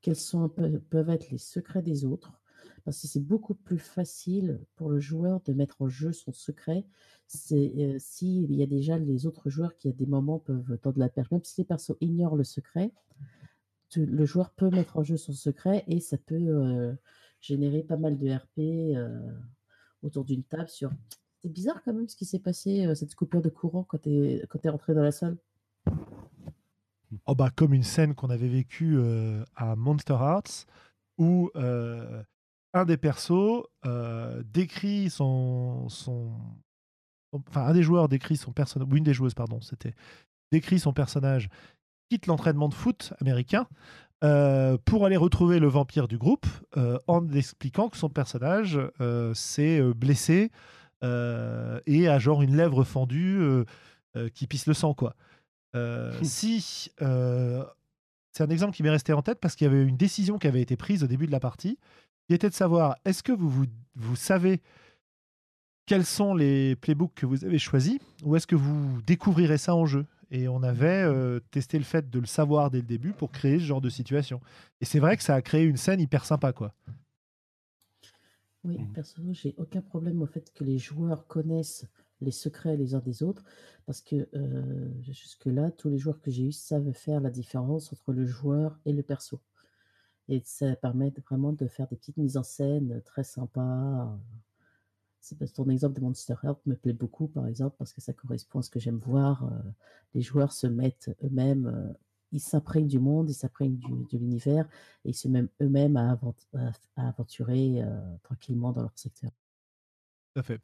quels 0.00 0.16
sont, 0.16 0.48
peuvent 0.48 1.10
être 1.10 1.30
les 1.30 1.38
secrets 1.38 1.82
des 1.82 2.04
autres, 2.04 2.40
parce 2.84 3.00
que 3.00 3.06
c'est 3.06 3.24
beaucoup 3.24 3.54
plus 3.54 3.78
facile 3.78 4.60
pour 4.74 4.90
le 4.90 5.00
joueur 5.00 5.40
de 5.42 5.52
mettre 5.52 5.82
en 5.82 5.88
jeu 5.88 6.12
son 6.12 6.32
secret. 6.32 6.86
C'est 7.26 7.98
s'il 7.98 8.54
y 8.54 8.62
a 8.62 8.66
déjà 8.66 8.98
les 8.98 9.26
autres 9.26 9.50
joueurs 9.50 9.76
qui 9.76 9.88
à 9.88 9.92
des 9.92 10.06
moments 10.06 10.38
peuvent 10.38 10.78
tendre 10.78 10.98
la 10.98 11.08
perche, 11.08 11.30
même 11.30 11.44
si 11.44 11.60
les 11.60 11.64
persos 11.64 11.96
ignorent 12.00 12.36
le 12.36 12.44
secret, 12.44 12.92
le 13.96 14.24
joueur 14.24 14.50
peut 14.50 14.70
mettre 14.70 14.98
en 14.98 15.02
jeu 15.02 15.16
son 15.16 15.32
secret 15.32 15.84
et 15.88 16.00
ça 16.00 16.18
peut 16.18 16.96
générer 17.40 17.82
pas 17.82 17.96
mal 17.96 18.18
de 18.18 18.30
RP 18.30 18.96
autour 20.02 20.24
d'une 20.24 20.44
table 20.44 20.68
sur. 20.68 20.90
C'est 21.40 21.52
bizarre 21.52 21.82
quand 21.84 21.92
même 21.92 22.08
ce 22.08 22.16
qui 22.16 22.24
s'est 22.24 22.38
passé, 22.38 22.92
cette 22.94 23.14
coupure 23.14 23.42
de 23.42 23.48
courant 23.48 23.84
quand 23.84 23.98
tu 24.02 24.10
es, 24.10 24.44
es 24.64 24.68
rentré 24.68 24.94
dans 24.94 25.02
la 25.02 25.12
salle. 25.12 25.36
Oh 27.26 27.34
bah, 27.34 27.50
comme 27.54 27.72
une 27.72 27.84
scène 27.84 28.14
qu'on 28.14 28.30
avait 28.30 28.48
vécue 28.48 28.98
à 29.54 29.76
Monster 29.76 30.14
Hearts 30.14 30.66
où 31.16 31.50
un 31.54 32.84
des 32.84 32.96
persos 32.96 33.64
décrit 34.52 35.10
son, 35.10 35.88
son, 35.88 36.32
enfin 37.32 37.66
un 37.66 37.72
des 37.72 37.82
joueurs 37.82 38.08
décrit 38.08 38.36
son 38.36 38.52
personnage, 38.52 38.88
ou 38.90 38.96
une 38.96 39.04
des 39.04 39.14
joueuses, 39.14 39.34
pardon, 39.34 39.60
c'était 39.60 39.94
décrit 40.50 40.80
son 40.80 40.92
personnage, 40.92 41.48
quitte 42.10 42.26
l'entraînement 42.26 42.68
de 42.68 42.74
foot 42.74 43.12
américain 43.20 43.68
euh, 44.24 44.76
pour 44.84 45.06
aller 45.06 45.16
retrouver 45.16 45.60
le 45.60 45.68
vampire 45.68 46.08
du 46.08 46.18
groupe 46.18 46.46
euh, 46.76 46.98
en 47.06 47.30
expliquant 47.30 47.88
que 47.88 47.96
son 47.96 48.08
personnage 48.08 48.80
euh, 49.00 49.32
s'est 49.34 49.80
blessé 49.94 50.50
et 51.02 52.08
a 52.08 52.18
genre 52.18 52.42
une 52.42 52.56
lèvre 52.56 52.82
fendue 52.82 53.64
qui 54.34 54.48
pisse 54.48 54.66
le 54.66 54.74
sang, 54.74 54.94
quoi. 54.94 55.14
si 56.22 56.90
c'est 58.32 58.42
un 58.42 58.50
exemple 58.50 58.74
qui 58.74 58.82
m'est 58.82 58.90
resté 58.90 59.12
en 59.12 59.22
tête 59.22 59.38
parce 59.38 59.54
qu'il 59.54 59.66
y 59.66 59.70
avait 59.70 59.84
une 59.84 59.96
décision 59.96 60.38
qui 60.38 60.48
avait 60.48 60.60
été 60.60 60.76
prise 60.76 61.04
au 61.04 61.06
début 61.06 61.26
de 61.26 61.30
la 61.30 61.38
partie, 61.38 61.78
qui 62.26 62.34
était 62.34 62.48
de 62.48 62.54
savoir 62.54 62.96
est-ce 63.04 63.22
que 63.22 63.30
vous, 63.30 63.48
vous, 63.48 63.66
vous 63.94 64.16
savez 64.16 64.60
quels 65.86 66.04
sont 66.04 66.34
les 66.34 66.74
playbooks 66.74 67.14
que 67.14 67.26
vous 67.26 67.44
avez 67.44 67.60
choisis 67.60 67.98
ou 68.24 68.34
est-ce 68.34 68.48
que 68.48 68.56
vous 68.56 69.00
découvrirez 69.02 69.56
ça 69.56 69.76
en 69.76 69.86
jeu? 69.86 70.04
Et 70.30 70.48
on 70.48 70.62
avait 70.62 71.02
euh, 71.04 71.40
testé 71.50 71.78
le 71.78 71.84
fait 71.84 72.10
de 72.10 72.18
le 72.18 72.26
savoir 72.26 72.70
dès 72.70 72.78
le 72.78 72.86
début 72.86 73.12
pour 73.12 73.32
créer 73.32 73.58
ce 73.58 73.64
genre 73.64 73.80
de 73.80 73.88
situation. 73.88 74.40
Et 74.80 74.84
c'est 74.84 74.98
vrai 74.98 75.16
que 75.16 75.22
ça 75.22 75.34
a 75.34 75.42
créé 75.42 75.64
une 75.64 75.76
scène 75.76 76.00
hyper 76.00 76.24
sympa, 76.24 76.52
quoi. 76.52 76.74
Oui, 78.64 78.78
mmh. 78.78 78.92
personnellement, 78.92 79.32
j'ai 79.32 79.54
aucun 79.56 79.80
problème 79.80 80.20
au 80.20 80.26
fait 80.26 80.52
que 80.52 80.64
les 80.64 80.78
joueurs 80.78 81.26
connaissent 81.26 81.86
les 82.20 82.32
secrets 82.32 82.76
les 82.76 82.94
uns 82.94 83.00
des 83.00 83.22
autres, 83.22 83.44
parce 83.86 84.00
que 84.00 84.28
euh, 84.34 84.88
jusque-là, 85.02 85.70
tous 85.70 85.88
les 85.88 85.98
joueurs 85.98 86.20
que 86.20 86.30
j'ai 86.30 86.44
eus 86.44 86.52
savent 86.52 86.92
faire 86.92 87.20
la 87.20 87.30
différence 87.30 87.92
entre 87.92 88.12
le 88.12 88.26
joueur 88.26 88.78
et 88.84 88.92
le 88.92 89.02
perso. 89.02 89.40
Et 90.28 90.42
ça 90.44 90.76
permet 90.76 91.12
vraiment 91.26 91.52
de 91.52 91.66
faire 91.68 91.86
des 91.88 91.96
petites 91.96 92.16
mises 92.18 92.36
en 92.36 92.42
scène 92.42 93.00
très 93.04 93.24
sympas. 93.24 94.18
Ton 95.54 95.68
exemple 95.68 95.96
de 95.96 96.00
Monster 96.00 96.34
Heart 96.42 96.60
me 96.66 96.74
plaît 96.74 96.92
beaucoup, 96.92 97.28
par 97.28 97.46
exemple, 97.46 97.76
parce 97.78 97.92
que 97.92 98.00
ça 98.00 98.12
correspond 98.12 98.60
à 98.60 98.62
ce 98.62 98.70
que 98.70 98.80
j'aime 98.80 98.98
voir. 98.98 99.44
Euh, 99.44 99.58
les 100.14 100.22
joueurs 100.22 100.52
se 100.52 100.66
mettent 100.66 101.10
eux-mêmes, 101.22 101.66
euh, 101.66 101.92
ils 102.32 102.40
s'imprègnent 102.40 102.88
du 102.88 102.98
monde, 102.98 103.28
ils 103.28 103.34
s'imprègnent 103.34 103.78
de 103.78 104.18
l'univers, 104.18 104.66
et 105.04 105.10
ils 105.10 105.14
se 105.14 105.28
mettent 105.28 105.50
eux-mêmes 105.60 105.96
à, 105.96 106.18
aventurer 106.96 107.82
euh, 107.82 108.16
tranquillement 108.22 108.72
dans 108.72 108.82
leur 108.82 108.96
secteur. 108.96 109.30
Tout 110.34 110.40
à 110.40 110.42
fait. 110.42 110.60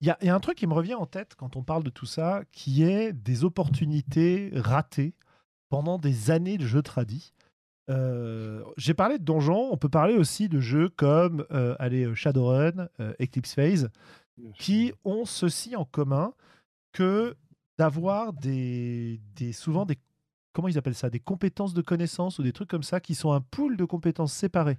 Il 0.00 0.06
y, 0.06 0.26
y, 0.26 0.28
a 0.28 0.34
un 0.34 0.40
truc 0.40 0.56
qui 0.56 0.66
me 0.66 0.74
revient 0.74 0.94
en 0.94 1.06
tête 1.06 1.34
quand 1.34 1.56
on 1.56 1.62
parle 1.62 1.82
de 1.82 1.90
tout 1.90 2.06
ça, 2.06 2.44
qui 2.52 2.84
est 2.84 3.12
des 3.12 3.44
opportunités 3.44 4.50
ratées 4.54 5.14
pendant 5.68 5.98
des 5.98 6.30
années 6.30 6.56
de 6.56 6.66
jeux 6.66 6.82
tradis. 6.82 7.32
Euh, 7.90 8.62
j'ai 8.76 8.94
parlé 8.94 9.18
de 9.18 9.24
donjons, 9.24 9.72
on 9.72 9.76
peut 9.76 9.88
parler 9.88 10.14
aussi 10.14 10.48
de 10.48 10.60
jeux 10.60 10.90
comme 10.90 11.46
euh, 11.50 11.74
allez, 11.78 12.04
euh, 12.04 12.14
Shadowrun, 12.14 12.88
Eclipse 13.20 13.54
Phase, 13.54 13.90
qui 14.58 14.92
ont 15.04 15.24
ceci 15.24 15.74
en 15.74 15.84
commun 15.84 16.34
que 16.92 17.34
d'avoir 17.78 18.32
des, 18.32 19.20
des, 19.36 19.52
souvent 19.52 19.86
des 19.86 19.96
comment 20.52 20.68
ils 20.68 20.78
appellent 20.78 20.94
ça 20.94 21.10
des 21.10 21.20
compétences 21.20 21.74
de 21.74 21.82
connaissances 21.82 22.38
ou 22.38 22.42
des 22.42 22.52
trucs 22.52 22.68
comme 22.68 22.82
ça 22.82 23.00
qui 23.00 23.14
sont 23.14 23.32
un 23.32 23.40
pool 23.40 23.76
de 23.76 23.84
compétences 23.84 24.32
séparées 24.32 24.78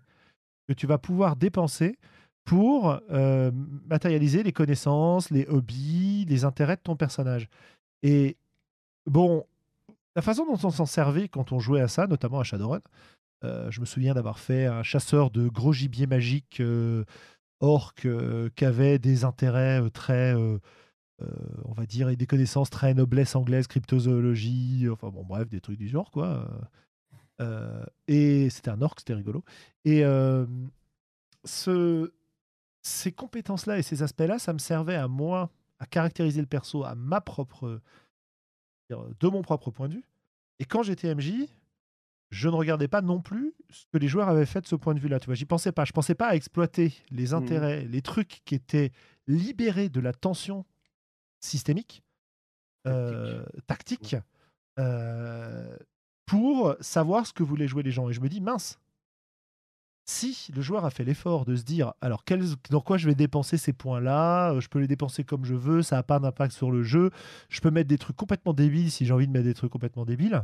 que 0.68 0.74
tu 0.74 0.86
vas 0.86 0.98
pouvoir 0.98 1.36
dépenser 1.36 1.98
pour 2.46 3.00
matérialiser 3.88 4.42
les 4.42 4.52
connaissances, 4.52 5.30
les 5.30 5.46
hobbies, 5.48 6.26
les 6.28 6.46
intérêts 6.46 6.78
de 6.78 6.82
ton 6.82 6.96
personnage. 6.96 7.48
Et 8.02 8.38
bon, 9.06 9.46
la 10.20 10.22
façon 10.22 10.46
dont 10.46 10.60
on 10.68 10.70
s'en 10.70 10.86
servait 10.86 11.30
quand 11.30 11.54
on 11.54 11.60
jouait 11.60 11.80
à 11.80 11.88
ça, 11.88 12.06
notamment 12.06 12.42
à 12.42 12.44
Shadowrun, 12.44 12.82
euh, 13.46 13.72
je 13.72 13.80
me 13.80 13.86
souviens 13.86 14.14
d'avoir 14.14 14.38
fait 14.38 14.66
un 14.66 14.84
chasseur 14.84 15.32
de 15.32 15.48
gros 15.48 15.72
gibier 15.72 16.08
magique 16.08 16.60
euh, 16.60 17.06
orc 17.62 17.94
euh, 18.04 18.50
qui 18.58 18.66
avait 18.66 19.00
des 19.00 19.24
intérêts 19.24 19.82
très, 19.92 20.34
on 20.34 21.72
va 21.72 21.86
dire, 21.86 22.10
et 22.10 22.18
des 22.18 22.28
connaissances 22.28 22.70
très 22.70 22.94
noblesse 22.94 23.34
anglaise, 23.34 23.68
cryptozoologie, 23.68 24.90
enfin 24.92 25.08
bon, 25.08 25.24
bref, 25.24 25.48
des 25.48 25.62
trucs 25.62 25.78
du 25.78 25.88
genre, 25.88 26.12
quoi. 26.12 26.46
et 28.10 28.50
c'était 28.50 28.72
un 28.72 28.82
orc, 28.82 28.96
c'était 28.98 29.14
rigolo. 29.14 29.46
Et 29.86 30.04
ce, 31.46 32.12
ces 32.82 33.14
compétences-là 33.14 33.80
et 33.80 33.84
ces 33.84 34.04
aspects-là, 34.04 34.38
ça 34.38 34.52
me 34.52 34.60
servait 34.60 34.98
à 34.98 35.08
moi 35.08 35.50
à 35.80 35.86
caractériser 35.86 36.42
le 36.42 36.48
perso 36.48 36.84
à 36.84 36.94
ma 36.94 37.22
propre 37.22 37.80
de 38.90 39.28
mon 39.28 39.42
propre 39.42 39.72
point 39.72 39.88
de 39.88 39.96
vue. 39.96 40.06
Et 40.60 40.66
quand 40.66 40.84
j'étais 40.84 41.14
MJ, 41.14 41.48
je 42.32 42.48
ne 42.48 42.54
regardais 42.54 42.88
pas 42.88 43.02
non 43.02 43.22
plus 43.22 43.54
ce 43.70 43.86
que 43.92 43.98
les 43.98 44.08
joueurs 44.08 44.30
avaient 44.30 44.46
fait 44.46 44.62
de 44.62 44.68
ce 44.68 44.76
point 44.76 44.94
de 44.94 45.00
vue-là. 45.00 45.20
Tu 45.20 45.28
vois, 45.28 45.36
j'y 45.36 45.46
pensais 45.46 45.72
pas. 45.72 45.86
Je 45.86 45.94
pensais 45.94 46.16
pas 46.16 46.28
à 46.28 46.36
exploiter 46.36 46.94
les 47.10 47.30
mmh. 47.30 47.34
intérêts, 47.34 47.86
les 47.86 48.02
trucs 48.02 48.42
qui 48.46 48.56
étaient 48.56 48.92
libérés 49.28 49.90
de 49.90 50.00
la 50.00 50.14
tension 50.14 50.66
systémique, 51.40 52.04
tactique, 53.68 54.16
euh, 54.16 54.20
euh, 54.80 55.78
pour 56.26 56.76
savoir 56.80 57.26
ce 57.26 57.34
que 57.34 57.44
voulaient 57.44 57.68
jouer 57.68 57.84
les 57.84 57.92
gens. 57.92 58.10
Et 58.10 58.14
je 58.14 58.22
me 58.22 58.30
dis, 58.30 58.42
mince, 58.42 58.80
si 60.10 60.52
le 60.56 60.62
joueur 60.62 60.86
a 60.86 60.90
fait 60.90 61.04
l'effort 61.04 61.46
de 61.46 61.56
se 61.56 61.64
dire, 61.64 61.94
alors 62.02 62.24
dans 62.72 62.82
quoi 62.82 62.98
je 62.98 63.06
vais 63.06 63.14
dépenser 63.14 63.58
ces 63.58 63.74
points-là, 63.74 64.54
euh, 64.54 64.60
je 64.60 64.68
peux 64.68 64.80
les 64.80 64.88
dépenser 64.88 65.24
comme 65.24 65.46
je 65.46 65.54
veux, 65.54 65.84
ça 65.84 65.98
n'a 65.98 66.04
pas 66.04 66.20
d'impact 66.20 66.52
sur 66.52 66.72
le 66.72 66.82
jeu, 66.82 67.12
je 67.48 67.62
peux 67.62 67.70
mettre 67.70 67.88
des 67.88 68.00
trucs 68.00 68.16
complètement 68.16 68.54
débiles 68.54 68.90
si 68.90 69.06
j'ai 69.06 69.14
envie 69.14 69.28
de 69.28 69.32
mettre 69.32 69.46
des 69.46 69.54
trucs 69.54 69.72
complètement 69.72 70.06
débiles. 70.06 70.44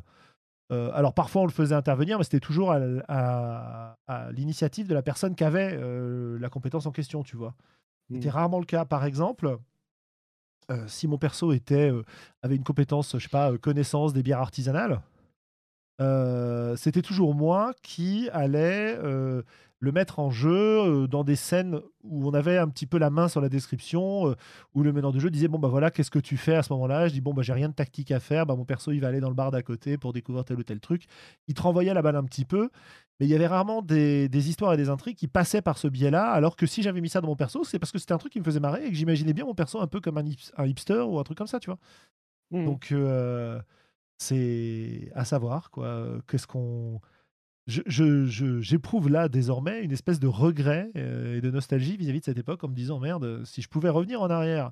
Euh, 0.72 0.92
alors 0.94 1.16
parfois 1.16 1.42
on 1.42 1.46
le 1.46 1.52
faisait 1.52 1.74
intervenir, 1.74 2.20
mais 2.20 2.24
c'était 2.24 2.40
toujours 2.40 2.74
à, 2.74 3.96
l'initiative 4.34 4.88
de 4.88 4.94
la 4.94 5.02
personne 5.02 5.34
qui 5.34 5.44
avait 5.44 5.72
euh, 5.74 6.38
la 6.40 6.50
compétence 6.50 6.86
en 6.86 6.92
question, 6.92 7.24
tu 7.24 7.36
vois. 7.36 7.56
C'était 8.12 8.28
mmh. 8.28 8.34
rarement 8.34 8.60
le 8.60 8.66
cas. 8.66 8.86
Par 8.86 9.04
exemple, 9.04 9.58
si 10.86 11.08
mon 11.08 11.18
perso 11.18 11.54
était, 11.54 11.92
avait 12.44 12.56
une 12.56 12.64
compétence, 12.64 13.14
je 13.14 13.24
sais 13.24 13.30
pas, 13.30 13.56
connaissance 13.58 14.14
des 14.14 14.22
bières 14.22 14.42
artisanales, 14.42 15.02
euh, 16.02 16.76
c'était 16.76 17.02
toujours 17.02 17.34
moi 17.36 17.74
qui 17.82 18.30
allais 18.34 18.98
euh, 19.02 19.44
le 19.80 19.92
mettre 19.94 20.20
en 20.20 20.30
jeu 20.30 20.52
euh, 20.52 21.08
dans 21.08 21.24
des 21.24 21.38
scènes 21.38 21.80
où 22.04 22.28
on 22.28 22.34
avait 22.34 22.58
un 22.58 22.68
petit 22.68 22.86
peu 22.86 22.98
la 22.98 23.10
main 23.10 23.30
sur 23.30 23.40
la 23.40 23.48
description, 23.48 24.36
où 24.74 24.84
le 24.84 24.92
meneur 24.92 25.14
de 25.14 25.20
jeu 25.20 25.30
disait 25.30 25.48
bon 25.48 25.60
bah 25.60 25.70
voilà 25.70 25.92
qu'est-ce 25.92 26.12
que 26.12 26.20
tu 26.20 26.38
fais 26.38 26.56
à 26.56 26.64
ce 26.64 26.74
moment-là? 26.74 27.08
Je 27.08 27.14
dis 27.14 27.22
bon 27.22 27.34
bah 27.34 27.44
j'ai 27.44 27.54
rien 27.54 27.70
de 27.70 27.74
tactique 27.74 28.12
à 28.12 28.20
faire, 28.20 28.46
bah 28.46 28.56
mon 28.56 28.66
perso 28.66 28.92
il 28.92 29.00
va 29.00 29.08
aller 29.08 29.22
dans 29.22 29.30
le 29.30 29.36
bar 29.36 29.52
d'à 29.52 29.62
côté 29.62 29.98
pour 29.98 30.12
découvrir 30.12 30.44
tel 30.44 30.58
ou 30.58 30.64
tel 30.64 30.80
truc. 30.80 31.06
Il 31.48 31.54
te 31.54 31.62
renvoyait 31.62 31.94
la 31.94 32.02
balle 32.02 32.18
un 32.18 32.26
petit 32.26 32.46
peu, 32.46 32.70
mais 33.20 33.26
il 33.26 33.30
y 33.30 33.36
avait 33.36 33.48
rarement 33.48 33.82
des, 33.82 34.30
histoires 34.50 34.74
et 34.74 34.78
des 34.78 34.90
intrigues 34.90 35.16
qui 35.16 35.28
passaient 35.28 35.62
par 35.62 35.78
ce 35.78 35.88
biais-là. 35.88 36.30
Alors 36.30 36.58
que 36.58 36.66
si 36.66 36.84
j'avais 36.84 37.00
mis 37.00 37.10
ça 37.10 37.22
dans 37.22 37.28
mon 37.28 37.36
perso, 37.38 37.64
c'est 37.64 37.80
parce 37.80 37.92
que 37.94 38.00
c'était 38.00 38.14
un 38.14 38.18
truc 38.18 38.34
qui 38.34 38.40
me 38.40 38.46
faisait 38.46 38.60
marrer 38.60 38.86
et 38.86 38.90
que 38.90 38.96
j'imaginais 38.96 39.34
bien 39.34 39.46
mon 39.46 39.56
perso 39.56 39.80
un 39.80 39.88
peu 39.88 40.02
comme 40.02 40.18
un, 40.18 40.66
hipster 40.66 41.02
ou 41.08 41.20
un 41.20 41.24
truc 41.24 41.38
comme 41.38 41.48
ça, 41.48 41.60
tu 41.60 41.70
vois? 41.70 41.80
Mmh. 42.52 42.66
Donc 42.66 42.94
c'est 44.18 45.12
à 45.14 45.26
savoir 45.26 45.72
quoi. 45.72 46.20
Qu'est-ce 46.28 46.48
qu'on 46.48 47.02
j'éprouve 47.68 49.10
là 49.10 49.28
désormais 49.28 49.82
une 49.82 49.92
espèce 49.92 50.20
de 50.20 50.28
regret 50.28 50.92
et 50.94 51.42
de 51.42 51.52
nostalgie 51.52 51.98
vis-à-vis 51.98 52.20
de 52.20 52.26
cette 52.26 52.38
époque 52.38 52.64
en 52.64 52.68
me 52.68 52.76
disant 52.76 53.00
merde, 53.00 53.44
si 53.44 53.62
je 53.62 53.70
pouvais 53.70 53.90
revenir 53.90 54.22
en 54.22 54.30
arrière 54.30 54.72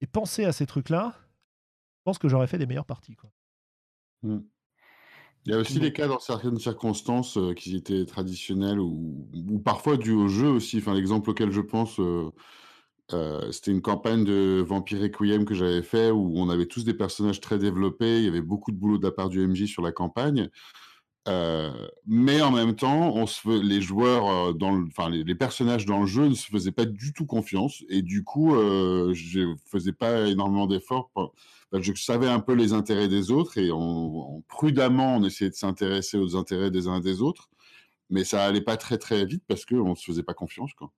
et 0.00 0.06
penser 0.06 0.44
à 0.44 0.52
ces 0.52 0.64
trucs-là, 0.64 1.14
je 1.18 2.02
pense 2.04 2.18
que 2.18 2.28
j'aurais 2.28 2.46
fait 2.46 2.56
des 2.56 2.64
meilleures 2.64 2.86
parties. 2.86 3.14
Quoi. 3.14 3.30
Mmh. 4.22 4.38
Il 5.46 5.52
y 5.52 5.54
a 5.54 5.58
aussi 5.58 5.80
des 5.80 5.92
cas 5.92 6.06
dans 6.06 6.18
certaines 6.18 6.58
circonstances 6.58 7.38
qui 7.56 7.74
étaient 7.74 8.04
traditionnelles 8.04 8.78
ou, 8.78 9.26
ou, 9.34 9.58
parfois 9.58 9.96
dus 9.96 10.12
au 10.12 10.28
jeu 10.28 10.48
aussi. 10.48 10.78
Enfin, 10.78 10.94
l'exemple 10.94 11.30
auquel 11.30 11.50
je 11.50 11.62
pense, 11.62 11.98
c'était 13.50 13.70
une 13.70 13.82
campagne 13.82 14.24
de 14.24 14.64
Vampire 14.66 15.00
Requiem 15.00 15.44
que 15.44 15.54
j'avais 15.54 15.82
fait 15.82 16.10
où 16.10 16.34
on 16.36 16.48
avait 16.48 16.66
tous 16.66 16.84
des 16.84 16.94
personnages 16.94 17.40
très 17.40 17.58
développés. 17.58 18.18
Il 18.18 18.24
y 18.24 18.28
avait 18.28 18.40
beaucoup 18.40 18.72
de 18.72 18.76
boulot 18.76 18.98
de 18.98 19.04
la 19.04 19.12
part 19.12 19.28
du 19.28 19.46
MJ 19.46 19.66
sur 19.66 19.82
la 19.82 19.92
campagne. 19.92 20.48
mais 22.06 22.42
en 22.42 22.50
même 22.50 22.76
temps, 22.76 23.14
on 23.14 23.26
se 23.26 23.48
les 23.62 23.80
joueurs, 23.80 24.54
enfin 24.86 25.10
les, 25.10 25.34
personnages 25.34 25.86
dans 25.86 26.00
le 26.00 26.06
jeu 26.06 26.28
ne 26.28 26.34
se 26.34 26.46
faisaient 26.46 26.72
pas 26.72 26.86
du 26.86 27.12
tout 27.12 27.26
confiance 27.26 27.84
et 27.88 28.02
du 28.02 28.24
coup, 28.24 28.54
je 28.54 29.54
faisais 29.66 29.92
pas 29.92 30.28
énormément 30.28 30.66
d'efforts 30.66 31.10
je 31.78 31.92
savais 31.94 32.28
un 32.28 32.40
peu 32.40 32.54
les 32.54 32.72
intérêts 32.72 33.08
des 33.08 33.30
autres 33.30 33.58
et 33.58 33.70
on, 33.72 34.42
prudemment, 34.48 35.16
on 35.16 35.24
essayait 35.24 35.50
de 35.50 35.54
s'intéresser 35.54 36.18
aux 36.18 36.36
intérêts 36.36 36.70
des 36.70 36.88
uns 36.88 36.98
et 36.98 37.00
des 37.00 37.22
autres, 37.22 37.48
mais 38.10 38.24
ça 38.24 38.44
allait 38.44 38.60
pas 38.60 38.76
très 38.76 38.98
très 38.98 39.24
vite 39.24 39.44
parce 39.46 39.64
qu'on 39.64 39.94
se 39.94 40.04
faisait 40.04 40.22
pas 40.22 40.34
confiance. 40.34 40.72
Quoi. 40.74 40.92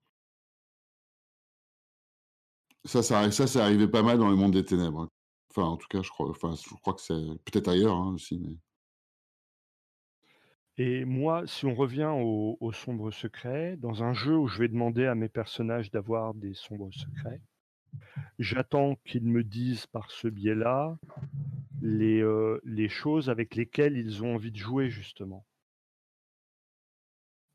Ça, 2.85 3.01
ça, 3.01 3.31
ça, 3.31 3.47
c'est 3.47 3.59
arrivé 3.59 3.87
pas 3.87 4.03
mal 4.03 4.17
dans 4.17 4.29
le 4.29 4.35
monde 4.35 4.53
des 4.53 4.65
ténèbres. 4.65 5.01
Hein. 5.01 5.09
Enfin, 5.49 5.67
en 5.67 5.77
tout 5.77 5.87
cas, 5.87 6.01
je 6.01 6.09
crois, 6.09 6.33
que 6.33 7.01
c'est 7.01 7.13
peut-être 7.45 7.67
ailleurs 7.67 7.95
hein, 7.95 8.13
aussi. 8.13 8.59
Et 10.77 11.05
moi, 11.05 11.43
si 11.45 11.65
on 11.65 11.75
revient 11.75 12.11
au, 12.13 12.57
au 12.59 12.71
sombre 12.71 13.11
secret, 13.11 13.77
dans 13.77 14.03
un 14.03 14.13
jeu 14.13 14.35
où 14.35 14.47
je 14.47 14.59
vais 14.59 14.67
demander 14.67 15.05
à 15.05 15.13
mes 15.13 15.29
personnages 15.29 15.91
d'avoir 15.91 16.33
des 16.33 16.55
sombres 16.55 16.91
secrets, 16.91 17.39
J'attends 18.39 18.95
qu'ils 19.05 19.25
me 19.25 19.43
disent 19.43 19.87
par 19.87 20.11
ce 20.11 20.27
biais-là 20.27 20.97
les, 21.81 22.21
euh, 22.21 22.59
les 22.63 22.89
choses 22.89 23.29
avec 23.29 23.55
lesquelles 23.55 23.97
ils 23.97 24.23
ont 24.23 24.35
envie 24.35 24.51
de 24.51 24.57
jouer 24.57 24.89
justement. 24.89 25.45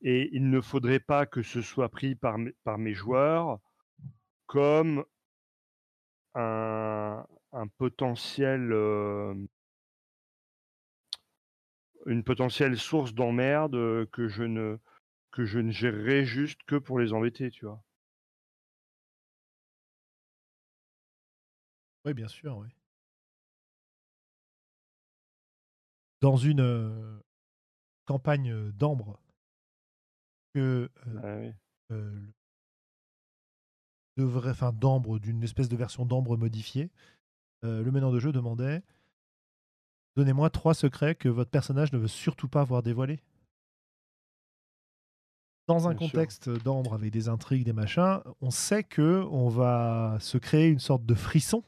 Et 0.01 0.31
il 0.33 0.49
ne 0.49 0.61
faudrait 0.61 1.01
pas 1.01 1.27
que 1.27 1.43
ce 1.43 1.61
soit 1.61 1.89
pris 1.89 2.15
par 2.15 2.39
mes 2.79 2.95
joueurs 2.95 3.59
comme 4.47 5.05
un, 6.35 7.27
un 7.53 7.67
potentiel, 7.69 8.73
euh, 8.73 9.35
une 12.07 12.25
potentielle 12.25 12.77
source 12.77 13.15
d'emmerde 13.15 14.07
que 14.11 14.27
je 14.27 14.43
ne 14.43 14.79
que 15.33 15.45
je 15.45 15.59
ne 15.59 15.73
gérerai 15.73 16.25
juste 16.25 16.63
que 16.65 16.77
pour 16.77 17.01
les 17.01 17.13
embêter, 17.13 17.51
tu 17.51 17.67
vois. 17.67 17.85
Oui, 22.05 22.15
bien 22.15 22.29
sûr, 22.29 22.57
oui. 22.57 22.69
Dans 26.21 26.37
une 26.37 27.21
campagne 28.07 28.73
d'ambre 28.73 29.21
que 30.55 30.91
ah 31.23 31.53
enfin 34.25 34.73
d'ambre, 34.73 35.19
d'une 35.19 35.43
espèce 35.43 35.69
de 35.69 35.77
version 35.77 36.05
d'ambre 36.05 36.37
modifiée, 36.37 36.91
le 37.63 37.91
meneur 37.91 38.13
de 38.13 38.21
jeu 38.21 38.33
demandait 38.33 38.83
Donnez-moi 40.19 40.51
trois 40.51 40.75
secrets 40.75 41.15
que 41.15 41.29
votre 41.29 41.53
personnage 41.53 41.93
ne 41.93 41.99
veut 41.99 42.09
surtout 42.09 42.49
pas 42.49 42.65
voir 42.65 42.83
dévoilés. 42.83 43.21
Dans 45.69 45.87
un 45.87 45.95
contexte 45.95 46.49
d'ambre 46.49 46.95
avec 46.95 47.13
des 47.13 47.29
intrigues, 47.29 47.65
des 47.65 47.73
machins, 47.73 48.19
on 48.41 48.51
sait 48.51 48.83
que 48.83 49.25
on 49.31 49.49
va 49.49 50.17
se 50.19 50.37
créer 50.37 50.71
une 50.71 50.81
sorte 50.81 51.07
de 51.07 51.15
frisson 51.15 51.63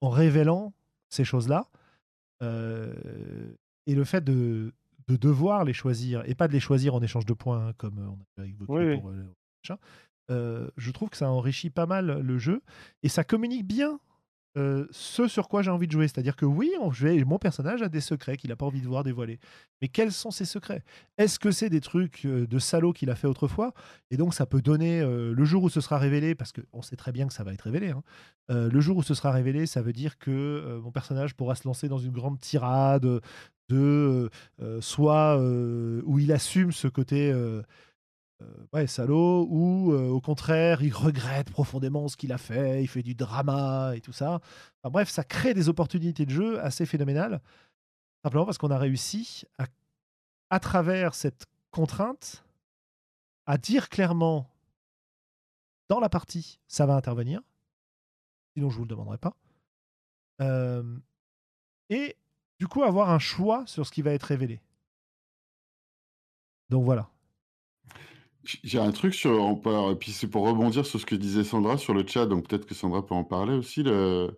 en 0.00 0.08
révélant 0.08 0.72
ces 1.10 1.24
choses-là. 1.24 1.66
Euh, 2.42 2.94
et 3.86 3.94
le 3.94 4.04
fait 4.04 4.24
de, 4.24 4.72
de, 5.06 5.16
devoir 5.16 5.64
les 5.64 5.74
choisir, 5.74 6.22
et 6.24 6.34
pas 6.34 6.48
de 6.48 6.54
les 6.54 6.60
choisir 6.60 6.94
en 6.94 7.02
échange 7.02 7.26
de 7.26 7.34
points, 7.34 7.68
hein, 7.68 7.72
comme 7.76 7.98
on 7.98 8.40
a 8.42 8.46
évoqué 8.46 8.96
pour 8.96 9.12
euh, 10.30 10.68
je 10.76 10.90
trouve 10.90 11.10
que 11.10 11.16
ça 11.16 11.30
enrichit 11.30 11.70
pas 11.70 11.86
mal 11.86 12.20
le 12.20 12.38
jeu, 12.38 12.62
et 13.02 13.08
ça 13.08 13.24
communique 13.24 13.66
bien 13.66 13.98
euh, 14.56 14.86
ce 14.90 15.28
sur 15.28 15.48
quoi 15.48 15.62
j'ai 15.62 15.70
envie 15.70 15.86
de 15.86 15.92
jouer. 15.92 16.08
C'est-à-dire 16.08 16.34
que 16.34 16.44
oui, 16.44 16.72
on, 16.80 16.90
mon 17.26 17.38
personnage 17.38 17.82
a 17.82 17.88
des 17.88 18.00
secrets 18.00 18.36
qu'il 18.36 18.50
n'a 18.50 18.56
pas 18.56 18.66
envie 18.66 18.80
de 18.80 18.88
voir 18.88 19.04
dévoiler. 19.04 19.38
Mais 19.80 19.88
quels 19.88 20.10
sont 20.10 20.30
ces 20.30 20.46
secrets? 20.46 20.82
Est-ce 21.16 21.38
que 21.38 21.50
c'est 21.50 21.70
des 21.70 21.80
trucs 21.80 22.24
euh, 22.24 22.46
de 22.46 22.58
salaud 22.58 22.92
qu'il 22.92 23.10
a 23.10 23.14
fait 23.14 23.28
autrefois? 23.28 23.72
Et 24.10 24.16
donc 24.16 24.34
ça 24.34 24.46
peut 24.46 24.60
donner, 24.60 25.00
le 25.00 25.44
jour 25.44 25.62
où 25.62 25.68
ce 25.68 25.80
sera 25.80 25.98
révélé, 25.98 26.34
parce 26.34 26.52
qu'on 26.52 26.82
sait 26.82 26.96
très 26.96 27.12
bien 27.12 27.26
que 27.28 27.32
ça 27.32 27.44
va 27.44 27.52
être 27.52 27.62
révélé, 27.62 27.90
hein, 27.90 28.02
le 28.48 28.80
jour 28.80 28.96
où 28.96 29.02
ce 29.02 29.14
sera 29.14 29.30
révélé, 29.30 29.66
ça 29.66 29.82
veut 29.82 29.92
dire 29.92 30.18
que 30.18 30.80
mon 30.82 30.90
personnage 30.90 31.34
pourra 31.34 31.54
se 31.54 31.68
lancer 31.68 31.88
dans 31.88 31.98
une 31.98 32.12
grande 32.12 32.40
tirade 32.40 33.20
de 33.68 34.30
soit 34.80 35.38
où 35.38 36.18
il 36.18 36.32
assume 36.32 36.72
ce 36.72 36.88
côté 36.88 37.32
ouais, 38.72 38.86
salaud, 38.86 39.46
ou 39.50 39.92
euh, 39.92 40.08
au 40.08 40.20
contraire, 40.20 40.82
il 40.82 40.92
regrette 40.92 41.50
profondément 41.50 42.08
ce 42.08 42.16
qu'il 42.16 42.32
a 42.32 42.38
fait, 42.38 42.82
il 42.82 42.88
fait 42.88 43.02
du 43.02 43.14
drama 43.14 43.92
et 43.94 44.00
tout 44.00 44.12
ça. 44.12 44.40
Bref, 44.84 45.08
ça 45.08 45.24
crée 45.24 45.54
des 45.54 45.68
opportunités 45.68 46.26
de 46.26 46.30
jeu 46.30 46.60
assez 46.60 46.86
phénoménales, 46.86 47.40
simplement 48.22 48.44
parce 48.44 48.58
qu'on 48.58 48.70
a 48.70 48.78
réussi 48.78 49.44
à, 49.58 49.66
à 50.50 50.60
travers 50.60 51.14
cette 51.14 51.46
contrainte, 51.70 52.44
à 53.46 53.58
dire 53.58 53.88
clairement 53.88 54.48
dans 55.88 56.00
la 56.00 56.08
partie, 56.08 56.60
ça 56.68 56.86
va 56.86 56.94
intervenir, 56.94 57.40
sinon 58.54 58.70
je 58.70 58.76
vous 58.76 58.84
le 58.84 58.88
demanderai 58.88 59.18
pas. 59.18 59.36
Euh, 60.40 60.98
et 61.88 62.16
du 62.58 62.68
coup, 62.68 62.82
avoir 62.82 63.10
un 63.10 63.18
choix 63.18 63.66
sur 63.66 63.86
ce 63.86 63.92
qui 63.92 64.02
va 64.02 64.12
être 64.12 64.24
révélé. 64.24 64.60
Donc 66.68 66.84
voilà. 66.84 67.08
J'ai 68.64 68.78
un 68.78 68.92
truc 68.92 69.14
sur 69.14 69.60
puis 70.00 70.12
c'est 70.12 70.26
pour 70.26 70.46
rebondir 70.46 70.86
sur 70.86 70.98
ce 70.98 71.06
que 71.06 71.14
disait 71.14 71.44
Sandra 71.44 71.76
sur 71.76 71.92
le 71.92 72.06
chat, 72.06 72.26
donc 72.26 72.48
peut-être 72.48 72.66
que 72.66 72.74
Sandra 72.74 73.04
peut 73.04 73.14
en 73.14 73.24
parler 73.24 73.54
aussi, 73.54 73.82
le 73.82 74.30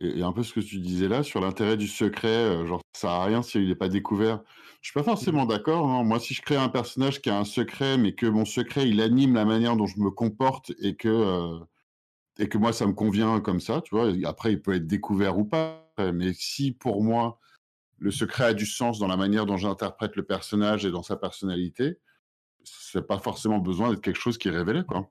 et 0.00 0.22
un 0.22 0.32
peu 0.32 0.42
ce 0.42 0.52
que 0.52 0.60
tu 0.60 0.78
disais 0.80 1.08
là 1.08 1.22
sur 1.22 1.40
l'intérêt 1.40 1.76
du 1.76 1.86
secret, 1.86 2.28
euh, 2.28 2.66
genre 2.66 2.80
ça 2.94 3.02
sert 3.02 3.10
à 3.10 3.24
rien 3.24 3.42
s'il 3.42 3.68
n'est 3.68 3.74
pas 3.74 3.88
découvert. 3.88 4.42
Je 4.80 4.90
suis 4.90 4.94
pas 4.94 5.04
forcément 5.04 5.46
d'accord, 5.46 5.88
hein. 5.88 6.04
Moi, 6.04 6.18
si 6.20 6.34
je 6.34 6.42
crée 6.42 6.56
un 6.56 6.68
personnage 6.68 7.22
qui 7.22 7.30
a 7.30 7.38
un 7.38 7.44
secret, 7.44 7.96
mais 7.96 8.12
que 8.14 8.26
mon 8.26 8.44
secret, 8.44 8.88
il 8.88 9.00
anime 9.00 9.34
la 9.34 9.44
manière 9.44 9.76
dont 9.76 9.86
je 9.86 9.98
me 10.00 10.10
comporte 10.10 10.72
et 10.80 10.96
que, 10.96 11.08
euh, 11.08 11.58
et 12.38 12.48
que 12.48 12.58
moi 12.58 12.72
ça 12.72 12.86
me 12.86 12.92
convient 12.92 13.40
comme 13.40 13.60
ça, 13.60 13.80
tu 13.82 13.94
vois? 13.94 14.12
après 14.24 14.52
il 14.52 14.60
peut 14.60 14.74
être 14.74 14.86
découvert 14.86 15.38
ou 15.38 15.44
pas, 15.44 15.88
mais 16.12 16.32
si 16.34 16.72
pour 16.72 17.02
moi, 17.02 17.38
le 17.98 18.10
secret 18.10 18.44
a 18.44 18.54
du 18.54 18.66
sens 18.66 18.98
dans 18.98 19.06
la 19.06 19.16
manière 19.16 19.46
dont 19.46 19.56
j'interprète 19.56 20.16
le 20.16 20.24
personnage 20.24 20.84
et 20.84 20.90
dans 20.90 21.04
sa 21.04 21.16
personnalité 21.16 21.98
c'est 22.64 23.06
pas 23.06 23.18
forcément 23.18 23.58
besoin 23.58 23.90
d'être 23.90 24.02
quelque 24.02 24.20
chose 24.20 24.38
qui 24.38 24.48
est 24.48 24.52
révélé, 24.52 24.82
quoi. 24.84 25.10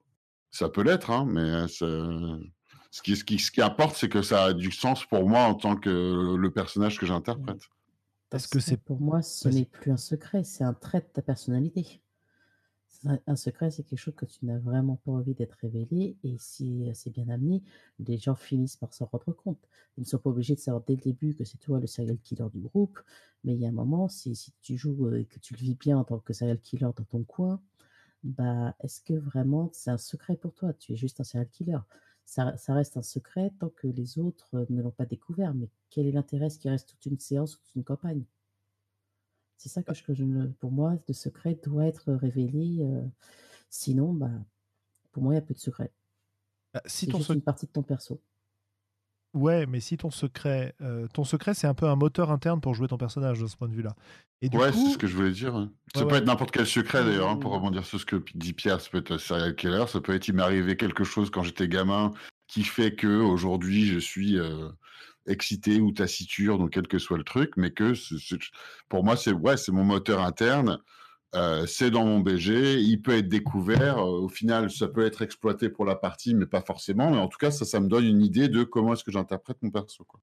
Ça 0.52 0.70
peut 0.70 0.84
l'être, 0.84 1.10
hein, 1.10 1.26
mais 1.28 1.68
ce 1.68 3.02
qui, 3.02 3.16
ce, 3.16 3.24
qui, 3.24 3.40
ce 3.40 3.52
qui 3.52 3.62
importe, 3.62 3.96
c'est 3.96 4.10
que 4.10 4.22
ça 4.22 4.46
a 4.46 4.54
du 4.54 4.72
sens 4.72 5.06
pour 5.06 5.28
moi 5.28 5.42
en 5.42 5.56
tant 5.56 5.76
que 5.76 6.36
le 6.36 6.52
personnage 6.52 7.00
que 7.00 7.06
j'interprète. 7.06 7.68
Parce 8.30 8.48
que 8.48 8.60
c'est 8.60 8.78
pour 8.78 9.00
moi, 9.00 9.22
ce 9.22 9.48
n'est 9.50 9.66
plus 9.66 9.92
un 9.92 9.98
secret, 9.98 10.44
c'est 10.44 10.64
un 10.64 10.74
trait 10.74 11.02
de 11.02 11.08
ta 11.14 11.22
personnalité 11.22 12.02
un 13.06 13.36
secret, 13.36 13.72
c'est 13.72 13.84
quelque 13.84 14.00
chose 14.00 14.16
que 14.16 14.26
tu 14.26 14.46
n'as 14.46 14.58
vraiment 14.60 14.96
pas 14.98 15.12
envie 15.12 15.34
d'être 15.34 15.58
révélé. 15.62 16.18
Et 16.24 16.38
si 16.40 16.90
c'est 16.94 17.10
bien 17.10 17.28
amené, 17.30 17.64
les 18.00 18.18
gens 18.18 18.36
finissent 18.36 18.78
par 18.78 18.94
s'en 18.94 19.06
rendre 19.06 19.34
compte. 19.34 19.68
Ils 19.98 20.02
ne 20.02 20.06
sont 20.06 20.20
pas 20.20 20.30
obligés 20.30 20.56
de 20.56 20.60
savoir 20.60 20.84
dès 20.86 20.96
le 20.96 21.02
début 21.02 21.36
que 21.36 21.44
c'est 21.44 21.58
toi 21.58 21.80
le 21.80 21.88
serial 21.88 22.18
killer 22.20 22.48
du 22.54 22.60
groupe. 22.62 23.00
Mais 23.44 23.54
il 23.54 23.60
y 23.60 23.66
a 23.66 23.70
un 23.70 23.74
moment, 23.74 24.08
si, 24.08 24.54
tu 24.62 24.78
joues 24.78 25.14
et 25.16 25.26
que 25.26 25.40
tu 25.40 25.54
le 25.54 25.60
vis 25.60 25.76
bien 25.76 25.98
en 25.98 26.04
tant 26.04 26.20
que 26.20 26.34
serial 26.34 26.60
killer 26.60 26.88
dans 26.96 27.06
ton 27.06 27.24
coin, 27.24 27.62
bah, 28.24 28.76
est-ce 28.82 29.02
que 29.02 29.14
vraiment 29.14 29.70
c'est 29.74 29.92
un 29.92 29.98
secret 29.98 30.38
pour 30.38 30.54
toi? 30.54 30.74
Tu 30.74 30.94
es 30.94 30.96
juste 30.96 31.20
un 31.20 31.24
serial 31.24 31.50
killer. 31.50 31.80
Ça, 32.26 32.56
reste 32.70 32.98
un 32.98 33.02
secret 33.04 33.52
tant 33.60 33.70
que 33.70 33.88
les 33.88 34.18
autres 34.18 34.66
ne 34.70 34.82
l'ont 34.82 34.92
pas 34.92 35.06
découvert. 35.06 35.54
Mais 35.54 35.70
quel 35.90 36.08
est 36.08 36.12
l'intérêt? 36.12 36.48
Qui 36.50 36.70
reste 36.70 36.90
toute 36.90 37.06
une 37.06 37.20
séance, 37.20 37.60
toute 37.60 37.76
une 37.76 37.84
campagne? 37.84 38.24
C'est 39.58 39.70
ça 39.70 39.84
que, 39.84 39.94
je, 39.94 40.04
que 40.04 40.14
je 40.14 40.24
pour 40.60 40.72
moi, 40.72 40.96
le 41.08 41.14
secret 41.14 41.58
doit 41.64 41.86
être 41.86 42.12
révélé. 42.14 42.80
Euh, 42.82 43.02
sinon, 43.70 44.14
bah, 44.14 44.30
pour 45.12 45.24
moi, 45.24 45.34
il 45.34 45.36
y 45.36 45.40
a 45.40 45.42
peu 45.42 45.54
de 45.54 45.60
secret. 45.60 45.92
Bah, 46.74 46.82
si 46.86 47.08
ton 47.08 47.20
juste 47.20 47.30
une 47.30 47.42
partie 47.42 47.66
de 47.66 47.72
ton 47.72 47.84
perso. 47.84 48.22
Ouais, 49.34 49.66
mais 49.66 49.80
si 49.80 49.98
ton 49.98 50.12
secret, 50.12 50.76
euh, 50.82 51.08
ton 51.08 51.24
secret, 51.24 51.56
c'est 51.56 51.66
un 51.66 51.74
peu 51.74 51.88
un 51.88 51.96
moteur 51.96 52.30
interne 52.30 52.62
pour 52.62 52.76
jouer 52.76 52.88
ton 52.88 52.98
personnage 52.98 53.40
de 53.40 53.48
ce 53.48 53.58
point 53.58 53.68
de 53.68 53.74
vue-là. 53.74 53.96
Et 54.44 54.50
ouais, 54.56 54.72
c'est 54.72 54.92
ce 54.92 54.98
que 54.98 55.08
je 55.08 55.16
voulais 55.16 55.32
dire. 55.32 55.56
Hein. 55.56 55.72
Ça 55.96 56.06
peut 56.06 56.16
être 56.16 56.26
n'importe 56.26 56.52
quel 56.52 56.68
secret 56.68 57.04
d'ailleurs, 57.04 57.30
hein, 57.30 57.38
pour 57.38 57.52
rebondir 57.52 57.84
sur 57.86 58.00
ce 58.00 58.06
que 58.06 58.24
dit 58.36 58.54
Pierre. 58.54 58.80
Ça 58.80 58.90
peut 58.92 59.00
être 59.00 59.12
un 59.14 59.18
serial 59.18 59.56
killer, 59.56 59.86
ça 59.88 60.02
peut 60.02 60.14
être 60.14 60.28
il 60.28 60.36
m'est 60.36 60.44
arrivé 60.44 60.78
quelque 60.78 61.04
chose 61.04 61.32
quand 61.32 61.42
j'étais 61.42 61.68
gamin 61.68 62.12
qui 62.48 62.64
fait 62.64 62.94
que 62.94 63.08
aujourd'hui 63.08 63.88
je 63.88 63.98
suis 63.98 64.38
euh, 64.38 64.70
excité 65.28 65.80
ou 65.80 65.92
taciturne, 65.92 66.60
donc 66.60 66.72
quel 66.72 66.88
que 66.88 67.00
soit 67.00 67.18
le 67.18 67.24
truc, 67.24 67.54
mais 67.58 67.72
que 67.72 67.94
pour 68.90 69.04
moi, 69.04 69.16
c'est 69.18 69.32
ouais, 69.34 69.58
c'est 69.58 69.72
mon 69.72 69.84
moteur 69.84 70.22
interne. 70.22 70.80
euh, 71.36 71.66
c'est 71.66 71.90
dans 71.92 72.06
mon 72.06 72.20
BG, 72.20 72.80
il 72.82 73.02
peut 73.02 73.18
être 73.18 73.28
découvert. 73.30 73.98
euh, 74.00 74.22
au 74.22 74.30
final, 74.30 74.70
ça 74.72 74.88
peut 74.88 75.06
être 75.06 75.22
exploité 75.24 75.70
pour 75.70 75.86
la 75.86 75.96
partie, 75.96 76.36
mais 76.36 76.46
pas 76.46 76.62
forcément. 76.62 77.10
Mais 77.12 77.18
en 77.18 77.28
tout 77.28 77.40
cas, 77.40 77.52
ça, 77.52 77.66
ça 77.66 77.80
me 77.80 77.88
donne 77.88 78.06
une 78.06 78.22
idée 78.22 78.50
de 78.50 78.64
comment 78.64 78.94
est-ce 78.94 79.04
que 79.04 79.12
j'interprète 79.12 79.58
mon 79.64 79.72
perso. 79.72 80.04
Quoi. 80.06 80.20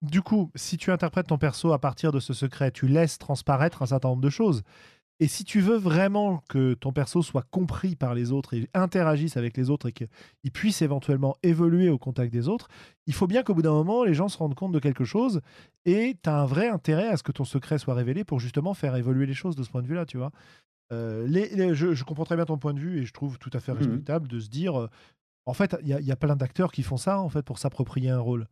Du 0.00 0.22
coup, 0.22 0.52
si 0.54 0.76
tu 0.76 0.92
interprètes 0.92 1.26
ton 1.26 1.38
perso 1.38 1.72
à 1.72 1.80
partir 1.80 2.12
de 2.12 2.20
ce 2.20 2.32
secret, 2.32 2.70
tu 2.70 2.86
laisses 2.86 3.18
transparaître 3.18 3.82
un 3.82 3.86
certain 3.86 4.10
nombre 4.10 4.22
de 4.22 4.30
choses. 4.30 4.62
Et 5.20 5.26
si 5.26 5.44
tu 5.44 5.60
veux 5.60 5.76
vraiment 5.76 6.44
que 6.48 6.74
ton 6.74 6.92
perso 6.92 7.22
soit 7.22 7.42
compris 7.50 7.96
par 7.96 8.14
les 8.14 8.30
autres 8.30 8.54
et 8.54 8.68
interagisse 8.72 9.36
avec 9.36 9.56
les 9.56 9.68
autres 9.68 9.88
et 9.88 9.92
qu'il 9.92 10.52
puisse 10.52 10.80
éventuellement 10.80 11.36
évoluer 11.42 11.88
au 11.88 11.98
contact 11.98 12.32
des 12.32 12.46
autres, 12.48 12.68
il 13.06 13.14
faut 13.14 13.26
bien 13.26 13.42
qu'au 13.42 13.52
bout 13.54 13.62
d'un 13.62 13.72
moment, 13.72 14.04
les 14.04 14.14
gens 14.14 14.28
se 14.28 14.38
rendent 14.38 14.54
compte 14.54 14.70
de 14.72 14.78
quelque 14.78 15.04
chose 15.04 15.40
et 15.86 16.16
tu 16.22 16.30
as 16.30 16.40
un 16.40 16.46
vrai 16.46 16.68
intérêt 16.68 17.08
à 17.08 17.16
ce 17.16 17.24
que 17.24 17.32
ton 17.32 17.44
secret 17.44 17.78
soit 17.78 17.94
révélé 17.94 18.22
pour 18.22 18.38
justement 18.38 18.74
faire 18.74 18.94
évoluer 18.94 19.26
les 19.26 19.34
choses 19.34 19.56
de 19.56 19.64
ce 19.64 19.70
point 19.70 19.82
de 19.82 19.88
vue-là, 19.88 20.06
tu 20.06 20.18
vois. 20.18 20.30
Euh, 20.92 21.26
les- 21.26 21.48
les- 21.48 21.74
je, 21.74 21.94
je 21.94 22.04
comprends 22.04 22.24
très 22.24 22.36
bien 22.36 22.44
ton 22.46 22.56
point 22.58 22.72
de 22.72 22.78
vue 22.80 23.00
et 23.00 23.04
je 23.04 23.12
trouve 23.12 23.38
tout 23.38 23.50
à 23.52 23.58
fait 23.60 23.72
Mhm. 23.72 23.78
respectable 23.78 24.28
de 24.28 24.38
se 24.38 24.48
dire, 24.48 24.78
euh, 24.80 24.88
en 25.46 25.52
fait, 25.52 25.76
il 25.82 25.88
y, 25.88 25.92
a- 25.94 26.00
il 26.00 26.06
y 26.06 26.12
a 26.12 26.16
plein 26.16 26.36
d'acteurs 26.36 26.70
qui 26.70 26.82
font 26.84 26.96
ça 26.96 27.20
en 27.20 27.28
fait 27.28 27.42
pour 27.42 27.58
s'approprier 27.58 28.10
un 28.10 28.20
rôle. 28.20 28.46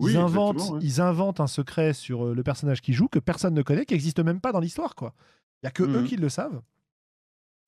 Ils, 0.00 0.06
Oui, 0.06 0.16
inventent, 0.16 0.70
ouais. 0.70 0.78
ils 0.82 1.00
inventent 1.00 1.40
un 1.40 1.46
secret 1.46 1.92
sur 1.92 2.26
euh, 2.26 2.34
le 2.34 2.42
personnage 2.42 2.80
qui 2.80 2.94
joue 2.94 3.06
que 3.08 3.18
personne 3.20 3.54
ne 3.54 3.62
connaît, 3.62 3.84
qui 3.86 3.94
n'existe 3.94 4.18
même 4.18 4.40
pas 4.40 4.50
dans 4.50 4.58
l'histoire. 4.60 4.94
quoi. 4.96 5.14
Il 5.62 5.66
n'y 5.66 5.68
a 5.68 5.70
que 5.72 5.82
eux 5.82 6.00
Mhm. 6.00 6.06
qui 6.06 6.16
le 6.16 6.28
savent. 6.28 6.62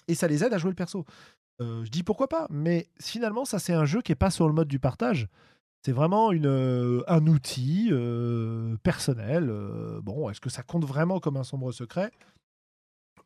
Et 0.09 0.15
ça 0.15 0.27
les 0.29 0.43
aide 0.45 0.53
à 0.55 0.59
jouer 0.59 0.71
le 0.71 0.75
perso. 0.77 1.05
Euh, 1.61 1.85
je 1.85 1.91
dis 1.91 2.03
pourquoi 2.03 2.29
pas, 2.29 2.47
mais 2.51 2.89
finalement, 3.01 3.45
ça, 3.45 3.59
c'est 3.59 3.73
un 3.75 3.85
jeu 3.85 4.01
qui 4.03 4.11
n'est 4.13 4.17
pas 4.17 4.31
sur 4.31 4.49
le 4.49 4.55
mode 4.55 4.69
du 4.69 4.79
partage. 4.79 5.29
C'est 5.85 5.93
vraiment 5.93 6.33
une, 6.33 6.47
euh, 6.47 7.03
un 7.09 7.27
outil 7.27 7.89
euh, 7.93 8.77
personnel. 8.83 9.47
bon, 10.03 10.31
est-ce 10.31 10.41
que 10.41 10.51
ça 10.51 10.63
compte 10.63 10.85
vraiment 10.85 11.21
comme 11.21 11.37
un 11.37 11.45
sombre 11.45 11.71
secret? 11.73 12.11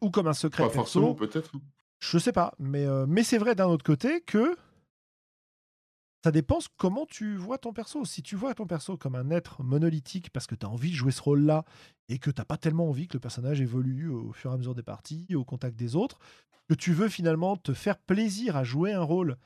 Ou 0.01 0.10
comme 0.10 0.26
un 0.26 0.32
secret 0.34 0.64
Pas 0.64 0.68
perso? 0.70 1.01
forcément, 1.01 1.14
peut-être. 1.14 1.52
je 2.01 2.18
sais 2.18 2.32
pas, 2.32 2.52
mais, 2.59 2.86
mais 3.06 3.22
c'est 3.22 3.38
vrai 3.38 3.55
d'un 3.55 3.66
autre 3.68 3.84
côté 3.84 4.20
que 4.20 4.56
ça 6.27 6.32
dépend 6.32 6.59
comment 6.77 7.07
tu 7.07 7.36
vois 7.36 7.57
ton 7.57 7.73
perso. 7.73 8.05
Si 8.05 8.20
tu 8.20 8.35
vois 8.35 8.53
ton 8.53 8.66
perso 8.66 8.97
comme 8.97 9.15
un 9.15 9.31
être 9.31 9.62
monolithique 9.62 10.31
parce 10.31 10.48
que 10.48 10.57
tu 10.57 10.66
as 10.66 10.69
envie 10.69 10.90
de 10.90 10.97
jouer 10.97 11.12
ce 11.12 11.23
rôle-là 11.23 11.65
et 12.09 12.19
que 12.19 12.32
tu 12.32 12.43
pas 12.43 12.57
tellement 12.57 12.89
envie 12.89 13.07
que 13.07 13.15
le 13.15 13.20
personnage 13.20 13.61
évolue 13.61 14.09
au 14.09 14.32
fur 14.32 14.51
et 14.51 14.55
à 14.55 14.57
mesure 14.57 14.74
des 14.74 14.82
parties, 14.82 15.36
au 15.36 15.44
contact 15.44 15.77
des 15.77 15.94
autres, 15.94 16.19
que 16.69 16.74
tu 16.74 16.93
veux 16.93 17.09
finalement 17.09 17.57
te 17.57 17.73
faire 17.73 17.97
plaisir 17.97 18.57
à 18.57 18.65
jouer 18.65 18.93
un 18.93 19.05
rôle, 19.05 19.36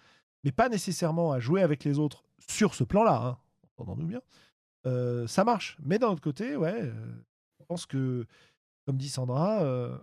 mais 0.42 0.52
pas 0.52 0.70
nécessairement 0.70 1.32
à 1.32 1.38
jouer 1.38 1.60
avec 1.60 1.84
les 1.84 1.98
autres 1.98 2.24
sur 2.48 2.74
ce 2.74 2.84
plan-là, 2.84 3.26
hein, 3.26 3.38
entendons-nous 3.76 4.06
bien, 4.06 4.22
euh, 4.86 5.26
ça 5.26 5.44
marche. 5.44 5.76
Mais 5.82 5.98
d'un 5.98 6.08
autre 6.08 6.22
côté, 6.22 6.56
ouais, 6.56 6.80
euh, 6.80 7.12
je 7.58 7.64
pense 7.66 7.84
que, 7.84 8.24
comme 8.86 8.96
dit 8.96 9.10
Sandra, 9.10 9.60
euh, 9.64 9.98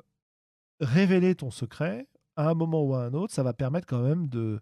révéler 0.80 1.34
ton 1.34 1.50
secret 1.50 2.08
à 2.36 2.48
un 2.48 2.54
moment 2.54 2.84
ou 2.84 2.94
à 2.94 3.04
un 3.04 3.16
autre, 3.16 3.34
ça 3.34 3.42
va 3.42 3.54
permettre 3.54 3.88
quand 3.88 4.04
même 4.04 4.28
de, 4.28 4.62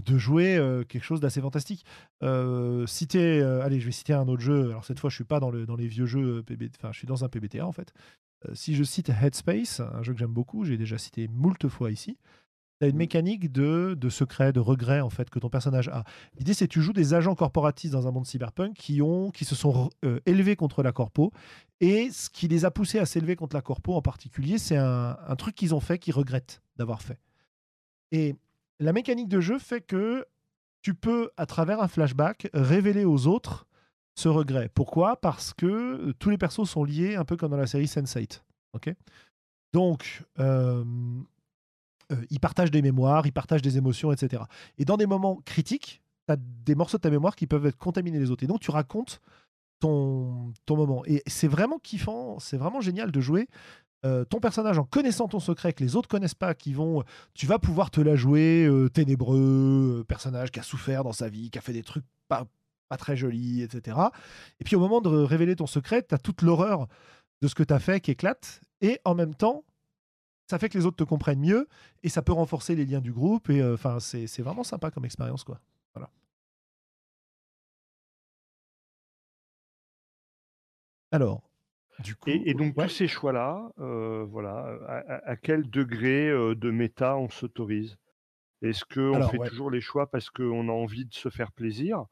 de 0.00 0.18
jouer 0.18 0.56
euh, 0.56 0.84
quelque 0.84 1.04
chose 1.04 1.20
d'assez 1.20 1.40
fantastique. 1.40 1.84
Euh, 2.22 2.86
citer, 2.86 3.40
euh, 3.40 3.62
allez, 3.62 3.80
je 3.80 3.86
vais 3.86 3.92
citer 3.92 4.12
un 4.12 4.28
autre 4.28 4.42
jeu. 4.42 4.70
Alors 4.70 4.84
cette 4.84 4.98
fois, 4.98 5.10
je 5.10 5.14
suis 5.14 5.24
pas 5.24 5.40
dans, 5.40 5.50
le, 5.50 5.66
dans 5.66 5.76
les 5.76 5.86
vieux 5.86 6.06
jeux 6.06 6.42
PB, 6.42 6.70
enfin, 6.78 6.92
je 6.92 6.98
suis 6.98 7.06
dans 7.06 7.24
un 7.24 7.28
PBTA 7.28 7.66
en 7.66 7.72
fait. 7.72 7.92
Si 8.54 8.74
je 8.74 8.82
cite 8.84 9.10
Headspace, 9.10 9.80
un 9.80 10.02
jeu 10.02 10.14
que 10.14 10.18
j'aime 10.18 10.32
beaucoup, 10.32 10.64
j'ai 10.64 10.78
déjà 10.78 10.96
cité 10.96 11.28
moult 11.28 11.68
fois 11.68 11.90
ici. 11.90 12.16
Tu 12.80 12.86
as 12.86 12.88
une 12.88 12.96
mécanique 12.96 13.52
de, 13.52 13.94
de 13.94 14.08
secret, 14.08 14.54
de 14.54 14.60
regret 14.60 15.02
en 15.02 15.10
fait 15.10 15.28
que 15.28 15.38
ton 15.38 15.50
personnage 15.50 15.88
a. 15.88 16.04
L'idée 16.38 16.54
c'est 16.54 16.66
que 16.66 16.72
tu 16.72 16.80
joues 16.80 16.94
des 16.94 17.12
agents 17.12 17.34
corporatistes 17.34 17.92
dans 17.92 18.08
un 18.08 18.10
monde 18.10 18.24
cyberpunk 18.24 18.74
qui 18.74 19.02
ont 19.02 19.30
qui 19.30 19.44
se 19.44 19.54
sont 19.54 19.90
élevés 20.24 20.56
contre 20.56 20.82
la 20.82 20.92
corpo 20.92 21.32
et 21.80 22.10
ce 22.10 22.30
qui 22.30 22.48
les 22.48 22.64
a 22.64 22.70
poussés 22.70 22.98
à 22.98 23.04
s'élever 23.04 23.36
contre 23.36 23.56
la 23.56 23.60
corpo 23.60 23.94
en 23.94 24.00
particulier, 24.00 24.56
c'est 24.56 24.78
un, 24.78 25.18
un 25.26 25.36
truc 25.36 25.54
qu'ils 25.54 25.74
ont 25.74 25.80
fait 25.80 25.98
qu'ils 25.98 26.14
regrettent 26.14 26.62
d'avoir 26.76 27.02
fait. 27.02 27.18
Et 28.12 28.36
la 28.80 28.92
mécanique 28.92 29.28
de 29.28 29.40
jeu 29.40 29.58
fait 29.58 29.80
que 29.80 30.26
tu 30.82 30.94
peux, 30.94 31.30
à 31.36 31.46
travers 31.46 31.80
un 31.80 31.88
flashback, 31.88 32.48
révéler 32.54 33.04
aux 33.04 33.26
autres 33.26 33.66
ce 34.16 34.28
regret. 34.28 34.70
Pourquoi? 34.74 35.16
Parce 35.20 35.54
que 35.54 35.66
euh, 35.66 36.14
tous 36.18 36.30
les 36.30 36.38
persos 36.38 36.68
sont 36.68 36.84
liés, 36.84 37.16
un 37.16 37.24
peu 37.24 37.36
comme 37.36 37.50
dans 37.50 37.56
la 37.56 37.66
série 37.66 37.84
Sense8. 37.84 38.42
ok? 38.72 38.94
Donc, 39.72 40.24
euh, 40.38 40.84
euh, 42.10 42.16
ils 42.30 42.40
partagent 42.40 42.70
des 42.70 42.82
mémoires, 42.82 43.26
ils 43.26 43.32
partagent 43.32 43.62
des 43.62 43.78
émotions, 43.78 44.10
etc. 44.10 44.42
Et 44.78 44.84
dans 44.84 44.96
des 44.96 45.06
moments 45.06 45.36
critiques, 45.44 46.02
tu 46.26 46.32
as 46.32 46.36
des 46.36 46.74
morceaux 46.74 46.96
de 46.96 47.02
ta 47.02 47.10
mémoire 47.10 47.36
qui 47.36 47.46
peuvent 47.46 47.66
être 47.66 47.78
contaminés 47.78 48.18
les 48.18 48.30
autres. 48.30 48.42
Et 48.42 48.48
donc, 48.48 48.60
tu 48.60 48.70
racontes 48.70 49.20
ton, 49.78 50.52
ton 50.66 50.76
moment. 50.76 51.04
Et 51.06 51.22
c'est 51.26 51.48
vraiment 51.48 51.78
kiffant, 51.78 52.38
c'est 52.38 52.56
vraiment 52.56 52.80
génial 52.80 53.12
de 53.12 53.20
jouer 53.20 53.48
euh, 54.04 54.24
ton 54.24 54.40
personnage 54.40 54.78
en 54.78 54.84
connaissant 54.84 55.28
ton 55.28 55.40
secret 55.40 55.72
que 55.72 55.82
les 55.84 55.96
autres 55.96 56.08
connaissent 56.08 56.34
pas, 56.34 56.54
qui 56.54 56.72
vont, 56.72 57.04
tu 57.34 57.46
vas 57.46 57.58
pouvoir 57.58 57.90
te 57.90 58.00
la 58.00 58.16
jouer 58.16 58.64
euh, 58.66 58.88
ténébreux, 58.88 60.00
euh, 60.00 60.04
personnage 60.04 60.50
qui 60.50 60.60
a 60.60 60.62
souffert 60.62 61.04
dans 61.04 61.12
sa 61.12 61.28
vie, 61.28 61.50
qui 61.50 61.58
a 61.58 61.60
fait 61.60 61.72
des 61.72 61.82
trucs 61.82 62.04
pas, 62.28 62.46
pas 62.88 62.96
très 62.96 63.16
jolis, 63.16 63.62
etc. 63.62 63.98
Et 64.58 64.64
puis 64.64 64.76
au 64.76 64.80
moment 64.80 65.00
de 65.00 65.10
révéler 65.10 65.56
ton 65.56 65.66
secret, 65.66 66.02
tu 66.02 66.14
as 66.14 66.18
toute 66.18 66.42
l'horreur 66.42 66.86
de 67.42 67.48
ce 67.48 67.54
que 67.54 67.62
tu 67.62 67.74
as 67.74 67.78
fait 67.80 68.00
qui 68.00 68.10
éclate, 68.12 68.60
et 68.80 69.00
en 69.04 69.14
même 69.14 69.34
temps, 69.34 69.64
ça 70.50 70.58
fait 70.58 70.68
que 70.68 70.78
les 70.78 70.86
autres 70.86 70.96
te 70.96 71.04
comprennent 71.04 71.40
mieux, 71.40 71.68
et 72.02 72.08
ça 72.08 72.22
peut 72.22 72.32
renforcer 72.32 72.74
les 72.74 72.86
liens 72.86 73.00
du 73.00 73.12
groupe, 73.12 73.50
et 73.50 73.60
euh, 73.62 73.74
enfin 73.74 74.00
c'est 74.00 74.42
vraiment 74.42 74.64
sympa 74.64 74.90
comme 74.90 75.04
expérience, 75.04 75.44
quoi. 75.44 75.60
Alors, 81.12 81.49
du 82.02 82.16
coup, 82.16 82.30
Et, 82.30 82.50
et 82.50 82.54
donc 82.54 82.76
ouais. 82.76 82.84
tous 82.84 82.90
ces 82.90 83.08
choix-là, 83.08 83.70
euh, 83.78 84.24
voilà, 84.28 84.78
à, 85.24 85.36
quel 85.36 85.68
degré 85.68 86.28
euh, 86.28 86.54
de 86.54 86.70
méta 86.70 87.16
on 87.16 87.28
s'autorise? 87.28 87.96
Est-ce 88.62 88.84
qu'on 88.84 89.22
fait 89.28 89.38
ouais. 89.38 89.48
toujours 89.48 89.70
les 89.70 89.80
choix 89.80 90.10
parce 90.10 90.30
qu'on 90.30 90.68
a 90.68 90.72
envie 90.72 91.06
de 91.06 91.14
se 91.14 91.28
faire 91.30 91.52
plaisir? 91.52 92.04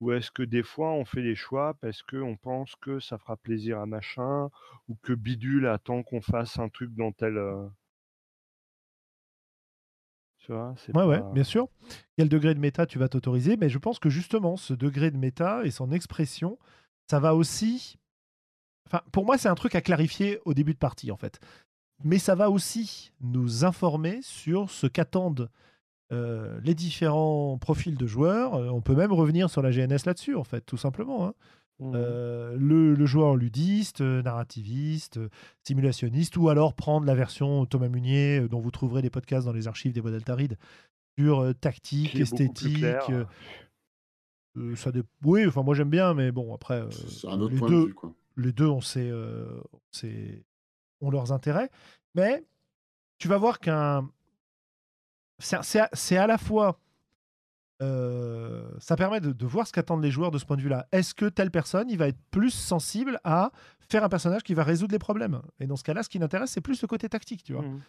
Ou 0.00 0.12
est-ce 0.12 0.30
que 0.30 0.42
des 0.42 0.62
fois 0.62 0.92
on 0.92 1.04
fait 1.04 1.22
les 1.22 1.34
choix 1.34 1.74
parce 1.80 2.02
qu'on 2.02 2.36
pense 2.36 2.76
que 2.76 3.00
ça 3.00 3.18
fera 3.18 3.36
plaisir 3.36 3.80
à 3.80 3.86
machin 3.86 4.50
Ou 4.88 4.96
que 5.02 5.12
bidule 5.14 5.66
attend 5.66 6.02
qu'on 6.02 6.20
fasse 6.20 6.58
un 6.58 6.68
truc 6.68 6.94
dans 6.94 7.12
tel... 7.12 7.36
euh, 7.38 7.66
Tu 10.38 10.52
vois, 10.52 10.74
c'est 10.76 10.94
Ouais, 10.96 11.04
ouais, 11.04 11.22
bien 11.32 11.44
sûr. 11.44 11.68
Quel 12.16 12.28
degré 12.28 12.54
de 12.54 12.60
méta 12.60 12.86
tu 12.86 12.98
vas 12.98 13.08
t'autoriser? 13.08 13.56
Mais 13.56 13.68
je 13.68 13.78
pense 13.78 13.98
que 13.98 14.10
justement, 14.10 14.56
ce 14.56 14.74
degré 14.74 15.10
de 15.10 15.16
méta 15.16 15.64
et 15.64 15.70
son 15.70 15.90
expression, 15.90 16.58
ça 17.10 17.18
va 17.18 17.34
aussi. 17.34 17.98
Enfin, 18.86 19.00
pour 19.12 19.24
moi, 19.24 19.36
c'est 19.38 19.48
un 19.48 19.54
truc 19.54 19.74
à 19.74 19.80
clarifier 19.80 20.40
au 20.44 20.54
début 20.54 20.72
de 20.74 20.78
partie, 20.78 21.10
en 21.10 21.16
fait. 21.16 21.40
Mais 22.04 22.18
ça 22.18 22.34
va 22.34 22.50
aussi 22.50 23.12
nous 23.20 23.64
informer 23.64 24.20
sur 24.22 24.70
ce 24.70 24.86
qu'attendent 24.86 25.48
euh, 26.12 26.60
les 26.62 26.74
différents 26.74 27.58
profils 27.58 27.96
de 27.96 28.06
joueurs. 28.06 28.54
Euh, 28.54 28.68
on 28.68 28.80
peut 28.80 28.94
même 28.94 29.12
revenir 29.12 29.50
sur 29.50 29.62
la 29.62 29.70
GNS 29.72 30.04
là-dessus, 30.06 30.36
en 30.36 30.44
fait, 30.44 30.60
tout 30.60 30.76
simplement. 30.76 31.26
hein. 31.26 31.34
Mhm. 31.78 31.92
Euh, 31.94 32.56
le, 32.58 32.94
le 32.94 33.06
joueur 33.06 33.36
ludiste, 33.36 34.00
narrativiste, 34.00 35.20
simulationniste, 35.66 36.36
ou 36.38 36.48
alors 36.48 36.72
prendre 36.74 37.06
la 37.06 37.14
version 37.14 37.66
Thomas 37.66 37.88
Munier, 37.88 38.46
dont 38.48 38.60
vous 38.60 38.70
trouverez 38.70 39.02
les 39.02 39.10
podcasts 39.10 39.44
dans 39.46 39.52
les 39.52 39.68
archives 39.68 39.92
des 39.92 40.00
bois 40.00 40.10
d'Altaride, 40.10 40.56
sur 41.18 41.40
euh, 41.40 41.52
tactique, 41.54 42.14
est 42.14 42.20
esthétique. 42.20 42.82
euh, 44.56 44.74
ça 44.74 44.90
dé- 44.92 45.02
Oui, 45.24 45.46
enfin 45.46 45.62
moi 45.62 45.74
j'aime 45.74 45.90
bien, 45.90 46.14
mais 46.14 46.32
bon, 46.32 46.54
après, 46.54 46.80
euh, 46.82 46.90
C'est 46.90 47.26
un 47.28 47.40
autre 47.40 47.52
les, 47.52 47.58
point 47.58 47.68
deux, 47.68 47.82
de 47.82 47.86
vue. 47.88 47.94
Quoi. 47.94 48.12
Les 48.36 48.52
deux 48.52 48.66
ont, 48.66 48.80
ses, 48.80 49.08
euh, 49.10 49.60
ont 49.72 49.80
ses- 49.90 50.44
ont 51.00 51.10
leurs 51.10 51.32
intérêts. 51.32 51.70
Mais 52.14 52.44
tu 53.18 53.28
vas 53.28 53.38
voir 53.38 53.60
qu'un. 53.60 54.08
C'est 55.38 56.16
à, 56.16 56.26
la 56.26 56.38
fois. 56.38 56.78
euh, 57.82 58.70
ça 58.78 58.96
permet 58.96 59.20
de, 59.20 59.32
de 59.32 59.46
voir 59.46 59.66
ce 59.66 59.72
qu'attendent 59.72 60.02
les 60.02 60.10
joueurs 60.10 60.30
de 60.30 60.38
ce 60.38 60.46
point 60.46 60.56
de 60.56 60.62
vue-là. 60.62 60.86
Est-ce 60.92 61.14
que 61.14 61.26
telle 61.26 61.50
personne, 61.50 61.90
il 61.90 61.98
va 61.98 62.08
être 62.08 62.20
plus 62.30 62.50
sensible 62.50 63.20
à 63.22 63.52
faire 63.90 64.02
un 64.02 64.08
personnage 64.08 64.42
qui 64.42 64.54
va 64.54 64.64
résoudre 64.64 64.92
les 64.92 64.98
problèmes? 64.98 65.42
Et 65.60 65.66
dans 65.66 65.76
ce 65.76 65.84
cas-là, 65.84 66.02
ce 66.02 66.08
qui 66.08 66.18
l'intéresse, 66.18 66.50
c'est 66.50 66.62
plus 66.62 66.80
le 66.80 66.88
côté 66.88 67.08
tactique, 67.10 67.42
tu 67.42 67.52
vois. 67.52 67.62
Mhm. 67.62 67.80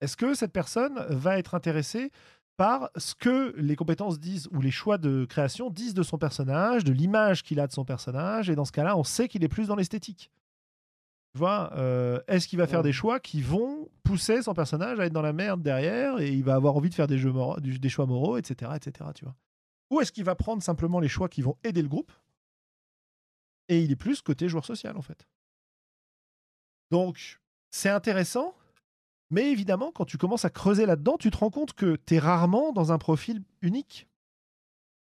Est-ce 0.00 0.16
que 0.16 0.34
cette 0.34 0.52
personne 0.52 0.98
va 1.10 1.38
être 1.38 1.54
intéressée 1.54 2.10
par 2.56 2.90
ce 2.96 3.14
que 3.14 3.54
les 3.56 3.76
compétences 3.76 4.18
disent 4.18 4.48
ou 4.52 4.60
les 4.60 4.70
choix 4.70 4.96
de 4.98 5.24
création 5.26 5.70
disent 5.70 5.94
de 5.94 6.02
son 6.02 6.18
personnage, 6.18 6.84
de 6.84 6.92
l'image 6.92 7.42
qu'il 7.42 7.60
a 7.60 7.66
de 7.66 7.72
son 7.72 7.84
personnage, 7.84 8.48
et 8.48 8.54
dans 8.54 8.64
ce 8.64 8.72
cas-là, 8.72 8.96
on 8.96 9.04
sait 9.04 9.28
qu'il 9.28 9.44
est 9.44 9.48
plus 9.48 9.68
dans 9.68 9.76
l'esthétique. 9.76 10.30
Tu 11.34 11.38
vois, 11.38 11.70
euh, 11.74 12.18
est-ce 12.28 12.48
qu'il 12.48 12.58
va 12.58 12.66
faire 12.66 12.78
Ouais. 12.80 12.84
des 12.84 12.92
choix 12.92 13.20
qui 13.20 13.42
vont 13.42 13.90
pousser 14.04 14.40
son 14.40 14.54
personnage 14.54 14.98
à 15.00 15.04
être 15.06 15.12
dans 15.12 15.20
la 15.20 15.34
merde 15.34 15.62
derrière 15.62 16.18
et 16.18 16.32
il 16.32 16.42
va 16.42 16.54
avoir 16.54 16.76
envie 16.76 16.88
de 16.88 16.94
faire 16.94 17.08
jeux 17.10 17.32
des 17.60 17.88
choix 17.90 18.06
moraux, 18.06 18.38
etc., 18.38 18.70
etc. 18.74 19.10
Tu 19.14 19.24
vois 19.26 19.34
Ou 19.90 20.00
est-ce 20.00 20.12
qu'il 20.12 20.24
va 20.24 20.34
prendre 20.34 20.62
simplement 20.62 20.98
les 20.98 21.08
choix 21.08 21.28
qui 21.28 21.42
vont 21.42 21.58
aider 21.62 21.82
le 21.82 21.88
groupe 21.88 22.10
et 23.68 23.82
il 23.82 23.90
est 23.90 23.96
plus 23.96 24.22
côté 24.22 24.48
joueur 24.48 24.64
social 24.64 24.96
en 24.96 25.02
fait. 25.02 25.26
Donc, 26.90 27.40
c'est 27.70 27.88
intéressant, 27.90 28.54
mais 29.30 29.50
évidemment, 29.50 29.90
quand 29.92 30.04
tu 30.04 30.18
commences 30.18 30.44
à 30.44 30.50
creuser 30.50 30.86
là-dedans, 30.86 31.16
tu 31.18 31.30
te 31.30 31.36
rends 31.38 31.50
compte 31.50 31.72
que 31.72 31.96
tu 32.06 32.14
es 32.14 32.18
rarement 32.18 32.72
dans 32.72 32.92
un 32.92 32.98
profil 32.98 33.42
unique. 33.60 34.08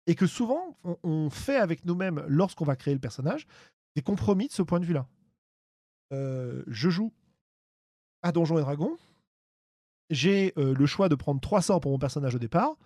Et 0.08 0.16
que 0.16 0.28
souvent, 0.28 0.78
on, 1.04 1.30
fait 1.30 1.58
avec 1.58 1.84
nous-mêmes, 1.86 2.24
lorsqu'on 2.28 2.66
va 2.66 2.76
créer 2.76 2.94
le 2.94 3.00
personnage, 3.00 3.48
des 3.96 4.02
compromis 4.02 4.48
de 4.48 4.54
ce 4.54 4.62
point 4.62 4.80
de 4.80 4.86
vue-là. 4.86 5.08
Euh, 6.14 6.64
je 6.68 6.90
joue 6.90 7.12
à 8.22 8.32
Donjons 8.32 8.60
et 8.60 8.62
Dragons, 8.62 8.98
j'ai 10.12 10.54
le 10.56 10.86
choix 10.86 11.10
de 11.10 11.16
prendre 11.16 11.42
trois 11.42 11.62
sorts 11.62 11.80
pour 11.80 11.92
mon 11.92 12.00
personnage 12.00 12.36
au 12.36 12.40
départ. 12.40 12.78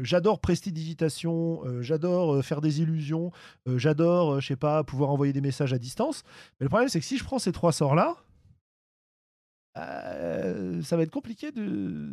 j'adore 0.00 0.40
prestidigitation, 0.40 1.62
j'adore 1.82 2.42
faire 2.44 2.62
des 2.62 2.80
illusions, 2.80 3.32
j'adore, 3.66 4.40
je 4.40 4.48
sais 4.48 4.56
pas, 4.56 4.82
pouvoir 4.84 5.10
envoyer 5.10 5.34
des 5.34 5.42
messages 5.42 5.74
à 5.74 5.78
distance. 5.78 6.24
Mais 6.58 6.64
le 6.64 6.68
problème, 6.70 6.88
c'est 6.88 7.00
que 7.00 7.06
si 7.06 7.18
je 7.18 7.24
prends 7.24 7.38
ces 7.38 7.52
trois 7.52 7.72
sorts-là, 7.72 8.16
ça 9.74 10.96
va 10.96 11.02
être 11.02 11.10
compliqué 11.10 11.52
de, 11.52 12.12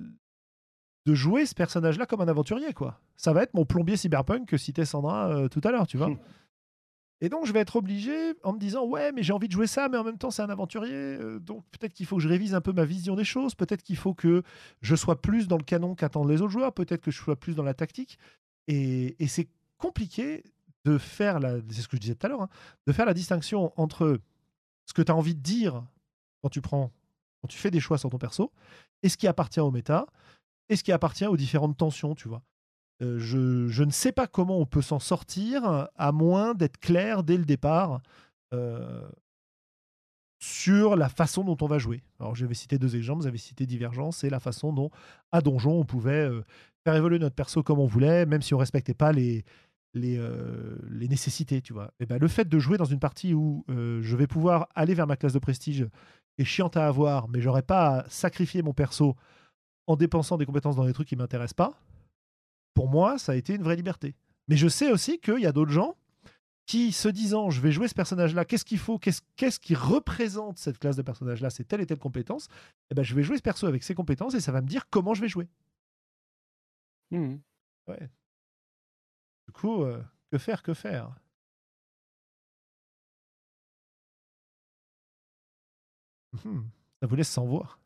de 1.06 1.14
jouer 1.14 1.46
ce 1.46 1.56
personnage-là 1.56 2.06
comme 2.06 2.22
un 2.22 2.28
aventurier, 2.28 2.74
quoi. 2.74 3.00
Ça 3.18 3.34
va 3.34 3.44
être 3.44 3.54
mon 3.54 3.66
plombier 3.66 3.98
cyberpunk 3.98 4.48
que 4.48 4.58
citait 4.58 4.86
Sandra 4.86 5.50
tout 5.50 5.62
à 5.64 5.72
l'heure, 5.72 5.88
tu 5.88 5.98
vois. 5.98 6.10
Et 7.22 7.28
donc, 7.28 7.46
je 7.46 7.52
vais 7.52 7.60
être 7.60 7.76
obligé 7.76 8.34
en 8.44 8.54
me 8.54 8.60
disant 8.60 8.86
Ouais, 8.86 9.12
mais 9.12 9.24
j'ai 9.24 9.34
envie 9.34 9.48
de 9.48 9.54
jouer 9.54 9.68
ça, 9.68 9.90
mais 9.90 9.98
en 9.98 10.04
même 10.04 10.18
temps, 10.18 10.32
c'est 10.32 10.42
un 10.42 10.50
aventurier. 10.50 10.94
Euh, 10.94 11.40
donc, 11.40 11.66
peut-être 11.72 11.94
qu'il 11.94 12.06
faut 12.06 12.16
que 12.16 12.22
je 12.22 12.30
révise 12.30 12.56
un 12.56 12.62
peu 12.62 12.72
ma 12.72 12.86
vision 12.86 13.16
des 13.16 13.26
choses. 13.26 13.56
Peut-être 13.56 13.84
qu'il 13.84 13.98
faut 13.98 14.14
que 14.14 14.44
je 14.82 14.96
sois 14.96 15.22
plus 15.22 15.48
dans 15.48 15.58
le 15.58 15.64
canon 15.64 15.96
qu'attendent 15.96 16.30
les 16.30 16.42
autres 16.42 16.52
joueurs. 16.52 16.74
Peut-être 16.74 17.02
que 17.02 17.12
je 17.12 17.18
sois 17.18 17.36
plus 17.36 17.56
dans 17.56 17.64
la 17.64 17.74
tactique. 17.74 18.18
Et, 18.68 19.16
c'est 19.28 19.50
compliqué 19.78 20.44
de 20.86 20.98
faire 20.98 21.40
la. 21.40 21.58
C'est 21.70 21.82
ce 21.82 21.88
que 21.90 21.98
je 21.98 22.02
disais 22.02 22.16
tout 22.16 22.26
à 22.26 22.30
l'heure, 22.30 22.44
hein, 22.44 22.50
de 22.88 22.94
faire 22.94 23.06
la 23.06 23.14
distinction 23.14 23.74
entre 23.76 24.20
ce 24.86 24.94
que 24.94 25.02
tu 25.02 25.12
as 25.12 25.16
envie 25.16 25.36
de 25.36 25.42
dire 25.42 25.84
quand 26.42 26.50
tu 26.50 26.62
prends. 26.62 26.92
Quand 27.42 27.48
tu 27.48 27.58
fais 27.58 27.72
des 27.72 27.80
choix 27.80 27.98
sur 27.98 28.10
ton 28.10 28.18
perso, 28.18 28.52
et 29.04 29.10
ce 29.10 29.18
qui 29.18 29.28
appartient 29.28 29.60
au 29.60 29.72
méta, 29.72 30.06
et 30.70 30.76
ce 30.76 30.84
qui 30.84 30.92
appartient 30.92 31.26
aux 31.26 31.38
différentes 31.38 31.78
tensions, 31.78 32.16
tu 32.16 32.28
vois. 32.28 32.44
Euh, 33.02 33.18
je, 33.20 33.84
ne 33.84 33.92
sais 33.92 34.12
pas 34.12 34.28
comment 34.28 34.60
on 34.60 34.66
peut 34.66 34.82
s'en 34.82 35.00
sortir 35.00 35.88
à 35.96 36.12
moins 36.12 36.54
d'être 36.54 36.78
clair 36.80 37.24
dès 37.24 37.38
le 37.38 37.46
départ 37.46 38.02
euh, 38.54 39.08
sur 40.42 40.96
la 40.96 41.08
façon 41.08 41.44
dont 41.44 41.58
on 41.62 41.68
va 41.68 41.80
jouer. 41.80 42.04
Alors 42.20 42.36
j'avais 42.36 42.54
cité 42.54 42.78
deux 42.78 42.96
exemples, 42.96 43.26
avez 43.26 43.38
cité 43.38 43.66
Divergence 43.66 44.24
et 44.24 44.30
la 44.30 44.40
façon 44.40 44.74
dont 44.74 44.90
à 45.32 45.42
Donjon 45.42 45.80
on 45.80 45.86
pouvait 45.86 46.30
euh, 46.30 46.44
faire 46.84 46.96
évoluer 46.96 47.20
notre 47.20 47.36
perso 47.36 47.64
comme 47.64 47.80
on 47.80 47.86
voulait, 47.86 48.26
même 48.26 48.42
si 48.42 48.54
on 48.54 48.58
respectait 48.58 48.94
pas 48.94 49.14
les 49.14 49.46
nécessités, 49.94 51.62
tu 51.62 51.72
vois. 51.72 51.94
Et 52.00 52.04
eh 52.04 52.06
ben, 52.06 52.18
le 52.18 52.28
fait 52.28 52.50
de 52.50 52.60
jouer 52.60 52.78
dans 52.78 52.86
une 52.86 53.00
partie 53.00 53.34
où 53.34 53.64
je 53.68 54.16
vais 54.16 54.28
pouvoir 54.28 54.68
aller 54.76 54.94
vers 54.94 55.08
ma 55.08 55.16
classe 55.16 55.34
de 55.34 55.40
prestige 55.40 55.88
est 56.40 56.46
chiante 56.46 56.78
à 56.78 56.88
avoir, 56.88 57.28
mais 57.28 57.42
j'aurais 57.42 57.62
pas 57.62 58.00
à 58.00 58.10
sacrifier 58.10 58.62
mon 58.62 58.74
perso 58.74 59.16
en 59.88 59.96
dépensant 59.96 60.38
des 60.38 60.46
compétences 60.46 60.76
dans 60.76 60.86
des 60.86 60.94
trucs 60.94 61.08
qui 61.08 61.16
m'intéressent 61.16 61.54
pas, 61.54 61.74
pour 62.74 62.88
moi, 62.88 63.18
ça 63.18 63.34
a 63.34 63.36
été 63.36 63.56
une 63.56 63.64
vraie 63.64 63.76
liberté. 63.76 64.16
Mais 64.48 64.56
je 64.56 64.68
sais 64.68 64.92
aussi 64.92 65.20
qu'il 65.20 65.40
y 65.40 65.46
a 65.46 65.52
d'autres 65.52 65.72
gens 65.72 65.96
qui, 66.66 66.92
se 66.92 67.10
disant, 67.10 67.50
je 67.50 67.62
vais 67.62 67.72
jouer 67.72 67.88
ce 67.88 67.96
personnage-là, 67.96 68.46
qu'est-ce 68.46 68.64
qu'il 68.64 68.78
faut, 68.78 69.00
qu'est-ce 69.00 69.60
qui 69.60 69.74
représente 69.74 70.60
cette 70.60 70.78
classe 70.78 70.96
de 70.96 71.02
personnage-là, 71.02 71.50
c'est 71.50 71.64
telle 71.64 71.82
et 71.82 71.88
telle 71.88 71.98
compétence, 71.98 72.48
eh 72.92 72.96
ben, 72.96 73.02
je 73.02 73.16
vais 73.16 73.24
jouer 73.24 73.38
ce 73.38 73.42
perso 73.42 73.66
avec 73.66 73.84
ses 73.84 73.96
compétences 73.96 74.36
et 74.36 74.40
ça 74.40 74.52
va 74.52 74.62
me 74.62 74.68
dire 74.68 74.88
comment 74.92 75.16
je 75.16 75.22
vais 75.22 75.28
jouer. 75.28 75.48
Mmh. 77.10 77.38
Ouais. 77.88 78.10
Du 79.48 79.54
coup, 79.54 79.84
euh, 79.84 80.00
que 80.32 80.38
faire, 80.38 80.62
que 80.62 80.76
faire? 80.76 81.10
Mmh. 86.34 86.62
Ça 87.02 87.08
vous 87.08 87.16
laisse 87.16 87.30
sans 87.30 87.46
voix. 87.46 87.78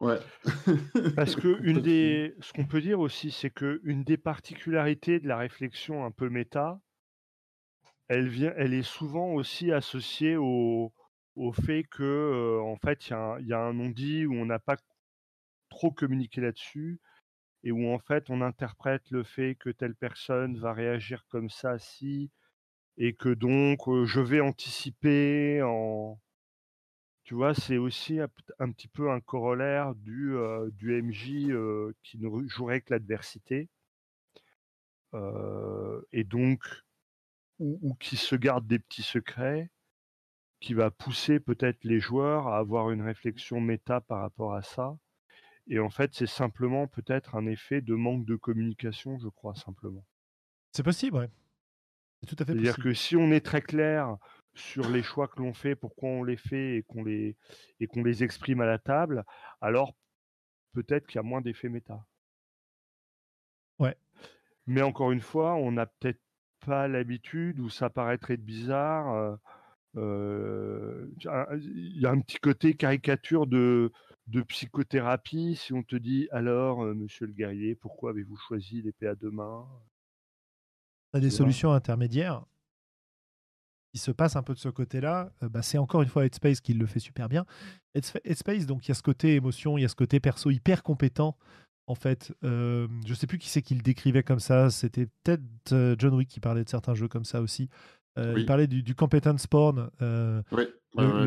Ouais. 0.00 0.18
Parce 1.16 1.36
que 1.36 1.60
une 1.62 1.80
des, 1.80 2.34
ce 2.40 2.52
qu'on 2.52 2.66
peut 2.66 2.80
dire 2.80 3.00
aussi, 3.00 3.30
c'est 3.30 3.50
que 3.50 3.80
une 3.84 4.02
des 4.02 4.16
particularités 4.16 5.20
de 5.20 5.28
la 5.28 5.36
réflexion 5.36 6.04
un 6.04 6.10
peu 6.10 6.30
méta, 6.30 6.80
elle 8.08 8.28
vient, 8.28 8.52
elle 8.56 8.74
est 8.74 8.82
souvent 8.82 9.34
aussi 9.34 9.72
associée 9.72 10.36
au, 10.36 10.92
au 11.36 11.52
fait 11.52 11.84
que, 11.84 12.02
euh, 12.02 12.60
en 12.60 12.76
fait, 12.76 13.08
il 13.08 13.46
y, 13.46 13.52
a 13.52 13.60
un 13.60 13.74
non-dit 13.74 14.26
où 14.26 14.34
on 14.34 14.46
n'a 14.46 14.58
pas 14.58 14.76
trop 15.68 15.90
communiqué 15.92 16.40
là-dessus 16.40 17.00
et 17.62 17.72
où 17.72 17.88
en 17.92 17.98
fait 17.98 18.30
on 18.30 18.40
interprète 18.40 19.10
le 19.10 19.22
fait 19.22 19.54
que 19.54 19.70
telle 19.70 19.94
personne 19.94 20.58
va 20.58 20.72
réagir 20.72 21.24
comme 21.28 21.50
ça 21.50 21.78
si 21.78 22.30
et 22.96 23.14
que 23.14 23.28
donc 23.28 23.86
euh, 23.88 24.04
je 24.06 24.20
vais 24.20 24.40
anticiper 24.40 25.62
en 25.62 26.18
tu 27.30 27.36
vois, 27.36 27.54
c'est 27.54 27.78
aussi 27.78 28.18
un, 28.18 28.72
petit 28.72 28.88
peu 28.88 29.12
un 29.12 29.20
corollaire 29.20 29.94
du, 29.94 30.34
du 30.72 31.00
MJ 31.00 31.46
qui 32.02 32.18
ne 32.18 32.48
jouerait 32.48 32.80
que 32.80 32.92
l'adversité. 32.92 33.68
et 35.14 36.24
donc, 36.24 36.64
ou, 37.60 37.94
qui 38.00 38.16
se 38.16 38.34
garde 38.34 38.66
des 38.66 38.80
petits 38.80 39.04
secrets, 39.04 39.70
qui 40.58 40.74
va 40.74 40.90
pousser 40.90 41.38
peut-être 41.38 41.84
les 41.84 42.00
joueurs 42.00 42.48
à 42.48 42.58
avoir 42.58 42.90
une 42.90 43.02
réflexion 43.02 43.60
méta 43.60 44.00
par 44.00 44.22
rapport 44.22 44.54
à 44.54 44.62
ça. 44.62 44.98
Et 45.68 45.78
en 45.78 45.88
fait, 45.88 46.12
c'est 46.12 46.26
simplement 46.26 46.88
peut-être 46.88 47.36
un 47.36 47.46
effet 47.46 47.80
de 47.80 47.94
manque 47.94 48.24
de 48.24 48.34
communication, 48.34 49.20
je 49.20 49.28
crois, 49.28 49.54
simplement. 49.54 50.04
C'est 50.72 50.82
possible, 50.82 51.18
ouais. 51.18 51.30
C'est 52.22 52.34
tout 52.34 52.42
à 52.42 52.44
fait 52.44 52.54
C'est-à-dire 52.54 52.78
que 52.78 52.92
si 52.92 53.14
on 53.14 53.30
est 53.30 53.46
très 53.46 53.62
clair 53.62 54.16
sur 54.54 54.88
les 54.88 55.02
choix 55.02 55.28
que 55.28 55.40
l'on 55.40 55.54
fait, 55.54 55.76
pourquoi 55.76 56.08
on 56.08 56.24
les 56.24 56.36
fait 56.36 56.76
et 56.76 56.82
qu'on 56.82 57.04
les, 57.04 57.36
et 57.78 57.86
qu'on 57.86 58.02
les 58.02 58.24
exprime 58.24 58.60
à 58.60 58.66
la 58.66 58.78
table, 58.78 59.24
alors 59.60 59.94
peut-être 60.72 61.06
qu'il 61.06 61.16
y 61.16 61.18
a 61.18 61.22
moins 61.22 61.40
d'effets 61.40 61.68
méta. 61.68 62.04
Ouais. 63.78 63.96
Mais 64.66 64.82
encore 64.82 65.12
une 65.12 65.20
fois, 65.20 65.54
on 65.54 65.72
n'a 65.72 65.86
peut-être 65.86 66.20
pas 66.66 66.88
l'habitude 66.88 67.58
ou 67.60 67.70
ça 67.70 67.90
paraîtrait 67.90 68.36
bizarre. 68.36 69.38
Euh, 69.96 71.08
il 71.16 72.00
y 72.00 72.06
a 72.06 72.10
un 72.10 72.20
petit 72.20 72.38
côté 72.38 72.74
caricature 72.74 73.46
de, 73.46 73.90
de 74.28 74.42
psychothérapie 74.42 75.56
si 75.56 75.72
on 75.72 75.82
te 75.82 75.96
dit 75.96 76.28
alors, 76.30 76.84
euh, 76.84 76.94
monsieur 76.94 77.26
le 77.26 77.32
guerrier, 77.32 77.74
pourquoi 77.74 78.10
avez-vous 78.10 78.36
choisi 78.36 78.82
l'épée 78.82 79.08
à 79.08 79.16
deux 79.16 79.30
mains? 79.30 79.66
Tu 81.12 81.18
as 81.18 81.20
des 81.20 81.30
solutions 81.30 81.72
intermédiaires 81.72 82.44
qui 83.92 83.98
se 83.98 84.10
passe 84.10 84.36
un 84.36 84.42
peu 84.42 84.54
de 84.54 84.58
ce 84.58 84.68
côté-là, 84.68 85.32
euh, 85.42 85.48
bah, 85.48 85.62
c'est 85.62 85.78
encore 85.78 86.02
une 86.02 86.08
fois 86.08 86.24
Headspace 86.24 86.60
qui 86.60 86.74
le 86.74 86.86
fait 86.86 87.00
super 87.00 87.28
bien. 87.28 87.44
Headspace, 87.94 88.66
donc 88.66 88.86
il 88.86 88.90
y 88.90 88.92
a 88.92 88.94
ce 88.94 89.02
côté 89.02 89.34
émotion, 89.34 89.78
il 89.78 89.82
y 89.82 89.84
a 89.84 89.88
ce 89.88 89.96
côté 89.96 90.20
perso 90.20 90.50
hyper 90.50 90.82
compétent. 90.82 91.36
En 91.86 91.96
fait, 91.96 92.32
euh, 92.44 92.86
je 93.04 93.14
sais 93.14 93.26
plus 93.26 93.38
qui 93.38 93.48
c'est 93.48 93.62
qui 93.62 93.74
le 93.74 93.82
décrivait 93.82 94.22
comme 94.22 94.38
ça. 94.38 94.70
C'était 94.70 95.06
peut-être 95.24 95.42
euh, 95.72 95.96
John 95.98 96.14
Wick 96.14 96.28
qui 96.28 96.38
parlait 96.38 96.62
de 96.62 96.68
certains 96.68 96.94
jeux 96.94 97.08
comme 97.08 97.24
ça 97.24 97.40
aussi. 97.40 97.68
Il 98.16 98.44
parlait 98.44 98.66
du, 98.66 98.82
du 98.82 98.94
competence 98.94 99.46
porn. 99.46 99.90
oui, 100.52 100.64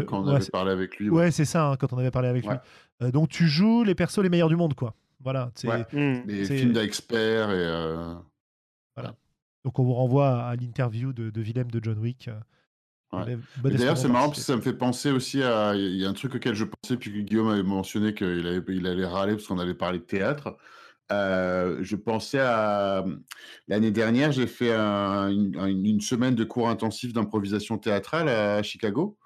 quand 0.05 0.23
on 0.23 0.27
avait 0.27 0.45
parlé 0.45 0.71
avec 0.71 0.97
lui. 0.97 1.09
Ouais, 1.09 1.31
c'est 1.31 1.45
ça, 1.45 1.69
hein, 1.69 1.75
quand 1.75 1.91
on 1.91 1.97
avait 1.97 2.11
parlé 2.11 2.27
avec 2.27 2.45
lui. 2.45 3.11
donc 3.11 3.29
tu 3.29 3.47
joues 3.47 3.83
les 3.83 3.95
persos 3.95 4.19
les 4.19 4.29
meilleurs 4.29 4.49
du 4.49 4.55
monde, 4.55 4.75
quoi. 4.75 4.93
Voilà. 5.19 5.51
C'est, 5.55 5.67
mmh. 5.67 6.23
Les 6.27 6.45
films 6.45 6.73
d'experts 6.73 7.49
et. 7.49 8.15
Voilà. 8.95 9.15
Donc 9.63 9.79
on 9.79 9.83
vous 9.83 9.93
renvoie 9.93 10.43
à 10.43 10.55
l'interview 10.55 11.13
de, 11.13 11.29
de 11.29 11.41
Willem 11.41 11.71
de 11.71 11.79
John 11.83 11.97
Wick. 11.99 12.29
D'ailleurs, 13.63 13.97
c'est 13.97 14.07
marrant 14.07 14.27
parce 14.27 14.39
que 14.39 14.45
ça 14.45 14.55
me 14.55 14.61
fait 14.61 14.73
penser 14.73 15.11
aussi 15.11 15.43
à. 15.43 15.75
Il 15.75 15.95
y 15.97 16.05
a 16.05 16.09
un 16.09 16.13
truc 16.13 16.35
auquel 16.35 16.55
je 16.55 16.65
pensais, 16.65 16.97
puis 16.97 17.23
Guillaume 17.23 17.49
avait 17.49 17.63
mentionné 17.63 18.13
qu'il 18.13 18.63
il 18.67 18.87
allait 18.87 19.05
râler 19.05 19.33
parce 19.33 19.47
qu'on 19.47 19.59
avait 19.59 19.73
parlé 19.73 19.99
de 19.99 20.03
théâtre. 20.03 20.57
Euh, 21.11 21.77
je 21.81 21.95
pensais 21.95 22.39
à. 22.39 23.05
L'année 23.67 23.91
dernière, 23.91 24.31
j'ai 24.31 24.47
fait 24.47 24.73
une, 24.73 26.01
semaine 26.01 26.35
de 26.35 26.43
cours 26.43 26.69
intensifs 26.69 27.13
d'improvisation 27.13 27.77
théâtrale 27.77 28.29
à 28.29 28.63
Chicago. 28.63 29.17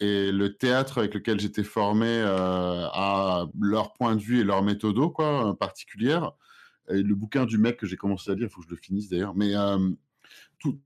Et 0.00 0.32
le 0.32 0.56
théâtre 0.56 0.98
avec 0.98 1.14
lequel 1.14 1.38
j'étais 1.38 1.62
formé 1.62 2.08
euh, 2.08 2.86
a 2.92 3.46
leur 3.60 3.92
point 3.92 4.16
de 4.16 4.20
vue 4.20 4.40
et 4.40 4.44
leur 4.44 4.62
méthode 4.62 4.96
quoi, 5.12 5.56
particulière. 5.58 6.32
Le 6.88 7.14
bouquin 7.14 7.46
du 7.46 7.58
mec 7.58 7.78
que 7.78 7.86
j'ai 7.86 7.96
commencé 7.96 8.30
à 8.30 8.34
lire, 8.34 8.48
il 8.48 8.50
faut 8.50 8.60
que 8.60 8.66
je 8.66 8.70
le 8.70 8.76
finisse 8.76 9.08
d'ailleurs. 9.08 9.34
Mais 9.34 9.54
euh, 9.56 9.90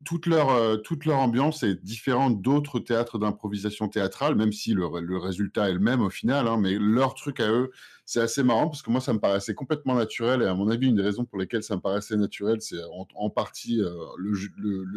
toute, 0.05 0.27
leur, 0.27 0.51
euh, 0.51 0.77
toute 0.77 1.05
leur 1.05 1.19
ambiance 1.19 1.63
est 1.63 1.83
différente 1.83 2.43
d'autres 2.43 2.81
théâtres 2.81 3.19
d'improvisation 3.19 3.89
théâtrale, 3.89 4.35
même 4.35 4.53
si 4.53 4.75
le, 4.75 4.87
résultat 5.19 5.71
est 5.71 5.73
le 5.73 5.79
même 5.79 6.01
au 6.01 6.11
final. 6.11 6.49
Hein, 6.49 6.59
mais 6.59 6.77
leur 6.79 7.15
truc 7.15 7.41
à 7.41 7.51
eux, 7.51 7.71
c'est 8.05 8.21
assez 8.21 8.43
marrant 8.43 8.69
parce 8.69 8.83
que 8.83 8.91
moi, 8.91 9.01
ça 9.01 9.13
me 9.13 9.21
paraissait 9.21 9.55
complètement 9.55 9.95
naturel. 9.95 10.43
Et 10.43 10.47
à 10.47 10.55
mon 10.55 10.69
avis, 10.69 10.89
une 10.89 10.97
des 10.97 11.03
raisons 11.03 11.25
pour 11.25 11.39
lesquelles 11.39 11.63
ça 11.63 11.77
me 11.77 11.81
paraissait 11.81 12.17
naturel, 12.17 12.61
c'est 12.61 12.81
en, 13.15 13.31
partie 13.31 13.81
euh, 13.81 13.93
le, 14.17 14.35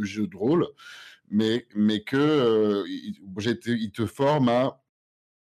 jeu 0.04 0.28
de 0.28 0.36
rôle, 0.36 0.68
mais, 1.30 1.68
mais 1.76 2.04
que 2.04 2.84
te 3.94 4.06
forme 4.06 4.50
à 4.50 4.82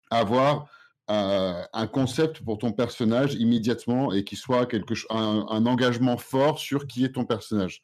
avoir 0.09 0.67
un 1.07 1.87
concept 1.87 2.41
pour 2.43 2.57
ton 2.57 2.71
personnage 2.71 3.35
immédiatement 3.35 4.11
et 4.11 4.23
qui 4.23 4.35
soit 4.35 4.65
quelque 4.65 4.93
un, 5.09 5.45
un 5.49 5.65
engagement 5.65 6.17
fort 6.17 6.59
sur 6.59 6.87
qui 6.87 7.05
est 7.05 7.13
ton 7.13 7.25
personnage. 7.25 7.83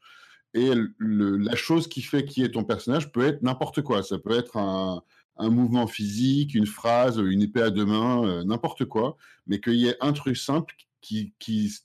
Et 0.53 0.71
la 0.99 1.55
chose 1.55 1.87
qui 1.87 2.01
fait 2.01 2.25
qui 2.25 2.43
est 2.43 2.51
ton 2.51 2.63
personnage 2.63 3.11
peut 3.11 3.25
être 3.25 3.41
n'importe 3.41 3.81
quoi. 3.81 4.03
Ça 4.03 4.17
peut 4.17 4.37
être 4.37 4.57
un, 4.57 5.03
mouvement 5.39 5.87
physique, 5.87 6.53
une 6.53 6.67
phrase, 6.67 7.17
une 7.17 7.41
épée 7.41 7.63
à 7.63 7.71
deux 7.71 7.85
mains, 7.85 8.23
euh, 8.23 8.43
n'importe 8.43 8.85
quoi. 8.85 9.17
Mais 9.47 9.59
qu'il 9.59 9.75
y 9.75 9.87
ait 9.87 9.97
un 9.99 10.13
truc 10.13 10.37
simple 10.37 10.75
qui, 11.01 11.33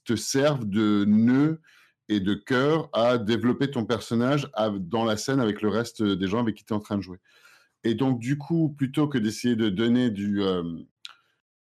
te 0.04 0.14
serve 0.14 0.66
de 0.68 1.04
nœud 1.06 1.62
et 2.08 2.20
de 2.20 2.34
cœur 2.34 2.90
à 2.92 3.16
développer 3.16 3.70
ton 3.70 3.86
personnage 3.86 4.50
dans 4.80 5.04
la 5.04 5.16
scène 5.16 5.40
avec 5.40 5.62
le 5.62 5.70
reste 5.70 6.02
des 6.02 6.26
gens 6.26 6.40
avec 6.40 6.56
qui 6.56 6.64
tu 6.64 6.74
es 6.74 6.76
en 6.76 6.80
train 6.80 6.98
de 6.98 7.02
jouer. 7.02 7.18
Et 7.82 7.94
donc, 7.94 8.18
du 8.18 8.36
coup, 8.36 8.74
plutôt 8.76 9.08
que 9.08 9.16
d'essayer 9.16 9.56
de 9.56 9.70
donner 9.70 10.10
du, 10.10 10.42
euh, 10.42 10.62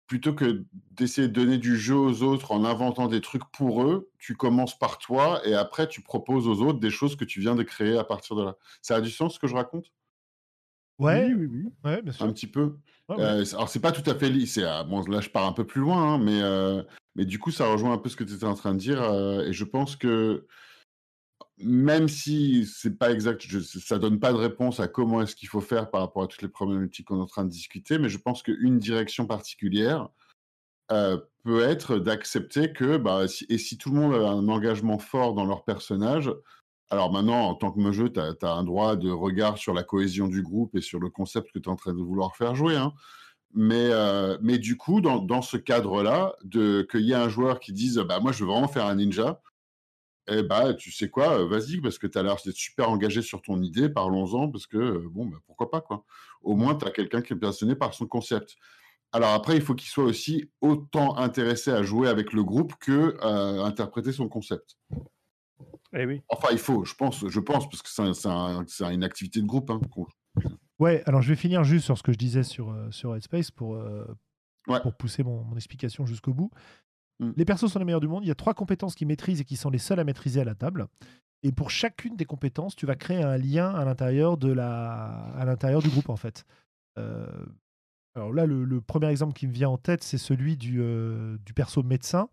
plutôt 0.07 0.35
que 0.35 0.65
d'essayer 0.93 1.29
de 1.29 1.33
donner 1.33 1.59
du 1.59 1.77
jeu 1.79 1.97
aux 1.97 2.23
autres 2.23 2.53
en 2.53 2.65
inventant 2.65 3.09
des 3.09 3.21
trucs 3.21 3.45
pour 3.53 3.83
eux, 3.85 4.11
tu 4.19 4.37
commences 4.37 4.79
par 4.79 4.99
toi 4.99 5.41
et 5.47 5.55
après 5.55 5.89
tu 5.89 6.03
proposes 6.03 6.47
aux 6.49 6.61
autres 6.63 6.79
des 6.81 6.91
choses 6.91 7.17
que 7.17 7.25
tu 7.25 7.41
viens 7.41 7.55
de 7.55 7.63
créer 7.63 7.97
à 7.99 8.05
partir 8.05 8.37
de 8.37 8.45
là. 8.45 8.57
Ça 8.83 8.97
a 8.97 9.01
du 9.01 9.11
sens 9.11 9.35
ce 9.35 9.39
que 9.39 9.47
je 9.47 9.55
raconte? 9.55 9.87
Ouais, 10.99 11.27
Oui, 11.27 11.35
oui, 11.35 11.47
oui. 11.47 11.73
ouais, 11.85 12.03
bien 12.03 12.13
sûr. 12.13 12.27
Un 12.27 12.33
petit 12.33 12.47
peu. 12.47 12.77
Ouais, 13.09 13.17
ouais. 13.17 13.23
Euh, 13.23 13.45
c'est- 13.45 13.55
alors 13.57 13.69
c'est 13.69 13.81
pas 13.81 13.93
tout 13.93 14.09
à 14.11 14.15
fait 14.15 14.29
li- 14.31 14.47
c'est 14.47 14.65
ah, 14.65 14.85
bon 14.85 15.03
là 15.07 15.21
je 15.21 15.29
pars 15.31 15.47
un 15.47 15.53
peu 15.53 15.67
plus 15.67 15.81
loin 15.81 16.15
hein, 16.15 16.19
mais 16.19 16.41
euh, 16.43 16.83
mais 17.17 17.25
du 17.25 17.39
coup 17.39 17.51
ça 17.51 17.67
rejoint 17.67 17.93
un 17.93 17.99
peu 17.99 18.09
ce 18.09 18.17
que 18.17 18.25
tu 18.25 18.35
étais 18.35 18.45
en 18.45 18.55
train 18.55 18.75
de 18.75 18.79
dire 18.79 19.03
euh, 19.03 19.45
et 19.47 19.53
je 19.53 19.65
pense 19.65 19.97
que 19.97 20.47
même 21.59 22.09
si 22.09 22.67
c'est 22.67 22.99
pas 22.99 23.13
exact 23.13 23.43
je, 23.47 23.61
ça 23.61 23.99
donne 23.99 24.19
pas 24.19 24.33
de 24.33 24.39
réponse 24.39 24.81
à 24.81 24.89
comment 24.89 25.23
est-ce 25.23 25.37
qu'il 25.37 25.49
faut 25.49 25.61
faire 25.61 25.91
par 25.91 26.01
rapport 26.01 26.25
à 26.25 26.27
toutes 26.27 26.43
les 26.43 26.49
problématiques 26.49 27.07
qu'on 27.07 27.19
est 27.19 27.23
en 27.23 27.27
train 27.27 27.45
de 27.45 27.51
discuter 27.51 27.99
mais 27.99 28.09
je 28.09 28.19
pense 28.19 28.43
qu'une 28.43 28.79
direction 28.79 29.27
particulière 29.27 30.09
euh, 30.91 31.19
peut 31.45 31.63
être 31.63 31.99
d'accepter 31.99 32.73
que 32.73 32.97
bah 32.97 33.27
et 33.49 33.59
si 33.59 33.79
tout 33.79 33.91
le 33.91 34.01
monde 34.01 34.15
a 34.15 34.29
un 34.31 34.49
engagement 34.49 34.99
fort 34.99 35.35
dans 35.35 35.45
leur 35.45 35.65
personnage 35.65 36.31
alors 36.91 37.11
maintenant, 37.11 37.49
en 37.49 37.55
tant 37.55 37.73
que 37.73 37.93
jeu, 37.93 38.13
tu 38.13 38.21
as, 38.21 38.53
un 38.53 38.63
droit 38.65 38.97
de 38.97 39.11
regard 39.11 39.59
sur 39.59 39.75
la 39.75 39.83
cohésion 39.83 40.29
du 40.29 40.43
groupe 40.43 40.77
et 40.77 40.81
sur 40.81 41.01
le 41.01 41.11
concept 41.11 41.51
que 41.53 41.59
tu 41.59 41.69
es 41.69 41.73
en 41.73 41.77
train 41.77 41.93
de 41.93 42.03
vouloir 42.03 42.37
faire 42.37 42.55
jouer. 42.55 42.77
hein. 42.77 42.93
Mais, 43.53 43.89
euh, 43.91 44.37
mais 44.43 44.59
du 44.59 44.77
coup, 44.77 45.01
dans, 45.01 45.19
dans 45.19 45.43
ce 45.43 45.57
cadre-là, 45.57 46.35
qu'il 46.53 47.01
y 47.01 47.13
ait 47.13 47.17
un 47.17 47.29
joueur 47.29 47.61
qui 47.61 47.73
dise 47.73 47.99
bah, 47.99 48.21
Moi, 48.21 48.33
je 48.33 48.45
veux 48.45 48.51
vraiment 48.51 48.69
faire 48.69 48.87
un 48.87 48.97
ninja, 48.97 49.41
eh 50.29 50.43
bah, 50.43 50.75
tu 50.75 50.91
sais 50.93 51.09
quoi, 51.11 51.39
euh, 51.41 51.47
vas-y, 51.47 51.81
parce 51.81 51.99
que 51.99 52.07
tu 52.07 52.17
as 52.19 52.23
l'air 52.23 52.37
d'être 52.45 52.57
super 52.57 52.91
engagé 52.91 53.21
sur 53.23 53.43
ton 53.43 53.63
idée, 53.63 53.89
parlons-en, 53.89 54.51
parce 54.51 54.67
que, 54.67 54.79
euh, 54.79 55.09
bon, 55.11 55.27
bah, 55.27 55.39
pourquoi 55.47 55.71
pas, 55.71 55.81
quoi. 55.81 56.05
Au 56.43 56.55
moins, 56.57 56.75
tu 56.75 56.87
as 56.87 56.91
quelqu'un 56.91 57.23
qui 57.23 57.33
est 57.35 57.37
passionné 57.37 57.75
par 57.75 57.95
son 57.95 58.07
concept. 58.07 58.57
Alors 59.13 59.31
après, 59.31 59.55
il 59.57 59.63
faut 59.63 59.75
qu'il 59.75 59.89
soit 59.89 60.05
aussi 60.05 60.51
autant 60.61 61.17
intéressé 61.17 61.71
à 61.71 61.83
jouer 61.83 62.09
avec 62.09 62.33
le 62.33 62.43
groupe 62.43 62.75
que 62.81 63.17
euh, 63.23 63.63
interpréter 63.65 64.11
son 64.13 64.29
concept. 64.29 64.77
Eh 65.93 66.05
oui. 66.07 66.23
Enfin, 66.29 66.49
il 66.51 66.59
faut, 66.59 66.85
je 66.85 66.95
pense, 66.95 67.25
je 67.29 67.41
pense, 67.41 67.69
parce 67.69 67.83
que 67.83 67.89
c'est 67.89 68.03
un- 68.03 68.15
c'est 68.15 68.29
un- 68.29 68.65
c'est 68.67 68.93
une 68.93 69.05
activité 69.05 69.41
de 69.41 69.47
groupe. 69.47 69.71
hein, 69.71 69.81
Ouais, 70.81 71.03
alors 71.07 71.23
je 71.23 71.29
vais 71.29 71.37
finir 71.37 71.63
juste 71.63 71.85
sur 71.85 71.97
ce 71.97 72.03
que 72.03 72.13
je 72.13 72.19
disais 72.19 72.43
sur, 72.43 72.75
sur 72.91 73.15
Headspace 73.15 73.53
pour, 73.53 73.77
euh, 73.77 74.05
Ouais. 74.67 74.81
pour 74.81 74.97
pousser 74.97 75.23
mon, 75.23 75.45
mon 75.45 75.55
explication 75.57 76.07
jusqu'au 76.07 76.33
bout. 76.35 76.51
Mm. 77.25 77.33
Les 77.37 77.45
persos 77.45 77.71
sont 77.71 77.79
les 77.79 77.85
meilleurs 77.85 78.01
du 78.01 78.09
monde. 78.09 78.25
Il 78.25 78.29
y 78.29 78.33
a 78.33 78.35
trois 78.35 78.55
compétences 78.55 78.95
qu'ils 78.95 79.09
maîtrisent 79.09 79.41
et 79.41 79.45
qui 79.45 79.57
sont 79.57 79.71
les 79.71 79.79
seules 79.79 80.01
à 80.01 80.05
maîtriser 80.05 80.41
à 80.41 80.45
la 80.45 80.55
table. 80.55 80.87
Et 81.45 81.53
pour 81.53 81.71
chacune 81.71 82.17
des 82.17 82.25
compétences, 82.25 82.75
tu 82.75 82.87
vas 82.87 82.97
créer 82.97 83.23
un 83.23 83.37
lien 83.37 83.69
à 83.75 83.85
l'intérieur 83.85 84.39
de 84.39 84.51
la, 84.51 85.27
à 85.37 85.45
l'intérieur 85.45 85.83
du 85.83 85.91
groupe 85.91 86.09
en 86.09 86.17
fait. 86.17 86.45
Euh, 86.99 87.27
alors 88.15 88.33
là, 88.33 88.47
le, 88.47 88.81
premier 88.81 89.09
exemple 89.09 89.35
qui 89.35 89.47
me 89.47 89.53
vient 89.53 89.69
en 89.69 89.77
tête, 89.77 90.03
c'est 90.03 90.19
celui 90.19 90.57
du, 90.57 90.81
euh, 90.81 91.37
perso 91.55 91.83
médecin. 91.83 92.31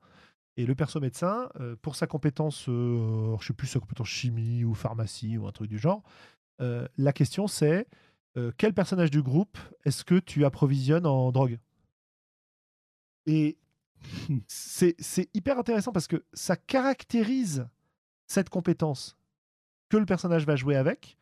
Et 0.55 0.65
le 0.65 0.75
perso 0.75 0.99
médecin, 0.99 1.49
euh, 1.59 1.75
pour 1.81 1.95
sa 1.95 2.07
compétence, 2.07 2.67
alors, 2.67 3.41
je 3.41 3.47
sais 3.47 3.53
plus 3.53 3.67
sa 3.67 3.79
compétence 3.79 4.07
chimie 4.07 4.63
ou 4.63 4.73
pharmacie 4.75 5.37
ou 5.37 5.45
un 5.45 5.51
truc 5.51 5.69
du 5.69 5.77
genre, 5.77 6.03
la 6.59 7.11
question 7.11 7.47
c'est 7.47 7.87
quel 8.57 8.73
personnage 8.73 9.09
du 9.09 9.23
groupe 9.23 9.57
est-ce 9.83 10.05
que 10.05 10.19
tu 10.19 10.45
approvisionnes 10.45 11.07
en 11.07 11.31
drogue? 11.31 11.57
Et 13.25 13.57
c'est 14.47 15.29
hyper 15.33 15.57
intéressant 15.57 15.91
parce 15.91 16.07
que 16.07 16.23
ça 16.33 16.55
caractérise 16.55 17.67
cette 18.27 18.49
compétence 18.49 19.17
que 19.89 19.97
le 19.97 20.05
personnage 20.05 20.45
va 20.45 20.55
jouer 20.55 20.75
avec, 20.75 21.17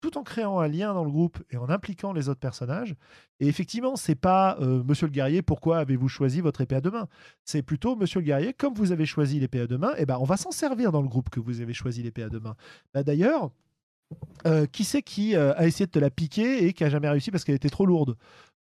tout 0.00 0.16
en 0.16 0.22
créant 0.22 0.60
un 0.60 0.68
lien 0.68 0.94
dans 0.94 1.04
le 1.04 1.10
groupe 1.10 1.42
et 1.50 1.56
en 1.56 1.68
impliquant 1.68 2.12
les 2.12 2.28
autres 2.28 2.40
personnages. 2.40 2.94
Et 3.38 3.48
effectivement, 3.48 3.96
c'est 3.96 4.14
pas 4.14 4.56
euh, 4.60 4.82
Monsieur 4.84 5.06
le 5.06 5.12
guerrier, 5.12 5.42
pourquoi 5.42 5.78
avez-vous 5.78 6.08
choisi 6.08 6.40
votre 6.40 6.60
épée 6.60 6.76
à 6.76 6.80
deux 6.80 6.92
C'est 7.44 7.62
plutôt 7.62 7.96
Monsieur 7.96 8.20
le 8.20 8.26
guerrier, 8.26 8.52
comme 8.54 8.74
vous 8.74 8.92
avez 8.92 9.06
choisi 9.06 9.40
l'épée 9.40 9.60
à 9.60 9.66
deux 9.66 9.80
et 9.98 10.06
ben 10.06 10.18
on 10.20 10.24
va 10.24 10.36
s'en 10.36 10.50
servir 10.50 10.92
dans 10.92 11.02
le 11.02 11.08
groupe 11.08 11.30
que 11.30 11.40
vous 11.40 11.60
avez 11.60 11.74
choisi 11.74 12.02
l'épée 12.02 12.22
à 12.22 12.28
deux 12.28 12.40
mains. 12.40 12.56
Bah, 12.94 13.02
D'ailleurs, 13.02 13.50
euh, 14.46 14.66
qui 14.66 14.84
c'est 14.84 15.02
qui 15.02 15.36
euh, 15.36 15.54
a 15.56 15.66
essayé 15.66 15.86
de 15.86 15.90
te 15.90 15.98
la 15.98 16.10
piquer 16.10 16.64
et 16.64 16.72
qui 16.72 16.84
a 16.84 16.90
jamais 16.90 17.08
réussi 17.08 17.30
parce 17.30 17.44
qu'elle 17.44 17.54
était 17.54 17.70
trop 17.70 17.86
lourde? 17.86 18.16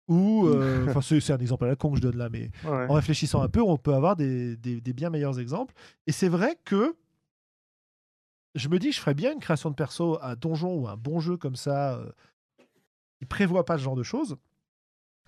Ou, 0.09 0.45
euh, 0.47 0.87
enfin, 0.89 1.01
c'est 1.01 1.19
c'est 1.21 1.31
un 1.33 1.37
exemple 1.37 1.63
à 1.63 1.67
la 1.67 1.75
con 1.77 1.91
que 1.91 1.97
je 1.97 2.01
donne 2.01 2.17
là, 2.17 2.27
mais 2.29 2.51
Ouais. 2.65 2.87
en 2.89 2.93
réfléchissant 2.93 3.41
un 3.41 3.47
peu, 3.49 3.61
on 3.61 3.77
peut 3.77 3.93
avoir 3.93 4.15
des, 4.17 4.57
des- 4.57 4.81
des 4.81 4.93
bien 4.93 5.09
meilleurs 5.09 5.39
exemples. 5.39 5.73
Et 6.07 6.11
c'est 6.11 6.29
vrai 6.29 6.57
que 6.65 6.95
je 8.55 8.67
me 8.67 8.79
dis, 8.79 8.91
je 8.91 8.99
ferais 8.99 9.13
bien 9.13 9.31
une 9.31 9.39
création 9.39 9.69
de 9.69 9.75
perso 9.75 10.17
à 10.21 10.35
donjon 10.35 10.73
ou 10.75 10.87
un 10.87 10.97
bon 10.97 11.19
jeu 11.19 11.37
comme 11.37 11.55
ça, 11.55 11.95
euh, 11.95 12.11
qui 13.19 13.25
prévoit 13.25 13.63
pas 13.65 13.77
ce 13.77 13.83
genre 13.83 13.95
de 13.95 14.03
choses, 14.03 14.35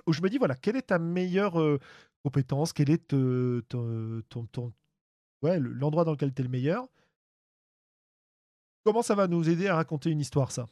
où 0.07 0.13
je 0.13 0.21
me 0.21 0.29
dis, 0.29 0.37
voilà, 0.39 0.55
quelle 0.55 0.75
est 0.75 0.87
ta 0.87 0.97
meilleure 0.97 1.59
euh, 1.61 1.79
compétence? 2.23 2.73
Quel 2.73 2.89
est 2.89 3.07
te- 3.07 3.59
te- 3.69 4.21
ton, 4.29 4.45
ton- 4.47 4.73
ouais, 5.43 5.59
l'endroit 5.59 6.03
dans 6.05 6.11
lequel 6.11 6.33
tu 6.33 6.41
es 6.41 6.43
le 6.43 6.49
meilleur? 6.49 6.87
Comment 8.83 9.03
ça 9.03 9.13
va 9.13 9.27
nous 9.27 9.47
aider 9.47 9.67
à 9.67 9.75
raconter 9.75 10.09
une 10.09 10.19
histoire, 10.19 10.51
ça? 10.51 10.65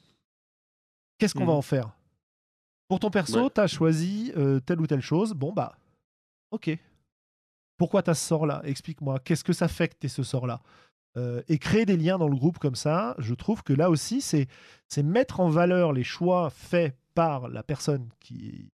Qu'est-ce 1.19 1.35
qu'on 1.35 1.45
va 1.45 1.51
Mhm. 1.51 1.57
en 1.59 1.61
faire? 1.61 1.91
Pour 2.89 2.99
ton 2.99 3.09
perso, 3.11 3.43
Ouais. 3.45 3.49
tu 3.53 3.61
as 3.61 3.67
choisi 3.67 4.33
euh, 4.35 4.59
telle 4.59 4.81
ou 4.81 4.87
telle 4.87 4.99
chose. 5.01 5.33
Bon, 5.33 5.53
bah, 5.53 5.77
ok. 6.51 6.71
Pourquoi 7.77 8.03
tu 8.03 8.09
as 8.09 8.15
ce 8.15 8.25
sort-là? 8.27 8.61
Explique-moi. 8.65 9.19
Qu'est-ce 9.19 9.43
que 9.45 9.53
ça 9.53 9.67
fait 9.69 9.87
que 9.87 9.95
tu 9.99 10.09
ce 10.09 10.23
sort-là? 10.23 10.61
Euh, 11.17 11.41
Et 11.47 11.57
créer 11.59 11.85
des 11.85 11.95
liens 11.97 12.17
dans 12.17 12.27
le 12.27 12.35
groupe 12.35 12.59
comme 12.59 12.75
ça, 12.75 13.15
je 13.19 13.33
trouve 13.33 13.63
que 13.63 13.73
là 13.73 13.89
aussi, 13.89 14.21
c'est 14.21 14.47
c'est 14.87 15.03
mettre 15.03 15.39
en 15.39 15.49
valeur 15.49 15.93
les 15.93 16.03
choix 16.03 16.49
faits 16.49 16.95
par 17.13 17.47
la 17.47 17.63
personne 17.63 18.09
qui 18.19 18.69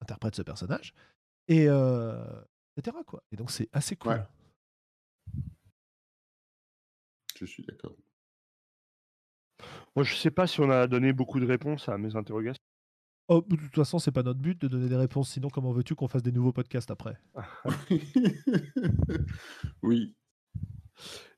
interprète 0.00 0.34
ce 0.36 0.42
personnage, 0.42 0.94
et 1.48 1.66
euh, 1.68 2.24
etc. 2.76 2.96
Quoi. 3.06 3.22
Et 3.32 3.36
donc, 3.36 3.50
c'est 3.50 3.68
assez 3.72 3.94
cool. 3.96 4.12
Ouais. 4.12 4.22
Je 7.38 7.44
suis 7.46 7.64
d'accord. 7.64 7.94
Moi, 9.96 10.04
je 10.04 10.14
sais 10.14 10.30
pas 10.30 10.46
si 10.46 10.60
on 10.60 10.70
a 10.70 10.86
donné 10.86 11.12
beaucoup 11.12 11.40
de 11.40 11.46
réponses 11.46 11.88
à 11.88 11.98
mes 11.98 12.14
interrogations. 12.16 12.62
Oh, 13.32 13.44
de 13.48 13.54
toute 13.54 13.76
façon, 13.76 14.00
c'est 14.00 14.10
pas 14.10 14.24
notre 14.24 14.40
but 14.40 14.60
de 14.60 14.66
donner 14.66 14.88
des 14.88 14.96
réponses. 14.96 15.30
Sinon, 15.30 15.50
comment 15.50 15.70
veux-tu 15.70 15.94
qu'on 15.94 16.08
fasse 16.08 16.24
des 16.24 16.32
nouveaux 16.32 16.52
podcasts 16.52 16.90
après? 16.90 17.16
Oui. 19.82 20.14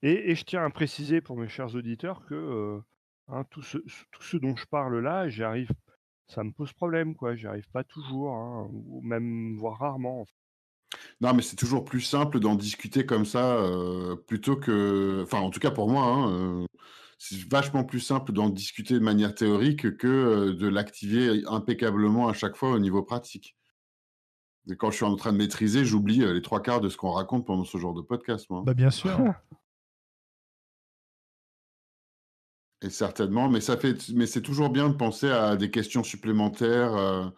Et, 0.02 0.30
et 0.30 0.34
je 0.34 0.44
tiens 0.44 0.64
à 0.64 0.70
préciser 0.70 1.20
pour 1.20 1.36
mes 1.36 1.48
chers 1.48 1.74
auditeurs 1.74 2.24
que 2.26 2.34
euh, 2.34 2.80
hein, 3.28 3.44
tout, 3.50 3.62
ce, 3.62 3.78
tout 3.78 4.22
ce 4.22 4.36
dont 4.36 4.56
je 4.56 4.66
parle 4.66 4.98
là, 5.00 5.28
j'y 5.28 5.42
arrive, 5.42 5.70
ça 6.28 6.44
me 6.44 6.52
pose 6.52 6.72
problème, 6.72 7.14
quoi. 7.16 7.34
J'y 7.36 7.46
arrive 7.46 7.68
pas 7.70 7.84
toujours, 7.84 8.34
hein, 8.34 8.68
ou 8.72 9.00
même 9.02 9.56
voire 9.58 9.78
rarement. 9.78 10.22
en 10.22 10.24
fait. 10.26 10.32
Non, 11.20 11.32
mais 11.34 11.42
c'est 11.42 11.56
toujours 11.56 11.84
plus 11.84 12.00
simple 12.00 12.40
d'en 12.40 12.54
discuter 12.54 13.06
comme 13.06 13.24
ça, 13.24 13.56
euh, 13.56 14.16
plutôt 14.16 14.56
que. 14.56 15.22
Enfin, 15.22 15.38
en 15.40 15.50
tout 15.50 15.60
cas 15.60 15.70
pour 15.70 15.88
moi, 15.88 16.04
hein, 16.04 16.32
euh, 16.32 16.66
c'est 17.24 17.48
vachement 17.48 17.84
plus 17.84 18.00
simple 18.00 18.32
d'en 18.32 18.48
discuter 18.48 18.94
de 18.94 18.98
manière 18.98 19.32
théorique 19.32 19.96
que 19.96 20.08
euh, 20.08 20.54
de 20.54 20.66
l'activer 20.66 21.44
impeccablement 21.46 22.26
à 22.28 22.32
chaque 22.32 22.56
fois 22.56 22.72
au 22.72 22.80
niveau 22.80 23.04
pratique. 23.04 23.56
Et 24.68 24.74
quand 24.74 24.90
je 24.90 24.96
suis 24.96 25.04
en 25.04 25.14
train 25.14 25.32
de 25.32 25.38
maîtriser, 25.38 25.84
j'oublie 25.84 26.24
euh, 26.24 26.32
les 26.32 26.42
trois 26.42 26.60
quarts 26.60 26.80
de 26.80 26.88
ce 26.88 26.96
qu'on 26.96 27.12
raconte 27.12 27.46
pendant 27.46 27.62
ce 27.62 27.78
genre 27.78 27.94
de 27.94 28.00
podcast, 28.00 28.50
moi. 28.50 28.64
Bah, 28.66 28.74
bien 28.74 28.90
sûr. 28.90 29.16
Et 32.80 32.90
certainement, 32.90 33.48
mais 33.48 33.60
ça 33.60 33.76
fait, 33.76 34.08
mais 34.12 34.26
c'est 34.26 34.42
toujours 34.42 34.70
bien 34.70 34.88
de 34.88 34.96
penser 34.96 35.30
à 35.30 35.54
des 35.54 35.70
questions 35.70 36.02
supplémentaires 36.02 36.96
euh, 36.96 37.28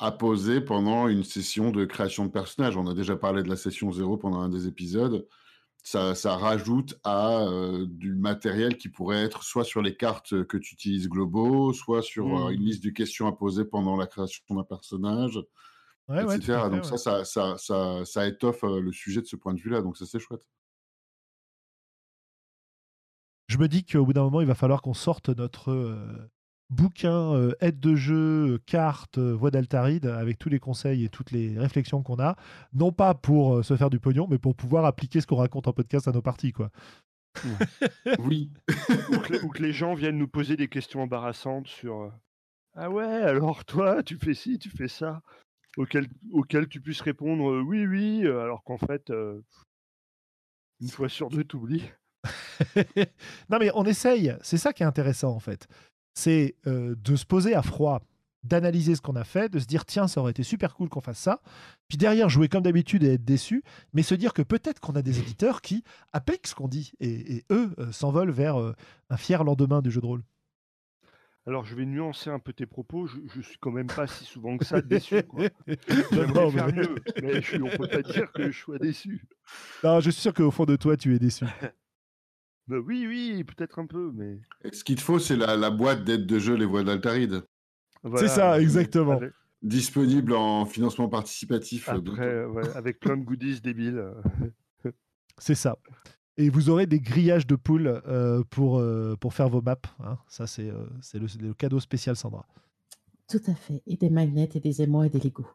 à 0.00 0.12
poser 0.12 0.60
pendant 0.60 1.08
une 1.08 1.24
session 1.24 1.70
de 1.70 1.86
création 1.86 2.26
de 2.26 2.30
personnages. 2.30 2.76
On 2.76 2.86
a 2.86 2.92
déjà 2.92 3.16
parlé 3.16 3.42
de 3.42 3.48
la 3.48 3.56
session 3.56 3.90
zéro 3.90 4.18
pendant 4.18 4.40
un 4.40 4.50
des 4.50 4.66
épisodes. 4.66 5.26
Ça, 5.82 6.14
ça 6.14 6.36
rajoute 6.36 7.00
à 7.04 7.40
euh, 7.40 7.86
du 7.88 8.14
matériel 8.14 8.76
qui 8.76 8.88
pourrait 8.88 9.24
être 9.24 9.42
soit 9.42 9.64
sur 9.64 9.80
les 9.82 9.96
cartes 9.96 10.44
que 10.44 10.56
tu 10.58 10.74
utilises 10.74 11.08
globaux, 11.08 11.72
soit 11.72 12.02
sur 12.02 12.26
euh, 12.26 12.50
une 12.50 12.60
liste 12.62 12.84
de 12.84 12.90
questions 12.90 13.26
à 13.26 13.32
poser 13.32 13.64
pendant 13.64 13.96
la 13.96 14.06
création 14.06 14.44
d'un 14.50 14.64
personnage, 14.64 15.40
Ouais, 16.10 16.24
etc. 16.24 16.40
fait, 16.40 16.70
Donc 16.70 16.82
ouais. 16.84 16.98
ça, 16.98 17.24
ça, 17.24 17.56
ça, 17.56 18.04
ça, 18.04 18.26
étoffe 18.26 18.64
euh, 18.64 18.80
le 18.80 18.90
sujet 18.90 19.20
de 19.20 19.26
ce 19.26 19.36
point 19.36 19.54
de 19.54 19.60
vue-là. 19.60 19.80
Donc 19.80 19.96
ça, 19.96 20.06
c'est 20.06 20.18
chouette. 20.18 20.44
Je 23.46 23.58
me 23.58 23.68
dis 23.68 23.84
qu'au 23.84 24.04
bout 24.04 24.12
d'un 24.12 24.24
moment, 24.24 24.40
il 24.40 24.46
va 24.46 24.56
falloir 24.56 24.82
qu'on 24.82 24.94
sorte 24.94 25.28
notre 25.28 25.70
euh, 25.70 26.28
bouquin 26.70 27.34
euh, 27.34 27.52
aide 27.60 27.78
de 27.80 27.94
jeu, 27.96 28.54
euh, 28.54 28.58
carte, 28.66 29.18
euh, 29.18 29.32
voix 29.34 29.50
d'Altaride, 29.50 30.06
avec 30.06 30.38
tous 30.38 30.48
les 30.48 30.58
conseils 30.60 31.04
et 31.04 31.08
toutes 31.08 31.30
les 31.32 31.58
réflexions 31.58 32.02
qu'on 32.02 32.18
a, 32.20 32.36
non 32.72 32.92
pas 32.92 33.14
pour 33.14 33.56
euh, 33.56 33.62
se 33.62 33.76
faire 33.76 33.90
du 33.90 33.98
pognon, 34.00 34.26
mais 34.30 34.38
pour 34.38 34.54
pouvoir 34.54 34.84
appliquer 34.84 35.20
ce 35.20 35.26
qu'on 35.26 35.36
raconte 35.36 35.66
en 35.68 35.72
podcast 35.72 36.08
à 36.08 36.12
nos 36.12 36.22
parties. 36.22 36.52
Quoi. 36.52 36.70
Oui. 38.18 38.50
ou, 39.10 39.18
que, 39.18 39.32
les- 39.32 39.40
ou 39.42 39.48
que 39.48 39.62
les 39.62 39.72
gens 39.72 39.94
viennent 39.94 40.18
nous 40.18 40.28
poser 40.28 40.56
des 40.56 40.68
questions 40.68 41.02
embarrassantes 41.02 41.66
sur 41.68 42.00
euh, 42.02 42.10
Ah 42.74 42.90
ouais, 42.90 43.04
alors 43.04 43.64
toi, 43.64 44.02
tu 44.02 44.16
fais 44.16 44.34
ci, 44.34 44.58
tu 44.58 44.70
fais 44.70 44.88
ça, 44.88 45.22
auquel, 45.76 46.08
auquel 46.32 46.68
tu 46.68 46.80
puisses 46.80 47.00
répondre 47.02 47.50
euh, 47.50 47.60
oui, 47.62 47.86
oui, 47.86 48.22
euh, 48.24 48.42
alors 48.42 48.62
qu'en 48.64 48.78
fait, 48.78 49.10
euh, 49.10 49.40
une 50.80 50.88
fois 50.88 51.08
sur 51.08 51.28
deux, 51.28 51.44
t'oublies. 51.44 51.90
non, 53.48 53.58
mais 53.58 53.70
on 53.74 53.84
essaye. 53.84 54.34
C'est 54.42 54.58
ça 54.58 54.72
qui 54.72 54.82
est 54.82 54.86
intéressant, 54.86 55.30
en 55.34 55.40
fait. 55.40 55.66
C'est 56.14 56.56
euh, 56.66 56.94
de 56.98 57.16
se 57.16 57.24
poser 57.26 57.54
à 57.54 57.62
froid 57.62 58.02
d'analyser 58.42 58.94
ce 58.96 59.02
qu'on 59.02 59.16
a 59.16 59.24
fait, 59.24 59.50
de 59.50 59.58
se 59.58 59.66
dire 59.66 59.84
tiens, 59.84 60.08
ça 60.08 60.18
aurait 60.22 60.30
été 60.30 60.42
super 60.42 60.74
cool 60.74 60.88
qu'on 60.88 61.02
fasse 61.02 61.18
ça. 61.18 61.42
Puis 61.88 61.98
derrière, 61.98 62.30
jouer 62.30 62.48
comme 62.48 62.62
d'habitude 62.62 63.02
et 63.04 63.12
être 63.12 63.24
déçu, 63.24 63.62
mais 63.92 64.02
se 64.02 64.14
dire 64.14 64.32
que 64.32 64.40
peut-être 64.40 64.80
qu'on 64.80 64.94
a 64.94 65.02
des 65.02 65.18
éditeurs 65.18 65.60
qui 65.60 65.84
appliquent 66.14 66.46
ce 66.46 66.54
qu'on 66.54 66.66
dit 66.68 66.92
et, 67.00 67.36
et 67.36 67.44
eux 67.50 67.70
euh, 67.78 67.92
s'envolent 67.92 68.30
vers 68.30 68.58
euh, 68.58 68.72
un 69.10 69.18
fier 69.18 69.44
lendemain 69.44 69.82
du 69.82 69.90
jeu 69.90 70.00
de 70.00 70.06
rôle. 70.06 70.22
Alors, 71.46 71.64
je 71.66 71.74
vais 71.74 71.84
nuancer 71.84 72.30
un 72.30 72.38
peu 72.38 72.52
tes 72.54 72.64
propos. 72.66 73.06
Je, 73.06 73.16
je 73.34 73.40
suis 73.42 73.58
quand 73.58 73.72
même 73.72 73.88
pas 73.88 74.06
si 74.06 74.24
souvent 74.24 74.56
que 74.56 74.64
ça 74.64 74.80
déçu. 74.80 75.22
quoi. 75.24 75.44
J'aimerais 76.10 76.32
Non, 76.32 76.50
faire 76.50 76.66
mais- 76.66 76.72
mieux, 76.72 76.94
mais 77.22 77.42
je, 77.42 77.56
on 77.60 77.68
peut 77.76 77.88
pas 77.88 78.02
dire 78.02 78.30
que 78.32 78.50
je 78.50 78.58
sois 78.58 78.78
déçu. 78.78 79.22
Non, 79.84 80.00
je 80.00 80.08
suis 80.10 80.20
sûr 80.22 80.32
qu'au 80.32 80.50
fond 80.50 80.64
de 80.64 80.76
toi, 80.76 80.96
tu 80.96 81.14
es 81.14 81.18
déçu. 81.18 81.44
Bah 82.70 82.76
oui, 82.86 83.04
oui, 83.08 83.42
peut-être 83.42 83.80
un 83.80 83.86
peu, 83.86 84.12
mais 84.14 84.38
Et 84.62 84.72
ce 84.72 84.84
qu'il 84.84 84.94
te 84.94 85.00
faut, 85.00 85.18
c'est 85.18 85.34
la, 85.36 85.56
la 85.56 85.70
boîte 85.70 86.04
d'aide 86.04 86.24
de 86.24 86.38
jeu 86.38 86.54
Les 86.54 86.64
Voix 86.64 86.84
d'Altaride, 86.84 87.42
voilà, 88.04 88.28
ça, 88.28 88.60
exactement. 88.60 89.16
Avec, 89.16 89.32
disponible 89.60 90.32
en 90.34 90.64
financement 90.66 91.08
participatif. 91.08 91.88
euh, 91.88 91.96
après, 91.96 92.26
euh, 92.28 92.48
ouais, 92.48 92.68
avec 92.76 93.00
plein 93.00 93.16
de 93.16 93.24
goodies 93.24 93.60
débiles. 93.60 93.98
euh. 93.98 94.92
C'est 95.38 95.56
ça. 95.56 95.76
Et 96.36 96.48
vous 96.48 96.70
aurez 96.70 96.86
des 96.86 97.00
grillages 97.00 97.46
de 97.46 97.56
poules 97.56 98.00
euh, 98.06 98.42
pour, 98.50 98.78
euh, 98.78 99.16
pour 99.20 99.34
faire 99.34 99.48
vos 99.48 99.60
maps. 99.60 99.76
hein. 99.98 100.16
Ça, 100.28 100.46
c'est 100.46 100.70
euh, 100.70 100.86
c'est 101.02 101.18
le, 101.18 101.26
le 101.40 101.52
cadeau 101.54 101.80
spécial 101.80 102.14
Sandra. 102.14 102.46
Tout 103.28 103.42
à 103.48 103.54
fait. 103.54 103.82
Et 103.86 103.96
des 103.96 104.10
magnets 104.10 104.48
et 104.54 104.60
des 104.60 104.80
aimants 104.80 105.02
et 105.02 105.10
des 105.10 105.18
Legos. 105.20 105.46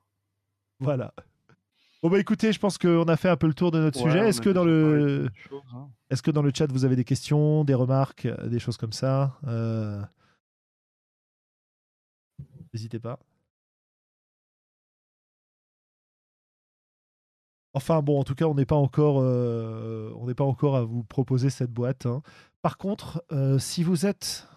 Voilà. 0.80 1.14
Bon, 2.06 2.12
bah 2.12 2.20
écoutez, 2.20 2.54
je 2.54 2.60
pense 2.60 2.78
qu'on 2.78 3.06
a 3.06 3.18
fait 3.18 3.30
un 3.30 3.36
peu 3.36 3.48
le 3.48 3.56
tour 3.56 3.72
de 3.72 3.80
notre 3.80 4.00
Ouais, 4.00 4.12
sujet. 4.12 4.30
Est-ce 4.30 4.40
que, 4.40 4.52
dans 4.52 4.64
le... 4.64 5.28
choses, 5.50 5.64
hein. 5.74 5.90
Est-ce 6.12 6.22
que 6.22 6.30
dans 6.30 6.44
le 6.44 6.52
chat, 6.56 6.72
vous 6.72 6.86
avez 6.86 6.96
des 6.96 7.04
questions, 7.04 7.64
des 7.64 7.74
remarques, 7.74 8.28
euh, 8.28 8.48
des 8.48 8.60
choses 8.60 8.78
comme 8.78 8.94
ça 8.94 9.40
Euh, 9.48 10.00
N'hésitez 12.72 13.00
pas. 13.00 13.18
Enfin 17.74 18.04
bon, 18.04 18.20
en 18.20 18.24
tout 18.24 18.36
cas, 18.36 18.46
on 18.46 18.54
n'est 18.54 18.68
pas 18.68 18.76
encore, 18.76 19.18
euh, 19.20 20.14
on 20.18 20.28
n'est 20.28 20.36
pas 20.36 20.44
encore 20.44 20.76
à 20.76 20.84
vous 20.84 21.04
proposer 21.04 21.50
cette 21.50 21.72
boîte. 21.72 22.06
hein. 22.06 22.22
Par 22.62 22.78
contre, 22.78 23.24
euh, 23.32 23.58
si 23.58 23.82
vous 23.84 24.06
êtes, 24.06 24.48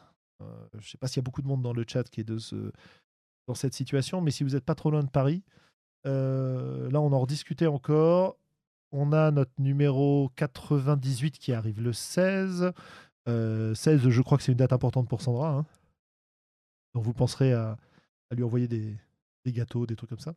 je 0.40 0.76
ne 0.76 0.82
sais 0.82 0.98
pas 0.98 1.06
s'il 1.08 1.16
y 1.16 1.20
a 1.20 1.24
beaucoup 1.24 1.40
de 1.40 1.48
monde 1.48 1.62
dans 1.62 1.72
le 1.72 1.86
chat 1.88 2.04
qui 2.10 2.20
est 2.20 2.24
de 2.24 2.36
ce, 2.36 2.72
dans 3.46 3.54
cette 3.54 3.72
situation, 3.72 4.20
mais 4.20 4.32
si 4.32 4.44
vous 4.44 4.50
n'êtes 4.50 4.66
pas 4.66 4.74
trop 4.74 4.90
loin 4.90 5.02
de 5.02 5.08
Paris, 5.08 5.44
là, 6.04 7.00
on 7.00 7.12
en 7.12 7.20
rediscutait 7.20 7.66
encore. 7.66 8.36
On 8.92 9.12
a 9.12 9.30
notre 9.30 9.52
numéro 9.58 10.30
98 10.36 11.38
qui 11.38 11.52
arrive 11.52 11.80
le 11.82 11.92
16. 11.92 12.72
Euh, 13.28 13.74
16, 13.74 14.08
je 14.08 14.22
crois 14.22 14.38
que 14.38 14.44
c'est 14.44 14.52
une 14.52 14.58
date 14.58 14.72
importante 14.72 15.08
pour 15.08 15.20
Sandra. 15.20 15.50
hein. 15.50 15.66
Donc 16.94 17.04
vous 17.04 17.12
penserez 17.12 17.52
à, 17.52 17.76
à 18.30 18.34
lui 18.34 18.42
envoyer 18.44 18.66
des, 18.66 18.96
des 19.44 19.52
gâteaux, 19.52 19.84
des 19.86 19.94
trucs 19.96 20.08
comme 20.10 20.18
ça. 20.18 20.34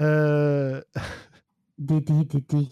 Euh, 0.00 0.82
Des 1.78 2.00
dés, 2.00 2.24
des 2.24 2.40
dés. 2.40 2.68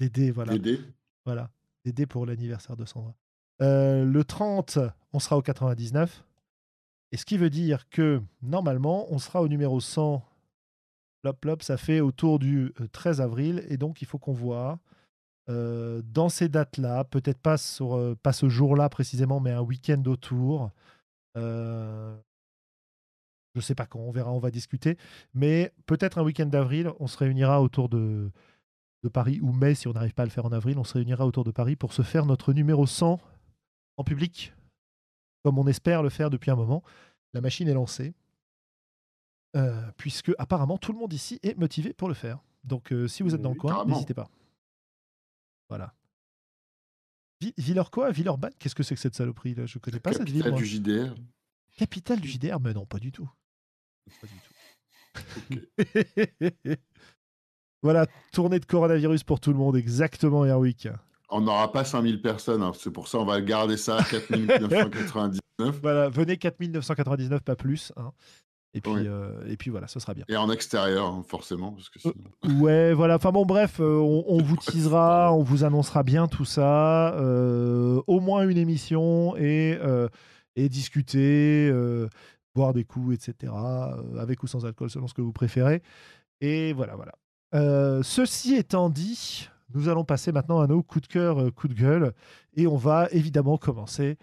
des 0.00 0.08
dés, 0.08 0.30
voilà. 0.30 0.52
Des 0.54 0.58
dés. 0.58 0.80
Voilà, 1.26 1.50
des 1.84 1.92
dés 1.92 2.06
pour 2.06 2.24
l'anniversaire 2.24 2.76
de 2.76 2.86
Sandra. 2.86 3.14
Euh, 3.60 4.04
le 4.04 4.24
30, 4.24 4.78
on 5.12 5.18
sera 5.18 5.36
au 5.36 5.42
99. 5.42 6.24
Et 7.12 7.18
ce 7.18 7.26
qui 7.26 7.36
veut 7.36 7.50
dire 7.50 7.88
que 7.90 8.22
normalement, 8.40 9.06
on 9.12 9.18
sera 9.18 9.42
au 9.42 9.48
numéro 9.48 9.80
100. 9.80 10.22
Plop, 11.22 11.62
ça 11.62 11.76
fait 11.76 12.00
autour 12.00 12.38
du 12.38 12.72
euh, 12.80 12.88
13 12.88 13.20
avril. 13.20 13.64
Et 13.68 13.76
donc, 13.76 14.02
il 14.02 14.06
faut 14.06 14.18
qu'on 14.18 14.32
voit 14.32 14.78
euh, 15.48 16.02
dans 16.04 16.28
ces 16.28 16.48
dates-là, 16.48 17.04
peut-être 17.04 17.40
euh, 17.80 18.14
pas 18.22 18.32
ce 18.32 18.48
jour-là 18.48 18.88
précisément, 18.88 19.40
mais 19.40 19.50
un 19.50 19.62
week-end 19.62 20.02
autour. 20.06 20.70
Euh, 21.36 22.14
je 23.54 23.60
sais 23.60 23.74
pas 23.74 23.86
quand, 23.86 23.98
on 23.98 24.10
verra, 24.10 24.30
on 24.32 24.38
va 24.38 24.50
discuter. 24.50 24.98
Mais 25.32 25.72
peut-être 25.86 26.18
un 26.18 26.22
week-end 26.22 26.46
d'avril, 26.46 26.90
on 27.00 27.06
se 27.06 27.16
réunira 27.16 27.62
autour 27.62 27.88
de, 27.88 28.30
de 29.02 29.08
Paris, 29.08 29.40
ou 29.42 29.52
mai, 29.52 29.74
si 29.74 29.88
on 29.88 29.92
n'arrive 29.92 30.12
pas 30.12 30.22
à 30.22 30.26
le 30.26 30.30
faire 30.30 30.44
en 30.44 30.52
avril, 30.52 30.78
on 30.78 30.84
se 30.84 30.94
réunira 30.94 31.26
autour 31.26 31.44
de 31.44 31.50
Paris 31.50 31.76
pour 31.76 31.94
se 31.94 32.02
faire 32.02 32.26
notre 32.26 32.52
numéro 32.52 32.86
100 32.86 33.18
en 33.96 34.04
public, 34.04 34.52
comme 35.44 35.58
on 35.58 35.66
espère 35.66 36.02
le 36.02 36.10
faire 36.10 36.28
depuis 36.28 36.50
un 36.50 36.56
moment. 36.56 36.82
La 37.32 37.40
machine 37.40 37.68
est 37.68 37.74
lancée, 37.74 38.14
euh, 39.56 39.80
puisque 39.96 40.32
apparemment 40.38 40.78
tout 40.78 40.92
le 40.92 40.98
monde 40.98 41.12
ici 41.12 41.38
est 41.42 41.56
motivé 41.58 41.92
pour 41.92 42.08
le 42.08 42.14
faire. 42.14 42.38
Donc 42.64 42.92
euh, 42.92 43.08
si 43.08 43.22
vous 43.22 43.34
êtes 43.34 43.42
dans 43.42 43.50
le 43.50 43.56
coin, 43.56 43.84
n'hésitez 43.94 44.14
pas. 44.14 44.28
Voilà. 45.68 45.94
Vi- 47.40 47.54
Villers-quoi 47.56 48.10
Villeurbanne? 48.10 48.52
Qu'est-ce 48.58 48.74
que 48.74 48.82
c'est 48.82 48.94
que 48.94 49.00
cette 49.00 49.14
saloperie 49.14 49.54
là? 49.54 49.64
Je 49.66 49.78
connais 49.78 50.00
pas 50.00 50.12
cette 50.12 50.28
ville. 50.28 50.42
Capitale 50.42 50.58
du 50.60 50.66
JDR. 50.66 51.14
Capitale 51.76 52.20
du 52.20 52.28
JDR 52.28 52.58
Mais 52.60 52.72
non, 52.74 52.84
pas 52.86 52.98
du 52.98 53.12
tout. 53.12 53.30
Pas 54.20 54.26
du 54.26 54.34
tout. 54.40 54.52
voilà, 57.82 58.06
tournée 58.32 58.58
de 58.60 58.64
coronavirus 58.66 59.24
pour 59.24 59.40
tout 59.40 59.50
le 59.52 59.58
monde, 59.58 59.76
exactement, 59.76 60.44
Erwick. 60.44 60.88
On 61.30 61.40
n'aura 61.42 61.70
pas 61.72 61.84
5000 61.84 62.22
personnes, 62.22 62.62
hein, 62.62 62.72
c'est 62.74 62.90
pour 62.90 63.06
ça 63.08 63.18
on 63.18 63.24
va 63.24 63.40
garder 63.40 63.76
ça 63.76 63.98
à 63.98 64.04
4999. 64.04 65.40
Voilà, 65.82 66.08
venez 66.08 66.36
4999, 66.38 67.42
pas 67.42 67.56
plus. 67.56 67.92
hein. 67.96 68.12
Et, 68.78 68.80
puis, 68.80 68.92
Oui. 68.92 69.02
euh, 69.06 69.46
et 69.48 69.56
puis 69.56 69.70
voilà, 69.70 69.86
ce 69.88 70.00
sera 70.00 70.14
bien. 70.14 70.24
Et 70.28 70.36
en 70.36 70.50
extérieur, 70.50 71.22
forcément. 71.26 71.72
Parce 71.72 71.88
que 71.90 71.98
sinon- 72.00 72.14
Ouais, 72.60 72.92
voilà. 72.94 73.16
Enfin 73.16 73.30
bon, 73.32 73.44
bref, 73.46 73.78
euh, 73.80 73.96
on, 73.98 74.24
on 74.26 74.42
vous 74.42 74.56
teasera, 74.56 75.32
on 75.32 75.42
vous 75.42 75.64
annoncera 75.64 76.02
bien 76.02 76.26
tout 76.28 76.44
ça. 76.44 77.14
euh, 77.16 78.00
au 78.06 78.20
moins 78.20 78.48
une 78.48 78.58
émission 78.58 79.36
et, 79.36 79.78
euh, 79.82 80.08
et 80.56 80.68
discuter, 80.68 81.68
euh, 81.72 82.08
boire 82.54 82.72
des 82.72 82.84
coups, 82.84 83.14
etc. 83.14 83.52
euh, 83.54 84.18
avec 84.18 84.42
ou 84.42 84.46
sans 84.46 84.64
alcool, 84.66 84.90
selon 84.90 85.06
ce 85.06 85.14
que 85.14 85.22
vous 85.22 85.32
préférez. 85.32 85.82
Et 86.40 86.72
voilà, 86.72 86.96
voilà. 86.96 87.12
Euh, 87.54 88.02
ceci 88.02 88.54
étant 88.54 88.90
dit, 88.90 89.48
nous 89.74 89.88
allons 89.88 90.04
passer 90.04 90.32
maintenant 90.32 90.60
à 90.60 90.66
nos 90.66 90.82
coups 90.82 91.08
de 91.08 91.12
cœur, 91.12 91.40
euh, 91.40 91.50
coups 91.50 91.74
de 91.74 91.80
gueule. 91.80 92.12
Et 92.54 92.66
on 92.66 92.76
va 92.76 93.08
évidemment 93.12 93.56
commencer 93.58 94.16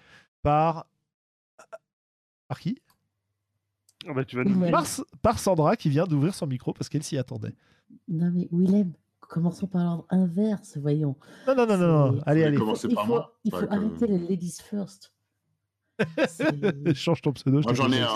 par. 0.43 0.85
Par 2.47 2.59
qui? 2.59 2.77
Bah, 4.13 4.23
tu 4.25 4.35
vas 4.35 4.43
nous 4.43 4.61
dire. 4.61 4.71
par, 4.71 4.85
par 5.21 5.39
Sandra 5.39 5.75
qui 5.75 5.89
vient 5.89 6.05
d'ouvrir 6.05 6.33
son 6.35 6.47
micro 6.47 6.73
parce 6.73 6.89
qu'elle 6.89 7.03
s'y 7.03 7.17
attendait. 7.17 7.55
Non 8.07 8.29
mais 8.31 8.47
Willem, 8.51 8.93
commençons 9.19 9.67
par 9.67 9.83
l'ordre 9.83 10.05
inverse, 10.09 10.77
voyons. 10.77 11.15
Non, 11.47 11.55
non, 11.55 11.65
non, 11.65 11.77
non, 11.77 12.11
non. 12.13 12.21
Allez, 12.25 12.43
allez. 12.43 12.57
commencer 12.57 12.87
il 12.89 12.95
par 12.95 13.05
faut, 13.05 13.11
moi 13.13 13.39
il 13.43 13.51
faut 13.51 13.65
arrêter 13.71 14.07
les 14.07 14.19
ladies 14.19 14.57
first. 14.63 15.11
Change 16.93 17.21
ton 17.21 17.31
pseudo. 17.33 17.61
je 17.61 17.65
Moi 17.65 17.73
j'en 17.73 17.91
ai 17.91 18.01
un, 18.01 18.07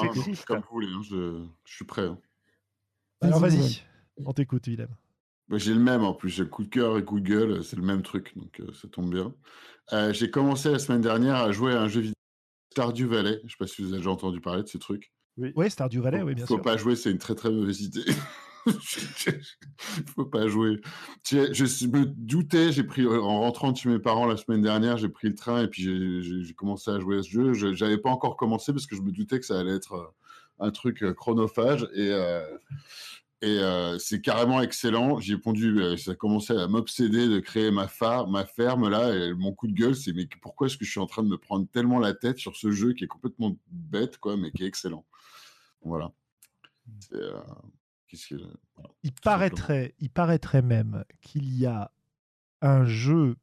comme 0.46 0.60
vous 0.60 0.68
voulez, 0.72 0.88
hein, 0.94 1.02
je... 1.04 1.44
je 1.66 1.74
suis 1.74 1.86
prêt. 1.86 2.04
hein. 2.06 2.20
Alors 3.22 3.40
Vas-y, 3.40 3.58
vas-y, 3.58 3.82
on 4.26 4.34
t'écoute, 4.34 4.68
Willem. 4.68 4.90
Bah, 5.48 5.58
j'ai 5.58 5.74
le 5.74 5.80
même 5.80 6.04
en 6.04 6.14
plus, 6.14 6.30
j'ai 6.30 6.48
coup 6.48 6.64
de 6.64 6.70
cœur 6.70 6.98
et 6.98 7.04
coup 7.04 7.20
de 7.20 7.28
gueule, 7.28 7.64
c'est 7.64 7.76
le 7.78 7.82
même 7.82 8.04
truc, 8.04 8.38
donc 8.38 8.60
euh, 8.60 8.72
ça 8.74 8.88
tombe 8.88 9.10
bien. 9.12 9.34
Euh, 9.94 10.14
j'ai 10.14 10.30
commencé 10.30 10.70
la 10.72 10.78
semaine 10.78 11.02
dernière 11.02 11.36
à 11.36 11.52
jouer 11.52 11.74
à 11.74 11.82
un 11.82 11.88
jeu 11.88 12.02
vidéo 12.02 12.14
Stardew 12.72 13.08
Valley, 13.08 13.42
je 13.46 13.50
sais 13.52 13.58
pas 13.58 13.66
si 13.66 13.82
vous 13.82 13.90
avez 13.90 13.98
déjà 13.98 14.12
entendu 14.12 14.40
parler 14.42 14.62
de 14.62 14.68
ce 14.68 14.78
truc. 14.78 15.12
Oui, 15.56 15.70
Stardew 15.70 16.02
Valley, 16.02 16.20
faut, 16.20 16.26
oui, 16.26 16.36
bien 16.36 16.46
faut 16.46 16.56
sûr. 16.56 16.64
pas 16.64 16.78
jouer, 16.78 16.96
c'est 16.96 17.12
une 17.12 17.18
très 17.18 17.36
très 17.36 17.50
mauvaise 17.50 17.82
idée. 17.82 18.06
faut 20.16 20.26
pas 20.26 20.48
jouer. 20.48 20.80
Je 21.30 21.88
me 21.88 22.06
doutais, 22.06 22.72
j'ai 22.72 22.84
pris 22.84 23.06
en 23.06 23.40
rentrant 23.40 23.72
de 23.72 23.78
chez 23.78 23.90
mes 23.90 24.00
parents 24.00 24.26
la 24.26 24.38
semaine 24.38 24.62
dernière, 24.62 24.98
j'ai 24.98 25.10
pris 25.10 25.30
le 25.30 25.36
train 25.36 25.64
et 25.64 25.68
puis 25.68 25.84
j'ai- 25.84 26.54
commencé 26.54 26.92
à 26.92 27.00
jouer 27.00 27.20
à 27.20 27.24
ce 27.24 27.30
jeu. 27.30 27.54
Je 27.54 27.74
J'avais 27.74 27.98
pas 27.98 28.10
encore 28.10 28.36
commencé 28.36 28.74
parce 28.74 28.86
que 28.86 28.96
je 28.96 29.02
me 29.02 29.12
doutais 29.12 29.40
que 29.40 29.46
ça 29.46 29.60
allait 29.60 29.76
être 29.76 29.94
euh, 29.94 30.06
un 30.60 30.72
truc 30.72 31.04
euh, 31.04 31.14
chronophage 31.14 31.88
et 31.94 32.10
euh, 32.12 32.44
et 33.42 33.60
euh, 33.60 33.98
c'est 34.00 34.20
carrément 34.20 34.62
excellent. 34.62 35.20
J'ai 35.22 35.38
pondu, 35.38 35.80
euh, 35.82 35.96
ça 35.96 36.14
commençait 36.14 36.58
à 36.58 36.68
m'obséder 36.68 37.30
de 37.30 37.40
créer 37.40 37.72
ma, 37.72 37.88
ma 38.28 38.46
ferme 38.46 38.90
là. 38.90 39.16
Et 39.16 39.34
mon 39.34 39.54
coup 39.54 39.68
de 39.68 39.74
gueule, 39.74 39.96
c'est 39.96 40.12
mais 40.12 40.28
pourquoi 40.42 40.68
est-ce 40.68 40.78
que 40.78 40.84
je 40.84 40.92
suis 40.92 41.00
en 41.00 41.06
train 41.06 41.24
de 41.24 41.30
me 41.30 41.38
prendre 41.38 41.66
tellement 41.72 42.00
la 42.00 42.14
tête 42.14 42.38
sur 42.38 42.58
ce 42.58 42.72
jeu 42.72 42.92
qui 42.92 43.06
est 43.06 43.08
complètement 43.08 43.58
bête, 43.72 44.18
quoi, 44.18 44.36
mais 44.36 44.52
qui 44.52 44.64
est 44.64 44.68
excellent? 44.68 45.06
Voilà. 45.84 46.12
C'est, 47.00 47.16
euh, 47.16 47.40
que- 48.12 48.36
voilà. 48.76 48.90
Il 49.04 49.12
paraîtrait, 49.14 49.94
il 50.00 50.10
paraîtrait 50.10 50.62
même 50.62 51.04
qu'il 51.22 51.54
y 51.58 51.66
a 51.66 51.92
un 52.62 52.86
jeu 52.86 53.36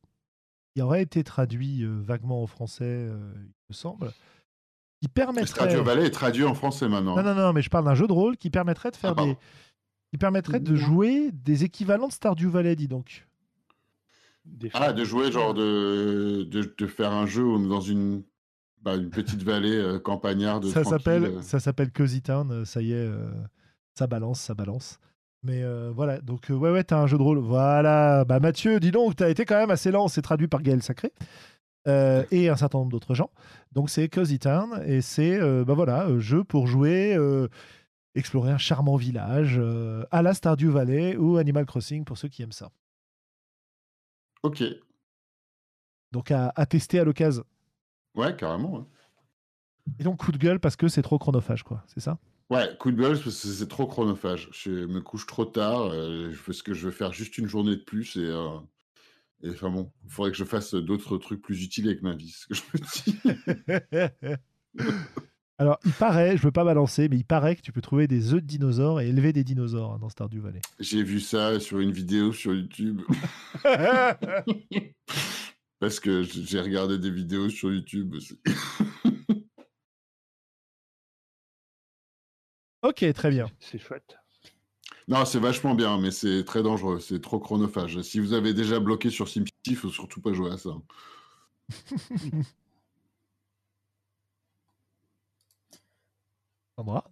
qui 0.74 0.82
aurait 0.82 1.02
été 1.02 1.24
traduit 1.24 1.82
euh, 1.84 2.00
vaguement 2.02 2.42
en 2.42 2.46
français, 2.46 2.84
euh, 2.84 3.32
il 3.36 3.52
me 3.70 3.74
semble, 3.74 4.12
qui 5.00 5.08
permettrait. 5.08 5.46
Stardew 5.70 5.82
Valley 5.84 6.06
est 6.06 6.10
traduit 6.10 6.44
en 6.44 6.54
français 6.54 6.88
maintenant. 6.88 7.16
Non, 7.16 7.22
non, 7.22 7.34
non, 7.34 7.52
mais 7.52 7.62
je 7.62 7.70
parle 7.70 7.84
d'un 7.86 7.94
jeu 7.94 8.06
de 8.06 8.12
rôle 8.12 8.36
qui 8.36 8.50
permettrait 8.50 8.90
de 8.90 8.96
faire 8.96 9.10
Ah, 9.12 9.14
pardon. 9.14 9.32
des. 9.32 9.38
qui 10.10 10.18
permettrait 10.18 10.60
de 10.60 10.74
jouer 10.76 11.30
des 11.32 11.64
équivalents 11.64 12.08
de 12.08 12.12
Stardew 12.12 12.48
Valley, 12.48 12.76
dis 12.76 12.88
donc. 12.88 13.26
Des 14.44 14.70
Ah, 14.74 14.92
de 14.92 15.04
jouer, 15.04 15.32
genre 15.32 15.54
de, 15.54 16.46
de, 16.48 16.74
de 16.76 16.86
faire 16.86 17.12
un 17.12 17.26
jeu 17.26 17.42
dans 17.68 17.80
une, 17.80 18.22
bah, 18.86 18.94
une 18.94 19.10
petite 19.10 19.42
vallée 19.42 19.76
euh, 19.76 19.98
campagnarde. 19.98 20.64
Ça 20.66 20.84
s'appelle, 20.84 21.24
euh. 21.24 21.42
ça 21.42 21.58
s'appelle 21.60 21.90
Cozy 21.90 22.22
Town, 22.22 22.50
euh, 22.52 22.64
ça 22.64 22.80
y 22.80 22.92
est, 22.92 23.10
ça 23.94 24.06
balance, 24.06 24.40
ça 24.40 24.54
balance. 24.54 24.98
Mais 25.42 25.62
euh, 25.62 25.92
voilà, 25.94 26.20
donc 26.20 26.50
euh, 26.50 26.54
ouais, 26.54 26.70
ouais, 26.70 26.84
t'as 26.84 26.98
un 27.00 27.06
jeu 27.06 27.18
de 27.18 27.22
rôle. 27.22 27.38
Voilà, 27.38 28.24
bah 28.24 28.40
Mathieu, 28.40 28.80
dis 28.80 28.92
donc, 28.92 29.16
t'as 29.16 29.28
été 29.28 29.44
quand 29.44 29.56
même 29.58 29.70
assez 29.70 29.90
lent, 29.90 30.08
c'est 30.08 30.22
traduit 30.22 30.48
par 30.48 30.62
Gaël 30.62 30.82
Sacré. 30.82 31.12
euh, 31.86 32.24
et 32.30 32.48
un 32.48 32.56
certain 32.56 32.78
nombre 32.78 32.90
d'autres 32.90 33.14
gens. 33.14 33.30
Donc 33.72 33.90
c'est 33.90 34.08
Cozy 34.08 34.38
Town 34.38 34.80
et 34.86 35.00
c'est 35.02 35.38
bah 35.64 35.74
voilà, 35.74 36.18
jeu 36.18 36.44
pour 36.44 36.66
jouer 36.66 37.16
explorer 38.14 38.50
un 38.50 38.58
charmant 38.58 38.96
village 38.96 39.60
à 40.10 40.22
la 40.22 40.32
Stardew 40.34 40.70
Valley 40.70 41.16
ou 41.16 41.36
Animal 41.36 41.66
Crossing 41.66 42.04
pour 42.04 42.18
ceux 42.18 42.28
qui 42.28 42.42
aiment 42.42 42.52
ça. 42.52 42.70
Ok. 44.42 44.62
Donc 46.12 46.30
à, 46.30 46.52
à 46.56 46.66
tester 46.66 46.98
à 47.00 47.04
l'occasion. 47.04 47.44
Ouais, 48.16 48.34
carrément. 48.34 48.74
ouais. 48.78 48.84
Et 50.00 50.04
donc 50.04 50.18
coup 50.18 50.32
de 50.32 50.38
gueule 50.38 50.58
parce 50.58 50.76
que 50.76 50.88
c'est 50.88 51.02
trop 51.02 51.18
chronophage, 51.18 51.62
quoi. 51.62 51.84
C'est 51.86 52.00
ça? 52.00 52.18
Ouais, 52.50 52.76
coup 52.78 52.90
de 52.92 52.96
gueule, 52.96 53.12
parce 53.12 53.24
que 53.24 53.30
c'est 53.30 53.68
trop 53.68 53.86
chronophage. 53.86 54.48
Je 54.52 54.70
me 54.70 55.00
couche 55.00 55.26
trop 55.26 55.44
tard, 55.44 55.90
euh, 55.92 56.30
je 56.30 56.36
fais 56.36 56.52
ce 56.52 56.62
que 56.62 56.74
je 56.74 56.86
veux 56.86 56.92
faire 56.92 57.12
juste 57.12 57.38
une 57.38 57.48
journée 57.48 57.76
de 57.76 57.82
plus 57.82 58.16
et, 58.16 58.20
euh, 58.20 58.58
et 59.42 59.50
enfin 59.50 59.68
bon, 59.70 59.90
il 60.04 60.10
faudrait 60.10 60.30
que 60.30 60.36
je 60.36 60.44
fasse 60.44 60.74
d'autres 60.74 61.18
trucs 61.18 61.42
plus 61.42 61.62
utiles 61.64 61.86
avec 61.88 62.02
ma 62.02 62.14
vie, 62.14 62.30
ce 62.30 62.46
que 62.46 62.54
je 62.54 62.62
me 62.72 62.78
dis. 64.24 64.36
Alors, 65.58 65.78
il 65.86 65.92
paraît, 65.92 66.36
je 66.36 66.42
veux 66.42 66.52
pas 66.52 66.64
balancer, 66.64 67.08
mais 67.08 67.16
il 67.16 67.24
paraît 67.24 67.56
que 67.56 67.62
tu 67.62 67.72
peux 67.72 67.80
trouver 67.80 68.06
des 68.06 68.34
œufs 68.34 68.42
de 68.42 68.46
dinosaures 68.46 69.00
et 69.00 69.08
élever 69.08 69.32
des 69.32 69.42
dinosaures 69.42 69.94
hein, 69.94 69.98
dans 69.98 70.10
Stardew 70.10 70.38
Valley. 70.38 70.60
J'ai 70.78 71.02
vu 71.02 71.18
ça 71.18 71.58
sur 71.60 71.80
une 71.80 71.92
vidéo 71.92 72.32
sur 72.32 72.54
YouTube. 72.54 73.00
Parce 75.86 76.00
que 76.00 76.24
j'ai 76.24 76.60
regardé 76.60 76.98
des 76.98 77.12
vidéos 77.12 77.48
sur 77.48 77.72
YouTube 77.72 78.14
aussi. 78.14 78.40
ok, 82.82 83.12
très 83.14 83.30
bien. 83.30 83.48
C'est 83.60 83.78
chouette. 83.78 84.16
Non, 85.06 85.24
c'est 85.24 85.38
vachement 85.38 85.76
bien, 85.76 86.00
mais 86.00 86.10
c'est 86.10 86.42
très 86.42 86.64
dangereux. 86.64 86.98
C'est 86.98 87.20
trop 87.20 87.38
chronophage. 87.38 88.02
Si 88.02 88.18
vous 88.18 88.32
avez 88.32 88.52
déjà 88.52 88.80
bloqué 88.80 89.10
sur 89.10 89.28
SimCity, 89.28 89.54
il 89.64 89.76
faut 89.76 89.90
surtout 89.90 90.20
pas 90.20 90.32
jouer 90.32 90.50
à 90.50 90.56
ça. 90.56 90.70
Sandra? 96.76 97.08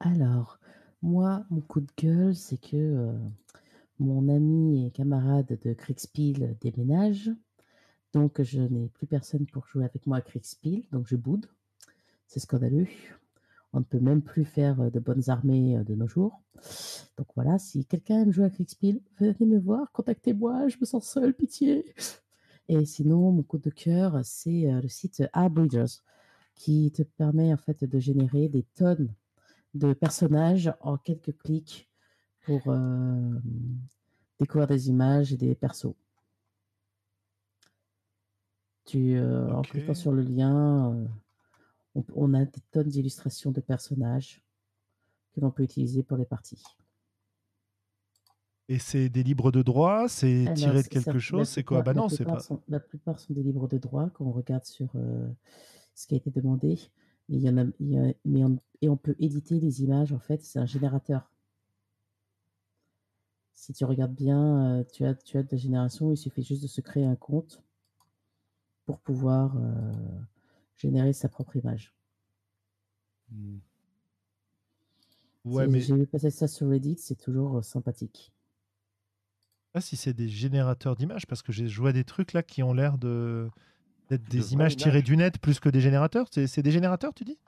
Alors, 0.00 0.58
moi, 1.00 1.44
mon 1.50 1.60
coup 1.60 1.80
de 1.80 1.92
gueule, 1.96 2.34
c'est 2.34 2.60
que 2.60 2.74
euh, 2.74 3.12
mon 4.00 4.28
ami 4.28 4.84
et 4.84 4.90
camarade 4.90 5.56
de 5.62 5.74
Kriegspiel 5.74 6.56
déménage. 6.60 7.30
Donc, 8.14 8.42
je 8.42 8.60
n'ai 8.60 8.88
plus 8.88 9.06
personne 9.06 9.46
pour 9.46 9.66
jouer 9.66 9.84
avec 9.84 10.06
moi 10.06 10.18
à 10.18 10.20
Kriegspiel, 10.20 10.82
donc 10.92 11.06
je 11.06 11.16
boude. 11.16 11.46
C'est 12.26 12.40
scandaleux. 12.40 12.86
On 13.72 13.80
ne 13.80 13.84
peut 13.84 14.00
même 14.00 14.22
plus 14.22 14.44
faire 14.44 14.80
euh, 14.80 14.90
de 14.90 14.98
bonnes 14.98 15.28
armées 15.28 15.76
euh, 15.76 15.84
de 15.84 15.94
nos 15.94 16.06
jours. 16.06 16.40
Donc 17.16 17.26
voilà, 17.34 17.58
si 17.58 17.84
quelqu'un 17.84 18.22
aime 18.22 18.32
jouer 18.32 18.46
à 18.46 18.50
Kriegspiel, 18.50 19.00
venez 19.18 19.46
me 19.46 19.58
voir, 19.58 19.92
contactez-moi, 19.92 20.68
je 20.68 20.76
me 20.80 20.86
sens 20.86 21.06
seule, 21.06 21.34
pitié. 21.34 21.94
Et 22.68 22.84
sinon, 22.84 23.32
mon 23.32 23.42
coup 23.42 23.58
de 23.58 23.70
cœur, 23.70 24.20
c'est 24.24 24.70
euh, 24.70 24.80
le 24.80 24.88
site 24.88 25.22
Breeders 25.50 26.02
qui 26.54 26.90
te 26.92 27.02
permet 27.02 27.52
en 27.52 27.56
fait 27.56 27.84
de 27.84 27.98
générer 27.98 28.48
des 28.48 28.64
tonnes 28.74 29.14
de 29.74 29.92
personnages 29.92 30.72
en 30.80 30.96
quelques 30.96 31.36
clics 31.38 31.88
pour 32.44 32.74
découvrir 34.40 34.66
des 34.66 34.88
images 34.88 35.32
et 35.32 35.36
des 35.36 35.54
persos. 35.54 35.94
Tu, 38.88 39.16
euh, 39.16 39.52
En 39.54 39.62
cliquant 39.62 39.94
sur 39.94 40.10
le 40.10 40.22
lien, 40.22 40.92
euh, 40.92 41.06
on, 41.96 42.04
on 42.14 42.34
a 42.34 42.44
des 42.44 42.60
tonnes 42.72 42.88
d'illustrations 42.88 43.50
de 43.52 43.60
personnages 43.60 44.42
que 45.34 45.40
l'on 45.40 45.50
peut 45.50 45.64
utiliser 45.64 46.02
pour 46.02 46.16
les 46.18 46.26
parties. 46.26 46.62
Et 48.70 48.78
c'est 48.78 49.08
des 49.10 49.22
libres 49.22 49.50
de 49.52 49.62
droit 49.62 50.08
C'est 50.08 50.46
Alors, 50.46 50.54
tiré 50.54 50.82
de 50.82 50.88
quelque 50.88 51.18
chose? 51.18 51.48
C'est 51.48 51.64
quoi? 51.64 51.82
Bah 51.82 51.92
la 51.92 52.00
non, 52.00 52.08
c'est 52.08 52.24
plupart 52.24 52.34
pas. 52.34 52.42
sont- 52.42 52.60
la 52.68 52.80
plupart 52.80 53.18
sont 53.20 53.32
des 53.34 53.42
livres 53.42 53.68
de 53.68 53.78
droit 53.78 54.10
quand 54.10 54.24
on 54.24 54.32
regarde 54.32 54.64
sur 54.64 54.88
euh, 54.96 55.28
ce 55.94 56.06
qui 56.08 56.14
a 56.14 56.18
été 56.18 56.30
demandé. 56.30 56.78
Il 57.28 57.40
y 57.40 57.48
en 57.50 57.58
a, 57.58 57.64
il 57.80 57.90
y 57.92 57.98
a- 57.98 58.14
mais 58.24 58.44
on, 58.44 58.58
et 58.82 58.88
on 58.88 58.96
peut 58.96 59.16
éditer 59.20 59.60
les 59.60 59.82
images, 59.82 60.12
en 60.12 60.18
fait, 60.20 60.42
c'est 60.42 60.58
un 60.58 60.66
générateur. 60.66 61.30
Si 63.52 63.74
tu 63.74 63.84
regardes 63.84 64.14
bien, 64.14 64.86
tu 64.90 65.04
as, 65.04 65.14
tu 65.14 65.36
as 65.36 65.42
de 65.42 65.48
la 65.52 65.58
génération, 65.58 66.10
il 66.10 66.16
suffit 66.16 66.42
juste 66.42 66.62
de 66.62 66.66
se 66.66 66.80
créer 66.80 67.04
un 67.04 67.14
compte 67.14 67.62
pour 68.88 69.00
pouvoir 69.00 69.54
euh, 69.58 69.92
générer 70.78 71.12
sa 71.12 71.28
propre 71.28 71.56
image. 71.56 71.94
Ouais, 75.44 75.66
mais 75.66 75.80
J'ai 75.80 75.94
vu 75.94 76.06
passer 76.06 76.30
ça 76.30 76.48
sur 76.48 76.70
Reddit, 76.70 76.96
c'est 76.96 77.16
toujours 77.16 77.58
euh, 77.58 77.62
sympathique. 77.62 78.32
pas 79.72 79.80
si 79.80 79.96
c'est 79.96 80.12
des 80.14 80.28
générateurs 80.28 80.96
d'images, 80.96 81.26
parce 81.26 81.42
que 81.42 81.52
j'ai 81.52 81.68
joué 81.68 81.90
à 81.90 81.92
des 81.92 82.04
trucs 82.04 82.32
là 82.32 82.42
qui 82.42 82.62
ont 82.62 82.72
l'air 82.72 82.98
de 82.98 83.48
d'être 84.08 84.24
De 84.24 84.30
des 84.30 84.52
images 84.54 84.76
tirées 84.76 85.02
du 85.02 85.16
net 85.16 85.38
plus 85.38 85.60
que 85.60 85.68
des 85.68 85.80
générateurs. 85.80 86.28
C'est 86.32 86.46
c'est 86.46 86.62
des 86.62 86.72
générateurs, 86.72 87.14
tu 87.14 87.24
dis? 87.24 87.38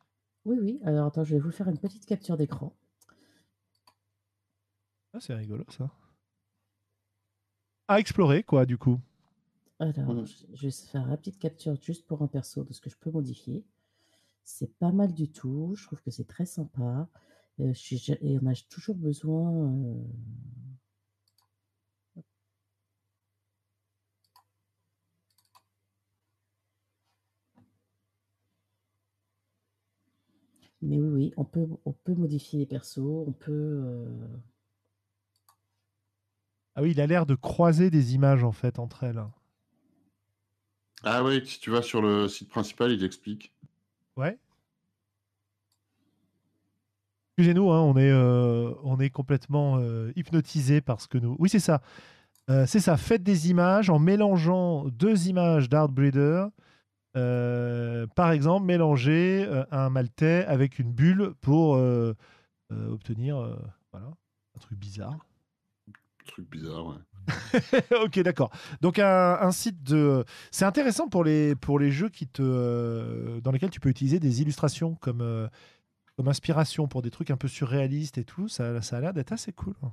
Oui, 0.45 0.59
oui. 0.61 0.79
Alors 0.85 1.07
attends, 1.07 1.25
je 1.25 1.33
vais 1.35 1.41
vous 1.41 1.51
faire 1.51 1.69
une 1.69 1.79
petite 1.79 2.05
capture 2.05 2.37
d'écran. 2.37 2.77
Ah, 5.13 5.21
c'est 5.21 5.35
rigolo 5.35 5.65
ça. 5.69 5.91
À 7.89 7.99
explorer, 8.01 8.43
quoi, 8.43 8.65
du 8.65 8.79
coup. 8.79 9.03
Alors, 9.81 10.15
Mhm. 10.15 10.25
je 10.55 10.63
vais 10.63 10.71
faire 10.71 11.09
une 11.09 11.17
petite 11.17 11.41
capture 11.41 11.75
juste 11.83 12.07
pour 12.07 12.23
un 12.23 12.29
perso 12.29 12.63
de 12.63 12.73
ce 12.73 12.81
que 12.81 12.89
je 12.89 12.97
peux 12.97 13.11
modifier. 13.11 13.65
C'est 14.45 14.75
pas 14.79 14.93
mal 14.93 15.15
du 15.15 15.31
tout. 15.33 15.75
Je 15.77 15.87
trouve 15.87 16.03
que 16.03 16.11
c'est 16.13 16.27
très 16.29 16.47
sympa. 16.47 17.09
Euh, 17.61 17.73
je 17.75 17.79
suis 17.79 17.99
ja- 17.99 18.17
et 18.23 18.39
on 18.43 18.47
a 18.49 18.55
toujours 18.71 18.97
besoin. 18.97 19.53
euh, 19.53 19.95
Mais 30.83 30.99
oui, 31.01 31.09
oui, 31.09 31.33
on 31.39 31.45
peut, 31.45 31.67
on 31.87 31.93
peut 31.93 32.15
modifier 32.15 32.59
les 32.59 32.67
persos. 32.67 32.99
On 33.27 33.33
peut. 33.33 33.51
euh, 33.53 34.27
Ah 36.75 36.83
oui, 36.83 36.91
il 36.91 37.01
a 37.01 37.07
l'air 37.07 37.27
de 37.27 37.37
croiser 37.37 37.91
des 37.91 38.17
images 38.17 38.43
en 38.43 38.51
fait 38.51 38.81
entre 38.81 39.05
elles. 39.05 39.23
Ah 41.03 41.25
oui, 41.25 41.43
si 41.47 41.59
tu 41.61 41.71
vas 41.71 41.83
sur 41.83 42.03
le 42.03 42.29
site 42.29 42.49
principal, 42.49 42.93
il 42.93 43.05
explique. 43.05 43.53
Ouais. 44.17 44.39
Excusez-nous, 47.39 47.71
hein, 47.71 47.81
on 47.81 47.97
est, 47.97 48.11
euh, 48.11 48.75
on 48.83 49.01
est 49.01 49.09
complètement 49.09 49.79
euh, 49.79 50.13
hypnotisé 50.15 50.83
par 50.83 51.01
ce 51.01 51.09
que 51.09 51.17
nous. 51.17 51.37
Oui, 51.39 51.49
c'est 51.49 51.59
ça. 51.59 51.81
Euh, 52.51 52.67
c'est 52.67 52.81
ça. 52.81 52.99
Faites 52.99 53.23
des 53.23 53.49
images 53.49 53.89
en 53.89 53.99
mélangeant 53.99 54.85
deux 54.89 55.29
images 55.29 55.71
d'Art 55.71 55.89
Breeder. 55.89 56.49
Euh, 57.17 58.07
par 58.15 58.31
exemple, 58.33 58.67
mélanger 58.67 59.49
un 59.71 59.89
maltais 59.89 60.45
avec 60.47 60.79
une 60.79 60.93
bulle 60.93 61.33
pour 61.41 61.71
obtenir 62.71 63.59
voilà, 63.91 64.09
un 64.55 64.61
truc 64.61 64.79
bizarre. 64.79 65.17
Truc 66.27 66.49
bizarre, 66.51 66.87
ouais. 66.87 66.97
ok, 68.05 68.21
d'accord. 68.21 68.51
Donc 68.81 68.99
un, 68.99 69.39
un 69.41 69.53
site 69.53 69.83
de, 69.83 70.25
c'est 70.51 70.65
intéressant 70.65 71.09
pour 71.09 71.25
les 71.25 71.55
pour 71.55 71.79
les 71.79 71.91
jeux 71.91 72.09
qui 72.09 72.27
te 72.27 72.43
euh, 72.43 73.41
dans 73.41 73.51
lesquels 73.51 73.71
tu 73.71 73.81
peux 73.81 73.89
utiliser 73.89 74.21
des 74.21 74.43
illustrations 74.43 74.95
comme 74.97 75.21
euh, 75.21 75.49
comme 76.17 76.29
inspiration 76.29 76.89
pour 76.89 77.03
des 77.03 77.11
trucs 77.11 77.31
un 77.31 77.37
peu 77.37 77.49
surréalistes 77.49 78.19
et 78.19 78.25
tout. 78.25 78.49
Ça, 78.49 78.83
ça 78.83 78.99
a 78.99 79.01
l'air 79.01 79.13
d'être 79.15 79.33
assez 79.33 79.53
cool 79.53 79.75
hein, 79.83 79.93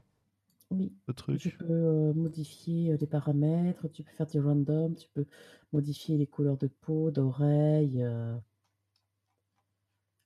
Oui, 0.71 0.91
truc. 1.15 1.39
Tu 1.39 1.51
peux 1.51 1.65
euh, 1.69 2.13
modifier 2.13 2.97
les 2.97 3.07
paramètres, 3.07 3.87
tu 3.89 4.03
peux 4.03 4.11
faire 4.11 4.27
du 4.27 4.39
random, 4.39 4.95
tu 4.95 5.07
peux 5.13 5.25
modifier 5.73 6.17
les 6.17 6.27
couleurs 6.27 6.57
de 6.57 6.67
peau, 6.67 7.11
d'oreilles. 7.11 8.03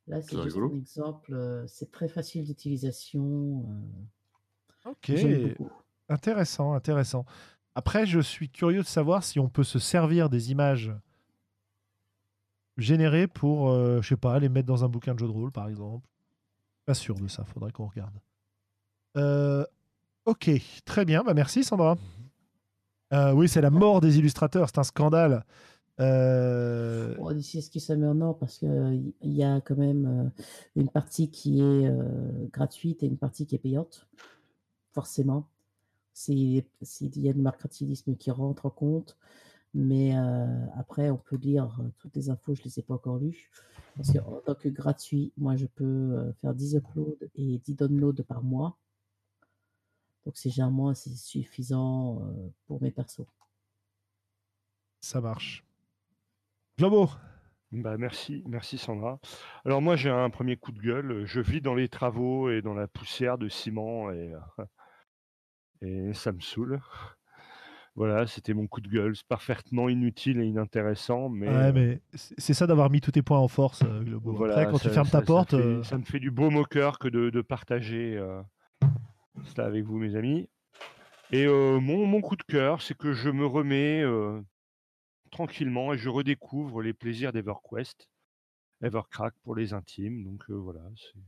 Là, 0.08 0.22
c'est 0.22 0.42
juste 0.42 0.44
rigolo. 0.44 0.72
un 0.74 0.78
exemple. 0.78 1.64
c'est 1.68 1.92
très 1.92 2.08
facile 2.08 2.46
d'utilisation. 2.46 3.66
Ok, 4.86 5.12
J'aime 5.16 5.50
beaucoup. 5.50 5.72
Intéressant, 6.12 6.74
intéressant. 6.74 7.26
Après, 7.76 8.06
je 8.06 8.20
suis 8.20 8.50
curieux 8.50 8.82
de 8.82 8.88
savoir 8.88 9.24
si 9.24 9.40
on 9.40 9.50
peut 9.50 9.64
se 9.64 9.80
servir 9.80 10.30
des 10.30 10.52
images 10.52 10.92
générées 12.78 13.28
pour, 13.28 13.70
euh, 13.70 14.02
je 14.02 14.10
sais 14.10 14.18
pas, 14.18 14.38
les 14.40 14.50
mettre 14.50 14.68
dans 14.68 14.84
un 14.84 14.90
bouquin 14.90 15.14
de 15.14 15.20
jeu 15.20 15.28
de 15.28 15.32
rôle, 15.32 15.52
par 15.52 15.68
exemple. 15.70 16.08
Pas 16.86 16.94
sûr 16.94 17.16
de 17.16 17.28
ça, 17.28 17.46
faudrait 17.46 17.72
qu'on 17.72 17.88
regarde. 17.88 18.16
Euh, 19.18 19.66
ok, 20.26 20.50
très 20.86 21.06
bien, 21.06 21.24
bah 21.24 21.34
merci 21.34 21.64
Sandra. 21.64 21.98
Euh, 23.14 23.34
oui, 23.34 23.50
c'est 23.50 23.62
la 23.62 23.70
mort 23.70 24.02
des 24.02 24.18
illustrateurs, 24.18 24.70
c'est 24.70 24.80
un 24.80 24.84
scandale. 24.84 25.46
Euh, 26.00 27.16
Bon, 27.16 27.32
d'ici 27.32 27.62
ce 27.62 27.70
qui 27.70 27.80
se 27.80 27.94
met 27.94 28.08
en 28.08 28.20
ordre, 28.22 28.40
parce 28.40 28.58
qu'il 28.58 29.14
y 29.22 29.44
a 29.44 29.62
quand 29.62 29.78
même 29.78 30.06
euh, 30.06 30.42
une 30.76 30.90
partie 30.90 31.30
qui 31.30 31.60
est 31.60 31.88
euh, 31.88 32.48
gratuite 32.52 33.04
et 33.04 33.08
une 33.08 33.18
partie 33.18 33.46
qui 33.46 33.56
est 33.56 33.60
payante, 33.60 34.08
forcément. 34.94 35.48
C'est- 36.14 36.66
c'est- 36.82 37.16
Il 37.16 37.22
y 37.24 37.30
a 37.30 37.34
le 37.34 37.42
mercantilisme 37.42 38.16
qui 38.16 38.32
rentre 38.32 38.66
en 38.66 38.70
compte, 38.70 39.18
mais 39.74 40.16
euh, 40.18 40.66
après, 40.76 41.10
on 41.10 41.18
peut 41.18 41.38
lire 41.38 41.78
euh, 41.82 41.90
toutes 42.00 42.16
les 42.16 42.30
infos, 42.30 42.54
je 42.56 42.62
ne 42.62 42.66
les 42.66 42.80
ai 42.80 42.84
pas 42.84 42.96
encore 42.96 43.18
lues. 43.18 43.50
Parce 43.96 44.14
qu'en 44.14 44.40
tant 44.46 44.56
que 44.56 44.70
gratuit, 44.70 45.34
moi, 45.38 45.56
je 45.56 45.66
peux 45.68 45.84
euh, 45.86 46.34
faire 46.42 46.54
10 46.54 46.76
uploads 46.76 47.18
et 47.36 47.60
10 47.60 47.76
downloads 47.76 48.24
par 48.24 48.44
mois. 48.44 48.78
Donc, 50.26 50.38
c'est 50.38 50.50
généralement 50.50 50.90
assez 50.90 51.10
suffisant 51.16 52.22
pour 52.68 52.82
mes 52.82 52.92
persos. 52.92 53.26
ça 55.00 55.20
marche. 55.20 55.64
Globo, 56.78 57.10
Bah, 57.72 57.98
merci, 57.98 58.44
merci 58.48 58.78
Sandra. 58.78 59.20
Alors 59.66 59.82
moi 59.82 59.96
j'ai 59.96 60.10
un 60.10 60.30
premier 60.30 60.58
coup 60.58 60.72
de 60.72 60.80
gueule. 60.80 61.26
Je 61.26 61.40
vis 61.40 61.62
dans 61.62 61.74
les 61.74 61.90
travaux 61.90 62.50
et 62.50 62.62
dans 62.62 62.74
la 62.74 62.88
poussière 62.88 63.38
de 63.38 63.50
ciment 63.50 64.12
et, 64.12 64.34
et 65.82 66.14
ça 66.14 66.32
me 66.32 66.40
saoule. 66.40 66.80
Voilà, 67.96 68.26
c'était 68.26 68.54
mon 68.54 68.68
coup 68.68 68.80
de 68.80 68.88
gueule. 68.88 69.16
C'est 69.16 69.28
parfaitement 69.28 69.90
inutile 69.90 70.40
et 70.40 70.46
inintéressant, 70.46 71.28
mais, 71.28 71.48
Ouais, 71.50 71.74
mais 71.74 72.02
c'est 72.14 72.54
ça 72.54 72.66
d'avoir 72.66 72.90
mis 72.90 73.02
tous 73.02 73.12
tes 73.12 73.22
points 73.22 73.40
en 73.40 73.50
force, 73.50 73.82
euh, 73.84 74.02
Globo. 74.04 74.32
Après, 74.32 74.38
voilà, 74.48 74.66
quand 74.72 74.78
tu 74.78 74.88
ça, 74.88 74.94
fermes 74.94 75.08
ta 75.10 75.12
ça- 75.12 75.20
ça 75.20 75.26
porte, 75.26 75.52
fait, 75.52 75.58
euh, 75.58 75.84
ça 75.84 75.98
me 75.98 76.06
fait 76.06 76.20
du 76.20 76.32
beau 76.32 76.50
au 76.50 76.64
cœur 76.64 77.00
que 77.00 77.10
de, 77.10 77.30
de 77.30 77.42
partager 77.42 78.16
euh, 78.18 78.42
cela 79.44 79.68
avec 79.68 79.84
vous, 79.84 79.98
mes 79.98 80.16
amis. 80.16 80.48
Et 81.32 81.46
euh, 81.46 81.80
mon, 81.80 82.06
mon 82.06 82.22
coup 82.22 82.36
de 82.38 82.44
cœur, 82.44 82.82
c'est 82.82 82.98
que 82.98 83.12
je 83.14 83.30
me 83.30 83.46
remets 83.46 84.02
euh, 84.02 84.42
tranquillement 85.32 85.94
et 85.94 85.98
je 85.98 86.10
redécouvre 86.10 86.82
les 86.82 86.94
plaisirs 86.94 87.34
d'EverQuest, 87.34 88.08
Evercrack 88.82 89.34
pour 89.44 89.56
les 89.56 89.74
intimes. 89.74 90.24
Donc 90.24 90.44
euh, 90.50 90.54
voilà. 90.56 90.82
c'est- 90.96 91.20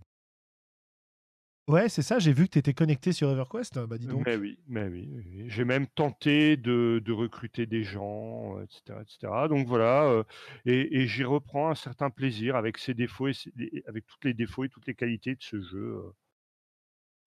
ouais, 1.68 1.90
c'est 1.90 2.02
ça. 2.02 2.19
J'ai 2.19 2.34
vu 2.34 2.45
que 2.45 2.52
tu 2.53 2.60
étais 2.60 2.73
connecté 2.73 3.11
sur 3.11 3.30
EverQuest. 3.30 3.80
Bah 3.85 3.98
dis 3.98 4.07
donc. 4.07 4.26
Mais 4.26 4.35
oui, 4.35 4.60
mais 4.68 4.88
oui. 4.90 5.45
J'ai 5.48 5.64
même 5.65 5.88
tenté 5.88 6.57
de, 6.57 7.02
de 7.03 7.11
recruter 7.14 7.65
des 7.65 7.84
gens, 7.84 8.60
etc., 8.61 9.02
etc. 9.02 9.48
Donc 9.48 9.65
voilà, 9.68 10.03
euh, 10.06 10.23
et, 10.65 11.02
et 11.02 11.07
j'y 11.07 11.23
reprends 11.23 11.69
un 11.69 11.76
certain 11.76 12.10
plaisir 12.10 12.56
avec 12.56 12.77
ses 12.77 12.94
défauts 12.94 13.27
et 13.30 13.34
ses- 13.34 13.53
et- 13.60 13.84
avec 13.88 14.06
toutes 14.07 14.26
les 14.26 14.34
défauts 14.34 14.65
et 14.65 14.69
toutes 14.69 14.88
les 14.88 14.95
qualités 14.95 15.35
de 15.35 15.41
ce 15.41 15.61
jeu. 15.61 15.77
euh, 16.06 16.11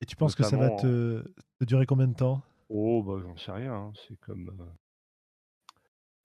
Et 0.01 0.07
tu 0.07 0.17
penses 0.17 0.35
que 0.35 0.43
ça 0.43 0.57
va 0.57 0.71
en- 0.71 0.77
te, 0.77 1.23
te 1.59 1.65
durer 1.65 1.87
combien 1.87 2.09
de 2.09 2.15
temps? 2.15 2.43
Oh, 2.69 3.03
bah 3.03 3.21
j'en 3.23 3.37
sais 3.37 3.51
rien. 3.51 3.73
hein, 3.75 3.93
C'est 4.07 4.17
comme, 4.21 4.51
euh, 4.61 4.65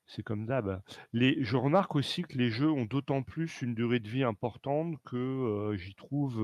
c'est 0.05 0.23
comme 0.23 0.45
d'hab. 0.45 0.81
Je 1.13 1.55
remarque 1.57 1.95
aussi 1.95 2.23
que 2.23 2.37
les 2.37 2.49
jeux 2.49 2.69
ont 2.69 2.85
d'autant 2.85 3.23
plus 3.23 3.61
une 3.61 3.73
durée 3.73 3.99
de 3.99 4.09
vie 4.09 4.23
importante 4.23 4.95
que 5.05 5.15
euh, 5.15 5.77
j'y 5.77 5.95
trouve 5.95 6.39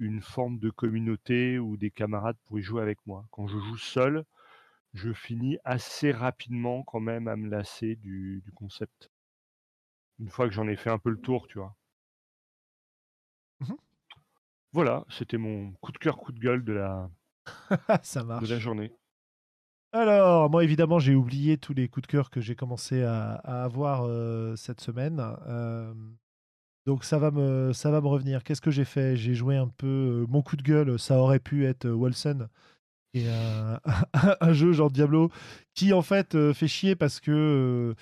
une 0.00 0.20
forme 0.22 0.58
de 0.58 0.70
communauté 0.70 1.60
ou 1.60 1.76
des 1.76 1.92
camarades 1.92 2.38
pour 2.46 2.58
y 2.58 2.62
jouer 2.62 2.82
avec 2.82 2.98
moi. 3.06 3.24
Quand 3.30 3.46
je 3.46 3.58
joue 3.60 3.76
seul, 3.76 4.24
je 4.94 5.12
finis 5.12 5.58
assez 5.64 6.12
rapidement 6.12 6.82
quand 6.84 7.00
même 7.00 7.28
à 7.28 7.36
me 7.36 7.48
lasser 7.48 7.96
du, 7.96 8.42
du 8.44 8.52
concept. 8.52 9.10
Une 10.20 10.28
fois 10.30 10.46
que 10.46 10.54
j'en 10.54 10.68
ai 10.68 10.76
fait 10.76 10.88
un 10.90 11.00
peu 11.00 11.10
le 11.10 11.20
tour, 11.20 11.48
tu 11.48 11.58
vois. 11.58 11.76
Mhm. 13.60 13.76
Voilà, 14.72 15.04
c'était 15.08 15.38
mon 15.38 15.72
coup 15.74 15.92
de 15.92 15.98
cœur, 15.98 16.16
coup 16.16 16.32
de 16.32 16.40
gueule 16.40 16.64
de 16.64 16.72
la, 16.72 17.08
Ça 18.02 18.22
de 18.22 18.26
marche. 18.26 18.48
la 18.48 18.58
journée. 18.58 18.92
Alors, 19.92 20.48
moi, 20.50 20.62
évidemment, 20.64 20.98
j'ai 21.00 21.14
oublié 21.16 21.58
tous 21.58 21.74
les 21.74 21.88
coups 21.88 22.06
de 22.06 22.10
cœur 22.12 22.30
que 22.30 22.40
j'ai 22.40 22.54
commencé 22.54 23.02
à, 23.02 23.32
à 23.34 23.64
avoir 23.64 24.02
euh, 24.04 24.54
cette 24.56 24.80
semaine. 24.80 25.20
Euh, 25.46 25.92
donc, 26.86 27.04
ça 27.04 27.18
va 27.18 27.30
me, 27.30 27.72
ça 27.72 27.90
va 27.90 28.00
me 28.00 28.08
revenir. 28.08 28.42
Qu'est-ce 28.42 28.60
que 28.60 28.70
j'ai 28.70 28.84
fait? 28.84 29.16
J'ai 29.16 29.34
joué 29.34 29.56
un 29.56 29.68
peu. 29.68 29.86
euh, 29.86 30.26
mon 30.28 30.42
coup 30.42 30.56
de 30.56 30.62
gueule, 30.62 30.98
ça 30.98 31.18
aurait 31.18 31.38
pu 31.38 31.66
être 31.66 31.84
euh, 31.86 31.92
Wolsen, 31.94 32.48
qui 33.14 33.26
un, 34.40 34.52
jeu 34.52 34.72
genre 34.72 34.90
Diablo, 34.90 35.30
qui 35.74 35.92
en 35.92 36.02
fait 36.02 36.34
euh, 36.34 36.54
fait 36.54 36.68
chier 36.68 36.96
parce 36.96 37.20
que 37.20 37.94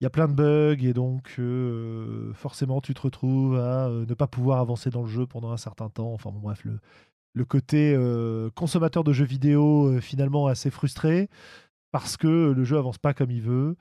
il 0.00 0.04
y 0.04 0.06
a 0.06 0.10
plein 0.10 0.26
de 0.28 0.34
bugs 0.34 0.84
et 0.84 0.92
donc 0.92 1.40
forcément 2.34 2.80
tu 2.80 2.92
te 2.92 3.02
retrouves 3.02 3.56
à 3.56 3.88
ne 3.88 4.14
pas 4.14 4.26
pouvoir 4.26 4.58
avancer 4.58 4.90
dans 4.90 5.02
le 5.02 5.08
jeu 5.08 5.26
pendant 5.26 5.52
un 5.52 5.56
certain 5.56 5.88
temps. 5.90 6.12
Enfin 6.12 6.30
bon, 6.32 6.40
bref, 6.40 6.64
le, 6.64 6.80
le 7.34 7.44
côté 7.44 7.96
consommateur 8.56 9.04
de 9.04 9.12
jeux 9.12 9.24
vidéo 9.24 10.00
finalement 10.00 10.48
assez 10.48 10.70
frustré 10.70 11.28
parce 11.92 12.16
que 12.16 12.50
le 12.50 12.64
jeu 12.64 12.78
avance 12.78 12.98
pas 12.98 13.14
comme 13.14 13.30
il 13.30 13.42
veut. 13.42 13.76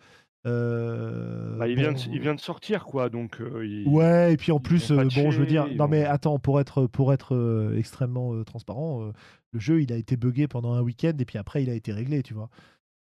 Euh, 0.47 1.57
Bah, 1.57 1.67
il, 1.67 1.75
bon, 1.75 1.81
vient 1.81 1.91
de, 1.93 1.99
il 2.11 2.19
vient 2.19 2.33
de 2.35 2.39
sortir, 2.39 2.85
quoi. 2.85 3.09
Donc, 3.09 3.39
euh, 3.41 3.65
il- 3.65 3.87
Ouais, 3.87 4.33
et 4.33 4.37
puis 4.37 4.51
en 4.51 4.59
plus, 4.59 4.91
euh, 4.91 5.07
bon, 5.15 5.31
je 5.31 5.39
veux 5.39 5.45
dire, 5.45 5.67
non 5.75 5.87
mais 5.87 6.03
attends, 6.05 6.39
pour 6.39 6.59
être, 6.59 6.87
pour 6.87 7.13
être 7.13 7.73
extrêmement 7.77 8.43
transparent, 8.43 9.11
le 9.53 9.59
jeu 9.59 9.81
il 9.81 9.91
a 9.93 9.97
été 9.97 10.17
buggé 10.17 10.47
pendant 10.47 10.73
un 10.73 10.81
week-end 10.81 11.13
et 11.19 11.25
puis 11.25 11.37
après 11.37 11.61
il 11.63 11.69
a 11.69 11.73
été 11.73 11.91
réglé, 11.93 12.23
tu 12.23 12.33
vois. 12.33 12.49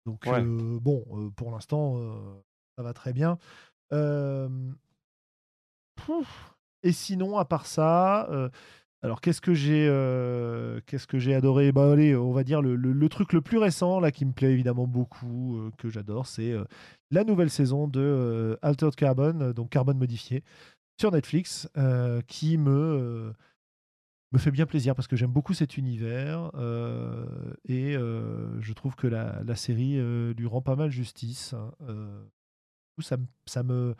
Donc 0.06 0.24
Ouais. 0.26 0.42
bon, 0.42 1.04
pour 1.36 1.50
l'instant, 1.52 2.00
ça 2.76 2.82
va 2.82 2.92
très 2.92 3.12
bien. 3.12 3.38
Et 6.82 6.92
sinon, 6.92 7.36
à 7.36 7.44
part 7.44 7.66
ça, 7.66 8.28
alors 9.02 9.22
qu'est-ce 9.22 9.40
que 9.40 9.54
j'ai, 9.54 9.86
euh, 9.88 10.80
qu'est-ce 10.86 11.06
que 11.06 11.18
j'ai 11.18 11.34
adoré? 11.34 11.72
Bah 11.72 11.90
allez, 11.90 12.14
on 12.14 12.32
va 12.32 12.44
dire 12.44 12.60
le, 12.60 13.08
truc 13.08 13.32
le 13.32 13.40
plus 13.40 13.56
récent 13.56 13.98
là 13.98 14.10
qui 14.10 14.26
me 14.26 14.32
plaît 14.32 14.52
évidemment 14.52 14.86
beaucoup, 14.86 15.56
euh, 15.58 15.70
que 15.78 15.88
j'adore, 15.88 16.26
c'est 16.26 16.52
euh, 16.52 16.64
la 17.10 17.24
nouvelle 17.24 17.50
saison 17.50 17.88
de 17.88 18.58
Altered 18.60 18.94
Carbon, 18.94 19.52
donc 19.52 19.70
carbone 19.70 19.96
modifié 19.96 20.44
sur 21.00 21.10
Netflix, 21.12 21.66
qui 22.26 22.58
me 22.58 23.32
fait 24.36 24.50
bien 24.50 24.66
plaisir 24.66 24.94
parce 24.94 25.08
que 25.08 25.16
j'aime 25.16 25.32
beaucoup 25.32 25.54
cet 25.54 25.78
univers 25.78 26.50
et 27.66 27.94
je 27.94 28.72
trouve 28.74 28.96
que 28.96 29.06
la, 29.06 29.56
série 29.56 29.98
lui 30.34 30.46
rend 30.46 30.60
pas 30.60 30.76
mal 30.76 30.90
justice. 30.90 31.54
hein, 31.54 31.72
ça, 32.98 33.16
ça 33.46 33.62
me 33.62 33.94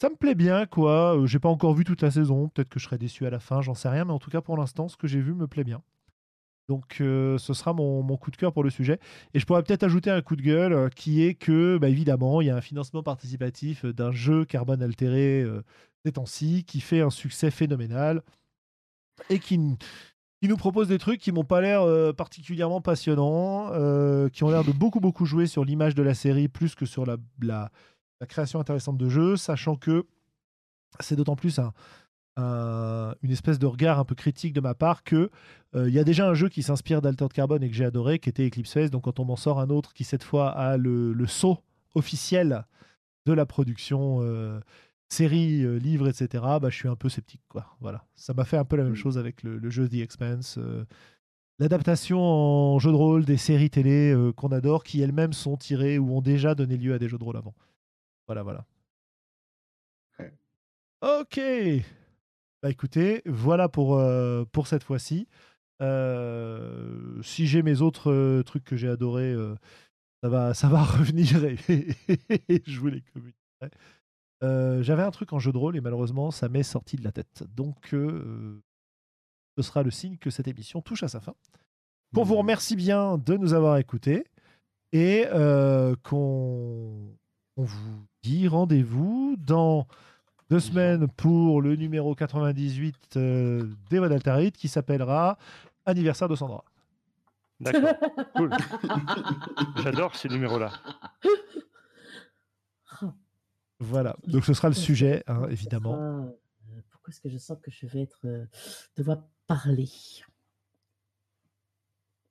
ça 0.00 0.08
me 0.08 0.16
plaît 0.16 0.34
bien 0.34 0.66
quoi. 0.66 1.16
Euh, 1.16 1.26
J'ai 1.26 1.38
pas 1.38 1.48
encore 1.48 1.74
vu 1.74 1.84
toute 1.84 2.02
la 2.02 2.10
saison, 2.10 2.48
peut-être 2.48 2.68
que 2.68 2.78
je 2.78 2.84
serai 2.84 2.98
déçu 2.98 3.26
à 3.26 3.30
la 3.30 3.40
fin, 3.40 3.62
j'en 3.62 3.74
sais 3.74 3.88
rien, 3.88 4.04
mais 4.04 4.12
en 4.12 4.18
tout 4.18 4.30
cas 4.30 4.40
pour 4.40 4.56
l'instant, 4.56 4.88
ce 4.88 4.96
que 4.96 5.06
j'ai 5.06 5.20
vu 5.20 5.34
me 5.34 5.46
plaît 5.46 5.64
bien. 5.64 5.82
Donc 6.70 6.98
euh, 7.00 7.36
ce 7.36 7.52
sera 7.52 7.72
mon, 7.72 8.16
coup 8.16 8.30
de 8.30 8.36
cœur 8.36 8.52
pour 8.52 8.62
le 8.62 8.70
sujet. 8.70 9.00
Et 9.34 9.40
je 9.40 9.44
pourrais 9.44 9.64
peut-être 9.64 9.82
ajouter 9.82 10.08
un 10.08 10.22
coup 10.22 10.36
de 10.36 10.42
gueule 10.42 10.72
euh, 10.72 10.88
qui 10.88 11.24
est 11.24 11.34
que, 11.34 11.78
bah, 11.78 11.88
évidemment, 11.88 12.40
il 12.40 12.46
y 12.46 12.50
a 12.50 12.56
un 12.56 12.60
financement 12.60 13.02
participatif 13.02 13.84
euh, 13.84 13.92
d'un 13.92 14.12
jeu 14.12 14.44
carbone 14.44 14.80
altéré 14.80 15.44
ces 16.04 16.12
temps-ci 16.12 16.62
qui 16.64 16.80
fait 16.80 17.00
un 17.00 17.10
succès 17.10 17.50
phénoménal 17.50 18.22
et 19.30 19.40
qui, 19.40 19.58
nous 19.58 20.56
propose 20.56 20.86
des 20.86 20.98
trucs 20.98 21.20
qui 21.20 21.32
m'ont 21.32 21.44
pas 21.44 21.60
l'air 21.60 21.82
particulièrement 22.14 22.80
passionnants, 22.80 23.66
qui 24.30 24.44
ont 24.44 24.50
l'air 24.50 24.64
de 24.64 24.72
beaucoup 24.72 25.00
beaucoup 25.00 25.26
jouer 25.26 25.46
sur 25.46 25.64
l'image 25.64 25.94
de 25.94 26.02
la 26.02 26.14
série 26.14 26.48
plus 26.48 26.74
que 26.74 26.86
sur 26.86 27.04
la, 27.04 27.70
la 28.20 28.26
création 28.26 28.60
intéressante 28.60 28.98
de 28.98 29.08
jeu, 29.08 29.36
sachant 29.36 29.76
que 29.76 30.06
c'est 31.00 31.16
d'autant 31.16 31.36
plus 31.36 31.58
un, 31.58 31.72
un- 32.36 33.14
une 33.22 33.30
espèce 33.30 33.58
de 33.58 33.66
regard 33.66 33.98
un 33.98 34.04
peu 34.04 34.14
critique 34.14 34.52
de 34.52 34.60
ma 34.60 34.74
part 34.74 35.02
que 35.04 35.30
euh, 35.74 35.88
il 35.88 35.94
y 35.94 35.98
a 35.98 36.04
déjà 36.04 36.28
un 36.28 36.34
jeu 36.34 36.48
qui 36.48 36.62
s'inspire 36.62 37.00
d'Altered 37.00 37.32
Carbone 37.32 37.62
et 37.62 37.68
que 37.70 37.74
j'ai 37.74 37.84
adoré, 37.84 38.18
qui 38.18 38.28
était 38.28 38.46
Eclipse 38.46 38.72
Phase. 38.72 38.90
Donc 38.90 39.04
quand 39.04 39.20
on 39.20 39.24
m'en 39.24 39.36
sort 39.36 39.60
un 39.60 39.70
autre 39.70 39.92
qui 39.94 40.04
cette 40.04 40.24
fois 40.24 40.50
a 40.50 40.76
le, 40.76 41.12
le 41.12 41.26
saut 41.26 41.58
officiel 41.94 42.64
de 43.26 43.32
la 43.32 43.46
production 43.46 44.18
euh, 44.22 44.60
série, 45.08 45.62
euh, 45.62 45.76
livre, 45.78 46.08
etc., 46.08 46.28
bah, 46.60 46.68
je 46.70 46.76
suis 46.76 46.88
un 46.88 46.96
peu 46.96 47.08
sceptique. 47.08 47.42
Quoi. 47.48 47.66
Voilà. 47.80 48.04
Ça 48.16 48.32
m'a 48.34 48.44
fait 48.44 48.56
un 48.58 48.64
peu 48.64 48.76
la 48.76 48.84
même 48.84 48.92
Mm. 48.92 48.96
chose 48.96 49.18
avec 49.18 49.42
le, 49.42 49.58
le 49.58 49.70
jeu 49.70 49.88
The 49.88 49.94
Expanse. 49.94 50.58
L'adaptation 51.58 52.20
en 52.22 52.78
jeu 52.78 52.90
de 52.90 52.96
rôle 52.96 53.24
des 53.26 53.36
séries 53.36 53.68
télé 53.70 54.16
qu'on 54.36 54.48
adore, 54.48 54.82
qui 54.82 55.00
elles-mêmes 55.02 55.34
sont 55.34 55.56
tirées 55.58 55.98
ou 55.98 56.16
ont 56.16 56.22
déjà 56.22 56.54
donné 56.54 56.76
lieu 56.78 56.94
à 56.94 56.98
des 56.98 57.08
jeux 57.08 57.18
de 57.18 57.24
rôle 57.24 57.36
avant. 57.36 57.54
Voilà, 58.30 58.44
voilà. 58.44 58.64
Ouais. 60.20 60.32
Ok. 61.02 61.40
Bah 62.62 62.70
écoutez, 62.70 63.22
voilà 63.26 63.68
pour, 63.68 63.98
euh, 63.98 64.44
pour 64.52 64.68
cette 64.68 64.84
fois-ci. 64.84 65.26
Euh, 65.82 67.20
si 67.22 67.48
j'ai 67.48 67.64
mes 67.64 67.80
autres 67.80 68.12
euh, 68.12 68.44
trucs 68.44 68.62
que 68.62 68.76
j'ai 68.76 68.86
adorés, 68.86 69.34
ça, 70.22 70.28
va, 70.28 70.54
ça 70.54 70.68
va 70.68 70.80
revenir 70.84 71.44
et, 71.44 71.56
et 72.48 72.62
je 72.64 72.78
vous 72.78 72.86
les 72.86 73.00
communiquerai. 73.00 74.82
J'avais 74.84 75.02
un 75.02 75.10
truc 75.10 75.32
en 75.32 75.40
jeu 75.40 75.50
de 75.50 75.58
rôle 75.58 75.76
et 75.76 75.80
malheureusement, 75.80 76.30
ça 76.30 76.48
m'est 76.48 76.62
sorti 76.62 76.94
de 76.94 77.02
la 77.02 77.10
tête. 77.10 77.42
Donc, 77.56 77.88
ce 77.88 78.62
sera 79.60 79.82
le 79.82 79.90
signe 79.90 80.18
que 80.18 80.30
cette 80.30 80.46
émission 80.46 80.82
touche 80.82 81.02
à 81.02 81.08
sa 81.08 81.18
fin. 81.18 81.34
Qu'on 82.14 82.22
vous 82.22 82.36
remercie 82.36 82.76
bien 82.76 83.18
de 83.18 83.36
nous 83.36 83.54
avoir 83.54 83.76
écoutés 83.78 84.24
et 84.92 85.26
qu'on 86.04 87.16
on 87.60 87.64
vous 87.64 88.06
dit 88.22 88.48
rendez-vous 88.48 89.36
dans 89.38 89.86
deux 90.48 90.60
semaines 90.60 91.08
pour 91.08 91.60
le 91.60 91.76
numéro 91.76 92.14
98 92.14 93.16
euh, 93.16 93.68
d'Altarite 93.90 94.56
qui 94.56 94.66
s'appellera 94.68 95.36
Anniversaire 95.84 96.28
de 96.28 96.36
Sandra. 96.36 96.64
D'accord, 97.60 97.94
cool. 98.34 98.50
J'adore 99.82 100.16
ces 100.16 100.28
numéros-là. 100.28 100.72
Voilà, 103.78 104.16
donc 104.26 104.44
ce 104.46 104.54
sera 104.54 104.68
le 104.68 104.74
sujet, 104.74 105.22
hein, 105.26 105.46
évidemment. 105.50 105.94
euh, 105.94 106.80
pourquoi 106.90 107.10
est-ce 107.12 107.20
que 107.20 107.28
je 107.28 107.36
sens 107.38 107.58
que 107.62 107.70
je 107.70 107.86
vais 107.86 108.02
être 108.02 108.20
euh, 108.26 108.46
devoir 108.96 109.18
parler? 109.46 109.88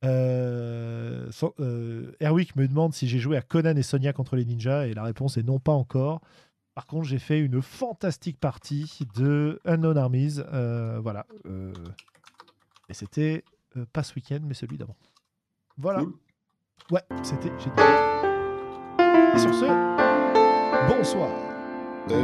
Euh, 0.05 1.29
euh, 1.59 2.11
Erwick 2.21 2.55
me 2.55 2.67
demande 2.67 2.93
si 2.93 3.07
j'ai 3.07 3.19
joué 3.19 3.35
à 3.37 3.41
Conan 3.41 3.75
et 3.75 3.83
Sonia 3.83 4.13
contre 4.13 4.35
les 4.35 4.45
ninjas 4.45 4.87
et 4.87 4.93
la 4.93 5.03
réponse 5.03 5.37
est 5.37 5.43
non, 5.43 5.59
pas 5.59 5.73
encore. 5.73 6.21
Par 6.75 6.85
contre, 6.85 7.05
j'ai 7.05 7.19
fait 7.19 7.39
une 7.39 7.61
fantastique 7.61 8.39
partie 8.39 9.05
de 9.17 9.59
Unknown 9.65 9.97
Armies. 9.97 10.39
euh, 10.53 10.99
voilà. 11.01 11.25
euh, 11.45 11.73
et 12.87 12.93
c'était 12.93 13.43
euh, 13.77 13.85
pas 13.91 14.03
ce 14.03 14.15
week-end, 14.15 14.39
mais 14.43 14.53
celui 14.53 14.77
d'avant. 14.77 14.95
Voilà. 15.77 15.99
Cool. 15.99 16.13
Ouais, 16.91 17.03
c'était 17.21 17.51
génial. 17.59 18.25
Et 19.35 19.39
sur 19.39 19.53
ce, 19.53 19.65
bonsoir. 20.87 21.29
Eh 22.09 22.23